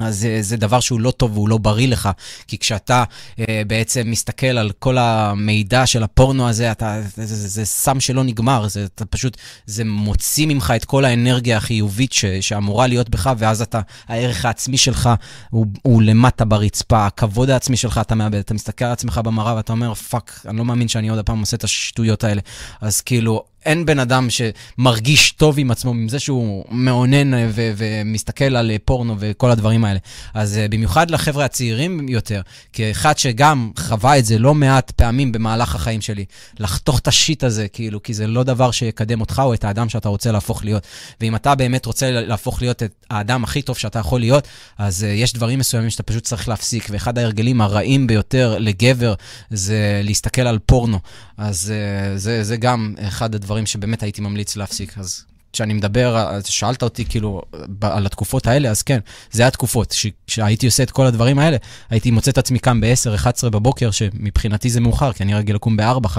אז 0.00 0.18
זה, 0.18 0.38
זה 0.40 0.56
דבר 0.56 0.80
שהוא 0.80 1.00
לא 1.00 1.10
טוב 1.10 1.36
והוא 1.36 1.48
לא 1.48 1.58
בריא 1.58 1.88
לך, 1.88 2.08
כי 2.48 2.58
כשאתה 2.58 3.04
אה, 3.38 3.62
בעצם 3.66 4.02
מסתכל 4.06 4.46
על 4.46 4.70
כל 4.78 4.98
המידע 4.98 5.86
של 5.86 6.02
הפורנו 6.02 6.48
הזה, 6.48 6.72
אתה, 6.72 7.00
זה, 7.16 7.26
זה, 7.26 7.48
זה 7.48 7.64
סם 7.64 8.00
שלא 8.00 8.24
נגמר, 8.24 8.68
זה 8.68 8.84
אתה 8.84 9.04
פשוט, 9.04 9.36
זה 9.66 9.84
מוציא 9.84 10.46
ממך 10.46 10.72
את 10.76 10.84
כל 10.84 11.04
האנרגיה 11.04 11.56
החיובית 11.56 12.12
ש, 12.12 12.24
שאמורה 12.24 12.86
להיות 12.86 13.08
בך, 13.08 13.32
ואז 13.38 13.62
אתה, 13.62 13.80
הערך 14.08 14.44
העצמי 14.44 14.78
שלך 14.78 15.10
הוא, 15.50 15.66
הוא 15.82 16.02
למטה 16.02 16.44
ברצפה, 16.44 17.06
הכבוד 17.06 17.50
העצמי 17.50 17.76
שלך 17.76 17.98
אתה 17.98 18.14
מאבד, 18.14 18.38
אתה 18.38 18.54
מסתכל 18.54 18.84
על 18.84 18.92
עצמך 18.92 19.20
במראה 19.24 19.54
ואתה 19.54 19.72
אומר, 19.72 19.94
fuck, 19.94 20.40
אני 20.48 20.56
לא 20.56 20.64
מאמין 20.64 20.88
שאני 20.88 21.08
עוד 21.08 21.26
פעם 21.26 21.40
עושה 21.40 21.56
את 21.56 21.64
השטויות 21.64 22.24
האלה. 22.24 22.40
אז 22.80 23.00
כאילו, 23.00 23.44
אין 23.66 23.86
בן 23.86 23.98
אדם 23.98 24.28
שמרגיש 24.30 25.30
טוב 25.30 25.58
עם 25.58 25.70
עצמו, 25.70 25.90
עם 25.90 26.08
זה 26.08 26.18
שהוא 26.18 26.64
מאונן 26.70 27.34
ו- 27.34 27.72
ומסתכל 27.76 28.56
על 28.56 28.70
פורנו 28.84 29.16
וכל 29.18 29.50
הדברים 29.50 29.84
האלה. 29.84 29.98
אז 30.34 30.60
uh, 30.64 30.70
במיוחד 30.70 31.10
לחבר'ה 31.10 31.44
הצעירים 31.44 32.08
יותר, 32.08 32.40
כאחד 32.72 33.18
שגם 33.18 33.70
חווה 33.78 34.18
את 34.18 34.24
זה 34.24 34.38
לא 34.38 34.54
מעט 34.54 34.90
פעמים 34.90 35.32
במהלך 35.32 35.74
החיים 35.74 36.00
שלי, 36.00 36.24
לחתוך 36.58 36.98
את 36.98 37.08
השיט 37.08 37.44
הזה, 37.44 37.68
כאילו, 37.68 38.02
כי 38.02 38.14
זה 38.14 38.26
לא 38.26 38.42
דבר 38.42 38.70
שיקדם 38.70 39.20
אותך 39.20 39.42
או 39.44 39.54
את 39.54 39.64
האדם 39.64 39.88
שאתה 39.88 40.08
רוצה 40.08 40.32
להפוך 40.32 40.64
להיות. 40.64 40.82
ואם 41.20 41.36
אתה 41.36 41.54
באמת 41.54 41.86
רוצה 41.86 42.10
להפוך 42.10 42.62
להיות 42.62 42.82
את 42.82 42.92
האדם 43.10 43.44
הכי 43.44 43.62
טוב 43.62 43.78
שאתה 43.78 43.98
יכול 43.98 44.20
להיות, 44.20 44.48
אז 44.78 45.02
uh, 45.02 45.06
יש 45.06 45.32
דברים 45.32 45.58
מסוימים 45.58 45.90
שאתה 45.90 46.02
פשוט 46.02 46.22
צריך 46.22 46.48
להפסיק. 46.48 46.88
ואחד 46.90 47.18
ההרגלים 47.18 47.60
הרעים 47.60 48.06
ביותר 48.06 48.56
לגבר 48.58 49.14
זה 49.50 50.00
להסתכל 50.04 50.42
על 50.42 50.58
פורנו. 50.66 50.98
אז 51.36 51.72
זה, 52.16 52.44
זה 52.44 52.56
גם 52.56 52.94
אחד 52.98 53.34
הדברים. 53.34 53.53
דברים 53.54 53.66
שבאמת 53.66 54.02
הייתי 54.02 54.20
ממליץ 54.20 54.56
להפסיק. 54.56 54.98
אז 54.98 55.24
כשאני 55.52 55.74
מדבר, 55.74 56.40
שאלת 56.44 56.82
אותי 56.82 57.04
כאילו 57.04 57.42
על 57.80 58.06
התקופות 58.06 58.46
האלה, 58.46 58.70
אז 58.70 58.82
כן, 58.82 58.98
זה 59.30 59.46
התקופות. 59.46 59.94
כשהייתי 60.26 60.66
עושה 60.66 60.82
את 60.82 60.90
כל 60.90 61.06
הדברים 61.06 61.38
האלה, 61.38 61.56
הייתי 61.90 62.10
מוצא 62.10 62.30
את 62.30 62.38
עצמי 62.38 62.58
קם 62.58 62.80
ב-10-11 62.80 63.50
בבוקר, 63.50 63.90
שמבחינתי 63.90 64.70
זה 64.70 64.80
מאוחר, 64.80 65.12
כי 65.12 65.22
אני 65.22 65.34
רגיל 65.34 65.54
לקום 65.54 65.76
ב-4-5. 65.76 66.18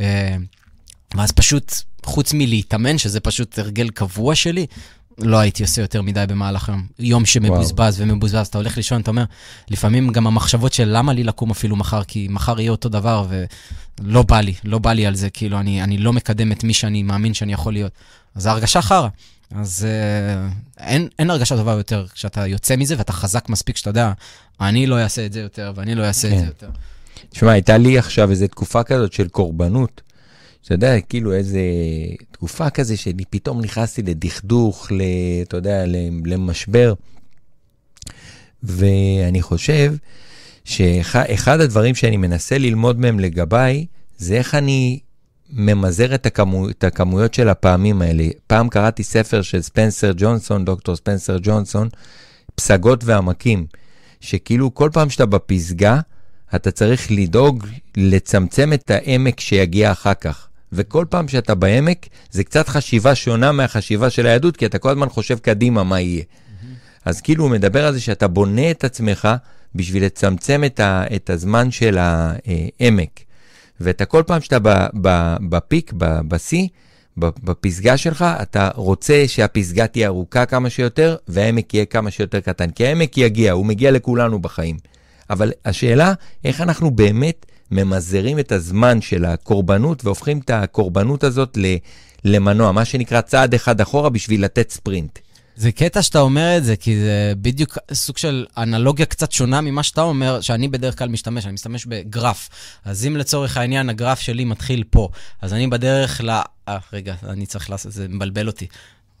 אה, 0.00 0.36
ואז 1.16 1.32
פשוט, 1.32 1.74
חוץ 2.04 2.32
מלהתאמן, 2.32 2.98
שזה 2.98 3.20
פשוט 3.20 3.58
הרגל 3.58 3.88
קבוע 3.88 4.34
שלי, 4.34 4.66
לא 5.18 5.38
הייתי 5.38 5.62
עושה 5.62 5.82
יותר 5.82 6.02
מדי 6.02 6.24
במהלך 6.28 6.68
היום. 6.68 6.86
יום 6.98 7.26
שמבוזבז 7.26 8.00
וואו. 8.00 8.10
ומבוזבז, 8.10 8.46
אתה 8.46 8.58
הולך 8.58 8.76
לישון, 8.76 9.00
אתה 9.00 9.10
אומר, 9.10 9.24
לפעמים 9.70 10.12
גם 10.12 10.26
המחשבות 10.26 10.72
של 10.72 10.88
למה 10.88 11.12
לי 11.12 11.24
לקום 11.24 11.50
אפילו 11.50 11.76
מחר, 11.76 12.04
כי 12.04 12.28
מחר 12.30 12.60
יהיה 12.60 12.70
אותו 12.70 12.88
דבר, 12.88 13.26
ולא 14.00 14.22
בא 14.22 14.40
לי, 14.40 14.54
לא 14.64 14.78
בא 14.78 14.92
לי 14.92 15.06
על 15.06 15.14
זה, 15.14 15.30
כאילו, 15.30 15.60
אני, 15.60 15.82
אני 15.82 15.98
לא 15.98 16.12
מקדם 16.12 16.52
את 16.52 16.64
מי 16.64 16.74
שאני 16.74 17.02
מאמין 17.02 17.34
שאני 17.34 17.52
יכול 17.52 17.72
להיות. 17.72 17.92
אז 18.34 18.46
ההרגשה 18.46 18.82
חרא. 18.82 19.08
אז 19.54 19.86
uh, 19.86 20.80
אין, 20.80 21.08
אין 21.18 21.30
הרגשה 21.30 21.56
טובה 21.56 21.72
יותר 21.72 22.06
כשאתה 22.14 22.46
יוצא 22.46 22.76
מזה 22.76 22.94
ואתה 22.98 23.12
חזק 23.12 23.48
מספיק 23.48 23.76
שאתה 23.76 23.90
יודע, 23.90 24.12
אני 24.60 24.86
לא 24.86 24.98
אעשה 24.98 25.26
את 25.26 25.32
זה 25.32 25.40
יותר 25.40 25.72
ואני 25.76 25.94
לא 25.94 26.04
אעשה 26.04 26.30
כן. 26.30 26.34
את 26.34 26.40
זה 26.40 26.46
יותר. 26.46 26.70
תשמע, 27.30 27.52
הייתה 27.52 27.78
לי 27.78 27.98
עכשיו 27.98 28.30
איזו 28.30 28.46
תקופה 28.46 28.82
כזאת 28.82 29.12
של 29.12 29.28
קורבנות. 29.28 30.00
אתה 30.66 30.74
יודע, 30.74 31.00
כאילו 31.00 31.32
איזה 31.32 31.60
תקופה 32.30 32.70
כזה 32.70 32.96
שאני 32.96 33.24
פתאום 33.30 33.60
נכנסתי 33.60 34.02
לדכדוך, 34.02 34.88
אתה 35.42 35.56
יודע, 35.56 35.84
למשבר. 36.24 36.94
ואני 38.62 39.42
חושב 39.42 39.94
שאחד 40.64 41.60
הדברים 41.60 41.94
שאני 41.94 42.16
מנסה 42.16 42.58
ללמוד 42.58 43.00
מהם 43.00 43.20
לגביי, 43.20 43.86
זה 44.18 44.34
איך 44.34 44.54
אני 44.54 44.98
ממזער 45.50 46.14
את, 46.14 46.26
הכמו, 46.26 46.70
את 46.70 46.84
הכמויות 46.84 47.34
של 47.34 47.48
הפעמים 47.48 48.02
האלה. 48.02 48.24
פעם 48.46 48.68
קראתי 48.68 49.02
ספר 49.02 49.42
של 49.42 49.62
ספנסר 49.62 50.12
ג'ונסון, 50.16 50.64
דוקטור 50.64 50.96
ספנסר 50.96 51.36
ג'ונסון, 51.42 51.88
פסגות 52.54 53.04
ועמקים, 53.04 53.66
שכאילו 54.20 54.74
כל 54.74 54.90
פעם 54.92 55.10
שאתה 55.10 55.26
בפסגה, 55.26 56.00
אתה 56.54 56.70
צריך 56.70 57.10
לדאוג 57.10 57.66
לצמצם 57.96 58.72
את 58.72 58.90
העמק 58.90 59.40
שיגיע 59.40 59.92
אחר 59.92 60.14
כך. 60.14 60.48
וכל 60.72 61.04
פעם 61.10 61.28
שאתה 61.28 61.54
בעמק, 61.54 62.06
זה 62.30 62.44
קצת 62.44 62.68
חשיבה 62.68 63.14
שונה 63.14 63.52
מהחשיבה 63.52 64.10
של 64.10 64.26
היהדות, 64.26 64.56
כי 64.56 64.66
אתה 64.66 64.78
כל 64.78 64.90
הזמן 64.90 65.08
חושב 65.08 65.38
קדימה 65.38 65.84
מה 65.84 66.00
יהיה. 66.00 66.22
Mm-hmm. 66.22 66.66
אז 67.04 67.20
כאילו 67.20 67.44
הוא 67.44 67.50
מדבר 67.50 67.86
על 67.86 67.92
זה 67.92 68.00
שאתה 68.00 68.28
בונה 68.28 68.70
את 68.70 68.84
עצמך 68.84 69.28
בשביל 69.74 70.04
לצמצם 70.04 70.62
את, 70.66 70.80
ה, 70.80 71.04
את 71.16 71.30
הזמן 71.30 71.70
של 71.70 71.98
העמק. 72.00 73.20
ואתה 73.80 74.04
כל 74.04 74.22
פעם 74.26 74.40
שאתה 74.40 74.58
בפיק, 75.48 75.92
בשיא, 75.96 76.68
בפסגה 77.18 77.96
שלך, 77.96 78.24
אתה 78.42 78.70
רוצה 78.74 79.24
שהפסגה 79.26 79.86
תהיה 79.86 80.08
ארוכה 80.08 80.46
כמה 80.46 80.70
שיותר, 80.70 81.16
והעמק 81.28 81.74
יהיה 81.74 81.84
כמה 81.84 82.10
שיותר 82.10 82.40
קטן. 82.40 82.70
כי 82.70 82.86
העמק 82.86 83.18
יגיע, 83.18 83.52
הוא 83.52 83.66
מגיע 83.66 83.90
לכולנו 83.90 84.38
בחיים. 84.38 84.76
אבל 85.30 85.52
השאלה, 85.64 86.12
איך 86.44 86.60
אנחנו 86.60 86.90
באמת 86.90 87.46
ממזערים 87.70 88.38
את 88.38 88.52
הזמן 88.52 89.00
של 89.00 89.24
הקורבנות 89.24 90.04
והופכים 90.04 90.38
את 90.38 90.50
הקורבנות 90.50 91.24
הזאת 91.24 91.58
למנוע, 92.24 92.72
מה 92.72 92.84
שנקרא 92.84 93.20
צעד 93.20 93.54
אחד 93.54 93.80
אחורה 93.80 94.10
בשביל 94.10 94.44
לתת 94.44 94.70
ספרינט. 94.70 95.18
זה 95.56 95.72
קטע 95.72 96.02
שאתה 96.02 96.20
אומר 96.20 96.56
את 96.56 96.64
זה, 96.64 96.76
כי 96.76 96.96
זה 96.96 97.32
בדיוק 97.36 97.78
סוג 97.92 98.18
של 98.18 98.46
אנלוגיה 98.56 99.06
קצת 99.06 99.32
שונה 99.32 99.60
ממה 99.60 99.82
שאתה 99.82 100.02
אומר, 100.02 100.40
שאני 100.40 100.68
בדרך 100.68 100.98
כלל 100.98 101.08
משתמש, 101.08 101.44
אני 101.44 101.52
משתמש 101.52 101.86
בגרף. 101.86 102.48
אז 102.84 103.06
אם 103.06 103.16
לצורך 103.16 103.56
העניין 103.56 103.88
הגרף 103.88 104.20
שלי 104.20 104.44
מתחיל 104.44 104.84
פה, 104.90 105.08
אז 105.42 105.52
אני 105.52 105.66
בדרך 105.66 106.20
ל... 106.24 106.30
אה, 106.68 106.78
רגע, 106.92 107.14
אני 107.28 107.46
צריך 107.46 107.70
לעשות, 107.70 107.92
זה 107.92 108.06
מבלבל 108.08 108.46
אותי. 108.46 108.66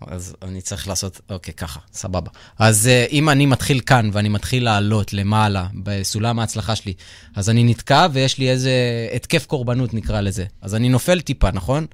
אז 0.00 0.36
אני 0.42 0.62
צריך 0.62 0.88
לעשות, 0.88 1.20
אוקיי, 1.30 1.54
ככה, 1.54 1.80
סבבה. 1.92 2.30
אז 2.58 2.86
uh, 2.86 3.12
אם 3.12 3.28
אני 3.28 3.46
מתחיל 3.46 3.80
כאן 3.80 4.10
ואני 4.12 4.28
מתחיל 4.28 4.64
לעלות 4.64 5.12
למעלה 5.12 5.66
בסולם 5.74 6.38
ההצלחה 6.38 6.76
שלי, 6.76 6.94
אז 7.34 7.50
אני 7.50 7.64
נתקע 7.64 8.06
ויש 8.12 8.38
לי 8.38 8.50
איזה 8.50 8.72
התקף 9.14 9.46
קורבנות, 9.46 9.94
נקרא 9.94 10.20
לזה. 10.20 10.44
אז 10.62 10.74
אני 10.74 10.88
נופל 10.88 11.20
טיפה, 11.20 11.50
נכון? 11.50 11.86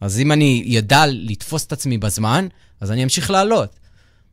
אז 0.00 0.20
אם 0.20 0.32
אני 0.32 0.62
ידע 0.66 1.04
לתפוס 1.06 1.66
את 1.66 1.72
עצמי 1.72 1.98
בזמן, 1.98 2.48
אז 2.80 2.90
אני 2.90 3.04
אמשיך 3.04 3.30
לעלות. 3.30 3.80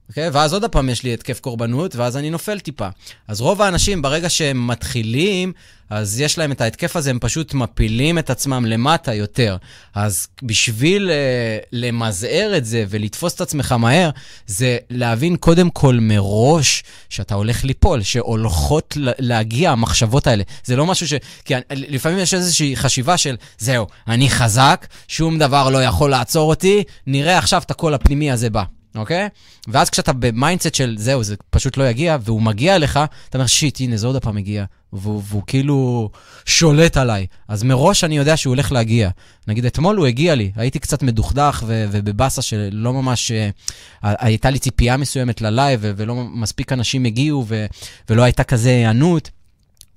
אוקיי? 0.09 0.27
Okay? 0.27 0.31
ואז 0.33 0.53
עוד 0.53 0.65
פעם 0.65 0.89
יש 0.89 1.03
לי 1.03 1.13
התקף 1.13 1.39
קורבנות, 1.39 1.95
ואז 1.95 2.17
אני 2.17 2.29
נופל 2.29 2.59
טיפה. 2.59 2.87
אז 3.27 3.41
רוב 3.41 3.61
האנשים, 3.61 4.01
ברגע 4.01 4.29
שהם 4.29 4.67
מתחילים, 4.67 5.53
אז 5.89 6.19
יש 6.19 6.37
להם 6.37 6.51
את 6.51 6.61
ההתקף 6.61 6.95
הזה, 6.95 7.09
הם 7.09 7.17
פשוט 7.21 7.53
מפילים 7.53 8.19
את 8.19 8.29
עצמם 8.29 8.65
למטה 8.65 9.13
יותר. 9.13 9.57
אז 9.95 10.27
בשביל 10.43 11.09
uh, 11.09 11.65
למזער 11.71 12.53
את 12.57 12.65
זה 12.65 12.85
ולתפוס 12.89 13.35
את 13.35 13.41
עצמך 13.41 13.71
מהר, 13.71 14.09
זה 14.47 14.77
להבין 14.89 15.35
קודם 15.35 15.69
כל 15.69 15.97
מראש 16.01 16.83
שאתה 17.09 17.35
הולך 17.35 17.63
ליפול, 17.63 18.01
שהולכות 18.01 18.97
להגיע 18.99 19.71
המחשבות 19.71 20.27
האלה. 20.27 20.43
זה 20.63 20.75
לא 20.75 20.85
משהו 20.85 21.07
ש... 21.07 21.13
כי 21.45 21.53
לפעמים 21.71 22.19
יש 22.19 22.33
איזושהי 22.33 22.75
חשיבה 22.75 23.17
של, 23.17 23.35
זהו, 23.57 23.87
אני 24.07 24.29
חזק, 24.29 24.87
שום 25.07 25.39
דבר 25.39 25.69
לא 25.69 25.83
יכול 25.83 26.09
לעצור 26.09 26.49
אותי, 26.49 26.83
נראה 27.07 27.37
עכשיו 27.37 27.61
את 27.65 27.71
הקול 27.71 27.93
הפנימי 27.93 28.31
הזה 28.31 28.49
בא. 28.49 28.78
אוקיי? 28.99 29.29
ואז 29.67 29.89
כשאתה 29.89 30.13
ב 30.13 30.21
mindset 30.21 30.75
של 30.75 30.95
זהו, 30.97 31.23
זה 31.23 31.35
פשוט 31.49 31.77
לא 31.77 31.89
יגיע, 31.89 32.17
והוא 32.21 32.41
מגיע 32.41 32.75
אליך, 32.75 32.99
אתה 33.29 33.37
אומר, 33.37 33.47
shit, 33.47 33.81
הנה, 33.81 33.97
זה 33.97 34.07
עוד 34.07 34.17
פעם 34.21 34.37
הגיע. 34.37 34.65
והוא, 34.93 35.21
והוא 35.25 35.43
כאילו 35.47 36.09
שולט 36.45 36.97
עליי. 36.97 37.25
אז 37.47 37.63
מראש 37.63 38.03
אני 38.03 38.17
יודע 38.17 38.37
שהוא 38.37 38.51
הולך 38.51 38.71
להגיע. 38.71 39.09
נגיד, 39.47 39.65
אתמול 39.65 39.95
הוא 39.95 40.05
הגיע 40.05 40.35
לי, 40.35 40.51
הייתי 40.55 40.79
קצת 40.79 41.03
מדוכדך 41.03 41.63
ו- 41.67 41.85
ובבאסה 41.91 42.41
שלא 42.41 42.93
ממש... 42.93 43.31
אה, 43.31 43.33
הייתה 44.01 44.49
לי 44.49 44.59
ציפייה 44.59 44.97
מסוימת 44.97 45.41
ללייב, 45.41 45.81
ולא 45.83 46.15
מספיק 46.15 46.73
אנשים 46.73 47.05
הגיעו, 47.05 47.45
ו- 47.47 47.65
ולא 48.09 48.23
הייתה 48.23 48.43
כזה 48.43 48.69
היענות. 48.69 49.29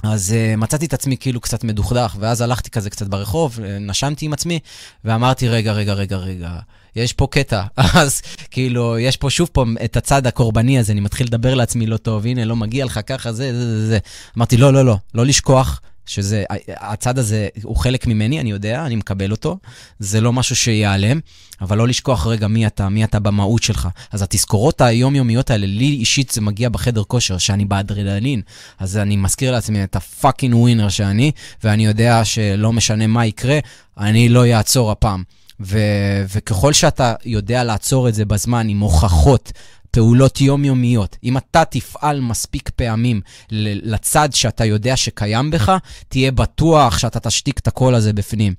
אז 0.02 0.34
uh, 0.34 0.56
מצאתי 0.56 0.86
את 0.86 0.94
עצמי 0.94 1.16
כאילו 1.16 1.40
קצת 1.40 1.64
מדוכדך, 1.64 2.16
ואז 2.20 2.40
הלכתי 2.40 2.70
כזה 2.70 2.90
קצת 2.90 3.06
ברחוב, 3.08 3.58
נשמתי 3.80 4.26
עם 4.26 4.32
עצמי, 4.32 4.58
ואמרתי, 5.04 5.48
רגע, 5.48 5.72
רגע, 5.72 5.92
רגע, 5.92 6.16
רגע, 6.16 6.58
יש 6.96 7.12
פה 7.12 7.26
קטע. 7.30 7.62
אז 8.02 8.22
כאילו, 8.50 8.98
יש 8.98 9.16
פה 9.16 9.30
שוב 9.30 9.50
פה 9.52 9.64
את 9.84 9.96
הצד 9.96 10.26
הקורבני 10.26 10.78
הזה, 10.78 10.92
אני 10.92 11.00
מתחיל 11.00 11.26
לדבר 11.26 11.54
לעצמי 11.54 11.86
לא 11.86 11.96
טוב, 11.96 12.26
הנה, 12.26 12.44
לא 12.44 12.56
מגיע 12.56 12.84
לך 12.84 13.00
ככה, 13.06 13.32
זה, 13.32 13.52
זה, 13.52 13.78
זה, 13.80 13.86
זה. 13.86 13.98
אמרתי, 14.36 14.56
לא, 14.56 14.72
לא, 14.72 14.84
לא, 14.84 14.96
לא 15.14 15.26
לשכוח. 15.26 15.80
שזה, 16.06 16.44
הצד 16.68 17.18
הזה 17.18 17.48
הוא 17.62 17.76
חלק 17.76 18.06
ממני, 18.06 18.40
אני 18.40 18.50
יודע, 18.50 18.86
אני 18.86 18.96
מקבל 18.96 19.30
אותו, 19.30 19.58
זה 19.98 20.20
לא 20.20 20.32
משהו 20.32 20.56
שייעלם, 20.56 21.20
אבל 21.60 21.78
לא 21.78 21.88
לשכוח 21.88 22.26
רגע 22.26 22.48
מי 22.48 22.66
אתה, 22.66 22.88
מי 22.88 23.04
אתה 23.04 23.20
במהות 23.20 23.62
שלך. 23.62 23.88
אז 24.12 24.22
התזכורות 24.22 24.80
היומיומיות 24.80 25.50
האלה, 25.50 25.66
לי 25.66 25.84
אישית 25.84 26.30
זה 26.30 26.40
מגיע 26.40 26.68
בחדר 26.68 27.02
כושר, 27.04 27.38
שאני 27.38 27.64
באדרנלין, 27.64 28.42
אז 28.78 28.96
אני 28.96 29.16
מזכיר 29.16 29.52
לעצמי 29.52 29.84
את 29.84 29.96
ה 29.96 30.03
fucking 30.03 30.54
winner 30.54 30.88
שאני, 30.88 31.32
ואני 31.64 31.86
יודע 31.86 32.24
שלא 32.24 32.72
משנה 32.72 33.06
מה 33.06 33.26
יקרה, 33.26 33.58
אני 33.98 34.28
לא 34.28 34.46
אעצור 34.46 34.90
הפעם. 34.90 35.22
ו- 35.64 36.24
וככל 36.34 36.72
שאתה 36.72 37.14
יודע 37.24 37.64
לעצור 37.64 38.08
את 38.08 38.14
זה 38.14 38.24
בזמן 38.24 38.68
עם 38.68 38.80
הוכחות, 38.80 39.52
פעולות 39.90 40.40
יומיומיות. 40.40 41.16
אם 41.24 41.36
אתה 41.36 41.64
תפעל 41.64 42.20
מספיק 42.20 42.70
פעמים 42.76 43.20
לצד 43.50 44.28
שאתה 44.32 44.64
יודע 44.64 44.96
שקיים 44.96 45.50
בך, 45.50 45.72
תהיה 46.08 46.32
בטוח 46.32 46.98
שאתה 46.98 47.20
תשתיק 47.20 47.58
את 47.58 47.68
הקול 47.68 47.94
הזה 47.94 48.12
בפנים. 48.12 48.54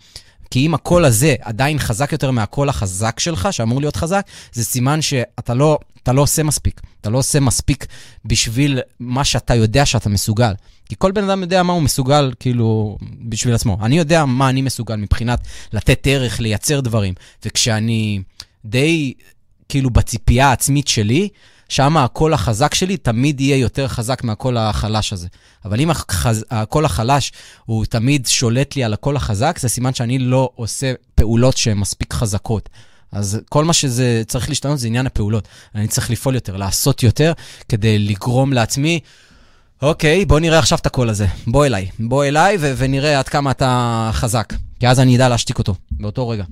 כי 0.51 0.65
אם 0.65 0.73
הקול 0.73 1.05
הזה 1.05 1.35
עדיין 1.41 1.79
חזק 1.79 2.11
יותר 2.11 2.31
מהקול 2.31 2.69
החזק 2.69 3.19
שלך, 3.19 3.47
שאמור 3.51 3.79
להיות 3.79 3.95
חזק, 3.95 4.25
זה 4.53 4.63
סימן 4.63 5.01
שאתה 5.01 5.53
לא, 5.53 5.77
לא 6.07 6.21
עושה 6.21 6.43
מספיק. 6.43 6.81
אתה 7.03 7.11
לא 7.11 7.17
עושה 7.17 7.39
מספיק 7.39 7.85
בשביל 8.25 8.79
מה 8.99 9.23
שאתה 9.23 9.55
יודע 9.55 9.85
שאתה 9.85 10.09
מסוגל. 10.09 10.53
כי 10.89 10.95
כל 10.97 11.11
בן 11.11 11.29
אדם 11.29 11.41
יודע 11.41 11.63
מה 11.63 11.73
הוא 11.73 11.81
מסוגל, 11.81 12.33
כאילו, 12.39 12.97
בשביל 13.21 13.55
עצמו. 13.55 13.77
אני 13.81 13.97
יודע 13.97 14.25
מה 14.25 14.49
אני 14.49 14.61
מסוגל 14.61 14.95
מבחינת 14.95 15.39
לתת 15.73 16.07
ערך, 16.09 16.39
לייצר 16.39 16.79
דברים. 16.79 17.13
וכשאני 17.45 18.21
די 18.65 19.13
כאילו 19.69 19.89
בציפייה 19.89 20.49
העצמית 20.49 20.87
שלי, 20.87 21.29
שם 21.69 21.97
הקול 21.97 22.33
החזק 22.33 22.73
שלי 22.73 22.97
תמיד 22.97 23.41
יהיה 23.41 23.57
יותר 23.57 23.87
חזק 23.87 24.23
מהקול 24.23 24.57
החלש 24.57 25.13
הזה. 25.13 25.27
אבל 25.65 25.79
אם 25.79 25.89
החז... 25.89 26.45
הקול 26.51 26.85
החלש 26.85 27.31
הוא 27.65 27.85
תמיד 27.85 28.27
שולט 28.27 28.75
לי 28.75 28.83
על 28.83 28.93
הקול 28.93 29.15
החזק, 29.15 29.59
זה 29.59 29.69
סימן 29.69 29.93
שאני 29.93 30.19
לא 30.19 30.49
עושה 30.55 30.93
פעולות 31.15 31.57
שהן 31.57 31.77
מספיק 31.77 32.13
חזקות. 32.13 32.69
אז 33.13 33.39
כל 33.49 33.65
מה 33.65 33.73
שזה 33.73 34.21
צריך 34.27 34.49
להשתנות 34.49 34.79
זה 34.79 34.87
עניין 34.87 35.07
הפעולות. 35.07 35.47
אני 35.75 35.87
צריך 35.87 36.11
לפעול 36.11 36.35
יותר, 36.35 36.57
לעשות 36.57 37.03
יותר, 37.03 37.33
כדי 37.69 37.99
לגרום 37.99 38.53
לעצמי, 38.53 38.99
אוקיי, 39.81 40.25
בוא 40.25 40.39
נראה 40.39 40.59
עכשיו 40.59 40.77
את 40.81 40.85
הקול 40.85 41.09
הזה. 41.09 41.27
בוא 41.47 41.65
אליי. 41.65 41.87
בוא 41.99 42.25
אליי 42.25 42.57
ו- 42.59 42.73
ונראה 42.77 43.19
עד 43.19 43.27
כמה 43.29 43.51
אתה 43.51 44.09
חזק. 44.13 44.53
כי 44.79 44.87
אז 44.87 44.99
אני 44.99 45.15
אדע 45.15 45.29
להשתיק 45.29 45.57
אותו, 45.57 45.75
באותו 45.91 46.29
רגע. 46.29 46.43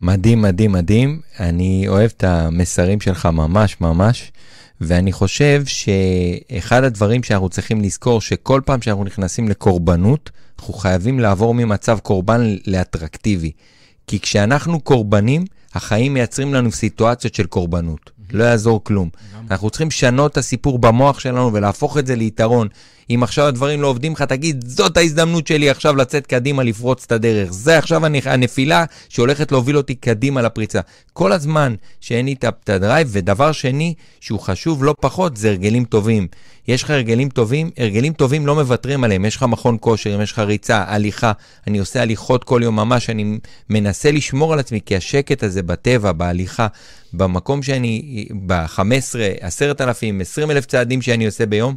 מדהים, 0.00 0.42
מדהים, 0.42 0.72
מדהים. 0.72 1.20
אני 1.40 1.84
אוהב 1.88 2.10
את 2.16 2.24
המסרים 2.24 3.00
שלך 3.00 3.26
ממש 3.26 3.76
ממש, 3.80 4.32
ואני 4.80 5.12
חושב 5.12 5.62
שאחד 5.66 6.84
הדברים 6.84 7.22
שאנחנו 7.22 7.48
צריכים 7.48 7.80
לזכור, 7.80 8.20
שכל 8.20 8.60
פעם 8.64 8.82
שאנחנו 8.82 9.04
נכנסים 9.04 9.48
לקורבנות, 9.48 10.30
אנחנו 10.58 10.74
חייבים 10.74 11.20
לעבור 11.20 11.54
ממצב 11.54 11.98
קורבן 11.98 12.56
לאטרקטיבי. 12.66 13.52
כי 14.06 14.20
כשאנחנו 14.20 14.80
קורבנים, 14.80 15.44
החיים 15.74 16.14
מייצרים 16.14 16.54
לנו 16.54 16.72
סיטואציות 16.72 17.34
של 17.34 17.46
קורבנות. 17.46 18.10
לא 18.32 18.44
יעזור 18.44 18.84
כלום. 18.84 19.08
אנחנו 19.50 19.70
צריכים 19.70 19.88
לשנות 19.88 20.32
את 20.32 20.36
הסיפור 20.36 20.78
במוח 20.78 21.20
שלנו 21.20 21.52
ולהפוך 21.52 21.98
את 21.98 22.06
זה 22.06 22.16
ליתרון. 22.16 22.68
אם 23.10 23.22
עכשיו 23.22 23.46
הדברים 23.46 23.82
לא 23.82 23.86
עובדים 23.86 24.12
לך, 24.12 24.22
תגיד, 24.22 24.64
זאת 24.66 24.96
ההזדמנות 24.96 25.46
שלי 25.46 25.70
עכשיו 25.70 25.96
לצאת 25.96 26.26
קדימה, 26.26 26.62
לפרוץ 26.62 27.04
את 27.06 27.12
הדרך. 27.12 27.52
זה 27.52 27.78
עכשיו 27.78 28.02
הנפילה 28.24 28.84
שהולכת 29.08 29.52
להוביל 29.52 29.76
אותי 29.76 29.94
קדימה 29.94 30.42
לפריצה. 30.42 30.80
כל 31.12 31.32
הזמן 31.32 31.74
שאין 32.00 32.26
לי 32.26 32.32
את 32.32 32.68
הדרייב, 32.68 33.08
ודבר 33.10 33.52
שני, 33.52 33.94
שהוא 34.20 34.40
חשוב 34.40 34.84
לא 34.84 34.94
פחות, 35.00 35.36
זה 35.36 35.48
הרגלים 35.48 35.84
טובים. 35.84 36.26
יש 36.68 36.82
לך 36.82 36.90
הרגלים 36.90 37.28
טובים, 37.28 37.70
הרגלים 37.78 38.12
טובים 38.12 38.46
לא 38.46 38.54
מוותרים 38.54 39.04
עליהם. 39.04 39.24
יש 39.24 39.36
לך 39.36 39.42
מכון 39.42 39.76
כושר, 39.80 40.22
יש 40.22 40.32
לך 40.32 40.38
ריצה, 40.38 40.84
הליכה, 40.86 41.32
אני 41.66 41.78
עושה 41.78 42.02
הליכות 42.02 42.44
כל 42.44 42.60
יום 42.64 42.76
ממש, 42.76 43.10
אני 43.10 43.38
מנסה 43.70 44.10
לשמור 44.10 44.52
על 44.52 44.58
עצמי, 44.58 44.80
כי 44.86 44.96
השקט 44.96 45.42
הזה 45.42 45.62
בטבע, 45.62 46.12
בהליכה, 46.12 46.66
במקום 47.12 47.62
שאני, 47.62 48.26
ב-15, 48.46 48.80
10,000, 49.40 50.20
20,000 50.20 50.64
צעדים 50.64 51.02
שאני 51.02 51.26
עושה 51.26 51.46
ביום, 51.46 51.74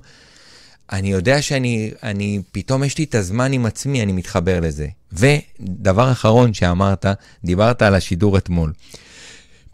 אני 0.91 1.11
יודע 1.11 1.41
שאני, 1.41 1.91
אני, 2.03 2.41
פתאום 2.51 2.83
יש 2.83 2.97
לי 2.97 3.03
את 3.03 3.15
הזמן 3.15 3.53
עם 3.53 3.65
עצמי, 3.65 4.03
אני 4.03 4.11
מתחבר 4.11 4.59
לזה. 4.59 4.87
ודבר 5.13 6.11
אחרון 6.11 6.53
שאמרת, 6.53 7.05
דיברת 7.45 7.81
על 7.81 7.95
השידור 7.95 8.37
אתמול. 8.37 8.73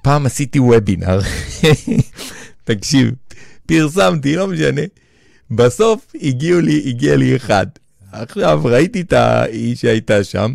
פעם 0.02 0.26
עשיתי 0.26 0.60
וובינר, 0.60 1.20
תקשיב, 2.64 3.12
פרסמתי, 3.66 4.36
לא 4.36 4.48
משנה. 4.48 4.82
בסוף 5.52 6.14
הגיעו 6.22 6.62
לי, 6.62 6.84
הגיע 6.86 7.16
לי 7.16 7.36
אחד. 7.36 7.68
עכשיו 8.12 8.62
ראיתי 8.64 9.02
את 9.02 9.14
האיש 9.14 9.82
שהייתה 9.82 10.24
שם, 10.24 10.54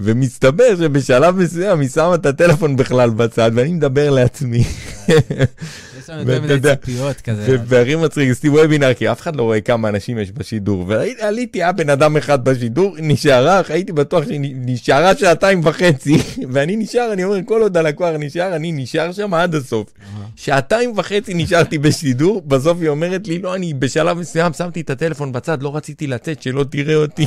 ומסתבר 0.00 0.76
שבשלב 0.78 1.36
מסוים 1.36 1.80
היא 1.80 1.88
שמה 1.88 2.14
את 2.14 2.26
הטלפון 2.26 2.76
בכלל 2.76 3.10
בצד, 3.10 3.50
ואני 3.54 3.72
מדבר 3.72 4.10
לעצמי. 4.10 4.64
יש 6.02 6.10
לנו 6.10 6.32
יותר 6.32 6.42
מדי 6.42 6.68
ציפיות 6.80 7.20
כזה. 7.20 7.56
והכי 7.66 7.96
מצחיק, 7.96 8.30
עשיתי 8.30 8.48
וובינר, 8.48 8.94
כי 8.94 9.12
אף 9.12 9.20
אחד 9.20 9.36
לא 9.36 9.42
רואה 9.42 9.60
כמה 9.60 9.88
אנשים 9.88 10.18
יש 10.18 10.32
בשידור. 10.32 10.84
ועליתי, 10.88 11.62
היה 11.62 11.72
בן 11.72 11.90
אדם 11.90 12.16
אחד 12.16 12.44
בשידור, 12.44 12.96
נשארה, 12.98 13.60
הייתי 13.68 13.92
בטוח 13.92 14.24
שהיא 14.24 14.40
נשארה 14.54 15.16
שעתיים 15.16 15.60
וחצי, 15.64 16.18
ואני 16.52 16.76
נשאר, 16.76 17.12
אני 17.12 17.24
אומר, 17.24 17.38
כל 17.44 17.62
עוד 17.62 17.76
הלקוח 17.76 18.08
נשאר, 18.18 18.56
אני 18.56 18.72
נשאר 18.72 19.12
שם 19.12 19.34
עד 19.34 19.54
הסוף. 19.54 19.92
שעתיים 20.36 20.92
וחצי 20.96 21.34
נשארתי 21.34 21.78
בשידור, 21.78 22.42
בסוף 22.46 22.78
היא 22.80 22.88
אומרת 22.88 23.28
לי, 23.28 23.38
לא, 23.38 23.54
אני 23.54 23.74
בשלב 23.74 24.18
מסוים 24.18 24.52
שמתי 24.52 24.80
את 24.80 24.90
הטלפון 24.90 25.32
בצד, 25.32 25.62
לא 25.62 25.76
רציתי 25.76 26.06
לצאת, 26.06 26.42
שלא 26.42 26.64
תראה 26.64 26.94
אותי. 26.94 27.26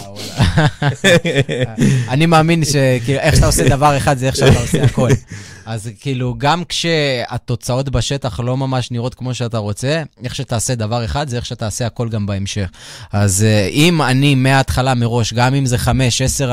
אני 2.13 2.25
מאמין 2.25 2.65
שאיך 2.65 3.35
שאתה 3.35 3.45
עושה 3.45 3.69
דבר 3.69 3.97
אחד, 3.97 4.17
זה 4.17 4.27
איך 4.27 4.35
שאתה 4.35 4.59
עושה 4.59 4.83
הכל. 4.83 5.09
אז 5.65 5.89
כאילו, 5.99 6.35
גם 6.37 6.63
כשהתוצאות 6.69 7.89
בשטח 7.89 8.39
לא 8.39 8.57
ממש 8.57 8.91
נראות 8.91 9.15
כמו 9.15 9.33
שאתה 9.33 9.57
רוצה, 9.57 10.03
איך 10.23 10.35
שתעשה 10.35 10.75
דבר 10.75 11.05
אחד, 11.05 11.29
זה 11.29 11.35
איך 11.35 11.45
שתעשה 11.45 11.85
הכל 11.85 12.09
גם 12.09 12.25
בהמשך. 12.25 12.69
אז 13.11 13.45
uh, 13.45 13.71
אם 13.71 14.01
אני 14.01 14.35
מההתחלה 14.35 14.93
מראש, 14.93 15.33
גם 15.33 15.53
אם 15.53 15.65
זה 15.65 15.75
5-10 15.75 15.87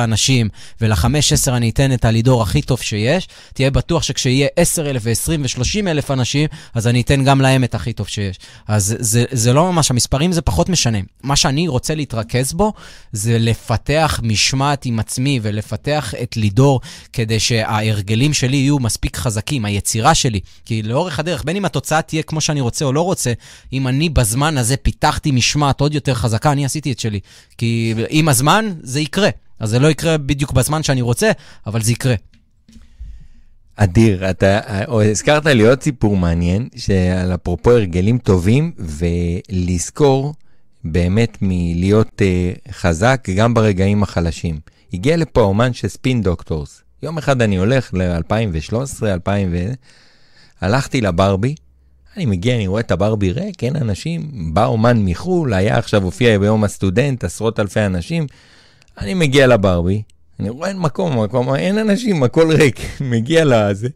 אנשים, 0.05 0.49
ול-5-10 0.81 1.51
אני 1.51 1.71
אתן 1.71 1.93
את 1.93 2.05
הלידור 2.05 2.43
הכי 2.43 2.63
טוב 2.63 2.81
שיש, 2.81 3.29
תהיה 3.55 3.71
בטוח 3.71 4.03
שכשיהיה 4.03 4.49
10,000 4.57 5.03
ו-20 5.05 5.59
ו-30 5.59 5.89
אלף 5.89 6.11
אנשים, 6.11 6.49
אז 6.75 6.87
אני 6.87 7.01
אתן 7.01 7.25
גם 7.25 7.41
להם 7.41 7.65
את 7.65 7.75
הכי 7.75 7.93
טוב 7.93 8.09
שיש. 8.09 8.39
אז 8.69 8.97
זה, 8.99 9.25
זה 9.31 9.53
לא 9.53 9.73
ממש, 9.73 9.91
המספרים 9.91 10.33
זה 10.33 10.43
פחות 10.43 10.69
משנה. 10.69 10.99
מה 11.23 11.37
שאני 11.37 11.69
רוצה 11.69 11.95
להתרכז 11.95 12.53
בו, 12.53 12.73
זה 13.13 13.39
לפתח 13.39 14.21
משמעת 14.23 14.87
עם 14.87 14.99
עצמי 14.99 15.41
ולפתח 15.43 16.15
את 16.23 16.37
לידור, 16.37 16.81
כדי 17.13 17.41
שההרגלים 17.41 18.33
שלי 18.33 18.57
יהיו 18.57 18.79
מספיק 18.79 19.02
חזקים, 19.17 19.65
היצירה 19.65 20.15
שלי. 20.15 20.41
כי 20.65 20.83
לאורך 20.83 21.19
הדרך, 21.19 21.45
בין 21.45 21.57
אם 21.57 21.65
התוצאה 21.65 22.03
תהיה 22.03 22.23
כמו 22.23 22.41
שאני 22.41 22.61
רוצה 22.61 22.85
או 22.85 22.93
לא 22.93 23.01
רוצה, 23.01 23.33
אם 23.73 23.89
אני 23.89 24.09
בזמן 24.09 24.59
הזה 24.59 24.77
פיתחתי 24.77 25.31
משמעת 25.31 25.81
עוד 25.81 25.95
יותר 25.95 26.15
חזקה, 26.15 26.53
אני 26.53 26.65
עשיתי 26.65 26.93
את 26.93 26.99
שלי. 26.99 27.21
כי 27.59 27.95
עם 28.09 28.29
הזמן 28.29 28.73
זה 28.83 29.01
יקרה. 29.01 29.29
אז 29.61 29.71
זה 29.71 29.79
לא 29.79 29.89
יקרה 29.89 30.19
בדיוק 30.19 30.53
בזמן 30.53 30.83
שאני 30.83 31.03
רוצה, 31.03 31.31
אבל 31.67 31.83
זה 31.83 31.93
יקרה. 31.93 32.15
אדיר, 33.77 34.31
אתה 34.31 34.85
או 34.89 35.03
הזכרת 35.03 35.47
לי 35.47 35.67
עוד 35.67 35.83
סיפור 35.83 36.17
מעניין, 36.17 36.69
שעל 36.77 37.35
אפרופו 37.35 37.71
הרגלים 37.71 38.19
טובים, 38.19 38.73
ולזכור 38.79 40.35
באמת 40.85 41.39
מלהיות 41.41 42.23
אה, 42.23 42.73
חזק 42.73 43.29
גם 43.37 43.55
ברגעים 43.55 44.03
החלשים. 44.03 44.61
הגיע 44.95 45.17
לפה 45.17 45.41
אומן 45.41 45.73
של 45.73 45.89
ספין 45.89 46.23
דוקטורס. 46.23 46.83
יום 47.03 47.19
אחד 47.19 47.43
אני 47.43 47.57
הולך 47.57 47.95
ל-2013, 47.95 49.05
2000 49.05 49.49
ו... 49.53 49.73
הלכתי 50.61 51.01
לברבי, 51.01 51.55
אני 52.17 52.27
מגיע, 52.27 52.55
אני 52.57 52.67
רואה 52.67 52.81
את 52.81 52.91
הברבי 52.91 53.33
ריק, 53.33 53.65
אין 53.65 53.77
אנשים, 53.77 54.31
בא 54.55 54.65
אומן 54.65 55.05
מחו"ל, 55.05 55.55
היה 55.55 55.79
עכשיו, 55.79 56.03
הופיע 56.03 56.39
ביום 56.39 56.65
הסטודנט, 56.65 57.25
עשרות 57.25 57.61
אלפי 57.61 57.81
אנשים. 57.81 58.27
אני 58.99 59.15
מגיע 59.15 59.47
לברבי, 59.47 60.03
אני 60.41 60.51
רואה 60.51 60.69
אין 60.69 60.79
מקום, 60.79 61.25
מקום, 61.25 61.55
אין 61.55 61.79
אנשים, 61.79 62.23
הכל 62.23 62.51
ריק. 62.53 62.81
מגיע 63.01 63.45
לזה, 63.45 63.89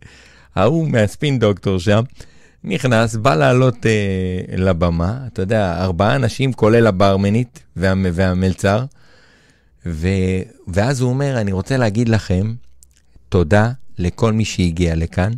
ההוא 0.54 0.88
מהספין 0.88 1.38
דוקטור 1.38 1.78
שם, 1.78 2.02
נכנס, 2.64 3.16
בא 3.16 3.34
לעלות 3.34 3.86
אה, 3.86 4.56
לבמה, 4.56 5.18
אתה 5.26 5.42
יודע, 5.42 5.82
ארבעה 5.82 6.16
אנשים, 6.16 6.52
כולל 6.52 6.86
הברמנית 6.86 7.62
וה, 7.76 7.92
והמלצר, 8.12 8.84
ו, 9.86 10.08
ואז 10.68 11.00
הוא 11.00 11.10
אומר, 11.10 11.40
אני 11.40 11.52
רוצה 11.52 11.76
להגיד 11.76 12.08
לכם 12.08 12.54
תודה 13.28 13.70
לכל 13.98 14.32
מי 14.32 14.44
שהגיע 14.44 14.94
לכאן. 14.94 15.32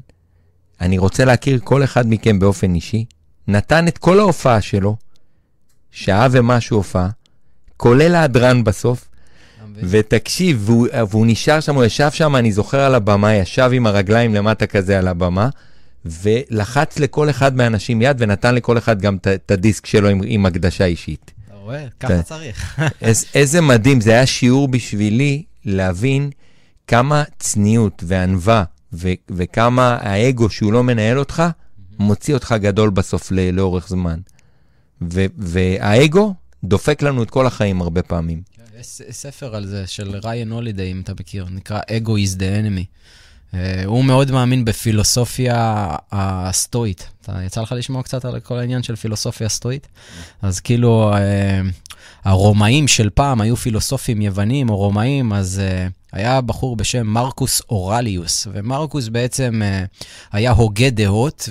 אני 0.80 0.98
רוצה 0.98 1.24
להכיר 1.24 1.60
כל 1.64 1.84
אחד 1.84 2.04
מכם 2.08 2.38
באופן 2.38 2.74
אישי. 2.74 3.04
נתן 3.48 3.88
את 3.88 3.98
כל 3.98 4.20
ההופעה 4.20 4.60
שלו, 4.60 4.96
שעה 5.90 6.28
ומשהו 6.30 6.76
הופעה, 6.76 7.08
כולל 7.76 8.14
ההדרן 8.14 8.64
בסוף. 8.64 9.08
ותקשיב, 9.82 10.62
והוא, 10.64 10.88
והוא 11.10 11.26
נשאר 11.26 11.60
שם, 11.60 11.74
הוא 11.74 11.84
ישב 11.84 12.10
שם, 12.10 12.36
אני 12.36 12.52
זוכר 12.52 12.80
על 12.80 12.94
הבמה, 12.94 13.34
ישב 13.34 13.70
עם 13.72 13.86
הרגליים 13.86 14.34
למטה 14.34 14.66
כזה 14.66 14.98
על 14.98 15.08
הבמה, 15.08 15.48
ולחץ 16.04 16.98
לכל 16.98 17.30
אחד 17.30 17.56
מהאנשים 17.56 18.02
יד, 18.02 18.16
ונתן 18.18 18.54
לכל 18.54 18.78
אחד 18.78 19.00
גם 19.00 19.16
את 19.16 19.50
הדיסק 19.50 19.86
שלו 19.86 20.08
עם, 20.08 20.20
עם 20.24 20.46
הקדשה 20.46 20.84
אישית. 20.84 21.30
אתה 21.46 21.54
רואה? 21.54 21.84
ככה 22.00 22.22
צריך. 22.22 22.80
איז, 23.02 23.24
איזה 23.34 23.60
מדהים, 23.60 24.00
זה 24.00 24.10
היה 24.10 24.26
שיעור 24.26 24.68
בשבילי 24.68 25.42
להבין 25.64 26.30
כמה 26.88 27.22
צניעות 27.38 28.04
וענווה, 28.06 28.64
ו- 28.92 29.12
וכמה 29.30 29.98
האגו 30.00 30.50
שהוא 30.50 30.72
לא 30.72 30.82
מנהל 30.84 31.18
אותך, 31.18 31.42
מוציא 31.98 32.34
אותך 32.34 32.54
גדול 32.60 32.90
בסוף 32.90 33.32
ל- 33.32 33.50
לאורך 33.50 33.88
זמן. 33.88 34.18
ו- 35.02 35.26
והאגו 35.38 36.34
דופק 36.64 37.02
לנו 37.02 37.22
את 37.22 37.30
כל 37.30 37.46
החיים 37.46 37.80
הרבה 37.80 38.02
פעמים. 38.02 38.42
יש 38.80 39.02
ספר 39.10 39.56
על 39.56 39.66
זה 39.66 39.86
של 39.86 40.16
ריין 40.24 40.52
הולידיי, 40.52 40.92
אם 40.92 41.00
אתה 41.00 41.12
מכיר, 41.20 41.46
נקרא 41.50 41.80
Ego 41.80 42.08
is 42.08 42.38
the 42.38 42.62
enemy. 42.62 42.84
Uh, 43.52 43.56
הוא 43.84 44.04
מאוד 44.04 44.30
מאמין 44.30 44.64
בפילוסופיה 44.64 45.86
הסטואית. 46.12 47.08
אתה 47.20 47.32
יצא 47.46 47.60
לך 47.60 47.72
לשמוע 47.72 48.02
קצת 48.02 48.24
על 48.24 48.40
כל 48.40 48.58
העניין 48.58 48.82
של 48.82 48.96
פילוסופיה 48.96 49.48
סטואית? 49.48 49.88
אז 50.42 50.60
כאילו, 50.60 51.12
uh, 51.14 51.18
הרומאים 52.24 52.88
של 52.88 53.10
פעם 53.10 53.40
היו 53.40 53.56
פילוסופים 53.56 54.22
יוונים 54.22 54.70
או 54.70 54.76
רומאים, 54.76 55.32
אז 55.32 55.60
uh, 55.60 55.92
היה 56.12 56.40
בחור 56.40 56.76
בשם 56.76 57.06
מרקוס 57.06 57.62
אורליוס, 57.70 58.46
ומרקוס 58.52 59.08
בעצם 59.08 59.62
uh, 59.62 60.04
היה 60.32 60.50
הוגה 60.50 60.90
דעות 60.90 61.48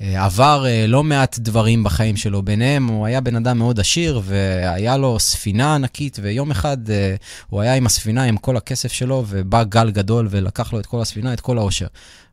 ועבר 0.00 0.64
uh, 0.64 0.88
לא 0.88 1.04
מעט 1.04 1.38
דברים 1.38 1.84
בחיים 1.84 2.16
שלו. 2.16 2.42
ביניהם, 2.42 2.86
הוא 2.86 3.06
היה 3.06 3.20
בן 3.20 3.36
אדם 3.36 3.58
מאוד 3.58 3.80
עשיר 3.80 4.20
והיה 4.24 4.96
לו 4.96 5.18
ספינה 5.18 5.74
ענקית, 5.74 6.18
ויום 6.22 6.50
אחד 6.50 6.86
uh, 6.86 6.90
הוא 7.46 7.60
היה 7.60 7.74
עם 7.74 7.86
הספינה 7.86 8.24
עם 8.24 8.36
כל 8.36 8.56
הכסף 8.56 8.92
שלו, 8.92 9.24
ובא 9.28 9.64
גל 9.64 9.90
גדול 9.90 10.28
ולקח 10.30 10.72
לו 10.72 10.80
את 10.80 10.86
כל 10.86 11.00
הספינה, 11.00 11.32
את 11.32 11.40
כל 11.40 11.58
העושר. 11.58 11.86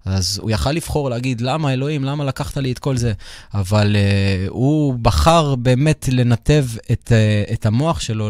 אז 0.06 0.40
הוא 0.42 0.52
יכל 0.52 0.72
לבחור 0.72 1.10
להגיד, 1.10 1.42
למה 1.42 1.74
אלוהים, 1.74 2.04
למה 2.04 2.24
לקחת 2.24 2.58
לי 2.58 2.72
את 2.72 2.80
כל 2.80 2.98
זה? 2.98 3.14
אבל 3.54 3.96
uh, 3.96 4.50
הוא 4.50 4.94
בחר 5.02 5.56
באמת 5.56 6.10
לנתב 6.12 6.66
את, 6.92 7.12
uh, 7.12 7.54
את 7.54 7.66
המוח 7.66 8.00
שלו 8.00 8.30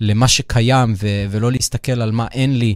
למה 0.00 0.28
שקיים, 0.28 0.94
ו- 0.98 1.26
ולא 1.30 1.52
להסתכל 1.52 2.02
על 2.02 2.12
מה 2.12 2.26
אין 2.32 2.58
לי. 2.58 2.74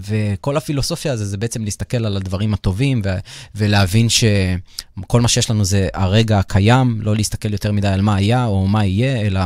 וכל 0.00 0.56
הפילוסופיה 0.56 1.12
הזה 1.12 1.24
זה 1.24 1.36
בעצם 1.36 1.64
להסתכל 1.64 2.06
על 2.06 2.16
הדברים 2.16 2.54
הטובים 2.54 3.02
ו- 3.04 3.18
ולהבין 3.54 4.08
שכל 4.08 5.20
מה 5.20 5.28
שיש 5.28 5.50
לנו 5.50 5.64
זה 5.64 5.88
הרגע 5.94 6.38
הקיים, 6.38 6.98
לא 7.00 7.16
להסתכל 7.16 7.52
יותר 7.52 7.72
מדי 7.72 7.88
על 7.88 8.00
מה 8.00 8.14
היה 8.14 8.44
או 8.44 8.66
מה 8.66 8.84
יהיה, 8.84 9.20
אלא 9.20 9.40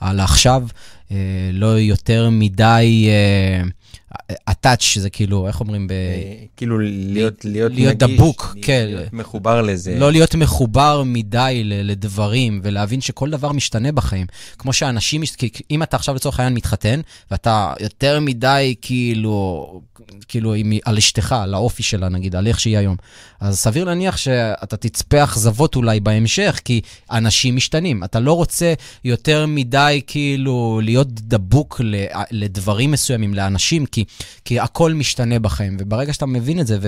על 0.00 0.20
העכשיו, 0.20 0.62
uh, 1.08 1.12
לא 1.52 1.66
יותר 1.80 2.30
מדי... 2.30 3.08
Uh, 3.66 3.79
הטאץ' 4.46 4.82
שזה 4.82 5.10
כאילו, 5.10 5.46
איך 5.46 5.60
אומרים? 5.60 5.86
ב... 5.88 5.92
כאילו 6.56 6.78
להיות, 6.78 7.44
להיות, 7.44 7.72
להיות 7.72 8.02
נגיש, 8.02 8.16
דבוק, 8.18 8.50
להיות 8.54 8.66
כן. 8.66 8.84
להיות 8.86 9.12
מחובר 9.12 9.62
לזה. 9.62 9.98
לא 9.98 10.12
להיות 10.12 10.34
מחובר 10.34 11.02
מדי 11.06 11.60
ל- 11.64 11.90
לדברים, 11.90 12.60
ולהבין 12.62 13.00
שכל 13.00 13.30
דבר 13.30 13.52
משתנה 13.52 13.92
בחיים. 13.92 14.26
כמו 14.58 14.72
שאנשים, 14.72 15.22
אם 15.70 15.82
אתה 15.82 15.96
עכשיו 15.96 16.14
לצורך 16.14 16.40
העניין 16.40 16.54
מתחתן, 16.54 17.00
ואתה 17.30 17.72
יותר 17.80 18.20
מדי 18.20 18.74
כאילו, 18.80 19.80
כאילו 20.28 20.54
עם, 20.54 20.72
על 20.84 20.96
אשתך, 20.96 21.32
על 21.32 21.54
האופי 21.54 21.82
שלה 21.82 22.08
נגיד, 22.08 22.36
על 22.36 22.46
איך 22.46 22.60
שהיא 22.60 22.78
היום, 22.78 22.96
אז 23.40 23.58
סביר 23.58 23.84
להניח 23.84 24.16
שאתה 24.16 24.76
תצפה 24.76 25.24
אכזבות 25.24 25.76
אולי 25.76 26.00
בהמשך, 26.00 26.60
כי 26.64 26.80
אנשים 27.10 27.56
משתנים. 27.56 28.04
אתה 28.04 28.20
לא 28.20 28.32
רוצה 28.32 28.74
יותר 29.04 29.46
מדי 29.46 30.00
כאילו 30.06 30.80
להיות 30.84 31.08
דבוק 31.12 31.80
ל- 31.84 31.94
לדברים 32.30 32.90
מסוימים, 32.90 33.34
לאנשים, 33.34 33.79
כי, 33.86 34.04
כי 34.44 34.60
הכל 34.60 34.94
משתנה 34.94 35.38
בחיים. 35.38 35.76
וברגע 35.80 36.12
שאתה 36.12 36.26
מבין 36.26 36.60
את 36.60 36.66
זה 36.66 36.78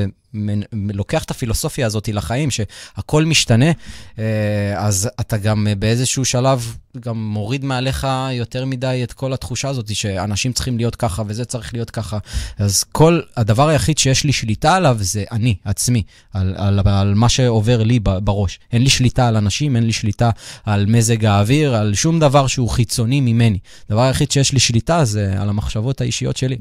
ולוקח 0.89 1.25
את 1.25 1.31
הפילוסופיה 1.31 1.87
הזאת 1.87 2.09
לחיים, 2.09 2.51
שהכל 2.51 3.25
משתנה, 3.25 3.71
אה, 4.19 4.75
אז 4.77 5.09
אתה 5.21 5.39
גם 5.39 5.67
באיזשהו 5.79 6.25
שלב 6.25 6.77
גם 7.01 7.25
מוריד 7.25 7.65
מעליך 7.65 8.07
יותר 8.33 8.65
מדי 8.67 9.01
את 9.05 9.13
כל 9.13 9.33
התחושה 9.33 9.69
הזאת 9.69 9.95
שאנשים 9.95 10.53
צריכים 10.53 10.77
להיות 10.77 10.97
ככה 10.97 11.23
וזה 11.27 11.45
צריך 11.45 11.75
להיות 11.75 11.91
ככה. 11.91 12.19
אז 12.59 12.85
כל, 12.85 13.21
הדבר 13.37 13.69
היחיד 13.69 13.99
שיש 13.99 14.25
לי 14.25 14.33
שליטה 14.33 14.77
עליו 14.77 14.97
זה 15.01 15.25
אני, 15.33 15.55
עצמי, 15.65 16.03
על, 16.33 16.55
על, 16.57 16.81
על 16.85 17.15
מה 17.15 17.29
שעובר 17.29 17.83
לי 17.83 18.01
בראש. 18.01 18.59
אין 18.73 18.83
לי 18.83 18.91
שליטה 18.91 19.29
על 19.29 19.37
אנשים, 19.37 19.77
אין 19.77 19.85
לי 19.87 19.93
שליטה 19.93 20.31
על 20.65 20.87
מזג 20.87 21.25
האוויר, 21.25 21.75
על 21.75 21.95
שום 21.95 22.21
דבר 22.21 22.47
שהוא 22.47 22.69
חיצוני 22.69 23.21
ממני. 23.21 23.59
הדבר 23.89 24.03
היחיד 24.03 24.31
שיש 24.31 24.53
לי 24.53 24.61
שליטה 24.61 25.05
זה 25.05 25.35
על 25.39 25.49
המחשבות 25.49 26.01
האישיות 26.01 26.37
שלי. 26.37 26.57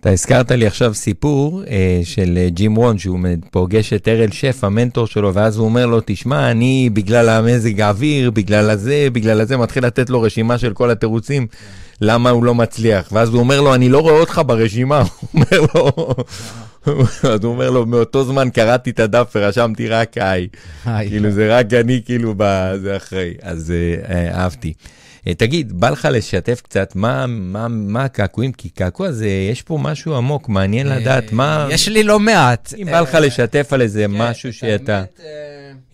אתה 0.00 0.10
הזכרת 0.10 0.50
לי 0.50 0.66
עכשיו 0.66 0.94
סיפור 0.94 1.62
אה, 1.70 2.00
של 2.04 2.38
אה, 2.38 2.48
ג'ים 2.48 2.76
רון, 2.76 2.98
שהוא 2.98 3.18
פוגש 3.50 3.92
את 3.92 4.08
ארל 4.08 4.30
שף, 4.30 4.58
המנטור 4.62 5.06
שלו, 5.06 5.34
ואז 5.34 5.56
הוא 5.56 5.64
אומר 5.64 5.86
לו, 5.86 6.00
תשמע, 6.06 6.50
אני 6.50 6.90
בגלל 6.92 7.28
המזג 7.28 7.80
האוויר, 7.80 8.30
בגלל 8.30 8.70
הזה, 8.70 9.08
בגלל 9.12 9.40
הזה, 9.40 9.56
מתחיל 9.56 9.86
לתת 9.86 10.10
לו 10.10 10.22
רשימה 10.22 10.58
של 10.58 10.72
כל 10.72 10.90
התירוצים, 10.90 11.46
למה 12.00 12.30
הוא 12.30 12.44
לא 12.44 12.54
מצליח. 12.54 13.08
ואז 13.12 13.28
הוא 13.28 13.38
אומר 13.38 13.60
לו, 13.60 13.74
אני 13.74 13.88
לא 13.88 13.98
רואה 13.98 14.20
אותך 14.20 14.40
ברשימה. 14.46 15.02
הוא 15.32 15.42
אומר 15.44 15.66
לו, 15.74 16.14
אז 17.22 17.44
הוא 17.44 17.52
אומר 17.52 17.70
לו, 17.70 17.86
מאותו 17.86 18.24
זמן 18.24 18.50
קראתי 18.50 18.90
את 18.90 19.00
הדף 19.00 19.32
ורשמתי 19.34 19.88
רק 19.88 20.18
היי. 20.18 20.48
כאילו, 21.08 21.30
זה 21.30 21.58
רק 21.58 21.74
אני, 21.74 22.00
כאילו, 22.04 22.34
זה 22.82 22.96
אחרי. 22.96 23.34
אז 23.42 23.70
אה, 23.70 24.14
אה, 24.14 24.40
אהבתי. 24.42 24.68
אה, 24.68 25.05
תגיד, 25.34 25.72
בא 25.80 25.90
לך 25.90 26.08
לשתף 26.12 26.60
קצת 26.64 26.92
מה, 26.96 27.26
מה, 27.26 27.68
מה 27.68 28.04
הקעקועים? 28.04 28.52
כי 28.52 28.68
קעקוע 28.68 29.12
זה, 29.12 29.28
יש 29.52 29.62
פה 29.62 29.78
משהו 29.82 30.14
עמוק, 30.16 30.48
מעניין 30.48 30.86
לדעת 30.88 31.32
מה... 31.32 31.68
יש 31.70 31.88
לי 31.88 32.02
לא 32.02 32.20
מעט. 32.20 32.74
אם 32.78 32.86
בא 32.90 33.00
לך 33.00 33.14
לשתף 33.20 33.68
על 33.72 33.82
איזה 33.82 34.08
משהו 34.08 34.52
שאתה... 34.52 35.04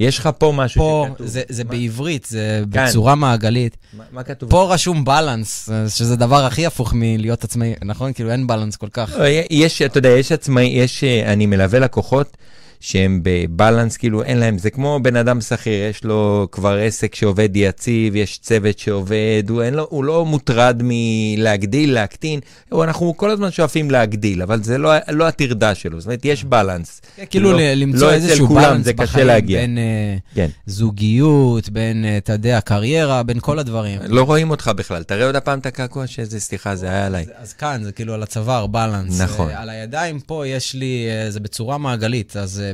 יש 0.00 0.18
לך 0.18 0.28
פה 0.38 0.52
משהו 0.56 0.80
פה, 0.80 1.06
שכתוב. 1.10 1.26
זה, 1.26 1.42
זה 1.48 1.64
מה- 1.64 1.70
בעברית, 1.70 2.24
זה 2.24 2.62
כאן. 2.72 2.86
בצורה 2.86 3.14
מעגלית. 3.14 3.76
מה- 3.92 4.04
מה 4.12 4.22
כתוב? 4.22 4.50
פה 4.50 4.74
רשום 4.74 5.04
בלנס, 5.04 5.68
שזה 5.88 6.16
דבר 6.16 6.44
הכי 6.44 6.66
הפוך 6.66 6.92
מלהיות 6.96 7.44
עצמאי, 7.44 7.74
נכון? 7.84 8.12
כאילו 8.12 8.30
אין 8.30 8.46
בלנס 8.46 8.76
כל 8.76 8.88
כך. 8.92 9.14
לא, 9.18 9.24
יש, 9.50 9.82
אתה 9.82 9.98
יודע, 9.98 10.08
יש 10.08 10.32
עצמאי, 10.32 10.64
יש, 10.64 11.04
אה, 11.04 11.32
אני 11.32 11.46
מלווה 11.46 11.78
לקוחות 11.78 12.36
שהם 12.84 13.20
בבלנס, 13.22 13.96
כאילו 13.96 14.22
אין 14.22 14.38
להם, 14.38 14.58
זה 14.58 14.70
כמו 14.70 14.98
בן 15.02 15.16
אדם 15.16 15.40
שכיר, 15.40 15.72
יש 15.90 16.04
לו 16.04 16.48
כבר 16.52 16.78
עסק 16.78 17.14
שעובד 17.14 17.48
יציב, 17.54 18.16
יש 18.16 18.38
צוות 18.38 18.78
שעובד, 18.78 19.42
הוא, 19.48 19.62
לו, 19.62 19.86
הוא 19.90 20.04
לא 20.04 20.24
מוטרד 20.26 20.80
מלהגדיל, 20.84 21.92
להקטין, 21.94 22.40
אנחנו 22.72 23.16
כל 23.16 23.30
הזמן 23.30 23.50
שואפים 23.50 23.90
להגדיל, 23.90 24.42
אבל 24.42 24.62
זה 24.62 24.78
לא, 24.78 24.90
לא 25.08 25.28
הטרדה 25.28 25.74
שלו, 25.74 26.00
זאת 26.00 26.06
אומרת, 26.06 26.24
יש 26.24 26.44
בלנס. 26.44 27.00
כאילו 27.30 27.52
לא- 27.52 27.58
למצוא 27.60 28.06
לא 28.06 28.12
איזשהו 28.12 28.46
כולם, 28.48 28.62
בלנס 28.62 28.84
זה 28.84 28.92
קשה 28.92 29.02
בחיים 29.04 29.26
להגיע. 29.26 29.60
בין 29.60 29.78
אה, 29.78 30.16
כן. 30.34 30.48
זוגיות, 30.66 31.68
בין, 31.68 32.04
אה, 32.04 32.16
אתה 32.16 32.32
יודע, 32.32 32.60
קריירה, 32.60 33.22
בין 33.22 33.38
כל 33.40 33.58
הדברים. 33.58 34.00
לא 34.08 34.22
רואים 34.22 34.50
אותך 34.50 34.70
בכלל, 34.76 35.02
תראה 35.02 35.26
עוד 35.26 35.36
הפעם 35.36 35.58
את 35.58 35.66
הקעקוע 35.66 36.06
שזה, 36.06 36.40
סליחה, 36.40 36.76
זה 36.76 36.86
היה 36.86 37.06
עליי. 37.06 37.22
אז- 37.22 37.48
אז 37.48 37.52
כאן, 37.52 37.80
זה 37.84 37.92
כאילו 37.92 38.14
על 38.14 38.22
הצוואר, 38.22 38.66
בלנס. 38.66 39.20
נכון. 39.20 39.50
אה, 39.50 39.62
על 39.62 39.70
הידיים 39.70 40.20
פה 40.20 40.46
יש 40.46 40.74
לי, 40.74 41.06
אה, 41.10 41.30
זה 41.30 41.40
בצורה 41.40 41.78
מעגלית, 41.78 42.36
אז 42.36 42.60
אה, 42.64 42.71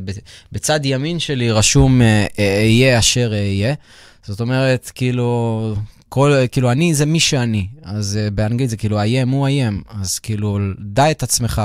בצד 0.53 0.81
ימין 0.85 1.19
שלי 1.19 1.51
רשום 1.51 2.03
אה, 2.03 2.27
אהיה 2.39 2.99
אשר 2.99 3.33
אהיה. 3.33 3.75
זאת 4.23 4.41
אומרת, 4.41 4.91
כאילו, 4.95 5.75
כל, 6.09 6.33
כאילו, 6.53 6.73
אני 6.73 6.95
זה 6.95 7.07
מי 7.07 7.21
שאני. 7.21 7.67
אז 7.83 8.19
uh, 8.19 8.31
באנגלית 8.31 8.71
זה 8.71 8.77
כאילו, 8.77 9.03
I 9.03 9.07
am 9.07 9.29
who 9.29 9.35
I 9.35 9.91
am. 9.91 10.01
אז 10.01 10.19
כאילו, 10.19 10.59
דע 10.81 11.11
את 11.11 11.23
עצמך 11.23 11.63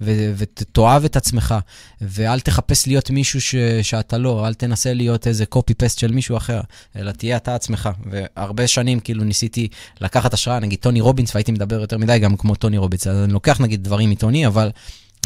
ותאהב 0.00 1.04
את 1.04 1.16
עצמך, 1.16 1.54
ואל 2.00 2.40
תחפש 2.40 2.86
להיות 2.86 3.10
מישהו 3.10 3.40
ש- 3.40 3.54
שאתה 3.82 4.18
לא, 4.18 4.46
אל 4.46 4.54
תנסה 4.54 4.94
להיות 4.94 5.26
איזה 5.26 5.44
copy-paste 5.54 6.00
של 6.00 6.12
מישהו 6.12 6.36
אחר, 6.36 6.60
אלא 6.96 7.12
תהיה 7.12 7.36
אתה 7.36 7.54
עצמך. 7.54 7.88
והרבה 8.10 8.66
שנים 8.66 9.00
כאילו 9.00 9.24
ניסיתי 9.24 9.68
לקחת 10.00 10.34
השראה, 10.34 10.58
נגיד 10.58 10.78
טוני 10.78 11.00
רובינס, 11.00 11.34
והייתי 11.34 11.52
מדבר 11.52 11.80
יותר 11.80 11.98
מדי 11.98 12.18
גם 12.18 12.36
כמו 12.36 12.54
טוני 12.54 12.78
רובינס, 12.78 13.06
אז 13.06 13.24
אני 13.24 13.32
לוקח 13.32 13.60
נגיד 13.60 13.84
דברים 13.84 14.10
מטוני, 14.10 14.46
אבל... 14.46 14.70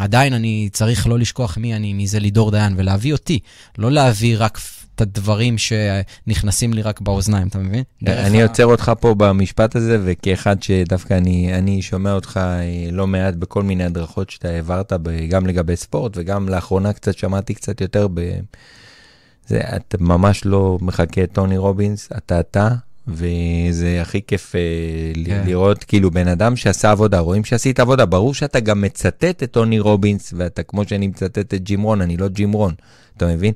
עדיין 0.03 0.33
אני 0.33 0.69
צריך 0.73 1.07
לא 1.07 1.19
לשכוח 1.19 1.59
מי 1.59 1.75
אני, 1.75 1.93
מי 1.93 2.07
זה 2.07 2.21
לידור 2.21 2.51
דיין, 2.51 2.75
ולהביא 2.77 3.13
אותי, 3.13 3.39
לא 3.79 3.91
להביא 3.91 4.37
רק 4.39 4.59
את 4.95 5.01
הדברים 5.01 5.57
שנכנסים 5.59 6.73
לי 6.73 6.83
רק 6.83 7.01
באוזניים, 7.01 7.49
אתה 7.49 7.59
מבין? 7.59 7.83
דרך 8.03 8.27
אני 8.27 8.43
עוצר 8.43 8.67
אותך 8.67 8.93
פה 9.01 9.15
במשפט 9.15 9.77
הזה, 9.77 9.99
וכאחד 10.05 10.63
שדווקא 10.63 11.15
אני, 11.15 11.59
אני 11.59 11.83
שומע 11.83 12.13
אותך 12.13 12.41
אה, 12.43 12.91
לא 12.93 13.07
מעט 13.07 13.35
בכל 13.35 13.63
מיני 13.63 13.85
הדרכות 13.85 14.31
שאתה 14.31 14.49
העברת, 14.49 14.93
גם 15.29 15.47
לגבי 15.47 15.77
ספורט, 15.77 16.13
וגם 16.17 16.49
לאחרונה 16.49 16.93
קצת 16.93 17.19
שמעתי 17.19 17.55
קצת 17.55 17.81
יותר 17.81 18.09
ב... 18.15 18.21
זה, 19.47 19.61
אתה 19.77 19.97
ממש 20.01 20.45
לא 20.45 20.79
מחכה 20.81 21.23
את 21.23 21.33
טוני 21.33 21.57
רובינס, 21.57 22.09
אתה 22.17 22.41
אתה, 22.41 22.69
וזה 23.09 23.99
הכי 24.03 24.21
כיף 24.27 24.55
אה, 24.57 24.61
כן. 25.27 25.43
לראות 25.47 25.85
כאילו 25.85 26.11
בן 26.11 26.29
אדם 26.29 26.57
שעשה 26.57 26.91
עבודה, 26.91 27.19
רואים 27.19 27.45
שעשית 27.45 27.81
עבודה, 27.81 28.07
ברור 28.07 28.35
שאתה 28.35 28.61
גם 28.61 28.81
מצטט 28.81 29.43
את 29.43 29.51
טוני 29.51 29.79
רובינס, 29.81 30.35
ואתה 30.37 30.63
כמו 30.63 30.85
שאני 30.89 31.07
מצטט 31.07 31.39
את 31.39 31.55
ג'ים 31.55 31.83
רון, 31.83 32.01
אני 32.01 32.17
לא 32.17 32.29
ג'ים 32.29 32.53
רון, 32.53 32.75
אתה 33.17 33.27
מבין? 33.27 33.53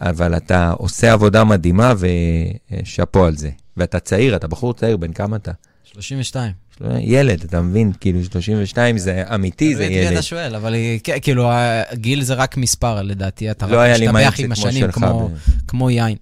אבל 0.00 0.36
אתה 0.36 0.70
עושה 0.70 1.12
עבודה 1.12 1.44
מדהימה 1.44 1.92
ושאפו 1.98 3.24
על 3.24 3.36
זה. 3.36 3.50
ואתה 3.76 4.00
צעיר, 4.00 4.36
אתה 4.36 4.48
בחור 4.48 4.74
צעיר, 4.74 4.96
בן 4.96 5.12
כמה 5.12 5.36
אתה? 5.36 5.52
32. 5.84 6.52
ילד, 7.00 7.44
אתה 7.44 7.60
מבין? 7.60 7.92
כאילו 8.00 8.24
32 8.24 8.98
זה 8.98 9.22
אמיתי, 9.34 9.76
זה 9.76 9.84
ילד. 9.84 10.12
אתה 10.12 10.22
שואל, 10.22 10.54
אבל 10.54 10.74
היא- 10.74 11.00
כן, 11.04 11.16
כאילו, 11.22 11.48
הגיל 11.52 12.22
זה 12.22 12.34
רק 12.34 12.56
מספר, 12.56 13.02
לדעתי. 13.02 13.50
אתה 13.50 13.66
לא 13.66 13.76
רק 13.80 13.90
משתבח 14.00 14.34
עם 14.38 14.52
השנים, 14.52 14.84
כמו 15.68 15.90
יין. 15.90 16.16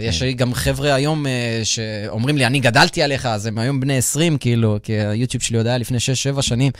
יש 0.00 0.22
לי 0.22 0.32
גם 0.32 0.54
חבר'ה 0.54 0.94
היום 0.94 1.26
אה, 1.26 1.60
שאומרים 1.64 2.36
לי, 2.38 2.46
אני 2.46 2.60
גדלתי 2.60 3.02
עליך, 3.02 3.26
אז 3.26 3.46
הם 3.46 3.58
היום 3.58 3.80
בני 3.80 3.96
20, 3.98 4.38
כאילו, 4.38 4.76
כי 4.82 4.92
היוטיוב 4.92 5.42
שלי 5.42 5.56
עוד 5.58 5.66
היה 5.66 5.78
לפני 5.78 5.98
6-7 6.38 6.42
שנים, 6.42 6.72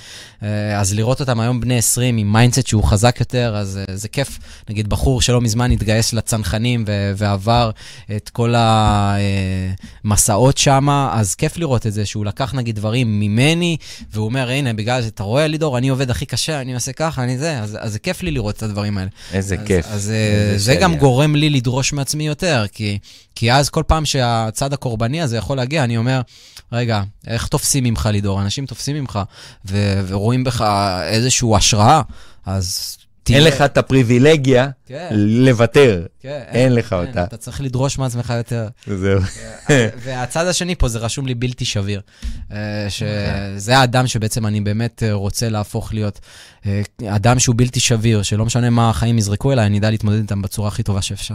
אה, 0.43 0.81
אז 0.81 0.95
לראות 0.95 1.21
אותם 1.21 1.41
היום 1.41 1.61
בני 1.61 1.79
20 1.79 2.17
עם 2.17 2.33
mindset 2.33 2.67
שהוא 2.67 2.85
חזק 2.85 3.17
יותר, 3.21 3.57
אז 3.57 3.81
אה, 3.89 3.97
זה 3.97 4.09
כיף. 4.09 4.39
נגיד, 4.71 4.89
בחור 4.89 5.23
שלא 5.23 5.41
מזמן 5.41 5.71
התגייס 5.71 6.13
לצנחנים 6.13 6.85
ועבר 7.17 7.71
את 8.17 8.29
כל 8.31 8.55
המסעות 10.05 10.59
שם, 10.59 10.89
אז 11.13 11.35
כיף 11.35 11.57
לראות 11.57 11.87
את 11.87 11.93
זה, 11.93 12.07
שהוא 12.07 12.25
לקח 12.25 12.55
נגיד 12.55 12.77
דברים 12.77 13.21
ממני, 13.21 13.77
והוא 14.13 14.25
אומר, 14.27 14.51
הנה, 14.51 14.73
בגלל 14.73 15.03
זה, 15.03 15.09
אתה 15.09 15.23
רואה, 15.23 15.47
לידור, 15.47 15.79
אני 15.79 15.89
עובד 15.89 16.11
הכי 16.11 16.27
קשה, 16.27 16.61
אני 16.61 16.75
עושה 16.75 16.93
ככה, 16.93 17.23
אני 17.25 17.39
זה, 17.39 17.59
אז, 17.61 17.79
אז 17.81 17.93
זה 17.93 17.99
כיף 17.99 18.23
לי 18.23 18.31
לראות 18.31 18.57
את 18.57 18.63
הדברים 18.63 18.99
האלה. 18.99 19.11
איזה 19.33 19.55
אז- 19.55 19.67
כיף. 19.67 19.87
אז 19.89 20.11
אה, 20.11 20.17
איזה 20.53 20.59
זה 20.59 20.75
גם 20.75 20.91
שליח. 20.91 21.01
גורם 21.01 21.37
לי 21.37 21.51
לדרוש 21.51 21.93
מעצמי 21.93 22.27
יותר, 22.27 22.65
כי, 22.73 22.94
כי 23.35 23.53
אז 23.53 23.71
כל 23.71 23.83
פעם 23.87 24.05
שהצד 24.05 24.73
הקורבני 24.73 25.23
הזה 25.23 25.37
יכול 25.37 25.57
להגיע, 25.57 25.85
אני 25.85 25.97
אומר, 25.97 26.21
רגע, 26.73 27.03
איך 27.27 27.47
תופסים 27.47 27.85
ממך 27.85 28.09
לידור? 28.13 28.43
אנשים 28.43 28.67
תופסים 28.67 28.97
ממך 28.97 29.19
ו- 29.67 30.01
ורואים 30.09 30.45
בך 30.45 30.65
איזושהי 31.03 31.49
השראה, 31.57 32.03
אז. 32.47 32.97
אין 33.31 33.45
לך 33.45 33.61
את 33.61 33.79
הפריבילגיה 33.79 34.69
כן, 34.87 35.09
לוותר. 35.13 36.07
כן, 36.21 36.43
אין 36.49 36.75
לך 36.75 36.89
כן, 36.89 36.97
אותה. 36.97 37.25
אתה 37.25 37.37
צריך 37.37 37.61
לדרוש 37.61 37.99
מעצמך 37.99 38.33
יותר. 38.37 38.69
זהו. 38.87 39.21
והצד 40.05 40.47
השני 40.47 40.75
פה, 40.75 40.89
זה 40.89 40.99
רשום 40.99 41.27
לי 41.27 41.35
בלתי 41.35 41.65
שביר. 41.65 42.01
אה, 42.53 42.87
שזה 42.89 43.79
האדם 43.79 44.07
שבעצם 44.07 44.47
אני 44.47 44.61
באמת 44.61 45.03
אה, 45.03 45.13
רוצה 45.13 45.49
להפוך 45.49 45.95
להיות 45.95 46.21
אה, 46.67 46.83
אדם 47.07 47.39
שהוא 47.39 47.55
בלתי 47.59 47.81
שביר, 47.81 48.23
שלא 48.23 48.45
משנה 48.45 48.71
מה 48.71 48.91
החיים 48.91 49.19
יזרקו 49.19 49.53
אליי, 49.53 49.67
אני 49.67 49.79
אדע 49.79 49.91
להתמודד 49.91 50.19
איתם 50.19 50.43
בצורה 50.43 50.69
הכי 50.69 50.83
טובה 50.83 51.03
שאפשר. 51.03 51.35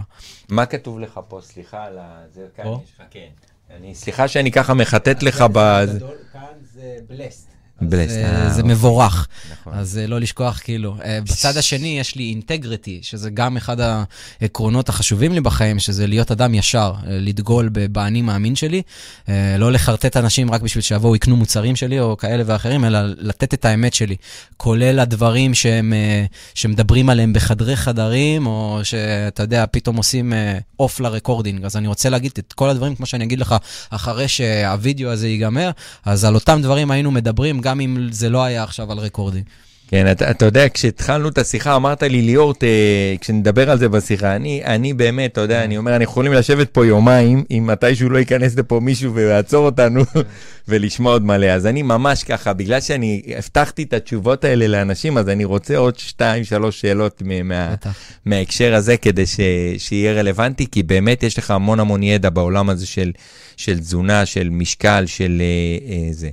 מה 0.49 0.65
כתוב 0.65 0.99
לך 0.99 1.19
פה? 1.27 1.39
סליחה 1.43 1.83
על 1.83 1.97
ה... 1.97 2.21
זה 2.33 2.41
כאן? 2.55 2.65
יש 2.65 2.91
לך, 2.95 3.03
כן. 3.11 3.27
אני, 3.77 3.95
סליחה 3.95 4.27
שאני 4.27 4.51
ככה 4.51 4.73
מחטט 4.73 5.23
לך 5.23 5.41
ב... 5.41 5.85
כאן 6.33 6.41
זה 6.73 6.95
בלסט. 7.09 7.48
זה, 7.88 8.26
אה, 8.26 8.49
זה 8.49 8.61
אוקיי. 8.61 8.73
מבורך, 8.73 9.27
נכון. 9.51 9.73
אז 9.73 9.97
אה, 9.97 10.07
לא 10.07 10.19
לשכוח, 10.19 10.60
כאילו. 10.64 10.95
אה, 11.06 11.19
בצד 11.22 11.57
השני 11.57 11.99
יש 11.99 12.15
לי 12.15 12.23
אינטגריטי, 12.23 12.99
שזה 13.01 13.30
גם 13.30 13.57
אחד 13.57 13.77
העקרונות 14.41 14.89
החשובים 14.89 15.34
לי 15.34 15.41
בחיים, 15.41 15.80
שזה 15.80 16.07
להיות 16.07 16.31
אדם 16.31 16.53
ישר, 16.53 16.93
אה, 16.97 17.18
לדגול 17.19 17.69
באני 17.69 18.22
מאמין 18.22 18.56
שלי, 18.56 18.81
לא 19.57 19.72
לחרטט 19.72 20.18
אנשים 20.18 20.51
רק 20.51 20.61
בשביל 20.61 20.81
שיבואו 20.81 21.15
יקנו 21.15 21.35
מוצרים 21.35 21.76
שלי 21.76 21.99
או 21.99 22.18
כאלה 22.18 22.43
ואחרים, 22.45 22.85
אלא 22.85 22.99
לתת 23.18 23.53
את 23.53 23.65
האמת 23.65 23.93
שלי, 23.93 24.15
כולל 24.57 24.99
הדברים 24.99 25.53
שהם, 25.53 25.93
שמדברים 26.53 27.10
עליהם 27.10 27.34
בחדרי 27.34 27.76
חדרים, 27.76 28.47
או 28.47 28.80
שאתה 28.84 29.43
יודע, 29.43 29.65
פתאום 29.72 29.97
עושים 29.97 30.34
off 30.80 30.99
לרקורדינג. 30.99 31.65
אז 31.65 31.77
אני 31.77 31.88
רוצה 31.88 32.10
להגיד 32.10 32.31
את 32.39 32.53
כל 32.53 32.69
הדברים, 32.69 32.95
כמו 32.95 33.06
שאני 33.06 33.23
אגיד 33.23 33.39
לך, 33.39 33.56
אחרי 33.89 34.27
שהווידאו 34.27 35.10
הזה 35.10 35.27
ייגמר, 35.27 35.72
אז 36.06 36.26
על 36.26 36.35
אותם 36.35 36.60
דברים 36.61 36.91
היינו 36.91 37.11
מדברים, 37.11 37.61
גם 37.69 37.81
אם 37.81 38.07
זה 38.11 38.29
לא 38.29 38.43
היה 38.43 38.63
עכשיו 38.63 38.91
על 38.91 38.97
recording. 38.97 39.43
כן, 39.91 40.11
אתה, 40.11 40.31
אתה 40.31 40.45
יודע, 40.45 40.69
כשהתחלנו 40.73 41.29
את 41.29 41.37
השיחה, 41.37 41.75
אמרת 41.75 42.03
לי, 42.03 42.21
ליאור, 42.21 42.53
ת, 42.53 42.63
כשנדבר 43.21 43.69
על 43.69 43.77
זה 43.77 43.89
בשיחה, 43.89 44.35
אני, 44.35 44.61
אני 44.65 44.93
באמת, 44.93 45.31
אתה 45.31 45.41
יודע, 45.41 45.63
אני 45.63 45.77
אומר, 45.77 45.91
אנחנו 45.91 46.03
יכולים 46.03 46.33
לשבת 46.33 46.69
פה 46.69 46.85
יומיים, 46.85 47.43
אם 47.51 47.67
מתישהו 47.67 48.09
לא 48.09 48.17
ייכנס 48.17 48.55
לפה 48.55 48.79
מישהו 48.79 49.13
ויעצור 49.13 49.65
אותנו, 49.65 50.01
ולשמוע 50.67 51.11
עוד 51.11 51.25
מלא. 51.25 51.45
אז 51.45 51.65
אני 51.65 51.81
ממש 51.81 52.23
ככה, 52.23 52.53
בגלל 52.53 52.81
שאני 52.81 53.21
הבטחתי 53.37 53.83
את 53.83 53.93
התשובות 53.93 54.43
האלה 54.43 54.67
לאנשים, 54.67 55.17
אז 55.17 55.29
אני 55.29 55.45
רוצה 55.45 55.77
עוד 55.77 55.99
שתיים, 55.99 56.43
שלוש 56.43 56.81
שאלות 56.81 57.23
מה. 57.43 57.75
מההקשר 58.25 58.75
הזה, 58.75 58.97
כדי 58.97 59.25
ש, 59.25 59.39
שיהיה 59.77 60.13
רלוונטי, 60.13 60.67
כי 60.71 60.83
באמת 60.83 61.23
יש 61.23 61.37
לך 61.37 61.51
המון 61.51 61.79
המון 61.79 62.03
ידע 62.03 62.29
בעולם 62.29 62.69
הזה 62.69 62.85
של, 62.85 63.11
של 63.57 63.79
תזונה, 63.79 64.25
של 64.25 64.49
משקל, 64.49 65.03
של 65.05 65.41
אה, 65.41 65.93
אה, 65.93 66.07
זה. 66.11 66.29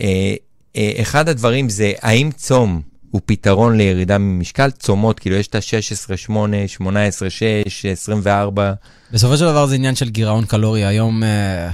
אה, 0.00 0.34
אה, 0.76 0.92
אחד 1.00 1.28
הדברים 1.28 1.68
זה, 1.68 1.92
האם 2.02 2.30
צום 2.36 2.82
הוא 3.10 3.20
פתרון 3.26 3.76
לירידה 3.76 4.18
ממשקל? 4.18 4.70
צומות, 4.70 5.20
כאילו 5.20 5.36
יש 5.36 5.46
את 5.46 5.54
ה-16, 5.54 6.16
8, 6.16 6.68
18, 6.68 7.30
6, 7.30 7.86
24. 7.86 8.72
בסופו 9.12 9.36
של 9.36 9.44
דבר 9.44 9.66
זה 9.66 9.74
עניין 9.74 9.94
של 9.94 10.08
גירעון 10.08 10.44
קלורי. 10.44 10.84
היום 10.84 11.22
אה, 11.22 11.70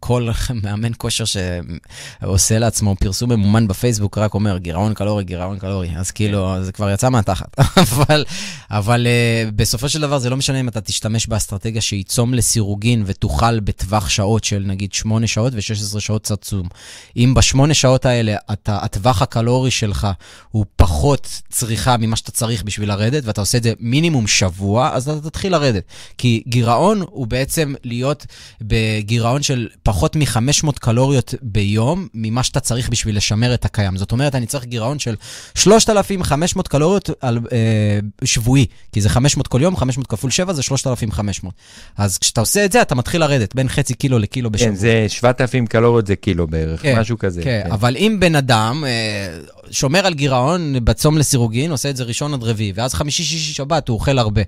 כל 0.00 0.28
מאמן 0.62 0.92
כושר 0.96 1.24
שעושה 1.24 2.58
לעצמו 2.58 2.96
פרסום 3.00 3.32
ממומן 3.32 3.68
בפייסבוק 3.68 4.18
רק 4.18 4.34
אומר 4.34 4.58
גירעון 4.58 4.94
קלורי, 4.94 5.24
גירעון 5.24 5.58
קלורי. 5.58 5.90
אז 5.96 6.10
כאילו, 6.10 6.56
זה 6.62 6.72
כבר 6.72 6.90
יצא 6.90 7.08
מהתחת. 7.08 7.56
אבל, 7.82 8.24
אבל 8.70 9.06
אה, 9.06 9.48
בסופו 9.56 9.88
של 9.88 10.00
דבר 10.00 10.18
זה 10.18 10.30
לא 10.30 10.36
משנה 10.36 10.60
אם 10.60 10.68
אתה 10.68 10.80
תשתמש 10.80 11.26
באסטרטגיה 11.26 11.80
שהיא 11.80 12.04
צום 12.04 12.34
לסירוגין 12.34 13.02
ותוכל 13.06 13.60
בטווח 13.60 14.08
שעות 14.08 14.44
של 14.44 14.62
נגיד 14.66 14.92
8 14.92 15.26
שעות 15.26 15.52
ו-16 15.54 16.00
שעות 16.00 16.22
צצום. 16.22 16.68
אם 17.16 17.34
בשמונה 17.36 17.74
שעות 17.74 18.06
האלה 18.06 18.36
אתה, 18.52 18.78
הטווח 18.82 19.22
הקלורי 19.22 19.70
שלך 19.70 20.08
הוא 20.50 20.64
פחות 20.76 21.42
צריכה 21.50 21.96
ממה 21.96 22.16
שאתה 22.16 22.30
צריך 22.30 22.62
בשביל 22.62 22.88
לרדת, 22.88 23.22
ואתה 23.26 23.40
עושה 23.40 23.58
את 23.58 23.62
זה 23.62 23.72
מינימום 23.80 24.26
שבוע, 24.26 24.90
אז 24.92 25.08
אתה 25.08 25.30
תתחיל 25.30 25.52
לרדת. 25.52 25.84
כי 26.18 26.42
גירעון 26.48 27.00
הוא 27.00 27.26
בעצם 27.26 27.74
להיות 27.84 28.26
בגירעון 28.60 29.42
של 29.42 29.65
פחות 29.82 30.16
מ-500 30.16 30.72
קלוריות 30.80 31.34
ביום 31.42 32.08
ממה 32.14 32.42
שאתה 32.42 32.60
צריך 32.60 32.88
בשביל 32.88 33.16
לשמר 33.16 33.54
את 33.54 33.64
הקיים. 33.64 33.96
זאת 33.96 34.12
אומרת, 34.12 34.34
אני 34.34 34.46
צריך 34.46 34.64
גירעון 34.64 34.98
של 34.98 35.14
3,500 35.54 36.68
קלוריות 36.68 37.10
על, 37.20 37.38
אה, 37.52 37.98
שבועי, 38.24 38.66
כי 38.92 39.00
זה 39.00 39.08
500 39.08 39.48
כל 39.48 39.62
יום, 39.62 39.76
500 39.76 40.06
כפול 40.06 40.30
7 40.30 40.52
זה 40.52 40.62
3,500. 40.62 41.54
אז 41.96 42.18
כשאתה 42.18 42.40
עושה 42.40 42.64
את 42.64 42.72
זה, 42.72 42.82
אתה 42.82 42.94
מתחיל 42.94 43.20
לרדת 43.20 43.54
בין 43.54 43.68
חצי 43.68 43.94
קילו 43.94 44.18
לקילו 44.18 44.50
בשבוע. 44.50 44.68
כן, 44.68 44.74
זה 44.74 45.04
7,000 45.08 45.66
קלוריות 45.66 46.06
זה 46.06 46.16
קילו 46.16 46.46
בערך, 46.46 46.82
כן, 46.82 46.98
משהו 46.98 47.18
כזה. 47.18 47.42
כן, 47.42 47.68
אבל 47.70 47.96
אם 47.96 48.16
בן 48.20 48.34
אדם 48.34 48.84
אה, 48.86 49.38
שומר 49.70 50.06
על 50.06 50.14
גירעון 50.14 50.74
בצום 50.84 51.18
לסירוגין, 51.18 51.70
עושה 51.70 51.90
את 51.90 51.96
זה 51.96 52.04
ראשון 52.04 52.34
עד 52.34 52.42
רביעי, 52.42 52.72
ואז 52.74 52.94
חמישי, 52.94 53.24
שישי, 53.24 53.54
שבת 53.54 53.88
הוא 53.88 53.94
אוכל 53.94 54.18
הרבה, 54.18 54.42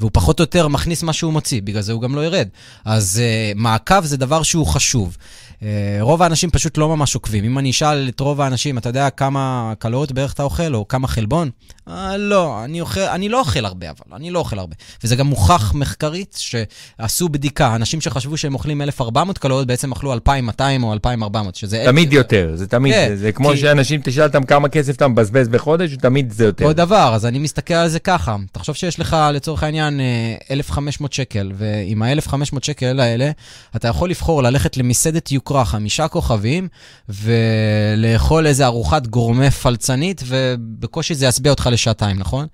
והוא 0.00 0.10
פחות 0.14 0.40
או 0.40 0.42
יותר 0.42 0.68
מכניס 0.68 1.02
מה 1.02 1.12
שהוא 1.12 1.32
מוציא, 1.32 1.62
בגלל 1.62 1.82
זה 1.82 1.92
הוא 1.92 2.02
גם 2.02 2.14
לא 2.14 2.24
ירד. 2.24 2.48
אז 2.84 3.20
אה, 3.22 3.52
מעקב 3.56 4.04
זה 4.04 4.16
דבר 4.16 4.42
שהוא 4.42 4.66
חשוב. 4.66 5.16
אה, 5.62 5.68
רוב 6.00 6.22
האנשים 6.22 6.50
פשוט 6.50 6.78
לא 6.78 6.88
ממש 6.88 7.14
עוקבים. 7.14 7.44
אם 7.44 7.58
אני 7.58 7.70
אשאל 7.70 8.08
את 8.08 8.20
רוב 8.20 8.40
האנשים, 8.40 8.78
אתה 8.78 8.88
יודע 8.88 9.10
כמה 9.10 9.72
קלוריות 9.78 10.12
בערך 10.12 10.32
אתה 10.32 10.42
אוכל, 10.42 10.74
או 10.74 10.88
כמה 10.88 11.08
חלבון? 11.08 11.50
אה, 11.88 12.16
לא, 12.16 12.64
אני, 12.64 12.80
אוכל, 12.80 13.00
אני 13.00 13.28
לא 13.28 13.40
אוכל 13.40 13.64
הרבה, 13.64 13.90
אבל 13.90 14.16
אני 14.16 14.30
לא 14.30 14.38
אוכל 14.38 14.58
הרבה. 14.58 14.74
וזה 15.04 15.16
גם 15.16 15.26
מוכח 15.26 15.74
מחקרית 15.74 16.38
שעשו 16.40 17.28
בדיקה, 17.28 17.74
אנשים 17.74 18.00
שחשבו 18.00 18.36
שהם 18.36 18.54
אוכלים 18.54 18.82
1,400 18.82 19.38
קלוריות, 19.38 19.66
בעצם 19.66 19.92
אכלו 19.92 20.12
2,200 20.12 20.82
או 20.84 20.92
2,400, 20.92 21.54
שזה... 21.54 21.82
תמיד 21.86 22.12
יותר, 22.12 22.50
זה 22.54 22.66
תמיד, 22.66 22.94
כן, 22.94 23.06
זה, 23.08 23.16
זה 23.16 23.32
כמו 23.32 23.50
כי- 23.50 23.56
שאנשים, 23.56 24.00
תשאל 24.04 24.24
אותם 24.24 24.42
כמה 24.44 24.68
כסף 24.68 24.96
אתה 24.96 25.08
מבזבז 25.08 25.48
בחודש, 25.48 25.96
תמיד 25.96 26.32
זה 26.32 26.44
יותר. 26.44 26.64
אותו 26.64 26.76
דבר, 26.76 27.12
אז 27.14 27.26
אני 27.26 27.38
מסתכל 27.38 27.74
על 27.74 27.88
זה 27.88 27.98
ככה. 27.98 28.36
תחשוב 28.52 28.74
שיש 28.74 29.00
לך, 29.00 29.16
לצורך 29.34 29.62
העניין, 29.62 30.00
אה, 30.00 30.34
1,500 30.50 31.12
שקל, 31.12 31.52
ועם 31.54 32.02
ה-1,500 32.02 32.34
שקל 32.62 33.00
האלה, 33.00 33.30
אתה 33.76 33.88
יכול 33.88 34.10
לבחור 34.10 34.42
ללכת 34.42 34.76
למסעדת 34.76 35.32
יוקרה, 35.32 35.49
חמישה 35.64 36.08
כוכבים, 36.08 36.68
ולאכול 37.08 38.46
איזה 38.46 38.66
ארוחת 38.66 39.06
גורמה 39.06 39.50
פלצנית, 39.50 40.22
ובקושי 40.26 41.14
זה 41.14 41.26
ישביע 41.26 41.52
אותך 41.52 41.68
לשעתיים, 41.72 42.18
נכון? 42.18 42.46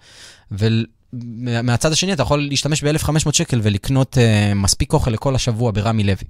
ומהצד 0.51 1.93
השני, 1.93 2.13
אתה 2.13 2.23
יכול 2.23 2.49
להשתמש 2.49 2.85
ב-1,500 2.85 3.33
שקל 3.33 3.61
ולקנות 3.63 4.17
uh, 4.17 4.55
מספיק 4.55 4.93
אוכל 4.93 5.11
לכל 5.11 5.35
השבוע 5.35 5.71
ברמי 5.71 6.05
לוי. 6.05 6.25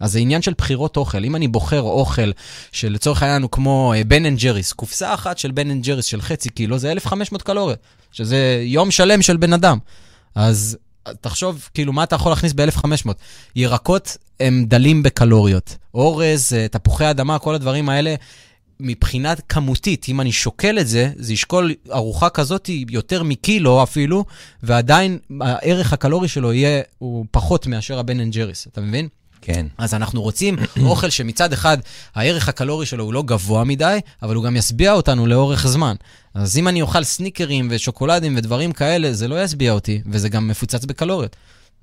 אז 0.00 0.12
זה 0.12 0.18
עניין 0.18 0.42
של 0.42 0.52
בחירות 0.58 0.96
אוכל. 0.96 1.24
אם 1.24 1.36
אני 1.36 1.48
בוחר 1.48 1.80
אוכל 1.80 2.30
שלצורך 2.72 3.22
העניין 3.22 3.42
הוא 3.42 3.50
כמו 3.50 3.94
בן 4.06 4.26
אנד 4.26 4.38
ג'ריס, 4.38 4.72
קופסה 4.72 5.14
אחת 5.14 5.38
של 5.38 5.50
בן 5.50 5.70
אנד 5.70 5.84
ג'ריס 5.84 6.04
של 6.04 6.20
חצי 6.20 6.48
קילו, 6.48 6.78
זה 6.78 6.92
1,500 6.92 7.42
קלוריות, 7.42 7.78
שזה 8.12 8.62
יום 8.64 8.90
שלם 8.90 9.22
של 9.22 9.36
בן 9.36 9.52
אדם. 9.52 9.78
אז 10.34 10.78
תחשוב, 11.20 11.68
כאילו, 11.74 11.92
מה 11.92 12.04
אתה 12.04 12.16
יכול 12.16 12.32
להכניס 12.32 12.52
ב-1,500? 12.52 13.10
ירקות 13.56 14.16
הם 14.40 14.64
דלים 14.68 15.02
בקלוריות. 15.02 15.76
אורז, 15.94 16.52
אה, 16.56 16.68
תפוחי 16.68 17.10
אדמה, 17.10 17.38
כל 17.38 17.54
הדברים 17.54 17.88
האלה, 17.88 18.14
מבחינת 18.80 19.40
כמותית, 19.48 20.06
אם 20.08 20.20
אני 20.20 20.32
שוקל 20.32 20.78
את 20.78 20.88
זה, 20.88 21.10
זה 21.16 21.32
ישקול 21.32 21.74
ארוחה 21.92 22.30
כזאת 22.30 22.70
יותר 22.90 23.22
מקילו 23.22 23.82
אפילו, 23.82 24.24
ועדיין 24.62 25.18
הערך 25.40 25.92
הקלורי 25.92 26.28
שלו 26.28 26.52
יהיה, 26.52 26.82
הוא 26.98 27.26
פחות 27.30 27.66
מאשר 27.66 27.98
הבן 27.98 28.20
אנד 28.20 28.32
ג'ריס, 28.32 28.66
אתה 28.66 28.80
מבין? 28.80 29.08
כן. 29.44 29.66
אז 29.78 29.94
אנחנו 29.94 30.22
רוצים 30.22 30.56
אוכל 30.90 31.10
שמצד 31.10 31.52
אחד 31.52 31.78
הערך 32.14 32.48
הקלורי 32.48 32.86
שלו 32.86 33.04
הוא 33.04 33.12
לא 33.12 33.22
גבוה 33.22 33.64
מדי, 33.64 33.98
אבל 34.22 34.34
הוא 34.34 34.44
גם 34.44 34.56
ישביע 34.56 34.92
אותנו 34.92 35.26
לאורך 35.26 35.66
זמן. 35.66 35.94
אז 36.34 36.58
אם 36.58 36.68
אני 36.68 36.82
אוכל 36.82 37.04
סניקרים 37.04 37.68
ושוקולדים 37.70 38.36
ודברים 38.36 38.72
כאלה, 38.72 39.12
זה 39.12 39.28
לא 39.28 39.44
ישביע 39.44 39.72
אותי, 39.72 40.00
וזה 40.06 40.28
גם 40.28 40.48
מפוצץ 40.48 40.84
בקלוריות. 40.84 41.36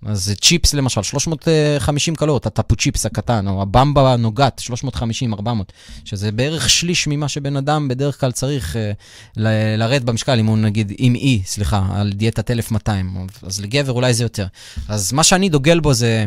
אז 0.06 0.34
צ'יפס 0.42 0.74
למשל, 0.74 1.04
350 1.04 2.16
קלוריות, 2.16 2.46
הטאפו 2.46 2.76
צ'יפס 2.76 3.06
הקטן, 3.06 3.48
או 3.48 3.62
הבמבה 3.62 4.16
נוגת, 4.16 4.60
350, 4.60 5.34
400, 5.34 5.74
שזה 6.06 6.32
בערך 6.32 6.70
שליש 6.70 7.08
ממה 7.08 7.28
שבן 7.28 7.58
אדם 7.58 7.88
בדרך 7.88 8.20
כלל 8.20 8.32
צריך 8.32 8.76
uh, 8.76 9.40
לרדת 9.78 10.02
במשקל, 10.02 10.40
אם 10.40 10.46
הוא 10.46 10.58
נגיד 10.58 10.92
עם 10.98 11.16
אי, 11.16 11.42
סליחה, 11.46 11.86
על 11.94 12.12
דיאטת 12.14 12.52
1200, 12.52 13.28
אז 13.44 13.62
לגבר 13.62 13.92
אולי 13.92 14.14
זה 14.14 14.24
יותר. 14.24 14.46
אז 14.88 15.14
מה 15.14 15.24
שאני 15.24 15.50
דוגל 15.50 15.80
בו 15.80 15.94
זה 15.94 16.26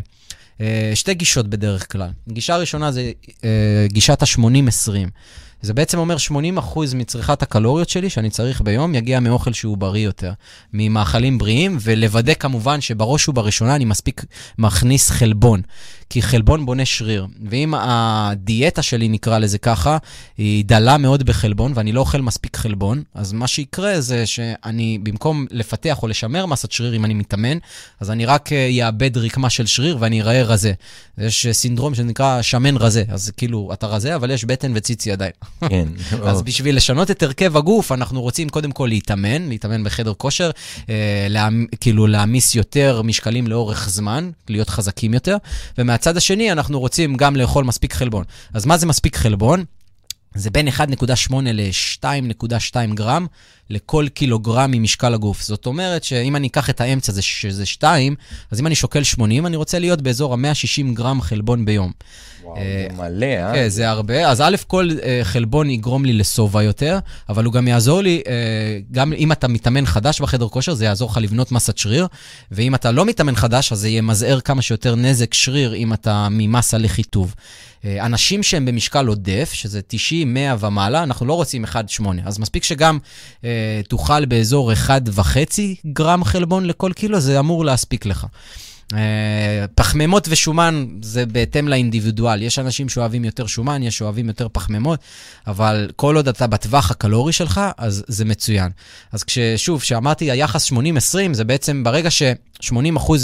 שתי 0.95 1.15
גישות 1.15 1.49
בדרך 1.49 1.93
כלל. 1.93 2.11
גישה 2.29 2.57
ראשונה 2.57 2.93
זה 2.93 3.13
uh, 3.29 3.43
גישת 3.89 4.23
ה-80-20. 4.23 5.09
זה 5.65 5.75
בעצם 5.75 5.99
אומר 5.99 6.17
80% 6.17 6.79
מצריכת 6.95 7.43
הקלוריות 7.43 7.89
שלי 7.89 8.11
שאני 8.11 8.31
צריך 8.31 8.61
ביום 8.61 8.95
יגיע 8.95 9.21
מאוכל 9.21 9.53
שהוא 9.53 9.77
בריא 9.77 10.05
יותר, 10.05 10.33
ממאכלים 10.73 11.39
בריאים, 11.39 11.79
ולוודא 11.81 12.35
כמובן 12.35 12.81
שבראש 12.81 13.29
ובראשונה 13.29 13.77
אני 13.77 13.85
מספיק 13.85 14.25
מכניס 14.59 15.11
חלבון. 15.11 15.63
כי 16.15 16.23
חלבון 16.23 16.67
בונה 16.67 16.85
שריר. 16.85 17.27
ואם 17.51 17.75
הדיאטה 17.77 18.83
שלי, 18.83 19.09
נקרא 19.09 19.39
לזה 19.39 19.59
ככה, 19.59 19.99
היא 20.39 20.65
דלה 20.65 20.99
מאוד 20.99 21.23
בחלבון, 21.23 21.73
ואני 21.75 21.93
לא 21.93 22.01
אוכל 22.01 22.21
מספיק 22.21 22.57
חלבון, 22.57 23.03
אז 23.15 23.33
מה 23.33 23.47
שיקרה 23.47 24.01
זה 24.01 24.27
שאני, 24.27 24.99
במקום 25.03 25.47
לפתח 25.51 26.03
או 26.03 26.09
לשמר 26.09 26.47
מסת 26.47 26.73
שריר 26.73 26.97
אם 26.97 27.05
אני 27.05 27.15
מתאמן, 27.15 27.59
אז 28.01 28.11
אני 28.11 28.27
רק 28.27 28.51
אאבד 28.83 29.19
רקמה 29.19 29.51
של 29.51 29.67
שריר 29.67 29.97
ואני 30.01 30.23
אראה 30.23 30.43
רזה. 30.43 30.73
יש 31.19 31.47
סינדרום 31.53 31.95
שנקרא 31.95 32.43
שמן 32.43 32.77
רזה, 32.77 33.05
אז 33.09 33.31
כאילו, 33.37 33.71
אתה 33.73 33.87
רזה, 33.87 34.15
אבל 34.15 34.31
יש 34.31 34.45
בטן 34.45 34.73
וציצי 34.75 35.13
עדיין. 35.13 35.33
כן. 35.69 35.89
אז 36.29 36.43
בשביל 36.43 36.77
לשנות 36.77 37.11
את 37.11 37.23
הרכב 37.23 37.57
הגוף, 37.57 37.93
אנחנו 37.93 38.23
רוצים 38.23 38.49
קודם 38.49 38.73
כל 38.73 38.87
להתאמן, 38.87 39.49
להתאמן 39.49 39.85
בחדר 39.85 40.13
כושר, 40.15 40.51
אה, 40.89 41.27
לה, 41.31 41.49
כאילו 41.81 42.07
להעמיס 42.07 42.55
יותר 42.55 43.03
משקלים 43.03 43.47
לאורך 43.47 43.89
זמן, 43.89 44.31
להיות 44.49 44.69
חזקים 44.69 45.15
יותר, 45.15 45.37
ומהצד 46.05 46.17
השני 46.17 46.53
אנחנו 46.53 46.81
רוצים 46.81 47.17
גם 47.17 47.37
לאכול 47.37 47.65
מספיק 47.65 47.93
חלבון. 47.93 48.25
אז 48.55 48.67
מה 48.67 48.77
זה 48.77 48.87
מספיק 48.87 49.17
חלבון? 49.17 49.65
זה 50.35 50.51
בין 50.51 50.69
1.8 50.69 51.35
ל-2.2 51.43 52.95
גרם 52.95 53.27
לכל 53.71 54.07
קילוגרם 54.15 54.71
ממשקל 54.71 55.15
הגוף. 55.15 55.43
זאת 55.43 55.67
אומרת 55.67 56.05
שאם 56.05 56.37
אני 56.37 56.47
אקח 56.47 56.71
את 56.71 56.81
האמצע, 56.81 57.13
זה, 57.13 57.23
שזה 57.23 57.67
2, 57.67 58.15
אז 58.51 58.61
אם 58.61 58.67
אני 58.67 58.75
שוקל 58.75 59.03
80, 59.03 59.47
אני 59.47 59.57
רוצה 59.57 59.79
להיות 59.79 60.03
באזור 60.03 60.35
ה-160 60.35 60.95
גרם 60.95 61.21
חלבון 61.21 61.65
ביום. 61.65 61.93
וואו, 62.55 62.65
זה 62.65 62.97
מלא, 62.97 63.27
אה? 63.27 63.53
כן, 63.55 63.69
זה 63.69 63.91
הרבה. 63.91 64.29
אז 64.29 64.41
א', 64.41 64.57
כל 64.67 64.89
אה, 65.03 65.21
חלבון 65.23 65.71
יגרום 65.71 66.05
לי 66.05 66.13
לשובע 66.13 66.63
יותר, 66.63 66.99
אבל 67.29 67.45
הוא 67.45 67.53
גם 67.53 67.69
יעזור 67.69 68.01
לי, 68.01 68.23
אה, 68.27 68.33
גם 68.93 69.13
אם 69.13 69.33
אתה 69.33 69.49
מתאמן 69.49 69.87
חדש 69.87 70.21
בחדר 70.21 70.49
כושר, 70.49 70.75
זה 70.75 70.85
יעזור 70.85 71.11
לך 71.11 71.17
לבנות 71.17 71.53
מסת 71.53 71.79
שריר, 71.79 72.07
ואם 72.51 72.75
אתה 72.75 72.91
לא 72.91 73.05
מתאמן 73.05 73.35
חדש, 73.37 73.73
אז 73.73 73.79
זה 73.79 73.89
ימזער 73.89 74.41
כמה 74.41 74.63
שיותר 74.63 74.95
נזק 74.95 75.35
שריר 75.35 75.75
אם 75.75 75.93
אתה 75.93 76.29
ממסה 76.31 76.79
לחיטוב. 76.79 77.35
אנשים 78.01 78.43
שהם 78.43 78.65
במשקל 78.65 79.07
עודף, 79.07 79.51
שזה 79.53 79.81
90, 79.89 80.35
100 80.35 80.57
ומעלה, 80.61 81.03
אנחנו 81.03 81.27
לא 81.27 81.33
רוצים 81.33 81.65
1.8. 81.65 82.05
אז 82.25 82.39
מספיק 82.39 82.65
שגם 82.65 82.99
אה, 83.45 83.81
תאכל 83.89 84.25
באזור 84.25 84.73
1.5 84.73 85.61
גרם 85.87 86.25
חלבון 86.25 86.65
לכל 86.67 86.93
קילו, 86.93 87.21
זה 87.21 87.39
אמור 87.39 87.65
להספיק 87.65 88.07
לך. 88.07 88.27
אה, 88.95 89.65
פחמימות 89.75 90.29
ושומן 90.31 90.87
זה 91.03 91.27
בהתאם 91.27 91.69
לאינדיבידואל. 91.69 92.43
יש 92.43 92.59
אנשים 92.59 92.89
שאוהבים 92.89 93.25
יותר 93.25 93.47
שומן, 93.47 93.83
יש 93.83 93.99
שאוהבים 93.99 94.29
יותר 94.29 94.47
פחמימות, 94.53 95.01
אבל 95.47 95.91
כל 95.97 96.17
עוד 96.17 96.29
אתה 96.29 96.47
בטווח 96.47 96.91
הקלורי 96.91 97.33
שלך, 97.33 97.61
אז 97.79 98.05
זה 98.09 98.25
מצוין. 98.25 98.71
אז 99.13 99.25
כששוב, 99.25 99.81
כשאמרתי 99.81 100.31
היחס 100.31 100.73
80-20, 100.73 100.77
זה 101.33 101.45
בעצם 101.45 101.85
ברגע 101.85 102.11
ש... 102.11 102.23
80% 102.71 102.75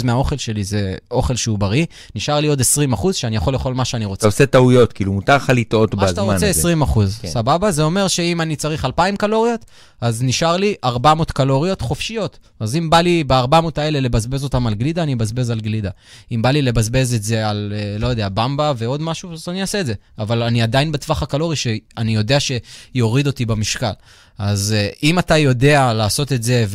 מהאוכל 0.03 0.37
שלי 0.37 0.63
זה 0.63 0.95
אוכל 1.11 1.35
שהוא 1.35 1.59
בריא, 1.59 1.85
נשאר 2.15 2.39
לי 2.39 2.47
עוד 2.47 2.61
20% 2.93 3.13
שאני 3.13 3.35
יכול 3.35 3.53
לאכול 3.53 3.73
מה 3.73 3.85
שאני 3.85 4.05
רוצה. 4.05 4.19
אתה 4.19 4.27
עושה 4.27 4.45
טעויות, 4.45 4.93
כאילו 4.93 5.13
מותר 5.13 5.35
לך 5.35 5.51
לטעות 5.55 5.95
בזמן 5.95 6.03
הזה. 6.07 6.21
מה 6.21 6.39
שאתה 6.39 6.47
רוצה, 6.47 6.85
20%. 6.85 7.21
כן. 7.21 7.27
סבבה? 7.27 7.71
זה 7.71 7.83
אומר 7.83 8.07
שאם 8.07 8.41
אני 8.41 8.55
צריך 8.55 8.85
2,000 8.85 9.15
קלוריות, 9.15 9.65
אז 10.01 10.23
נשאר 10.23 10.57
לי 10.57 10.75
400 10.83 11.31
קלוריות 11.31 11.81
חופשיות. 11.81 12.39
אז 12.59 12.75
אם 12.75 12.89
בא 12.89 13.01
לי 13.01 13.23
ב-400 13.23 13.69
האלה 13.77 13.99
לבזבז 13.99 14.43
אותם 14.43 14.67
על 14.67 14.73
גלידה, 14.73 15.03
אני 15.03 15.13
אבזבז 15.13 15.49
על 15.49 15.59
גלידה. 15.59 15.89
אם 16.31 16.41
בא 16.41 16.51
לי 16.51 16.61
לבזבז 16.61 17.13
את 17.13 17.23
זה 17.23 17.49
על, 17.49 17.73
אה, 17.75 17.95
לא 17.99 18.07
יודע, 18.07 18.29
במבה 18.29 18.73
ועוד 18.77 19.01
משהו, 19.01 19.33
אז 19.33 19.49
אני 19.49 19.61
אעשה 19.61 19.79
את 19.79 19.85
זה. 19.85 19.93
אבל 20.19 20.43
אני 20.43 20.61
עדיין 20.61 20.91
בטווח 20.91 21.23
הקלורי 21.23 21.55
שאני 21.55 22.15
יודע 22.15 22.37
שיוריד 22.39 23.27
אותי 23.27 23.45
במשקל. 23.45 23.91
אז 24.37 24.75
אה, 24.77 24.89
אם 25.03 25.19
אתה 25.19 25.37
יודע 25.37 25.93
לעשות 25.93 26.31
את 26.31 26.43
זה, 26.43 26.65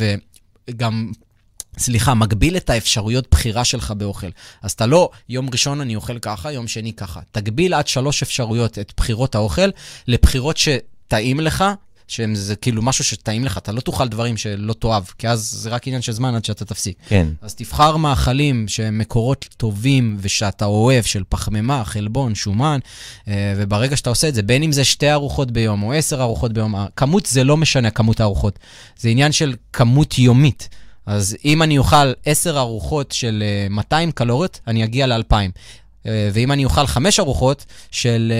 וגם 0.69 1.11
סליחה, 1.77 2.13
מגביל 2.13 2.57
את 2.57 2.69
האפשרויות 2.69 3.27
בחירה 3.31 3.65
שלך 3.65 3.91
באוכל. 3.91 4.29
אז 4.61 4.71
אתה 4.71 4.85
לא, 4.85 5.09
יום 5.29 5.49
ראשון 5.51 5.81
אני 5.81 5.95
אוכל 5.95 6.19
ככה, 6.19 6.51
יום 6.51 6.67
שני 6.67 6.93
ככה. 6.93 7.19
תגביל 7.31 7.73
עד 7.73 7.87
שלוש 7.87 8.23
אפשרויות 8.23 8.79
את 8.79 8.93
בחירות 8.97 9.35
האוכל 9.35 9.69
לבחירות 10.07 10.57
שטעים 10.57 11.39
לך, 11.39 11.63
שזה 12.07 12.55
כאילו 12.55 12.81
משהו 12.81 13.03
שטעים 13.03 13.45
לך, 13.45 13.57
אתה 13.57 13.71
לא 13.71 13.81
תאכל 13.81 14.07
דברים 14.07 14.37
שלא 14.37 14.73
תאהב, 14.73 15.03
כי 15.17 15.27
אז 15.27 15.49
זה 15.51 15.69
רק 15.69 15.87
עניין 15.87 16.01
של 16.01 16.11
זמן 16.11 16.35
עד 16.35 16.45
שאתה 16.45 16.65
תפסיק. 16.65 16.97
כן. 17.07 17.27
אז 17.41 17.55
תבחר 17.55 17.97
מאכלים 17.97 18.67
שהם 18.67 18.97
מקורות 18.97 19.47
טובים 19.57 20.17
ושאתה 20.19 20.65
אוהב, 20.65 21.03
של 21.03 21.23
פחמימה, 21.29 21.85
חלבון, 21.85 22.35
שומן, 22.35 22.79
אה, 23.27 23.53
וברגע 23.57 23.97
שאתה 23.97 24.09
עושה 24.09 24.29
את 24.29 24.35
זה, 24.35 24.41
בין 24.41 24.63
אם 24.63 24.71
זה 24.71 24.83
שתי 24.83 25.11
ארוחות 25.11 25.51
ביום 25.51 25.83
או 25.83 25.93
עשר 25.93 26.21
ארוחות 26.21 26.53
ביום, 26.53 26.75
כמות 26.95 27.25
זה 27.25 27.43
לא 27.43 27.57
משנה, 27.57 27.89
כמות 27.89 28.19
הארוחות. 28.19 28.59
זה 28.97 29.09
עניין 29.09 29.31
של 29.31 29.55
כמות 29.73 30.19
יומית. 30.19 30.69
אז 31.07 31.37
אם 31.45 31.63
אני 31.63 31.77
אוכל 31.77 32.13
10 32.25 32.57
ארוחות 32.57 33.11
של 33.11 33.43
200 33.69 34.09
אה, 34.09 34.13
קלוריות, 34.13 34.59
אני 34.67 34.83
אגיע 34.83 35.07
ל-2,000. 35.07 35.33
אה, 36.05 36.29
ואם 36.33 36.51
אני 36.51 36.65
אוכל 36.65 36.87
5 36.87 37.19
ארוחות 37.19 37.65
של 37.91 38.33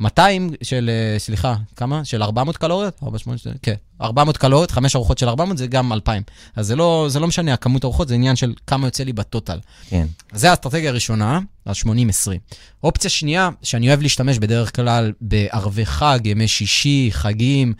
200, 0.00 0.50
אה, 0.50 0.54
של, 0.62 0.90
סליחה, 1.18 1.54
כמה? 1.76 2.04
של 2.04 2.22
400 2.22 2.56
קלוריות? 2.56 2.94
4, 3.02 3.18
8, 3.18 3.38
כן, 3.62 3.74
400 4.00 4.36
קלוריות, 4.36 4.70
5 4.70 4.96
ארוחות 4.96 5.18
של 5.18 5.28
400 5.28 5.58
זה 5.58 5.66
גם 5.66 5.92
2,000. 5.92 6.22
אז 6.56 6.66
זה 6.66 6.76
לא, 6.76 7.06
זה 7.08 7.20
לא 7.20 7.26
משנה, 7.26 7.52
הכמות 7.54 7.84
ארוחות 7.84 8.08
זה 8.08 8.14
עניין 8.14 8.36
של 8.36 8.54
כמה 8.66 8.86
יוצא 8.86 9.04
לי 9.04 9.12
בטוטל. 9.12 9.58
כן. 9.88 10.06
אז 10.32 10.40
זו 10.40 10.48
האסטרטגיה 10.48 10.90
הראשונה, 10.90 11.40
ה-80-20. 11.66 12.56
אופציה 12.84 13.10
שנייה, 13.10 13.48
שאני 13.62 13.88
אוהב 13.88 14.02
להשתמש 14.02 14.38
בדרך 14.38 14.76
כלל 14.76 15.12
בערבי 15.20 15.86
חג, 15.86 16.18
ימי 16.24 16.48
שישי, 16.48 17.08
חגים, 17.12 17.74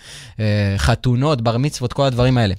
חתונות, 0.77 1.41
בר 1.41 1.57
מצוות, 1.57 1.93
כל 1.93 2.05
הדברים 2.05 2.39
האלה. 2.39 2.55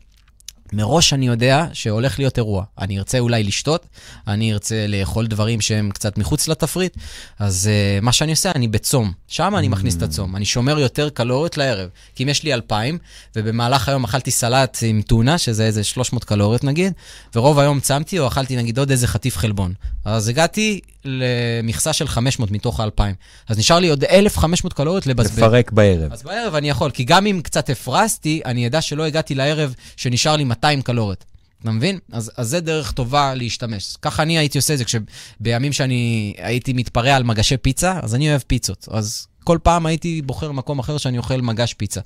מראש 0.73 1.14
אני 1.14 1.27
יודע 1.27 1.65
שהולך 1.73 2.19
להיות 2.19 2.38
אירוע. 2.38 2.64
אני 2.80 2.98
ארצה 2.98 3.19
אולי 3.19 3.44
לשתות, 3.44 3.85
אני 4.27 4.53
ארצה 4.53 4.85
לאכול 4.88 5.27
דברים 5.27 5.61
שהם 5.61 5.89
קצת 5.91 6.18
מחוץ 6.18 6.48
לתפריט, 6.48 6.98
אז 7.39 7.69
uh, 7.69 8.03
מה 8.03 8.11
שאני 8.11 8.31
עושה, 8.31 8.52
אני 8.56 8.68
בצום. 8.68 9.11
שם 9.27 9.56
אני 9.57 9.68
מכניס 9.68 9.95
את 9.95 10.02
הצום. 10.02 10.35
אני 10.35 10.45
שומר 10.45 10.80
יותר 10.80 11.10
קלוריות 11.10 11.57
לערב. 11.57 11.89
כי 12.15 12.23
אם 12.23 12.30
יש 12.30 12.44
לי 12.44 12.53
2,000, 12.53 12.98
ובמהלך 13.35 13.89
היום 13.89 14.03
אכלתי 14.03 14.31
סלט 14.31 14.77
עם 14.81 15.02
טונה, 15.02 15.38
שזה 15.38 15.65
איזה 15.65 15.84
300 15.84 16.23
קלוריות 16.23 16.64
נגיד, 16.64 16.94
ורוב 17.35 17.60
היום 17.60 17.80
צמתי 17.80 18.19
או 18.19 18.27
אכלתי 18.27 18.56
נגיד 18.56 18.80
עוד 18.80 18.91
איזה 18.91 19.07
חטיף 19.07 19.38
חלבון. 19.38 19.73
אז 20.06 20.27
הגעתי 20.27 20.80
למכסה 21.06 21.94
של 21.94 22.07
500 22.07 22.52
מתוך 22.52 22.80
ה-2,000. 22.80 23.02
אז 23.48 23.57
נשאר 23.57 23.80
לי 23.80 23.90
עוד 23.90 24.03
1,500 24.03 24.74
קלוריות 24.74 25.07
לבזבז. 25.07 25.40
לפרק 25.40 25.72
בערב. 25.72 26.14
אז 26.14 26.24
בערב 26.24 26.56
אני 26.56 26.69
יכול, 26.69 26.91
כי 26.91 27.03
גם 27.03 27.26
אם 27.26 27.41
קצת 27.44 27.69
הפרסתי, 27.69 28.41
אני 28.45 28.68
אדע 28.68 28.82
שלא 28.82 29.03
הגעתי 29.03 29.36
לערב 29.36 29.76
שנשאר 29.98 30.36
לי 30.36 30.44
200 30.44 30.82
קלוריות. 30.82 31.26
אתה 31.61 31.72
מבין? 31.72 31.99
אז, 32.11 32.32
אז 32.38 32.48
זה 32.48 32.60
דרך 32.60 32.91
טובה 32.91 33.34
להשתמש. 33.36 33.95
ככה 34.02 34.24
אני 34.24 34.38
הייתי 34.38 34.57
עושה 34.57 34.74
את 34.74 34.78
זה, 34.78 34.86
כשבימים 34.86 35.74
שאני 35.74 36.34
הייתי 36.38 36.74
מתפרע 36.74 37.15
על 37.15 37.24
מגשי 37.24 37.57
פיצה, 37.57 37.99
אז 38.03 38.15
אני 38.15 38.30
אוהב 38.30 38.41
פיצות. 38.48 38.88
אז 38.91 39.28
כל 39.48 39.57
פעם 39.64 39.86
הייתי 39.86 40.22
בוחר 40.22 40.52
מקום 40.52 40.80
אחר 40.80 40.98
שאני 40.98 41.18
אוכל 41.18 41.41
מגש 41.41 41.74
פיצה. 41.74 42.02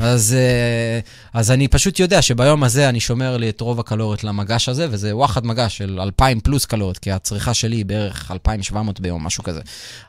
אז, 0.00 0.36
אה, 0.38 1.00
אז 1.40 1.50
אני 1.50 1.68
פשוט 1.68 1.98
יודע 1.98 2.22
שביום 2.22 2.64
הזה 2.64 2.88
אני 2.88 3.00
שומר 3.00 3.36
לי 3.36 3.48
את 3.48 3.60
רוב 3.60 3.80
הקלוריות 3.80 4.24
למגש 4.24 4.68
הזה, 4.68 4.86
וזה 4.90 5.16
וואחד 5.16 5.46
מגש 5.46 5.78
של 5.78 6.00
2,000 6.00 6.40
פלוס 6.40 6.64
קלוריות, 6.64 6.98
כי 6.98 7.12
הצריכה 7.12 7.54
שלי 7.54 7.76
היא 7.76 7.84
בערך 7.84 8.30
2,700 8.30 9.00
ביום, 9.00 9.24
משהו 9.24 9.44
כזה. 9.44 9.60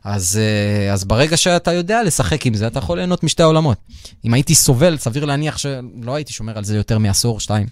אז, 0.03 0.39
אה, 0.41 0.93
אז 0.93 1.05
ברגע 1.05 1.37
שאתה 1.37 1.73
יודע 1.73 2.03
לשחק 2.03 2.45
עם 2.45 2.53
זה, 2.53 2.67
אתה 2.67 2.79
יכול 2.79 2.97
ליהנות 2.97 3.23
משתי 3.23 3.43
העולמות. 3.43 3.77
אם 4.25 4.33
הייתי 4.33 4.55
סובל, 4.55 4.97
סביר 4.97 5.25
להניח 5.25 5.57
שלא 5.57 6.15
הייתי 6.15 6.33
שומר 6.33 6.57
על 6.57 6.63
זה 6.63 6.77
יותר 6.77 6.97
מעשור, 6.97 7.39
שתיים. 7.39 7.67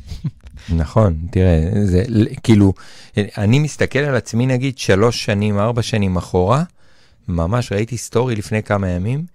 נכון, 0.70 1.18
תראה, 1.32 1.70
זה 1.86 2.04
כאילו, 2.44 2.74
אני 3.18 3.60
מסתכל 3.60 4.00
על 4.00 4.16
עצמי 4.16 4.46
נגיד 4.46 4.78
שלוש 4.78 5.26
שנים, 5.26 5.60
ארבע 5.60 5.82
שנים 5.82 6.18
אחורה, 6.18 6.64
ממש 7.30 7.72
ראיתי 7.72 7.98
סטורי 7.98 8.36
לפני 8.36 8.64
כמה 8.64 8.90
ימים, 8.90 9.26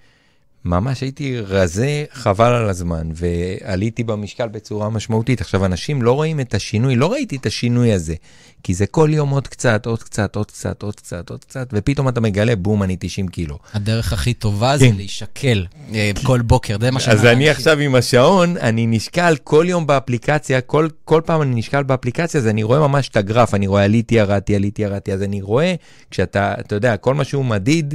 ממש 0.65 1.01
הייתי 1.01 1.41
רזה, 1.41 2.05
חבל 2.13 2.53
על 2.53 2.69
הזמן, 2.69 3.09
ועליתי 3.15 4.05
במשקל 4.05 4.49
בצורה 4.49 4.91
משמעותית. 4.91 5.41
עכשיו, 5.41 5.65
אנשים 5.65 6.03
לא 6.03 6.13
רואים 6.13 6.41
את 6.41 6.55
השינוי, 6.55 6.97
לא 6.97 7.13
ראיתי 7.13 7.37
את 7.37 7.47
השינוי 7.47 7.93
הזה, 7.93 8.15
כי 8.63 8.75
זה 8.75 8.87
כל 8.87 9.11
יום 9.13 9.31
עוד 9.31 9.49
קצת, 9.49 9.87
עוד 9.87 10.03
קצת, 10.03 10.37
עוד 10.37 10.47
קצת, 10.47 10.83
עוד 10.83 10.95
קצת, 10.95 11.31
עוד 11.31 11.45
קצת, 11.45 11.69
ופתאום 11.73 12.09
אתה 12.09 12.21
מגלה, 12.21 12.57
בום, 12.57 12.83
אני 12.83 12.97
90 13.01 13.29
קילו. 13.29 13.59
הדרך 13.73 14.13
הכי 14.13 14.35
טובה 14.35 14.79
זה 14.79 14.87
כן. 14.89 14.97
להישקל 14.97 15.67
אה, 15.95 16.11
כל 16.23 16.41
בוקר, 16.41 16.77
זה 16.81 16.91
מה 16.91 17.01
שאני... 17.01 17.15
אז 17.15 17.27
אני 17.27 17.49
עכשיו 17.49 17.79
עם 17.79 17.95
השעון, 17.95 18.57
אני 18.57 18.87
נשקל 18.87 19.37
כל 19.45 19.67
יום 19.69 19.87
באפליקציה, 19.87 20.61
כל, 20.61 20.89
כל 21.05 21.21
פעם 21.25 21.43
אני 21.43 21.55
נשקל 21.55 21.83
באפליקציה, 21.83 22.41
אז 22.41 22.47
אני 22.47 22.63
רואה 22.63 22.79
ממש 22.79 23.09
את 23.09 23.17
הגרף, 23.17 23.55
אני 23.55 23.67
רואה 23.67 23.85
עליתי, 23.85 24.15
ירדתי, 24.15 24.57
עליתי, 24.57 24.83
ירדתי, 24.83 25.13
אז 25.13 25.23
אני 25.23 25.43
רואה, 25.43 25.75
כשאתה, 26.11 26.55
אתה 26.61 26.75
יודע, 26.75 26.97
כל 26.97 27.15
מה 27.15 27.25
שהוא 27.25 27.45
מדיד. 27.45 27.95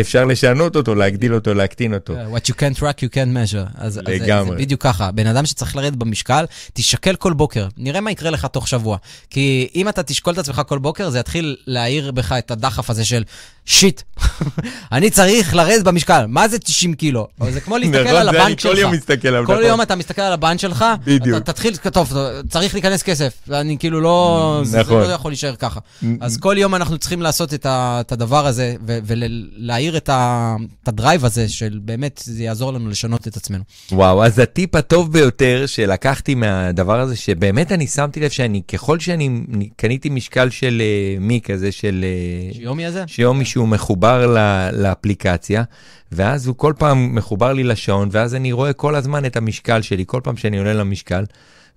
אפשר 0.00 0.24
לשנות 0.24 0.76
אותו, 0.76 0.94
להגדיל 0.94 1.34
אותו, 1.34 1.54
להקטין 1.54 1.94
אותו. 1.94 2.14
What 2.14 2.50
you 2.50 2.54
can't 2.54 2.78
track, 2.78 2.98
you 3.04 3.08
can't 3.14 3.34
measure. 3.36 3.68
אז, 3.74 3.86
אז 3.86 3.94
זה, 3.94 4.00
לגמרי. 4.06 4.56
בדיוק 4.56 4.82
ככה. 4.82 5.10
בן 5.12 5.26
אדם 5.26 5.46
שצריך 5.46 5.76
לרדת 5.76 5.96
במשקל, 5.96 6.44
תשקל 6.72 7.16
כל 7.16 7.32
בוקר. 7.32 7.68
נראה 7.76 8.00
מה 8.00 8.10
יקרה 8.10 8.30
לך 8.30 8.46
תוך 8.46 8.68
שבוע. 8.68 8.96
כי 9.30 9.68
אם 9.74 9.88
אתה 9.88 10.02
תשקול 10.02 10.32
את 10.34 10.38
עצמך 10.38 10.62
כל 10.66 10.78
בוקר, 10.78 11.10
זה 11.10 11.18
יתחיל 11.18 11.56
להעיר 11.66 12.10
בך 12.10 12.32
את 12.32 12.50
הדחף 12.50 12.90
הזה 12.90 13.04
של 13.04 13.22
shit, 13.64 14.02
אני 14.92 15.10
צריך 15.10 15.54
לרדת 15.54 15.84
במשקל. 15.84 16.24
מה 16.28 16.48
זה 16.48 16.58
90 16.58 16.94
קילו? 16.94 17.28
זה 17.50 17.60
כמו 17.60 17.78
להסתכל 17.78 18.02
נכון, 18.04 18.16
על 18.16 18.28
הבנק 18.28 18.60
כל 18.60 18.68
שלך. 18.68 18.78
יום 18.78 18.92
מסתכל 18.92 19.28
עליו, 19.28 19.46
כל 19.46 19.52
נכון. 19.52 19.66
יום 19.66 19.82
אתה 19.82 19.96
מסתכל 19.96 20.22
על 20.22 20.32
הבנק 20.32 20.60
שלך, 20.60 20.84
בדיוק. 21.04 21.36
אתה 21.36 21.52
תתחיל, 21.52 21.76
טוב, 21.76 22.12
צריך 22.48 22.74
להיכנס 22.74 23.02
כסף. 23.02 23.32
אני 23.50 23.78
כאילו 23.78 24.00
לא, 24.00 24.60
זה- 24.64 24.70
זה 24.70 24.80
נכון. 24.80 25.02
לא 25.02 25.06
יכול 25.06 25.30
להישאר 25.30 25.54
ככה. 25.56 25.80
אז 26.20 26.36
כל 26.36 26.54
יום 26.58 26.74
אנחנו 26.74 26.98
צריכים 26.98 27.22
לעשות 27.22 27.54
את, 27.54 27.66
הדבר 28.12 28.46
הזה, 28.46 28.74
ו- 28.86 28.98
ולהעיר 29.72 29.96
את, 29.96 30.08
ה, 30.08 30.56
את 30.82 30.88
ה 30.88 30.94
drive 30.94 31.24
הזה, 31.24 31.48
של 31.48 31.80
באמת, 31.82 32.20
זה 32.24 32.42
יעזור 32.42 32.72
לנו 32.72 32.88
לשנות 32.88 33.28
את 33.28 33.36
עצמנו. 33.36 33.62
וואו, 33.92 34.24
אז 34.24 34.38
הטיפ 34.38 34.74
הטוב 34.74 35.12
ביותר 35.12 35.64
שלקחתי 35.66 36.34
מהדבר 36.34 37.00
הזה, 37.00 37.16
שבאמת 37.16 37.72
אני 37.72 37.86
שמתי 37.86 38.20
לב 38.20 38.30
שאני, 38.30 38.62
ככל 38.68 38.98
שאני 38.98 39.40
קניתי 39.76 40.08
משקל 40.08 40.50
של 40.50 40.82
אה, 40.84 41.16
מי 41.20 41.40
כזה, 41.40 41.72
של... 41.72 42.04
אה, 42.04 42.54
שיומי 42.54 42.86
הזה? 42.86 43.04
שיומי 43.06 43.44
שהוא 43.44 43.68
מחובר 43.68 44.26
ל- 44.26 44.82
לאפליקציה, 44.82 45.62
ואז 46.12 46.46
הוא 46.46 46.56
כל 46.56 46.72
פעם 46.78 47.14
מחובר 47.14 47.52
לי 47.52 47.64
לשעון, 47.64 48.08
ואז 48.12 48.34
אני 48.34 48.52
רואה 48.52 48.72
כל 48.72 48.94
הזמן 48.94 49.24
את 49.24 49.36
המשקל 49.36 49.82
שלי, 49.82 50.04
כל 50.06 50.20
פעם 50.24 50.36
שאני 50.36 50.58
עולה 50.58 50.72
למשקל, 50.72 51.24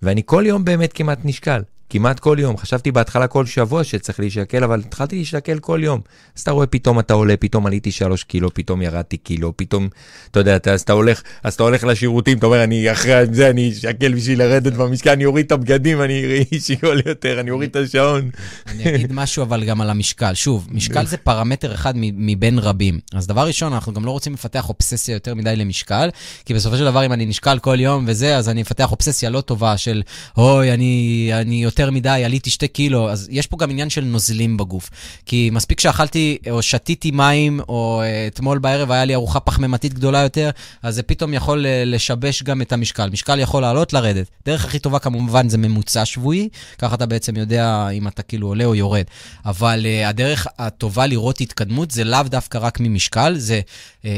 ואני 0.01 0.21
כל 0.25 0.43
יום 0.47 0.65
באמת 0.65 0.93
כמעט 0.93 1.19
נשקל. 1.23 1.61
כמעט 1.89 2.19
כל 2.19 2.37
יום. 2.39 2.57
חשבתי 2.57 2.91
בהתחלה 2.91 3.27
כל 3.27 3.45
שבוע 3.45 3.83
שצריך 3.83 4.19
להישקל, 4.19 4.63
אבל 4.63 4.79
התחלתי 4.79 5.15
להישקל 5.15 5.59
כל 5.59 5.79
יום. 5.83 6.01
אז 6.35 6.41
אתה 6.41 6.51
רואה, 6.51 6.67
פתאום 6.67 6.99
אתה 6.99 7.13
עולה, 7.13 7.37
פתאום 7.37 7.65
עליתי 7.65 7.91
שלוש 7.91 8.23
קילו, 8.23 8.53
פתאום 8.53 8.81
ירדתי 8.81 9.17
קילו, 9.17 9.53
פתאום, 9.55 9.89
אתה 10.31 10.39
יודע, 10.39 10.55
אתה, 10.55 10.73
אז 10.73 10.81
אתה 10.81 10.93
הולך, 10.93 11.21
אז 11.43 11.53
אתה 11.53 11.63
הולך 11.63 11.83
לשירותים, 11.83 12.37
אתה 12.37 12.45
אומר, 12.45 12.63
אני 12.63 12.91
אחרי 12.91 13.25
זה, 13.31 13.49
אני 13.49 13.69
אשקל 13.69 14.13
בשביל 14.13 14.39
לרדת 14.39 14.73
במשקל, 14.73 15.09
אני 15.09 15.25
אוריד 15.25 15.45
את 15.45 15.51
הבגדים, 15.51 16.01
אני 16.01 16.23
אראה 16.25 16.41
שיעול 16.59 17.01
יותר, 17.05 17.39
אני 17.39 17.51
אוריד 17.51 17.69
את 17.69 17.75
השעון. 17.75 18.29
אני 18.67 18.95
אגיד 18.95 19.13
משהו 19.13 19.43
אבל 19.43 19.63
גם 19.63 19.81
על 19.81 19.89
המשקל. 19.89 20.33
שוב, 20.33 20.67
משקל 20.71 21.05
זה 21.05 21.17
פרמטר 21.17 21.73
אחד 21.73 21.93
מבין 21.97 22.59
רבים. 22.59 22.99
אז 23.13 23.27
דבר 23.27 23.47
ראשון, 23.47 23.73
אנחנו 23.73 23.93
גם 23.93 24.05
לא 24.05 24.11
רוצים 24.11 24.33
לפתח 24.33 24.69
אובססיה 24.69 25.13
יותר 25.13 25.35
מדי 25.35 25.55
למשקל, 25.55 26.09
כי 26.45 26.53
בסופו 26.53 26.77
של 26.77 26.85
דבר, 26.85 27.05
אם 27.05 27.13
אני 27.13 27.25
נשקל 27.25 27.59
כל 27.59 27.79
יום 27.79 28.05
וזה, 28.07 28.37
אז 28.37 28.49
אני 28.49 28.61
אפתח 28.61 28.91
אובססיה 28.91 29.29
לא 29.29 29.41
טובה 29.41 29.77
של, 29.77 30.01
אוי, 30.37 30.73
אני, 30.73 31.29
אני 31.33 31.65
יותר 31.79 31.91
מדי, 31.91 32.21
עליתי 32.25 32.49
שתי 32.49 32.67
קילו. 32.67 33.09
אז 33.09 33.27
יש 33.31 33.47
פה 33.47 33.57
גם 33.57 33.69
עניין 33.69 33.89
של 33.89 34.03
נוזלים 34.03 34.57
בגוף. 34.57 34.89
כי 35.25 35.49
מספיק 35.53 35.79
שאכלתי 35.79 36.37
או 36.49 36.61
שתיתי 36.61 37.11
מים, 37.11 37.59
או 37.69 38.01
אה, 38.01 38.27
אתמול 38.27 38.57
בערב 38.57 38.91
היה 38.91 39.05
לי 39.05 39.15
ארוחה 39.15 39.39
פחמימתית 39.39 39.93
גדולה 39.93 40.19
יותר, 40.19 40.49
אז 40.83 40.95
זה 40.95 41.03
פתאום 41.03 41.33
יכול 41.33 41.65
אה, 41.65 41.83
לשבש 41.85 42.43
גם 42.43 42.61
את 42.61 42.73
המשקל. 42.73 43.09
משקל 43.09 43.39
יכול 43.39 43.61
לעלות, 43.61 43.93
לרדת. 43.93 44.27
דרך 44.45 44.65
הכי 44.65 44.79
טובה 44.79 44.99
כמובן 44.99 45.49
זה 45.49 45.57
ממוצע 45.57 46.05
שבועי, 46.05 46.49
ככה 46.77 46.95
אתה 46.95 47.05
בעצם 47.05 47.37
יודע 47.37 47.89
אם 47.89 48.07
אתה 48.07 48.21
כאילו 48.21 48.47
עולה 48.47 48.65
או 48.65 48.75
יורד. 48.75 49.03
אבל 49.45 49.85
uh, 49.85 50.07
הדרך 50.07 50.47
הטובה 50.59 51.05
לראות 51.05 51.41
התקדמות 51.41 51.91
זה 51.91 52.03
לאו 52.03 52.23
דווקא 52.23 52.57
רק 52.57 52.79
ממשקל, 52.79 53.35
זה 53.37 53.61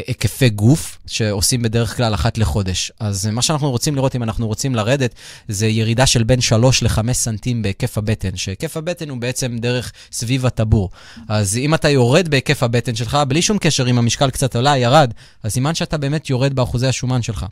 היקפי 0.08 0.50
גוף 0.50 0.98
שעושים 1.08 1.62
בדרך 1.62 1.98
כלל 1.98 2.14
אחת 2.14 2.38
לחודש. 2.38 2.92
אז 3.00 3.26
uh, 3.26 3.32
מה 3.32 3.42
שאנחנו 3.42 3.72
רוצים 3.72 3.96
לראות, 3.96 4.16
אם 4.16 4.24
אנחנו 4.24 4.48
רוצים 4.48 4.76
לרדת, 4.76 5.16
זה 5.48 5.68
ירידה 5.68 6.06
של 6.06 6.24
בין 6.24 6.42
3 6.42 6.84
ל-5 6.84 7.14
סנטים 7.14 7.62
בהיקף 7.62 7.98
הבטן, 7.98 8.36
שהיקף 8.36 8.78
הבטן 8.78 9.10
הוא 9.10 9.18
בעצם 9.18 9.58
דרך 9.60 9.92
סביב 10.12 10.46
הטבור. 10.46 10.90
אז 11.28 11.58
אם 11.58 11.74
אתה 11.74 11.90
יורד 11.90 12.28
בהיקף 12.30 12.64
הבטן 12.64 12.96
שלך, 12.96 13.18
בלי 13.28 13.42
שום 13.42 13.58
קשר 13.58 13.90
אם 13.90 13.98
המשקל 13.98 14.30
קצת 14.30 14.56
עלה, 14.56 14.78
ירד, 14.78 15.14
אז 15.44 15.54
סימן 15.54 15.76
שאתה 15.76 15.98
באמת 15.98 16.30
יורד 16.30 16.54
באחוזי 16.54 16.88
השומן 16.88 17.22
שלך. 17.22 17.46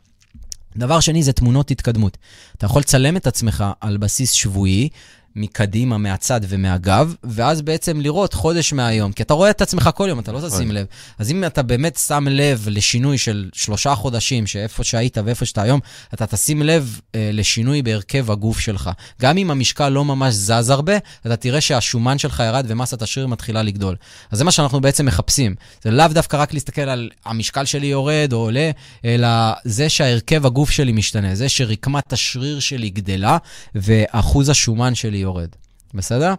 דבר 0.76 1.00
שני 1.00 1.22
זה 1.22 1.32
תמונות 1.32 1.70
התקדמות. 1.70 2.18
אתה 2.58 2.66
יכול 2.66 2.80
לצלם 2.80 3.16
את 3.16 3.26
עצמך 3.26 3.64
על 3.80 3.96
בסיס 3.96 4.30
שבועי, 4.32 4.88
מקדימה, 5.36 5.98
מהצד 5.98 6.40
ומהגב, 6.48 7.14
ואז 7.24 7.62
בעצם 7.62 8.00
לראות 8.00 8.34
חודש 8.34 8.72
מהיום, 8.72 9.12
כי 9.12 9.22
אתה 9.22 9.34
רואה 9.34 9.50
את 9.50 9.62
עצמך 9.62 9.90
כל 9.94 10.06
יום, 10.08 10.18
אתה 10.18 10.32
לא 10.32 10.40
תשים 10.48 10.70
לב. 10.72 10.86
אז 11.18 11.30
אם 11.30 11.44
אתה 11.44 11.62
באמת 11.62 11.96
שם 11.96 12.26
לב 12.30 12.66
לשינוי 12.70 13.18
של 13.18 13.50
שלושה 13.52 13.94
חודשים, 13.94 14.46
שאיפה 14.46 14.84
שהיית 14.84 15.18
ואיפה 15.24 15.44
שאתה 15.44 15.62
היום, 15.62 15.80
אתה 16.14 16.26
תשים 16.26 16.62
לב 16.62 17.00
אה, 17.14 17.30
לשינוי 17.32 17.82
בהרכב 17.82 18.30
הגוף 18.30 18.58
שלך. 18.58 18.90
גם 19.22 19.38
אם 19.38 19.50
המשקל 19.50 19.88
לא 19.88 20.04
ממש 20.04 20.34
זז 20.34 20.70
הרבה, 20.70 20.96
אתה 21.26 21.36
תראה 21.36 21.60
שהשומן 21.60 22.18
שלך 22.18 22.42
ירד 22.46 22.64
ומסת 22.68 23.02
השריר 23.02 23.26
מתחילה 23.26 23.62
לגדול. 23.62 23.96
אז 24.30 24.38
זה 24.38 24.44
מה 24.44 24.50
שאנחנו 24.50 24.80
בעצם 24.80 25.06
מחפשים. 25.06 25.54
זה 25.82 25.90
לאו 25.90 26.08
דווקא 26.08 26.36
רק 26.36 26.54
להסתכל 26.54 26.80
על 26.80 27.10
המשקל 27.24 27.64
שלי 27.64 27.86
יורד 27.86 28.32
או 28.32 28.38
עולה, 28.38 28.70
אלא 29.04 29.28
זה 29.64 29.88
שהרכב 29.88 30.46
הגוף 30.46 30.70
שלי 30.70 30.92
משתנה, 30.92 31.34
זה 31.34 31.48
שרקמת 31.48 32.12
השריר 32.12 32.60
שלי 32.60 32.90
גדלה 32.90 33.38
ואחוז 33.74 34.48
השומן 34.48 34.94
שלי 34.94 35.25
יורד. 35.26 35.48
בסדר? 35.94 36.34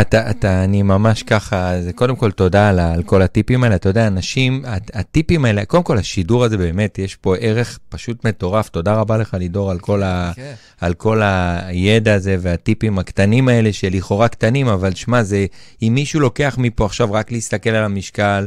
אתה, 0.00 0.30
אתה, 0.30 0.64
אני 0.64 0.82
ממש 0.82 1.22
ככה, 1.22 1.72
זה 1.82 1.92
קודם 1.92 2.16
כל 2.16 2.30
תודה 2.30 2.68
על, 2.68 2.80
על 2.80 3.02
כל 3.02 3.22
הטיפים 3.22 3.64
האלה. 3.64 3.74
אתה 3.74 3.88
יודע, 3.88 4.06
אנשים, 4.06 4.62
הט- 4.66 4.90
הטיפים 4.94 5.44
האלה, 5.44 5.64
קודם 5.64 5.82
כל 5.82 5.98
השידור 5.98 6.44
הזה 6.44 6.56
באמת, 6.56 6.98
יש 6.98 7.16
פה 7.16 7.36
ערך 7.36 7.78
פשוט 7.88 8.26
מטורף. 8.26 8.68
תודה 8.68 8.94
רבה 8.94 9.16
לך, 9.16 9.34
לידור, 9.34 9.70
על 9.70 9.78
כל, 9.78 10.02
ה. 10.02 10.32
על 10.80 10.94
כל 10.94 11.20
הידע 11.24 12.14
הזה 12.14 12.36
והטיפים 12.40 12.98
הקטנים 12.98 13.48
האלה, 13.48 13.72
שלכאורה 13.72 14.28
קטנים, 14.28 14.68
אבל 14.68 14.94
שמע, 14.94 15.22
זה, 15.22 15.46
אם 15.82 15.92
מישהו 15.94 16.20
לוקח 16.20 16.54
מפה 16.58 16.84
עכשיו 16.84 17.12
רק 17.12 17.32
להסתכל 17.32 17.70
על 17.70 17.84
המשקל, 17.84 18.46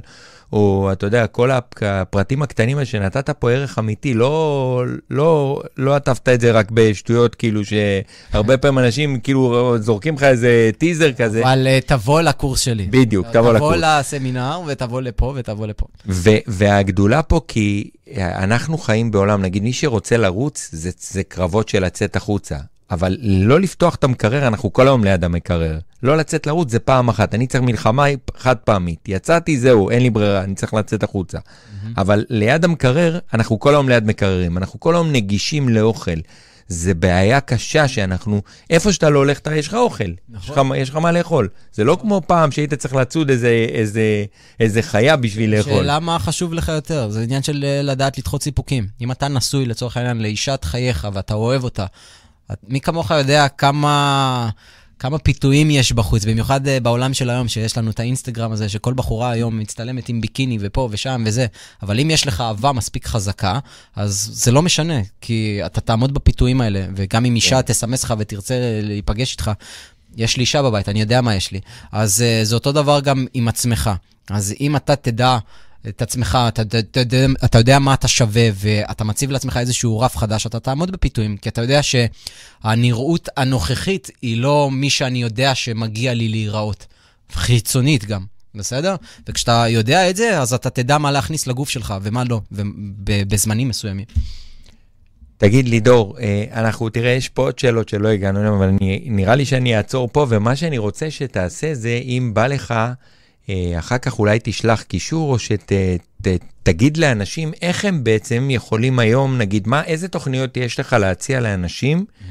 או 0.53 0.90
אתה 0.91 1.06
יודע, 1.06 1.28
כל 1.28 1.52
הפ- 1.52 1.84
הפרטים 1.84 2.41
הקטנים 2.41 2.78
האלה 2.78 2.86
שנתת 2.86 3.30
פה 3.30 3.52
ערך 3.52 3.80
אמיתי, 3.80 4.14
לא, 4.14 4.84
לא, 5.10 5.61
לא 5.78 5.95
עטפת 5.95 6.30
את 6.30 6.41
זה 6.41 6.52
רק 6.52 6.68
בשטויות, 6.72 7.36
כאילו 7.36 7.61
שהרבה 7.65 8.57
פעמים 8.57 8.80
אנשים 8.80 9.19
כאילו 9.19 9.76
זורקים 9.80 10.15
לך 10.15 10.24
איזה 10.24 10.69
טיזר 10.78 11.14
כזה. 11.14 11.41
אבל 11.41 11.68
אה, 11.68 11.80
תבוא 11.86 12.22
לקורס 12.22 12.60
שלי. 12.60 12.88
בדיוק, 12.90 13.28
תבוא 13.28 13.53
לקורס. 13.53 13.76
תבוא 13.78 13.99
לסמינר 13.99 14.60
ותבוא 14.68 15.02
לפה 15.02 15.34
ותבוא 15.36 15.68
לפה. 15.68 15.86
ו- 16.10 16.30
והגדולה 16.48 17.22
פה, 17.22 17.41
כי 17.48 17.90
אנחנו 18.18 18.78
חיים 18.78 19.11
בעולם, 19.11 19.41
נגיד, 19.41 19.64
מי 19.64 19.74
שרוצה 19.74 20.18
לרוץ, 20.18 20.69
זה, 20.72 20.90
זה 20.99 21.24
קרבות 21.24 21.69
של 21.69 21.86
לצאת 21.86 22.15
החוצה. 22.15 22.56
אבל 22.91 23.18
לא 23.22 23.59
לפתוח 23.59 23.95
את 23.95 24.03
המקרר, 24.03 24.47
אנחנו 24.47 24.73
כל 24.73 24.88
היום 24.88 25.03
ליד 25.03 25.23
המקרר. 25.23 25.80
לא 26.03 26.18
לצאת 26.18 26.47
לרוץ 26.47 26.72
זה 26.72 26.80
פעם 26.80 27.09
אחת, 27.09 27.35
אני 27.35 27.47
צריך 27.47 27.64
מלחמה 27.64 28.05
חד 28.38 28.55
פעמית. 28.55 28.99
יצאתי, 29.07 29.59
זהו, 29.59 29.89
אין 29.89 30.01
לי 30.03 30.09
ברירה, 30.09 30.43
אני 30.43 30.55
צריך 30.55 30.73
לצאת 30.73 31.03
החוצה. 31.03 31.38
אבל 31.97 32.26
ליד 32.30 32.65
המקרר, 32.65 33.19
אנחנו 33.34 33.59
כל 33.59 33.73
היום 33.73 33.89
ליד 33.89 34.05
מקררים, 34.05 34.57
אנחנו 34.57 34.80
כל 34.80 34.95
היום 34.95 35.11
נגישים 35.11 35.69
לאוכל. 35.69 36.11
זה 36.69 36.93
בעיה 36.93 37.39
קשה 37.41 37.88
שאנחנו, 37.88 38.41
איפה 38.69 38.93
שאתה 38.93 39.09
לא 39.09 39.19
הולך, 39.19 39.39
אתה- 39.39 39.55
יש 39.55 39.68
לך 39.68 39.73
אוכל. 39.73 40.03
לך, 40.34 40.51
יש 40.77 40.89
לך 40.89 40.95
מה 40.95 41.11
לאכול. 41.11 41.47
זה 41.73 41.84
לא 41.84 41.97
כמו 42.01 42.22
פעם 42.27 42.51
שהיית 42.51 42.73
צריך 42.73 42.95
לצוד 42.95 43.30
איזה, 43.30 43.65
איזה, 43.69 44.26
איזה 44.59 44.81
חיה 44.81 45.15
בשביל 45.15 45.55
לאכול. 45.57 45.73
שאלה 45.73 45.99
מה 45.99 46.19
חשוב 46.19 46.53
לך 46.53 46.69
יותר, 46.69 47.09
זה 47.09 47.22
עניין 47.22 47.43
של 47.43 47.64
אה, 47.68 47.81
לדעת 47.81 48.18
לדחות 48.18 48.43
סיפוקים. 48.43 48.88
אם 49.01 49.11
אתה 49.11 49.27
נשוי 49.27 49.65
לצורך 49.65 49.97
העניין 49.97 50.22
לאישת 50.22 50.59
חייך 50.64 51.07
ואתה 51.14 51.34
אוהב 51.34 51.64
אותה, 51.64 51.85
מי 52.68 52.82
כמוך 52.82 53.11
יודע 53.11 53.48
כמה... 53.48 54.49
כמה 54.99 55.18
פיתויים 55.18 55.72
יש 55.72 55.91
בחוץ, 55.91 56.26
במיוחד 56.26 56.68
אה, 56.68 56.80
בעולם 56.80 57.14
של 57.14 57.30
היום, 57.30 57.48
שיש 57.48 57.78
לנו 57.78 57.91
את 57.91 57.99
האינסטגרם 57.99 58.52
הזה, 58.52 58.69
שכל 58.69 58.94
בחורה 58.94 59.32
היום 59.32 59.60
מצטלמת 59.60 60.10
עם 60.10 60.22
ביקיני 60.22 60.57
ופה 60.61 60.90
ושם 60.91 61.24
וזה, 61.26 61.45
אבל 61.82 61.99
אם 61.99 62.10
יש 62.11 62.28
לך 62.28 62.41
אהבה 62.41 62.72
מספיק 62.72 63.07
חזקה, 63.07 63.60
אז 63.95 64.30
זה 64.34 64.52
לא 64.52 64.61
משנה, 64.61 64.99
כי 65.22 65.60
אתה 65.65 65.82
תעמוד 65.82 66.14
בפיתויים 66.14 66.61
האלה, 66.61 66.86
וגם 66.95 67.26
אם 67.26 67.36
אישה 67.36 67.61
תסמס 67.61 68.03
לך 68.03 68.14
ותרצה 68.19 68.56
להיפגש 68.84 69.32
איתך, 69.32 69.52
יש 70.15 70.38
לי 70.38 70.41
אישה 70.41 70.61
בבית, 70.61 70.90
אני 70.90 71.02
יודע 71.02 71.22
מה 71.22 71.36
יש 71.36 71.52
לי. 71.52 71.60
אז 71.91 72.24
uh, 72.24 72.45
זה 72.45 72.56
אותו 72.56 72.72
דבר 72.72 72.99
גם 72.99 73.26
עם 73.34 73.48
עצמך. 73.48 73.90
אז 74.30 74.53
אם 74.60 74.76
אתה 74.76 74.95
תדע 74.95 75.38
את 75.89 76.01
עצמך, 76.01 76.37
אתה, 76.47 76.61
אתה, 76.61 76.79
אתה, 76.79 77.01
אתה 77.45 77.57
יודע 77.57 77.79
מה 77.79 77.93
אתה 77.93 78.07
שווה, 78.07 78.49
ואתה 78.53 79.03
מציב 79.03 79.31
לעצמך 79.31 79.57
איזשהו 79.57 79.99
רף 79.99 80.17
חדש, 80.17 80.47
אתה 80.47 80.59
תעמוד 80.59 80.91
בפיתויים, 80.91 81.37
כי 81.37 81.49
אתה 81.49 81.61
יודע 81.61 81.81
שהנראות 81.83 83.29
הנוכחית 83.37 84.09
היא 84.21 84.37
לא 84.37 84.69
מי 84.71 84.89
שאני 84.89 85.21
יודע 85.21 85.55
שמגיע 85.55 86.13
לי 86.13 86.29
להיראות. 86.29 86.85
חיצונית 87.31 88.05
גם. 88.05 88.25
בסדר? 88.55 88.95
וכשאתה 89.27 89.65
יודע 89.69 90.09
את 90.09 90.15
זה, 90.15 90.41
אז 90.41 90.53
אתה 90.53 90.69
תדע 90.69 90.97
מה 90.97 91.11
להכניס 91.11 91.47
לגוף 91.47 91.69
שלך 91.69 91.93
ומה 92.01 92.23
לא, 92.23 92.41
בזמנים 93.27 93.67
מסוימים. 93.67 94.05
תגיד 95.37 95.67
לי, 95.67 95.79
דור, 95.79 96.17
אה, 96.19 96.45
אנחנו, 96.53 96.89
תראה, 96.89 97.11
יש 97.11 97.29
פה 97.29 97.41
עוד 97.41 97.59
שאלות 97.59 97.89
שלא 97.89 98.07
הגענו 98.07 98.39
אליהן, 98.39 98.53
אבל 98.53 98.67
אני, 98.67 99.03
נראה 99.05 99.35
לי 99.35 99.45
שאני 99.45 99.77
אעצור 99.77 100.09
פה, 100.11 100.25
ומה 100.29 100.55
שאני 100.55 100.77
רוצה 100.77 101.11
שתעשה 101.11 101.73
זה, 101.73 101.99
אם 102.03 102.31
בא 102.33 102.47
לך, 102.47 102.73
אחר 103.80 103.98
כך 103.98 104.19
אולי 104.19 104.40
תשלח 104.44 104.82
קישור, 104.82 105.34
או 105.34 105.38
שתגיד 105.40 106.98
לאנשים 106.98 107.52
איך 107.61 107.86
הם 107.86 108.03
בעצם 108.03 108.48
יכולים 108.52 108.99
היום, 108.99 109.38
נגיד, 109.38 109.68
מה, 109.68 109.84
איזה 109.84 110.07
תוכניות 110.07 110.57
יש 110.57 110.80
לך 110.80 110.94
להציע 110.94 111.40
לאנשים, 111.40 112.06
mm-hmm. 112.07 112.24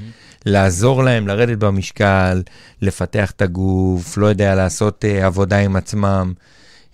לעזור 0.46 1.04
להם 1.04 1.28
לרדת 1.28 1.58
במשקל, 1.58 2.42
לפתח 2.82 3.30
את 3.30 3.42
הגוף, 3.42 4.18
לא 4.18 4.26
יודע, 4.26 4.54
לעשות 4.54 5.04
uh, 5.04 5.24
עבודה 5.24 5.58
עם 5.58 5.76
עצמם. 5.76 6.32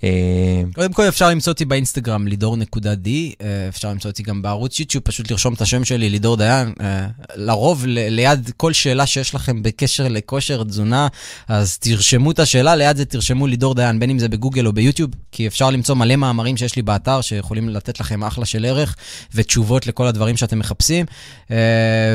אה, 0.05 0.63
קודם 0.75 0.93
כל 0.93 1.09
אפשר 1.09 1.31
למצוא 1.31 1.53
אותי 1.53 1.65
באינסטגרם, 1.65 2.27
לידור.די, 2.29 3.35
אה, 3.41 3.69
אפשר 3.69 3.91
למצוא 3.91 4.11
אותי 4.11 4.23
גם 4.23 4.43
בערוץ 4.43 4.81
יוטיוב, 4.81 5.05
פשוט 5.05 5.31
לרשום 5.31 5.55
את 5.55 5.61
השם 5.61 5.85
שלי, 5.85 6.11
לידור 6.11 6.37
דיין. 6.37 6.73
אה, 6.81 7.07
לרוב, 7.35 7.85
ליד 7.87 8.51
כל 8.57 8.73
שאלה 8.73 9.07
שיש 9.07 9.35
לכם 9.35 9.63
בקשר 9.63 10.09
לכושר 10.09 10.65
תזונה, 10.65 11.09
אז 11.49 11.79
תרשמו 11.79 12.31
את 12.31 12.39
השאלה, 12.39 12.77
ליד 12.77 12.97
זה 12.97 13.05
תרשמו 13.05 13.47
לידור 13.47 13.75
דיין, 13.75 13.99
בין 13.99 14.11
אם 14.11 14.19
זה 14.19 14.29
בגוגל 14.29 14.67
או 14.67 14.73
ביוטיוב, 14.73 15.11
כי 15.33 15.47
אפשר 15.47 15.71
למצוא 15.71 15.95
מלא 15.95 16.17
מאמרים 16.17 16.57
שיש 16.57 16.77
לי 16.77 16.83
באתר, 16.83 17.21
שיכולים 17.21 17.69
לתת 17.69 18.01
לכם 18.01 18.25
אחלה 18.25 18.45
של 18.45 18.65
ערך 18.65 18.97
ותשובות 19.35 19.87
לכל 19.87 20.07
הדברים 20.07 20.37
שאתם 20.37 20.59
מחפשים. 20.59 21.07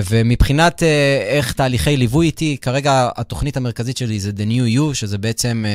ומבחינת 0.09 0.83
איך 1.27 1.53
תהליכי 1.53 1.97
ליווי 1.97 2.25
איתי, 2.25 2.57
כרגע 2.61 3.09
התוכנית 3.15 3.57
המרכזית 3.57 3.97
שלי 3.97 4.19
זה 4.19 4.31
The 4.37 4.49
New 4.49 4.77
You, 4.77 4.93
שזה 4.93 5.17
בעצם 5.17 5.65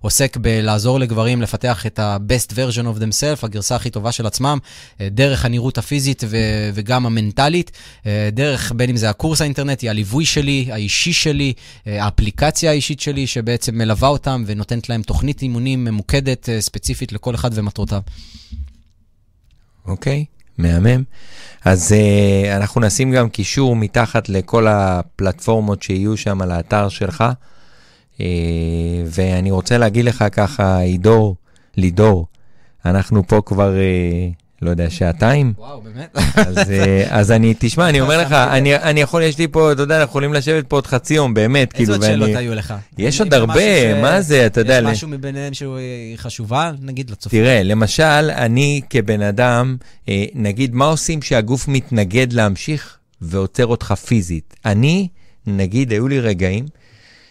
עוסק 0.00 0.36
בלעזור 0.36 1.00
לגברים 1.00 1.42
לפתח 1.50 1.86
את 1.86 1.98
ה-best 1.98 2.52
version 2.52 2.84
of 2.84 3.00
themselves, 3.00 3.42
הגרסה 3.42 3.76
הכי 3.76 3.90
טובה 3.90 4.12
של 4.12 4.26
עצמם, 4.26 4.58
אה, 5.00 5.08
דרך 5.10 5.44
הנראות 5.44 5.78
הפיזית 5.78 6.24
ו- 6.26 6.70
וגם 6.74 7.06
המנטלית, 7.06 7.70
אה, 8.06 8.28
דרך 8.32 8.72
בין 8.76 8.90
אם 8.90 8.96
זה 8.96 9.10
הקורס 9.10 9.40
האינטרנטי, 9.40 9.88
הליווי 9.88 10.24
שלי, 10.24 10.68
האישי 10.72 11.12
שלי, 11.12 11.52
אה, 11.86 12.04
האפליקציה 12.04 12.70
האישית 12.70 13.00
שלי, 13.00 13.26
שבעצם 13.26 13.78
מלווה 13.78 14.08
אותם 14.08 14.44
ונותנת 14.46 14.88
להם 14.88 15.02
תוכנית 15.02 15.42
אימונים 15.42 15.84
ממוקדת 15.84 16.48
ספציפית 16.60 17.12
לכל 17.12 17.34
אחד 17.34 17.50
ומטרותיו. 17.54 18.00
אוקיי, 19.86 20.24
okay, 20.28 20.40
מהמם. 20.58 21.02
אז 21.64 21.92
uh, 21.92 22.56
אנחנו 22.56 22.80
נשים 22.80 23.12
גם 23.12 23.28
קישור 23.28 23.76
מתחת 23.76 24.28
לכל 24.28 24.66
הפלטפורמות 24.68 25.82
שיהיו 25.82 26.16
שם 26.16 26.42
על 26.42 26.50
האתר 26.50 26.88
שלך. 26.88 27.24
Uh, 28.16 28.20
ואני 29.06 29.50
רוצה 29.50 29.78
להגיד 29.78 30.04
לך 30.04 30.24
ככה, 30.32 30.78
עידור, 30.78 31.36
לידור, 31.80 32.26
אנחנו 32.84 33.26
פה 33.26 33.40
כבר, 33.46 33.76
אה, 33.76 34.28
לא 34.62 34.70
יודע, 34.70 34.90
שעתיים. 34.90 35.52
וואו, 35.58 35.80
באמת? 35.80 36.16
אז, 36.36 36.70
אה, 36.70 37.06
אז 37.10 37.32
אני, 37.32 37.54
תשמע, 37.58 37.88
אני 37.88 38.00
אומר 38.00 38.18
לך, 38.18 38.32
אני, 38.32 38.76
אני 38.76 39.00
יכול, 39.00 39.22
יש 39.22 39.38
לי 39.38 39.48
פה, 39.48 39.72
אתה 39.72 39.82
יודע, 39.82 39.96
אנחנו 39.96 40.10
יכולים 40.10 40.34
לשבת 40.34 40.66
פה 40.66 40.76
עוד 40.76 40.86
חצי 40.86 41.14
יום, 41.14 41.34
באמת, 41.34 41.72
כאילו, 41.72 41.92
ואני... 41.92 42.04
איזה 42.04 42.12
עוד 42.12 42.26
שאלות 42.28 42.36
היו 42.36 42.54
לך? 42.54 42.74
יש 42.98 43.20
עוד 43.20 43.34
הרבה, 43.34 44.02
מה 44.02 44.20
זה, 44.20 44.46
אתה 44.46 44.60
יודע... 44.60 44.78
יש 44.78 44.84
משהו 44.84 45.08
מביניהם 45.08 45.54
שהוא 45.54 45.78
אה, 45.78 45.82
חשובה, 46.16 46.72
נגיד, 46.82 47.10
לצופים? 47.10 47.42
תראה, 47.42 47.62
למשל, 47.62 48.30
אני 48.30 48.80
כבן 48.90 49.22
אדם, 49.22 49.76
נגיד, 50.34 50.74
מה 50.74 50.84
עושים 50.84 51.22
שהגוף 51.22 51.68
מתנגד 51.68 52.32
להמשיך 52.32 52.96
ועוצר 53.20 53.66
אותך 53.66 53.94
פיזית? 54.06 54.54
אני, 54.64 55.08
נגיד, 55.46 55.92
היו 55.92 56.08
לי 56.08 56.20
רגעים, 56.20 56.64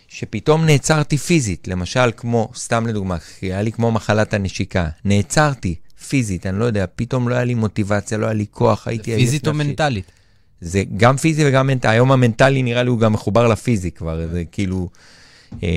שפתאום 0.09 0.65
נעצרתי 0.65 1.17
פיזית, 1.17 1.67
למשל 1.67 2.11
כמו, 2.17 2.49
סתם 2.55 2.87
לדוגמה, 2.87 3.17
היה 3.41 3.61
לי 3.61 3.71
כמו 3.71 3.91
מחלת 3.91 4.33
הנשיקה, 4.33 4.87
נעצרתי 5.05 5.75
פיזית, 6.07 6.45
אני 6.45 6.59
לא 6.59 6.65
יודע, 6.65 6.85
פתאום 6.95 7.29
לא 7.29 7.35
היה 7.35 7.43
לי 7.43 7.53
מוטיבציה, 7.53 8.17
לא 8.17 8.25
היה 8.25 8.33
לי 8.33 8.45
כוח, 8.51 8.87
הייתי 8.87 9.15
פיזית 9.15 9.47
או 9.47 9.53
מנטלית? 9.53 10.11
זה 10.61 10.83
גם 10.97 11.17
פיזי 11.17 11.47
וגם 11.47 11.67
מנטלי, 11.67 11.91
היום 11.91 12.11
המנטלי 12.11 12.63
נראה 12.63 12.83
לי 12.83 12.89
הוא 12.89 12.99
גם 12.99 13.13
מחובר 13.13 13.47
לפיזי 13.47 13.91
כבר, 13.91 14.27
זה 14.31 14.43
כאילו... 14.51 14.89
אה, 15.63 15.69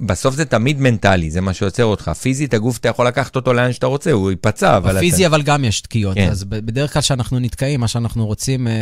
בסוף 0.00 0.34
זה 0.34 0.44
תמיד 0.44 0.80
מנטלי, 0.80 1.30
זה 1.30 1.40
מה 1.40 1.54
שעוצר 1.54 1.84
אותך. 1.84 2.08
פיזית, 2.08 2.54
הגוף, 2.54 2.78
אתה 2.78 2.88
יכול 2.88 3.06
לקחת 3.06 3.36
אותו 3.36 3.52
לאן 3.52 3.72
שאתה 3.72 3.86
רוצה, 3.86 4.12
הוא 4.12 4.30
ייפצע, 4.30 4.76
אבל... 4.76 4.96
בפיזי, 4.96 5.26
אתה... 5.26 5.34
אבל 5.34 5.42
גם 5.42 5.64
יש 5.64 5.80
תקיעות. 5.80 6.14
כן. 6.14 6.28
אז 6.30 6.44
בדרך 6.44 6.92
כלל 6.92 7.02
כשאנחנו 7.02 7.38
נתקעים, 7.38 7.80
מה 7.80 7.88
שאנחנו 7.88 8.26
רוצים 8.26 8.68
אה, 8.68 8.72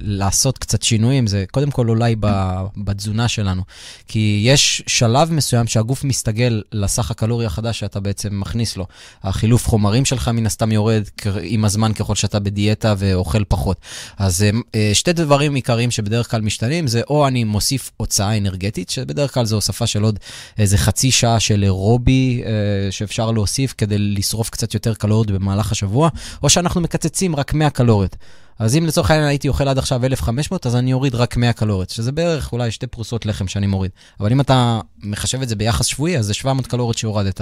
לעשות 0.00 0.58
קצת 0.58 0.82
שינויים, 0.82 1.26
זה 1.26 1.44
קודם 1.50 1.70
כל 1.70 1.88
אולי 1.88 2.16
ב, 2.20 2.28
בתזונה 2.76 3.28
שלנו. 3.28 3.62
כי 4.08 4.42
יש 4.44 4.82
שלב 4.86 5.32
מסוים 5.32 5.66
שהגוף 5.66 6.04
מסתגל 6.04 6.62
לסך 6.72 7.10
הקלורי 7.10 7.46
החדש 7.46 7.80
שאתה 7.80 8.00
בעצם 8.00 8.40
מכניס 8.40 8.76
לו. 8.76 8.86
החילוף 9.22 9.68
חומרים 9.68 10.04
שלך 10.04 10.28
מן 10.28 10.46
הסתם 10.46 10.72
יורד 10.72 11.02
עם 11.42 11.64
הזמן 11.64 11.92
ככל 11.92 12.14
שאתה 12.14 12.40
בדיאטה 12.40 12.94
ואוכל 12.98 13.44
פחות. 13.44 13.76
אז 14.18 14.42
אה, 14.42 14.50
אה, 14.74 14.90
שתי 14.94 15.12
דברים 15.12 15.54
עיקריים 15.54 15.90
שבדרך 15.90 16.30
כלל 16.30 16.40
משתנים, 16.40 16.86
זה 16.86 17.00
או 17.10 17.26
אני 17.26 17.44
מוסיף 17.44 17.90
הוצאה 17.96 18.36
אנרגטית, 18.36 18.90
שבדרך 18.90 19.34
כלל 19.34 19.44
זו 19.44 19.56
הוספה 19.56 19.86
של 19.86 20.03
עוד 20.04 20.18
איזה 20.58 20.78
חצי 20.78 21.10
שעה 21.10 21.40
של 21.40 21.62
אירובי 21.62 22.42
אה, 22.46 22.50
שאפשר 22.90 23.30
להוסיף 23.30 23.74
כדי 23.78 23.98
לשרוף 23.98 24.50
קצת 24.50 24.74
יותר 24.74 24.94
קלוריות 24.94 25.30
במהלך 25.30 25.72
השבוע, 25.72 26.08
או 26.42 26.50
שאנחנו 26.50 26.80
מקצצים 26.80 27.36
רק 27.36 27.54
100 27.54 27.70
קלוריות. 27.70 28.16
אז 28.58 28.76
אם 28.76 28.86
לצורך 28.86 29.10
העניין 29.10 29.28
הייתי 29.28 29.48
אוכל 29.48 29.68
עד 29.68 29.78
עכשיו 29.78 30.04
1,500, 30.04 30.66
אז 30.66 30.76
אני 30.76 30.92
אוריד 30.92 31.14
רק 31.14 31.36
100 31.36 31.52
קלוריות, 31.52 31.90
שזה 31.90 32.12
בערך 32.12 32.52
אולי 32.52 32.70
שתי 32.70 32.86
פרוסות 32.86 33.26
לחם 33.26 33.48
שאני 33.48 33.66
מוריד. 33.66 33.90
אבל 34.20 34.32
אם 34.32 34.40
אתה 34.40 34.80
מחשב 35.02 35.42
את 35.42 35.48
זה 35.48 35.56
ביחס 35.56 35.86
שבועי, 35.86 36.18
אז 36.18 36.26
זה 36.26 36.34
700 36.34 36.66
קלוריות 36.66 36.98
שהורדת. 36.98 37.40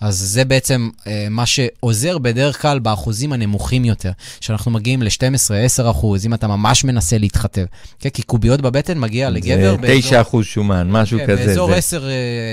אז 0.00 0.18
זה 0.18 0.44
בעצם 0.44 0.90
אה, 1.06 1.26
מה 1.30 1.46
שעוזר 1.46 2.18
בדרך 2.18 2.62
כלל 2.62 2.78
באחוזים 2.78 3.32
הנמוכים 3.32 3.84
יותר, 3.84 4.10
שאנחנו 4.40 4.70
מגיעים 4.70 5.02
ל-12, 5.02 5.54
10 5.54 5.90
אחוז, 5.90 6.26
אם 6.26 6.34
אתה 6.34 6.46
ממש 6.46 6.84
מנסה 6.84 7.18
להתחתב. 7.18 7.64
כן, 7.98 8.08
כי 8.08 8.22
קוביות 8.22 8.60
בבטן 8.60 8.98
מגיע 8.98 9.30
לגבר 9.30 9.76
באזור... 9.76 10.00
9 10.00 10.20
אחוז 10.20 10.46
שומן, 10.46 10.90
משהו 10.90 11.18
כן, 11.18 11.26
כזה. 11.26 11.46
באזור 11.46 11.68
זה... 11.70 11.76
10, 11.76 12.08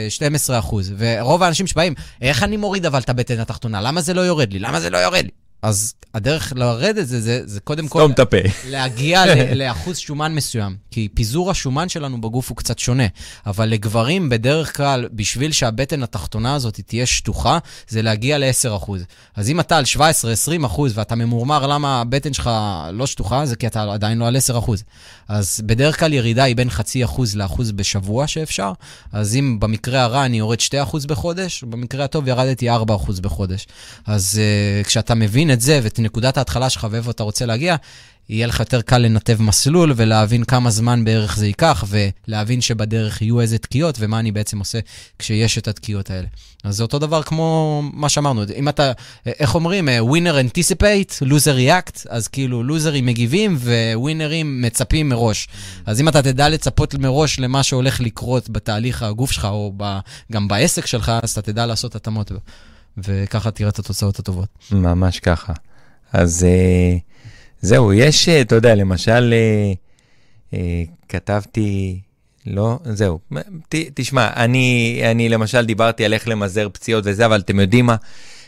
12 0.09 0.55
אה, 0.55 0.59
אחוז. 0.59 0.93
ורוב 0.97 1.43
האנשים 1.43 1.67
שבאים, 1.67 1.93
איך 2.21 2.43
אני 2.43 2.57
מוריד 2.57 2.85
אבל 2.85 2.99
את 2.99 3.09
הבטן 3.09 3.39
התחתונה? 3.39 3.81
למה 3.81 4.01
זה 4.01 4.13
לא 4.13 4.21
יורד 4.21 4.53
לי? 4.53 4.59
למה 4.59 4.79
זה 4.79 4.89
לא 4.89 4.97
יורד 4.97 5.23
לי? 5.23 5.29
אז 5.61 5.93
הדרך 6.13 6.53
לרדת 6.55 7.07
זה, 7.07 7.21
זה, 7.21 7.41
זה 7.45 7.59
קודם 7.59 7.87
כל... 7.87 7.99
סתום 7.99 8.11
את 8.11 8.19
הפה. 8.19 8.37
להגיע 8.69 9.23
לאחוז 9.55 9.97
שומן 9.97 10.35
מסוים. 10.35 10.75
כי 10.91 11.07
פיזור 11.13 11.51
השומן 11.51 11.89
שלנו 11.89 12.21
בגוף 12.21 12.49
הוא 12.49 12.57
קצת 12.57 12.79
שונה. 12.79 13.03
אבל 13.45 13.69
לגברים, 13.69 14.29
בדרך 14.29 14.77
כלל, 14.77 15.07
בשביל 15.13 15.51
שהבטן 15.51 16.03
התחתונה 16.03 16.55
הזאת 16.55 16.79
תהיה 16.79 17.05
שטוחה, 17.05 17.57
זה 17.87 18.01
להגיע 18.01 18.37
ל-10%. 18.37 18.91
אז 19.35 19.49
אם 19.49 19.59
אתה 19.59 19.77
על 19.77 19.83
17-20% 20.65 20.79
ואתה 20.93 21.15
ממורמר 21.15 21.67
למה 21.67 22.01
הבטן 22.01 22.33
שלך 22.33 22.49
לא 22.93 23.07
שטוחה, 23.07 23.45
זה 23.45 23.55
כי 23.55 23.67
אתה 23.67 23.93
עדיין 23.93 24.17
לא 24.17 24.27
על 24.27 24.37
10%. 24.37 24.71
אז 25.27 25.61
בדרך 25.65 25.99
כלל 25.99 26.13
ירידה 26.13 26.43
היא 26.43 26.55
בין 26.55 26.69
חצי 26.69 27.03
אחוז 27.03 27.35
לאחוז 27.35 27.71
בשבוע 27.71 28.27
שאפשר. 28.27 28.71
אז 29.11 29.35
אם 29.35 29.57
במקרה 29.59 30.03
הרע 30.03 30.25
אני 30.25 30.37
יורד 30.37 30.57
2% 30.59 31.07
בחודש, 31.07 31.63
במקרה 31.63 32.05
הטוב 32.05 32.27
ירדתי 32.27 32.69
4% 32.69 32.73
בחודש. 33.21 33.67
אז 34.05 34.39
uh, 34.83 34.87
כשאתה 34.87 35.15
מבין 35.15 35.48
את 35.51 35.61
זה 35.61 35.79
ואת 35.83 35.99
נקודת 35.99 36.37
ההתחלה 36.37 36.69
שלך 36.69 36.87
ואיפה 36.91 37.11
אתה 37.11 37.23
רוצה 37.23 37.45
להגיע, 37.45 37.75
יהיה 38.29 38.47
לך 38.47 38.59
יותר 38.59 38.81
קל 38.81 38.97
לנתב 38.97 39.41
מסלול 39.41 39.93
ולהבין 39.95 40.43
כמה 40.43 40.69
זמן 40.69 41.05
בערך 41.05 41.37
זה 41.37 41.47
ייקח, 41.47 41.83
ולהבין 41.87 42.61
שבדרך 42.61 43.21
יהיו 43.21 43.41
איזה 43.41 43.57
תקיעות, 43.57 43.95
ומה 43.99 44.19
אני 44.19 44.31
בעצם 44.31 44.59
עושה 44.59 44.79
כשיש 45.19 45.57
את 45.57 45.67
התקיעות 45.67 46.09
האלה. 46.09 46.27
אז 46.63 46.75
זה 46.75 46.83
אותו 46.83 46.99
דבר 46.99 47.23
כמו 47.23 47.81
מה 47.93 48.09
שאמרנו, 48.09 48.43
אם 48.55 48.69
אתה, 48.69 48.91
איך 49.25 49.55
אומרים, 49.55 49.89
ווינר 49.99 50.39
anticipate, 50.39 51.23
loser 51.23 51.57
react, 51.57 52.05
אז 52.09 52.27
כאילו 52.27 52.63
לוזרים 52.63 53.05
מגיבים 53.05 53.57
וווינרים 53.57 54.61
מצפים 54.61 55.09
מראש. 55.09 55.47
אז 55.85 56.01
אם 56.01 56.07
אתה 56.07 56.21
תדע 56.21 56.49
לצפות 56.49 56.95
מראש 56.95 57.39
למה 57.39 57.63
שהולך 57.63 58.01
לקרות 58.01 58.49
בתהליך 58.49 59.03
הגוף 59.03 59.31
שלך, 59.31 59.45
או 59.45 59.73
ב, 59.77 59.99
גם 60.31 60.47
בעסק 60.47 60.85
שלך, 60.85 61.11
אז 61.23 61.31
אתה 61.31 61.41
תדע 61.41 61.65
לעשות 61.65 61.95
התאמות, 61.95 62.31
וככה 63.03 63.51
תראה 63.51 63.69
את 63.69 63.79
התוצאות 63.79 64.19
הטובות. 64.19 64.49
ממש 64.71 65.19
ככה. 65.19 65.53
אז... 66.13 66.45
Uh... 66.45 67.09
זהו, 67.61 67.93
יש, 67.93 68.29
אה, 68.29 68.41
אתה 68.41 68.55
יודע, 68.55 68.75
למשל, 68.75 69.33
אה, 69.33 69.73
אה, 70.53 70.83
כתבתי, 71.09 71.99
לא, 72.45 72.79
זהו, 72.83 73.19
ת, 73.69 73.75
תשמע, 73.93 74.29
אני, 74.35 74.99
אני 75.11 75.29
למשל 75.29 75.65
דיברתי 75.65 76.05
על 76.05 76.13
איך 76.13 76.27
למזער 76.27 76.69
פציעות 76.69 77.03
וזה, 77.07 77.25
אבל 77.25 77.39
אתם 77.39 77.59
יודעים 77.59 77.85
מה? 77.85 77.95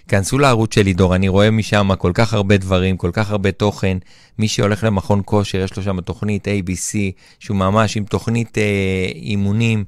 כנסו 0.08 0.40
לערוץ 0.40 0.76
של 0.76 0.82
לידור, 0.82 1.16
אני 1.16 1.28
רואה 1.28 1.52
משם 1.52 1.90
כל 1.98 2.12
כך 2.14 2.34
הרבה 2.34 2.58
דברים, 2.58 2.98
כל 2.98 3.10
כך 3.14 3.32
הרבה 3.32 3.52
תוכן. 3.52 3.98
מי 4.40 4.48
שהולך 4.48 4.84
למכון 4.84 5.22
כושר, 5.26 5.62
יש 5.62 5.78
לו 5.78 5.84
שם 5.84 6.02
תוכנית 6.02 6.48
ABC, 6.48 6.96
שהוא 7.40 7.58
ממש 7.58 7.98
עם 7.98 8.04
תוכנית 8.04 8.58
אה, 8.58 9.12
אימונים, 9.16 9.84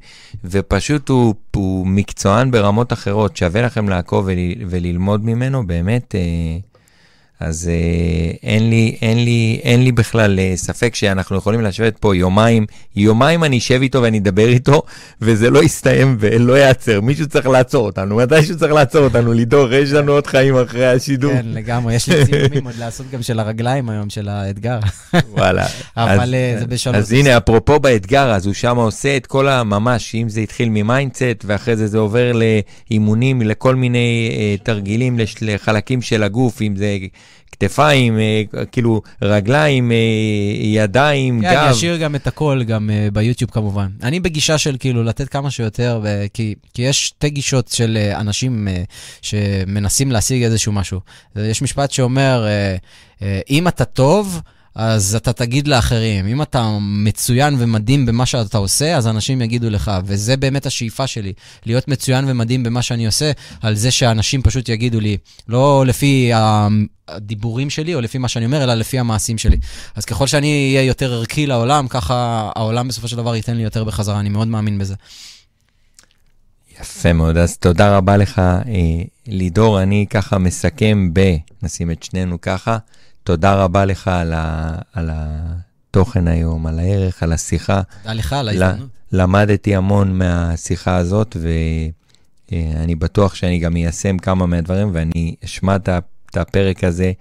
ופשוט 0.45 1.10
הוא, 1.10 1.35
הוא 1.56 1.88
מקצוען 1.88 2.52
ברמות 2.52 2.94
אחרות. 2.94 3.38
שווה 3.38 3.61
לכם 3.61 3.90
לעקוב 3.90 4.26
ול, 4.26 4.38
וללמוד 4.68 5.26
ממנו, 5.26 5.68
באמת. 5.68 6.15
אה, 6.15 6.72
אז 7.43 7.69
אה, 7.69 8.31
אין, 8.43 8.69
לי, 8.69 8.95
אין, 9.01 9.25
לי, 9.25 9.59
אין 9.63 9.83
לי 9.83 9.91
בכלל 9.91 10.39
אה, 10.39 10.53
ספק 10.55 10.95
שאנחנו 10.95 11.35
יכולים 11.37 11.61
לשבת 11.61 11.97
פה 11.97 12.15
יומיים, 12.15 12.65
יומיים 12.95 13.43
אני 13.43 13.57
אשב 13.57 13.79
איתו 13.81 14.01
ואני 14.01 14.17
אדבר 14.17 14.47
איתו, 14.47 14.81
וזה 15.21 15.49
לא 15.49 15.63
יסתיים 15.63 16.17
ולא 16.19 16.53
ייעצר. 16.57 17.01
מישהו 17.01 17.27
צריך 17.27 17.47
לעצור 17.47 17.85
אותנו, 17.85 18.15
מתישהו 18.15 18.57
צריך 18.57 18.73
לעצור 18.73 19.03
אותנו, 19.03 19.33
לידור, 19.33 19.73
יש 19.73 19.91
לנו 19.91 20.11
עוד 20.11 20.27
חיים 20.27 20.55
אחרי 20.57 20.87
השידור. 20.87 21.33
כן, 21.33 21.45
לגמרי, 21.45 21.95
יש 21.95 22.09
לי 22.09 22.25
ציונים 22.25 22.65
עוד 22.65 22.75
לעשות 22.79 23.05
גם 23.11 23.21
של 23.21 23.39
הרגליים 23.39 23.89
היום, 23.89 24.09
של 24.09 24.29
האתגר. 24.29 24.79
וואלה. 25.29 25.65
אבל 25.97 26.33
אה, 26.35 26.53
אז, 26.53 26.59
זה 26.59 26.67
בשלוש. 26.67 26.95
אז 26.95 27.11
הנה, 27.11 27.37
אפרופו 27.37 27.79
באתגר, 27.79 28.31
אז 28.33 28.45
הוא 28.45 28.53
שם 28.53 28.77
עושה 28.77 29.17
את 29.17 29.25
כל 29.27 29.47
הממש, 29.47 30.15
אם 30.15 30.29
זה 30.29 30.39
התחיל 30.41 30.69
מ 30.69 30.78
mindset, 30.78 31.43
ואחרי 31.45 31.75
זה 31.75 31.87
זה 31.87 31.97
עובר 31.97 32.31
לאימונים, 32.89 33.41
לכל 33.41 33.75
מיני 33.75 34.29
אה, 34.37 34.55
תרגילים 34.63 35.19
לש- 35.19 35.35
לחלקים 35.41 36.01
של 36.01 36.23
הגוף, 36.23 36.61
אם 36.61 36.75
זה 36.75 36.97
כתפיים, 37.51 38.19
אה, 38.19 38.43
כאילו 38.72 39.01
רגליים, 39.22 39.91
אה, 39.91 39.97
ידיים, 40.61 41.41
כן, 41.41 41.47
אני 41.47 41.55
גב. 41.55 41.72
אשאיר 41.72 41.97
גם 41.97 42.15
את 42.15 42.27
הכל, 42.27 42.64
גם 42.64 42.89
uh, 42.89 43.14
ביוטיוב 43.14 43.51
כמובן. 43.51 43.89
אני 44.03 44.19
בגישה 44.19 44.57
של 44.57 44.76
כאילו 44.80 45.03
לתת 45.03 45.30
כמה 45.30 45.51
שיותר, 45.51 46.01
כי, 46.34 46.55
כי 46.73 46.81
יש 46.81 47.07
שתי 47.07 47.30
גישות 47.30 47.68
של 47.68 47.97
אנשים 48.15 48.68
שמנסים 49.22 50.11
להשיג 50.11 50.43
איזשהו 50.43 50.72
משהו. 50.72 50.99
יש 51.35 51.61
משפט 51.61 51.91
שאומר, 51.91 52.45
אם 53.49 53.68
אתה 53.68 53.85
טוב, 53.85 54.41
אז 54.75 55.15
אתה 55.15 55.33
תגיד 55.33 55.67
לאחרים. 55.67 56.27
אם 56.27 56.41
אתה 56.41 56.77
מצוין 56.81 57.55
ומדהים 57.59 58.05
במה 58.05 58.25
שאתה 58.25 58.57
עושה, 58.57 58.97
אז 58.97 59.07
אנשים 59.07 59.41
יגידו 59.41 59.69
לך. 59.69 59.91
וזה 60.05 60.37
באמת 60.37 60.65
השאיפה 60.65 61.07
שלי, 61.07 61.33
להיות 61.65 61.87
מצוין 61.87 62.25
ומדהים 62.27 62.63
במה 62.63 62.81
שאני 62.81 63.05
עושה, 63.05 63.31
על 63.61 63.75
זה 63.75 63.91
שאנשים 63.91 64.41
פשוט 64.41 64.69
יגידו 64.69 64.99
לי, 64.99 65.17
לא 65.47 65.83
לפי 65.87 66.31
הדיבורים 67.07 67.69
שלי 67.69 67.95
או 67.95 68.01
לפי 68.01 68.17
מה 68.17 68.27
שאני 68.27 68.45
אומר, 68.45 68.63
אלא 68.63 68.73
לפי 68.73 68.99
המעשים 68.99 69.37
שלי. 69.37 69.57
אז 69.95 70.05
ככל 70.05 70.27
שאני 70.27 70.75
אהיה 70.75 70.87
יותר 70.87 71.13
ערכי 71.13 71.47
לעולם, 71.47 71.87
ככה 71.87 72.49
העולם 72.55 72.87
בסופו 72.87 73.07
של 73.07 73.15
דבר 73.15 73.35
ייתן 73.35 73.57
לי 73.57 73.63
יותר 73.63 73.83
בחזרה, 73.83 74.19
אני 74.19 74.29
מאוד 74.29 74.47
מאמין 74.47 74.77
בזה. 74.77 74.95
יפה 76.81 77.13
מאוד, 77.13 77.37
אז 77.37 77.57
תודה 77.57 77.97
רבה 77.97 78.17
לך, 78.17 78.39
אה, 78.39 78.63
לידור. 79.27 79.81
אני 79.81 80.05
ככה 80.09 80.37
מסכם 80.37 81.09
ב... 81.13 81.35
נשים 81.63 81.91
את 81.91 82.03
שנינו 82.03 82.41
ככה. 82.41 82.77
תודה 83.23 83.53
רבה 83.53 83.85
לך 83.85 84.07
על, 84.07 84.33
ה, 84.35 84.75
על 84.93 85.09
התוכן 85.13 86.27
היום, 86.27 86.67
על 86.67 86.79
הערך, 86.79 87.23
על 87.23 87.33
השיחה. 87.33 87.81
תודה 88.01 88.13
לך 88.13 88.33
על 88.33 88.47
ההזדמנות. 88.49 88.89
למדתי 89.11 89.75
המון 89.75 90.17
מהשיחה 90.17 90.97
הזאת, 90.97 91.37
ואני 92.51 92.95
בטוח 92.95 93.35
שאני 93.35 93.59
גם 93.59 93.75
איישם 93.75 94.17
כמה 94.17 94.45
מהדברים, 94.45 94.89
ואני 94.93 95.35
אשמע 95.45 95.75
את 95.75 96.37
הפרק 96.37 96.83
הזה 96.83 97.11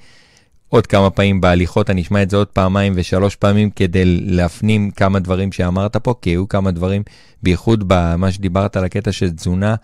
עוד 0.68 0.86
כמה 0.86 1.10
פעמים 1.10 1.40
בהליכות, 1.40 1.90
אני 1.90 2.02
אשמע 2.02 2.22
את 2.22 2.30
זה 2.30 2.36
עוד 2.36 2.46
פעמיים 2.46 2.92
ושלוש 2.96 3.36
פעמים 3.36 3.70
כדי 3.70 4.04
להפנים 4.04 4.90
כמה 4.90 5.18
דברים 5.18 5.52
שאמרת 5.52 5.96
פה, 5.96 6.14
כי 6.22 6.30
היו 6.30 6.48
כמה 6.48 6.70
דברים, 6.70 7.02
בייחוד 7.42 7.84
במה 7.86 8.32
שדיברת 8.32 8.76
על 8.76 8.84
הקטע 8.84 9.12
של 9.12 9.30
תזונה, 9.30 9.74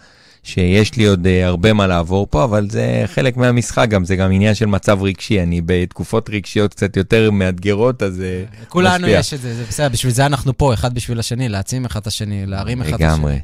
שיש 0.49 0.97
לי 0.97 1.07
עוד 1.07 1.27
uh, 1.27 1.47
הרבה 1.47 1.73
מה 1.73 1.87
לעבור 1.87 2.27
פה, 2.31 2.45
אבל 2.45 2.71
זה 2.71 3.03
חלק 3.07 3.37
מהמשחק 3.37 3.89
גם, 3.89 4.05
זה 4.05 4.17
גם 4.17 4.33
עניין 4.33 4.55
של 4.55 4.67
מצב 4.67 5.03
רגשי, 5.03 5.43
אני 5.43 5.61
בתקופות 5.67 6.31
רגשיות 6.31 6.75
קצת 6.75 6.97
יותר 6.97 7.31
מאתגרות, 7.31 8.03
אז 8.03 8.15
זה 8.15 8.45
לכולנו 8.63 9.07
משפיע. 9.07 9.19
יש 9.19 9.35
את 9.35 9.41
זה, 9.41 9.55
זה 9.55 9.65
בסדר, 9.69 9.89
בשביל 9.89 10.13
זה 10.13 10.27
אנחנו 10.27 10.59
פה, 10.59 10.75
אחד 10.75 10.95
בשביל 10.95 11.19
השני, 11.19 11.49
להעצים 11.49 11.85
אחד 11.85 12.01
את 12.01 12.07
השני, 12.07 12.47
להרים 12.47 12.83
אחד 12.83 12.95
את 12.95 13.01
השני. 13.01 13.15
לגמרי. 13.15 13.39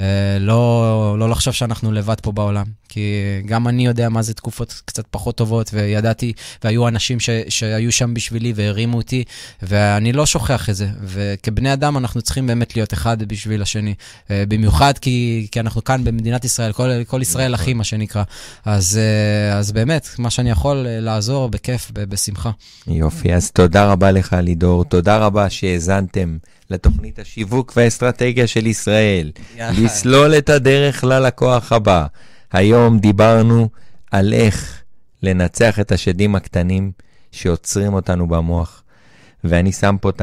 אה, 0.00 0.38
לא, 0.40 1.16
לא 1.18 1.30
לחשוב 1.30 1.54
שאנחנו 1.54 1.92
לבד 1.92 2.20
פה 2.22 2.32
בעולם, 2.32 2.64
כי 2.88 3.00
גם 3.46 3.68
אני 3.68 3.86
יודע 3.86 4.08
מה 4.08 4.22
זה 4.22 4.34
תקופות 4.34 4.82
קצת 4.84 5.04
פחות 5.10 5.36
טובות, 5.36 5.70
וידעתי, 5.74 6.32
והיו 6.64 6.88
אנשים 6.88 7.20
ש, 7.20 7.30
שהיו 7.48 7.92
שם 7.92 8.14
בשבילי 8.14 8.52
והרימו 8.56 8.96
אותי, 8.96 9.24
ואני 9.62 10.12
לא 10.12 10.26
שוכח 10.26 10.68
את 10.68 10.76
זה. 10.76 10.88
וכבני 11.02 11.72
אדם 11.72 11.96
אנחנו 11.96 12.22
צריכים 12.22 12.46
באמת 12.46 12.76
להיות 12.76 12.92
אחד 12.92 13.22
בשביל 13.22 13.62
השני. 13.62 13.94
אה, 14.30 14.44
במיוחד 14.48 14.98
כי, 14.98 15.48
כי 15.52 15.60
אנחנו 15.60 15.84
כאן 15.84 16.04
במדינת 16.04 16.44
ישראל, 16.44 16.72
כל, 16.72 16.90
כל 17.06 17.22
ישראל 17.22 17.54
אחים, 17.54 17.78
מה 17.78 17.84
שנקרא. 17.84 18.22
אז, 18.64 18.98
אה, 18.98 19.58
אז 19.58 19.72
באמת, 19.72 20.08
מה 20.18 20.30
שאני 20.30 20.50
יכול 20.50 20.86
לעזור, 20.88 21.48
בכיף, 21.48 21.90
בשמחה. 21.94 22.50
יופי, 22.86 23.34
אז 23.34 23.50
תודה 23.50 23.92
רבה 23.92 24.10
לך, 24.10 24.36
לידור. 24.42 24.84
תודה 24.84 25.18
רבה 25.18 25.50
שהאזנתם 25.50 26.36
לתוכנית 26.70 27.18
השיווק 27.18 27.72
והאסטרטגיה 27.76 28.46
של 28.46 28.66
ישראל. 28.66 29.32
לסלול 29.58 30.38
את 30.38 30.48
הדרך 30.48 31.04
ללקוח 31.04 31.72
הבא. 31.72 32.06
היום 32.52 32.98
דיברנו 32.98 33.68
על 34.10 34.32
איך 34.32 34.82
לנצח 35.22 35.80
את 35.80 35.92
השדים 35.92 36.34
הקטנים 36.34 36.92
שעוצרים 37.32 37.94
אותנו 37.94 38.28
במוח. 38.28 38.82
ואני 39.44 39.72
שם 39.72 39.96
פה 40.00 40.10
את 40.10 40.22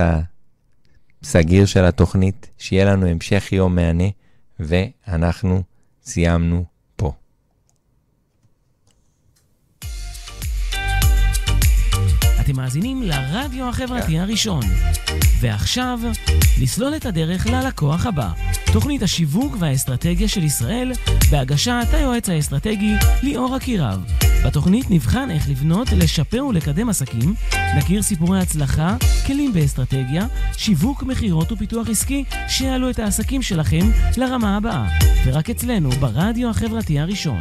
הסגיר 1.23 1.65
של 1.65 1.85
התוכנית, 1.85 2.49
שיהיה 2.57 2.85
לנו 2.85 3.05
המשך 3.07 3.51
יום 3.51 3.75
מהנה, 3.75 4.07
ואנחנו 4.59 5.63
סיימנו 6.03 6.76
אתם 12.47 12.55
מאזינים 12.55 13.03
לרדיו 13.03 13.69
החברתי 13.69 14.19
הראשון. 14.19 14.61
ועכשיו, 15.39 15.99
לסלול 16.61 16.95
את 16.95 17.05
הדרך 17.05 17.47
ללקוח 17.47 18.05
הבא. 18.05 18.29
תוכנית 18.73 19.03
השיווק 19.03 19.55
והאסטרטגיה 19.59 20.27
של 20.27 20.43
ישראל, 20.43 20.91
בהגשת 21.31 21.87
היועץ 21.91 22.29
האסטרטגי 22.29 22.93
ליאור 23.23 23.57
אקירב. 23.57 24.05
בתוכנית 24.45 24.91
נבחן 24.91 25.31
איך 25.31 25.49
לבנות, 25.49 25.87
לשפר 25.91 26.45
ולקדם 26.45 26.89
עסקים, 26.89 27.33
נכיר 27.77 28.01
סיפורי 28.01 28.39
הצלחה, 28.39 28.95
כלים 29.25 29.53
באסטרטגיה, 29.53 30.27
שיווק, 30.57 31.03
מכירות 31.03 31.51
ופיתוח 31.51 31.89
עסקי, 31.89 32.23
שיעלו 32.47 32.89
את 32.89 32.99
העסקים 32.99 33.41
שלכם 33.41 33.91
לרמה 34.17 34.57
הבאה. 34.57 34.87
ורק 35.25 35.49
אצלנו, 35.49 35.89
ברדיו 35.89 36.49
החברתי 36.49 36.99
הראשון. 36.99 37.39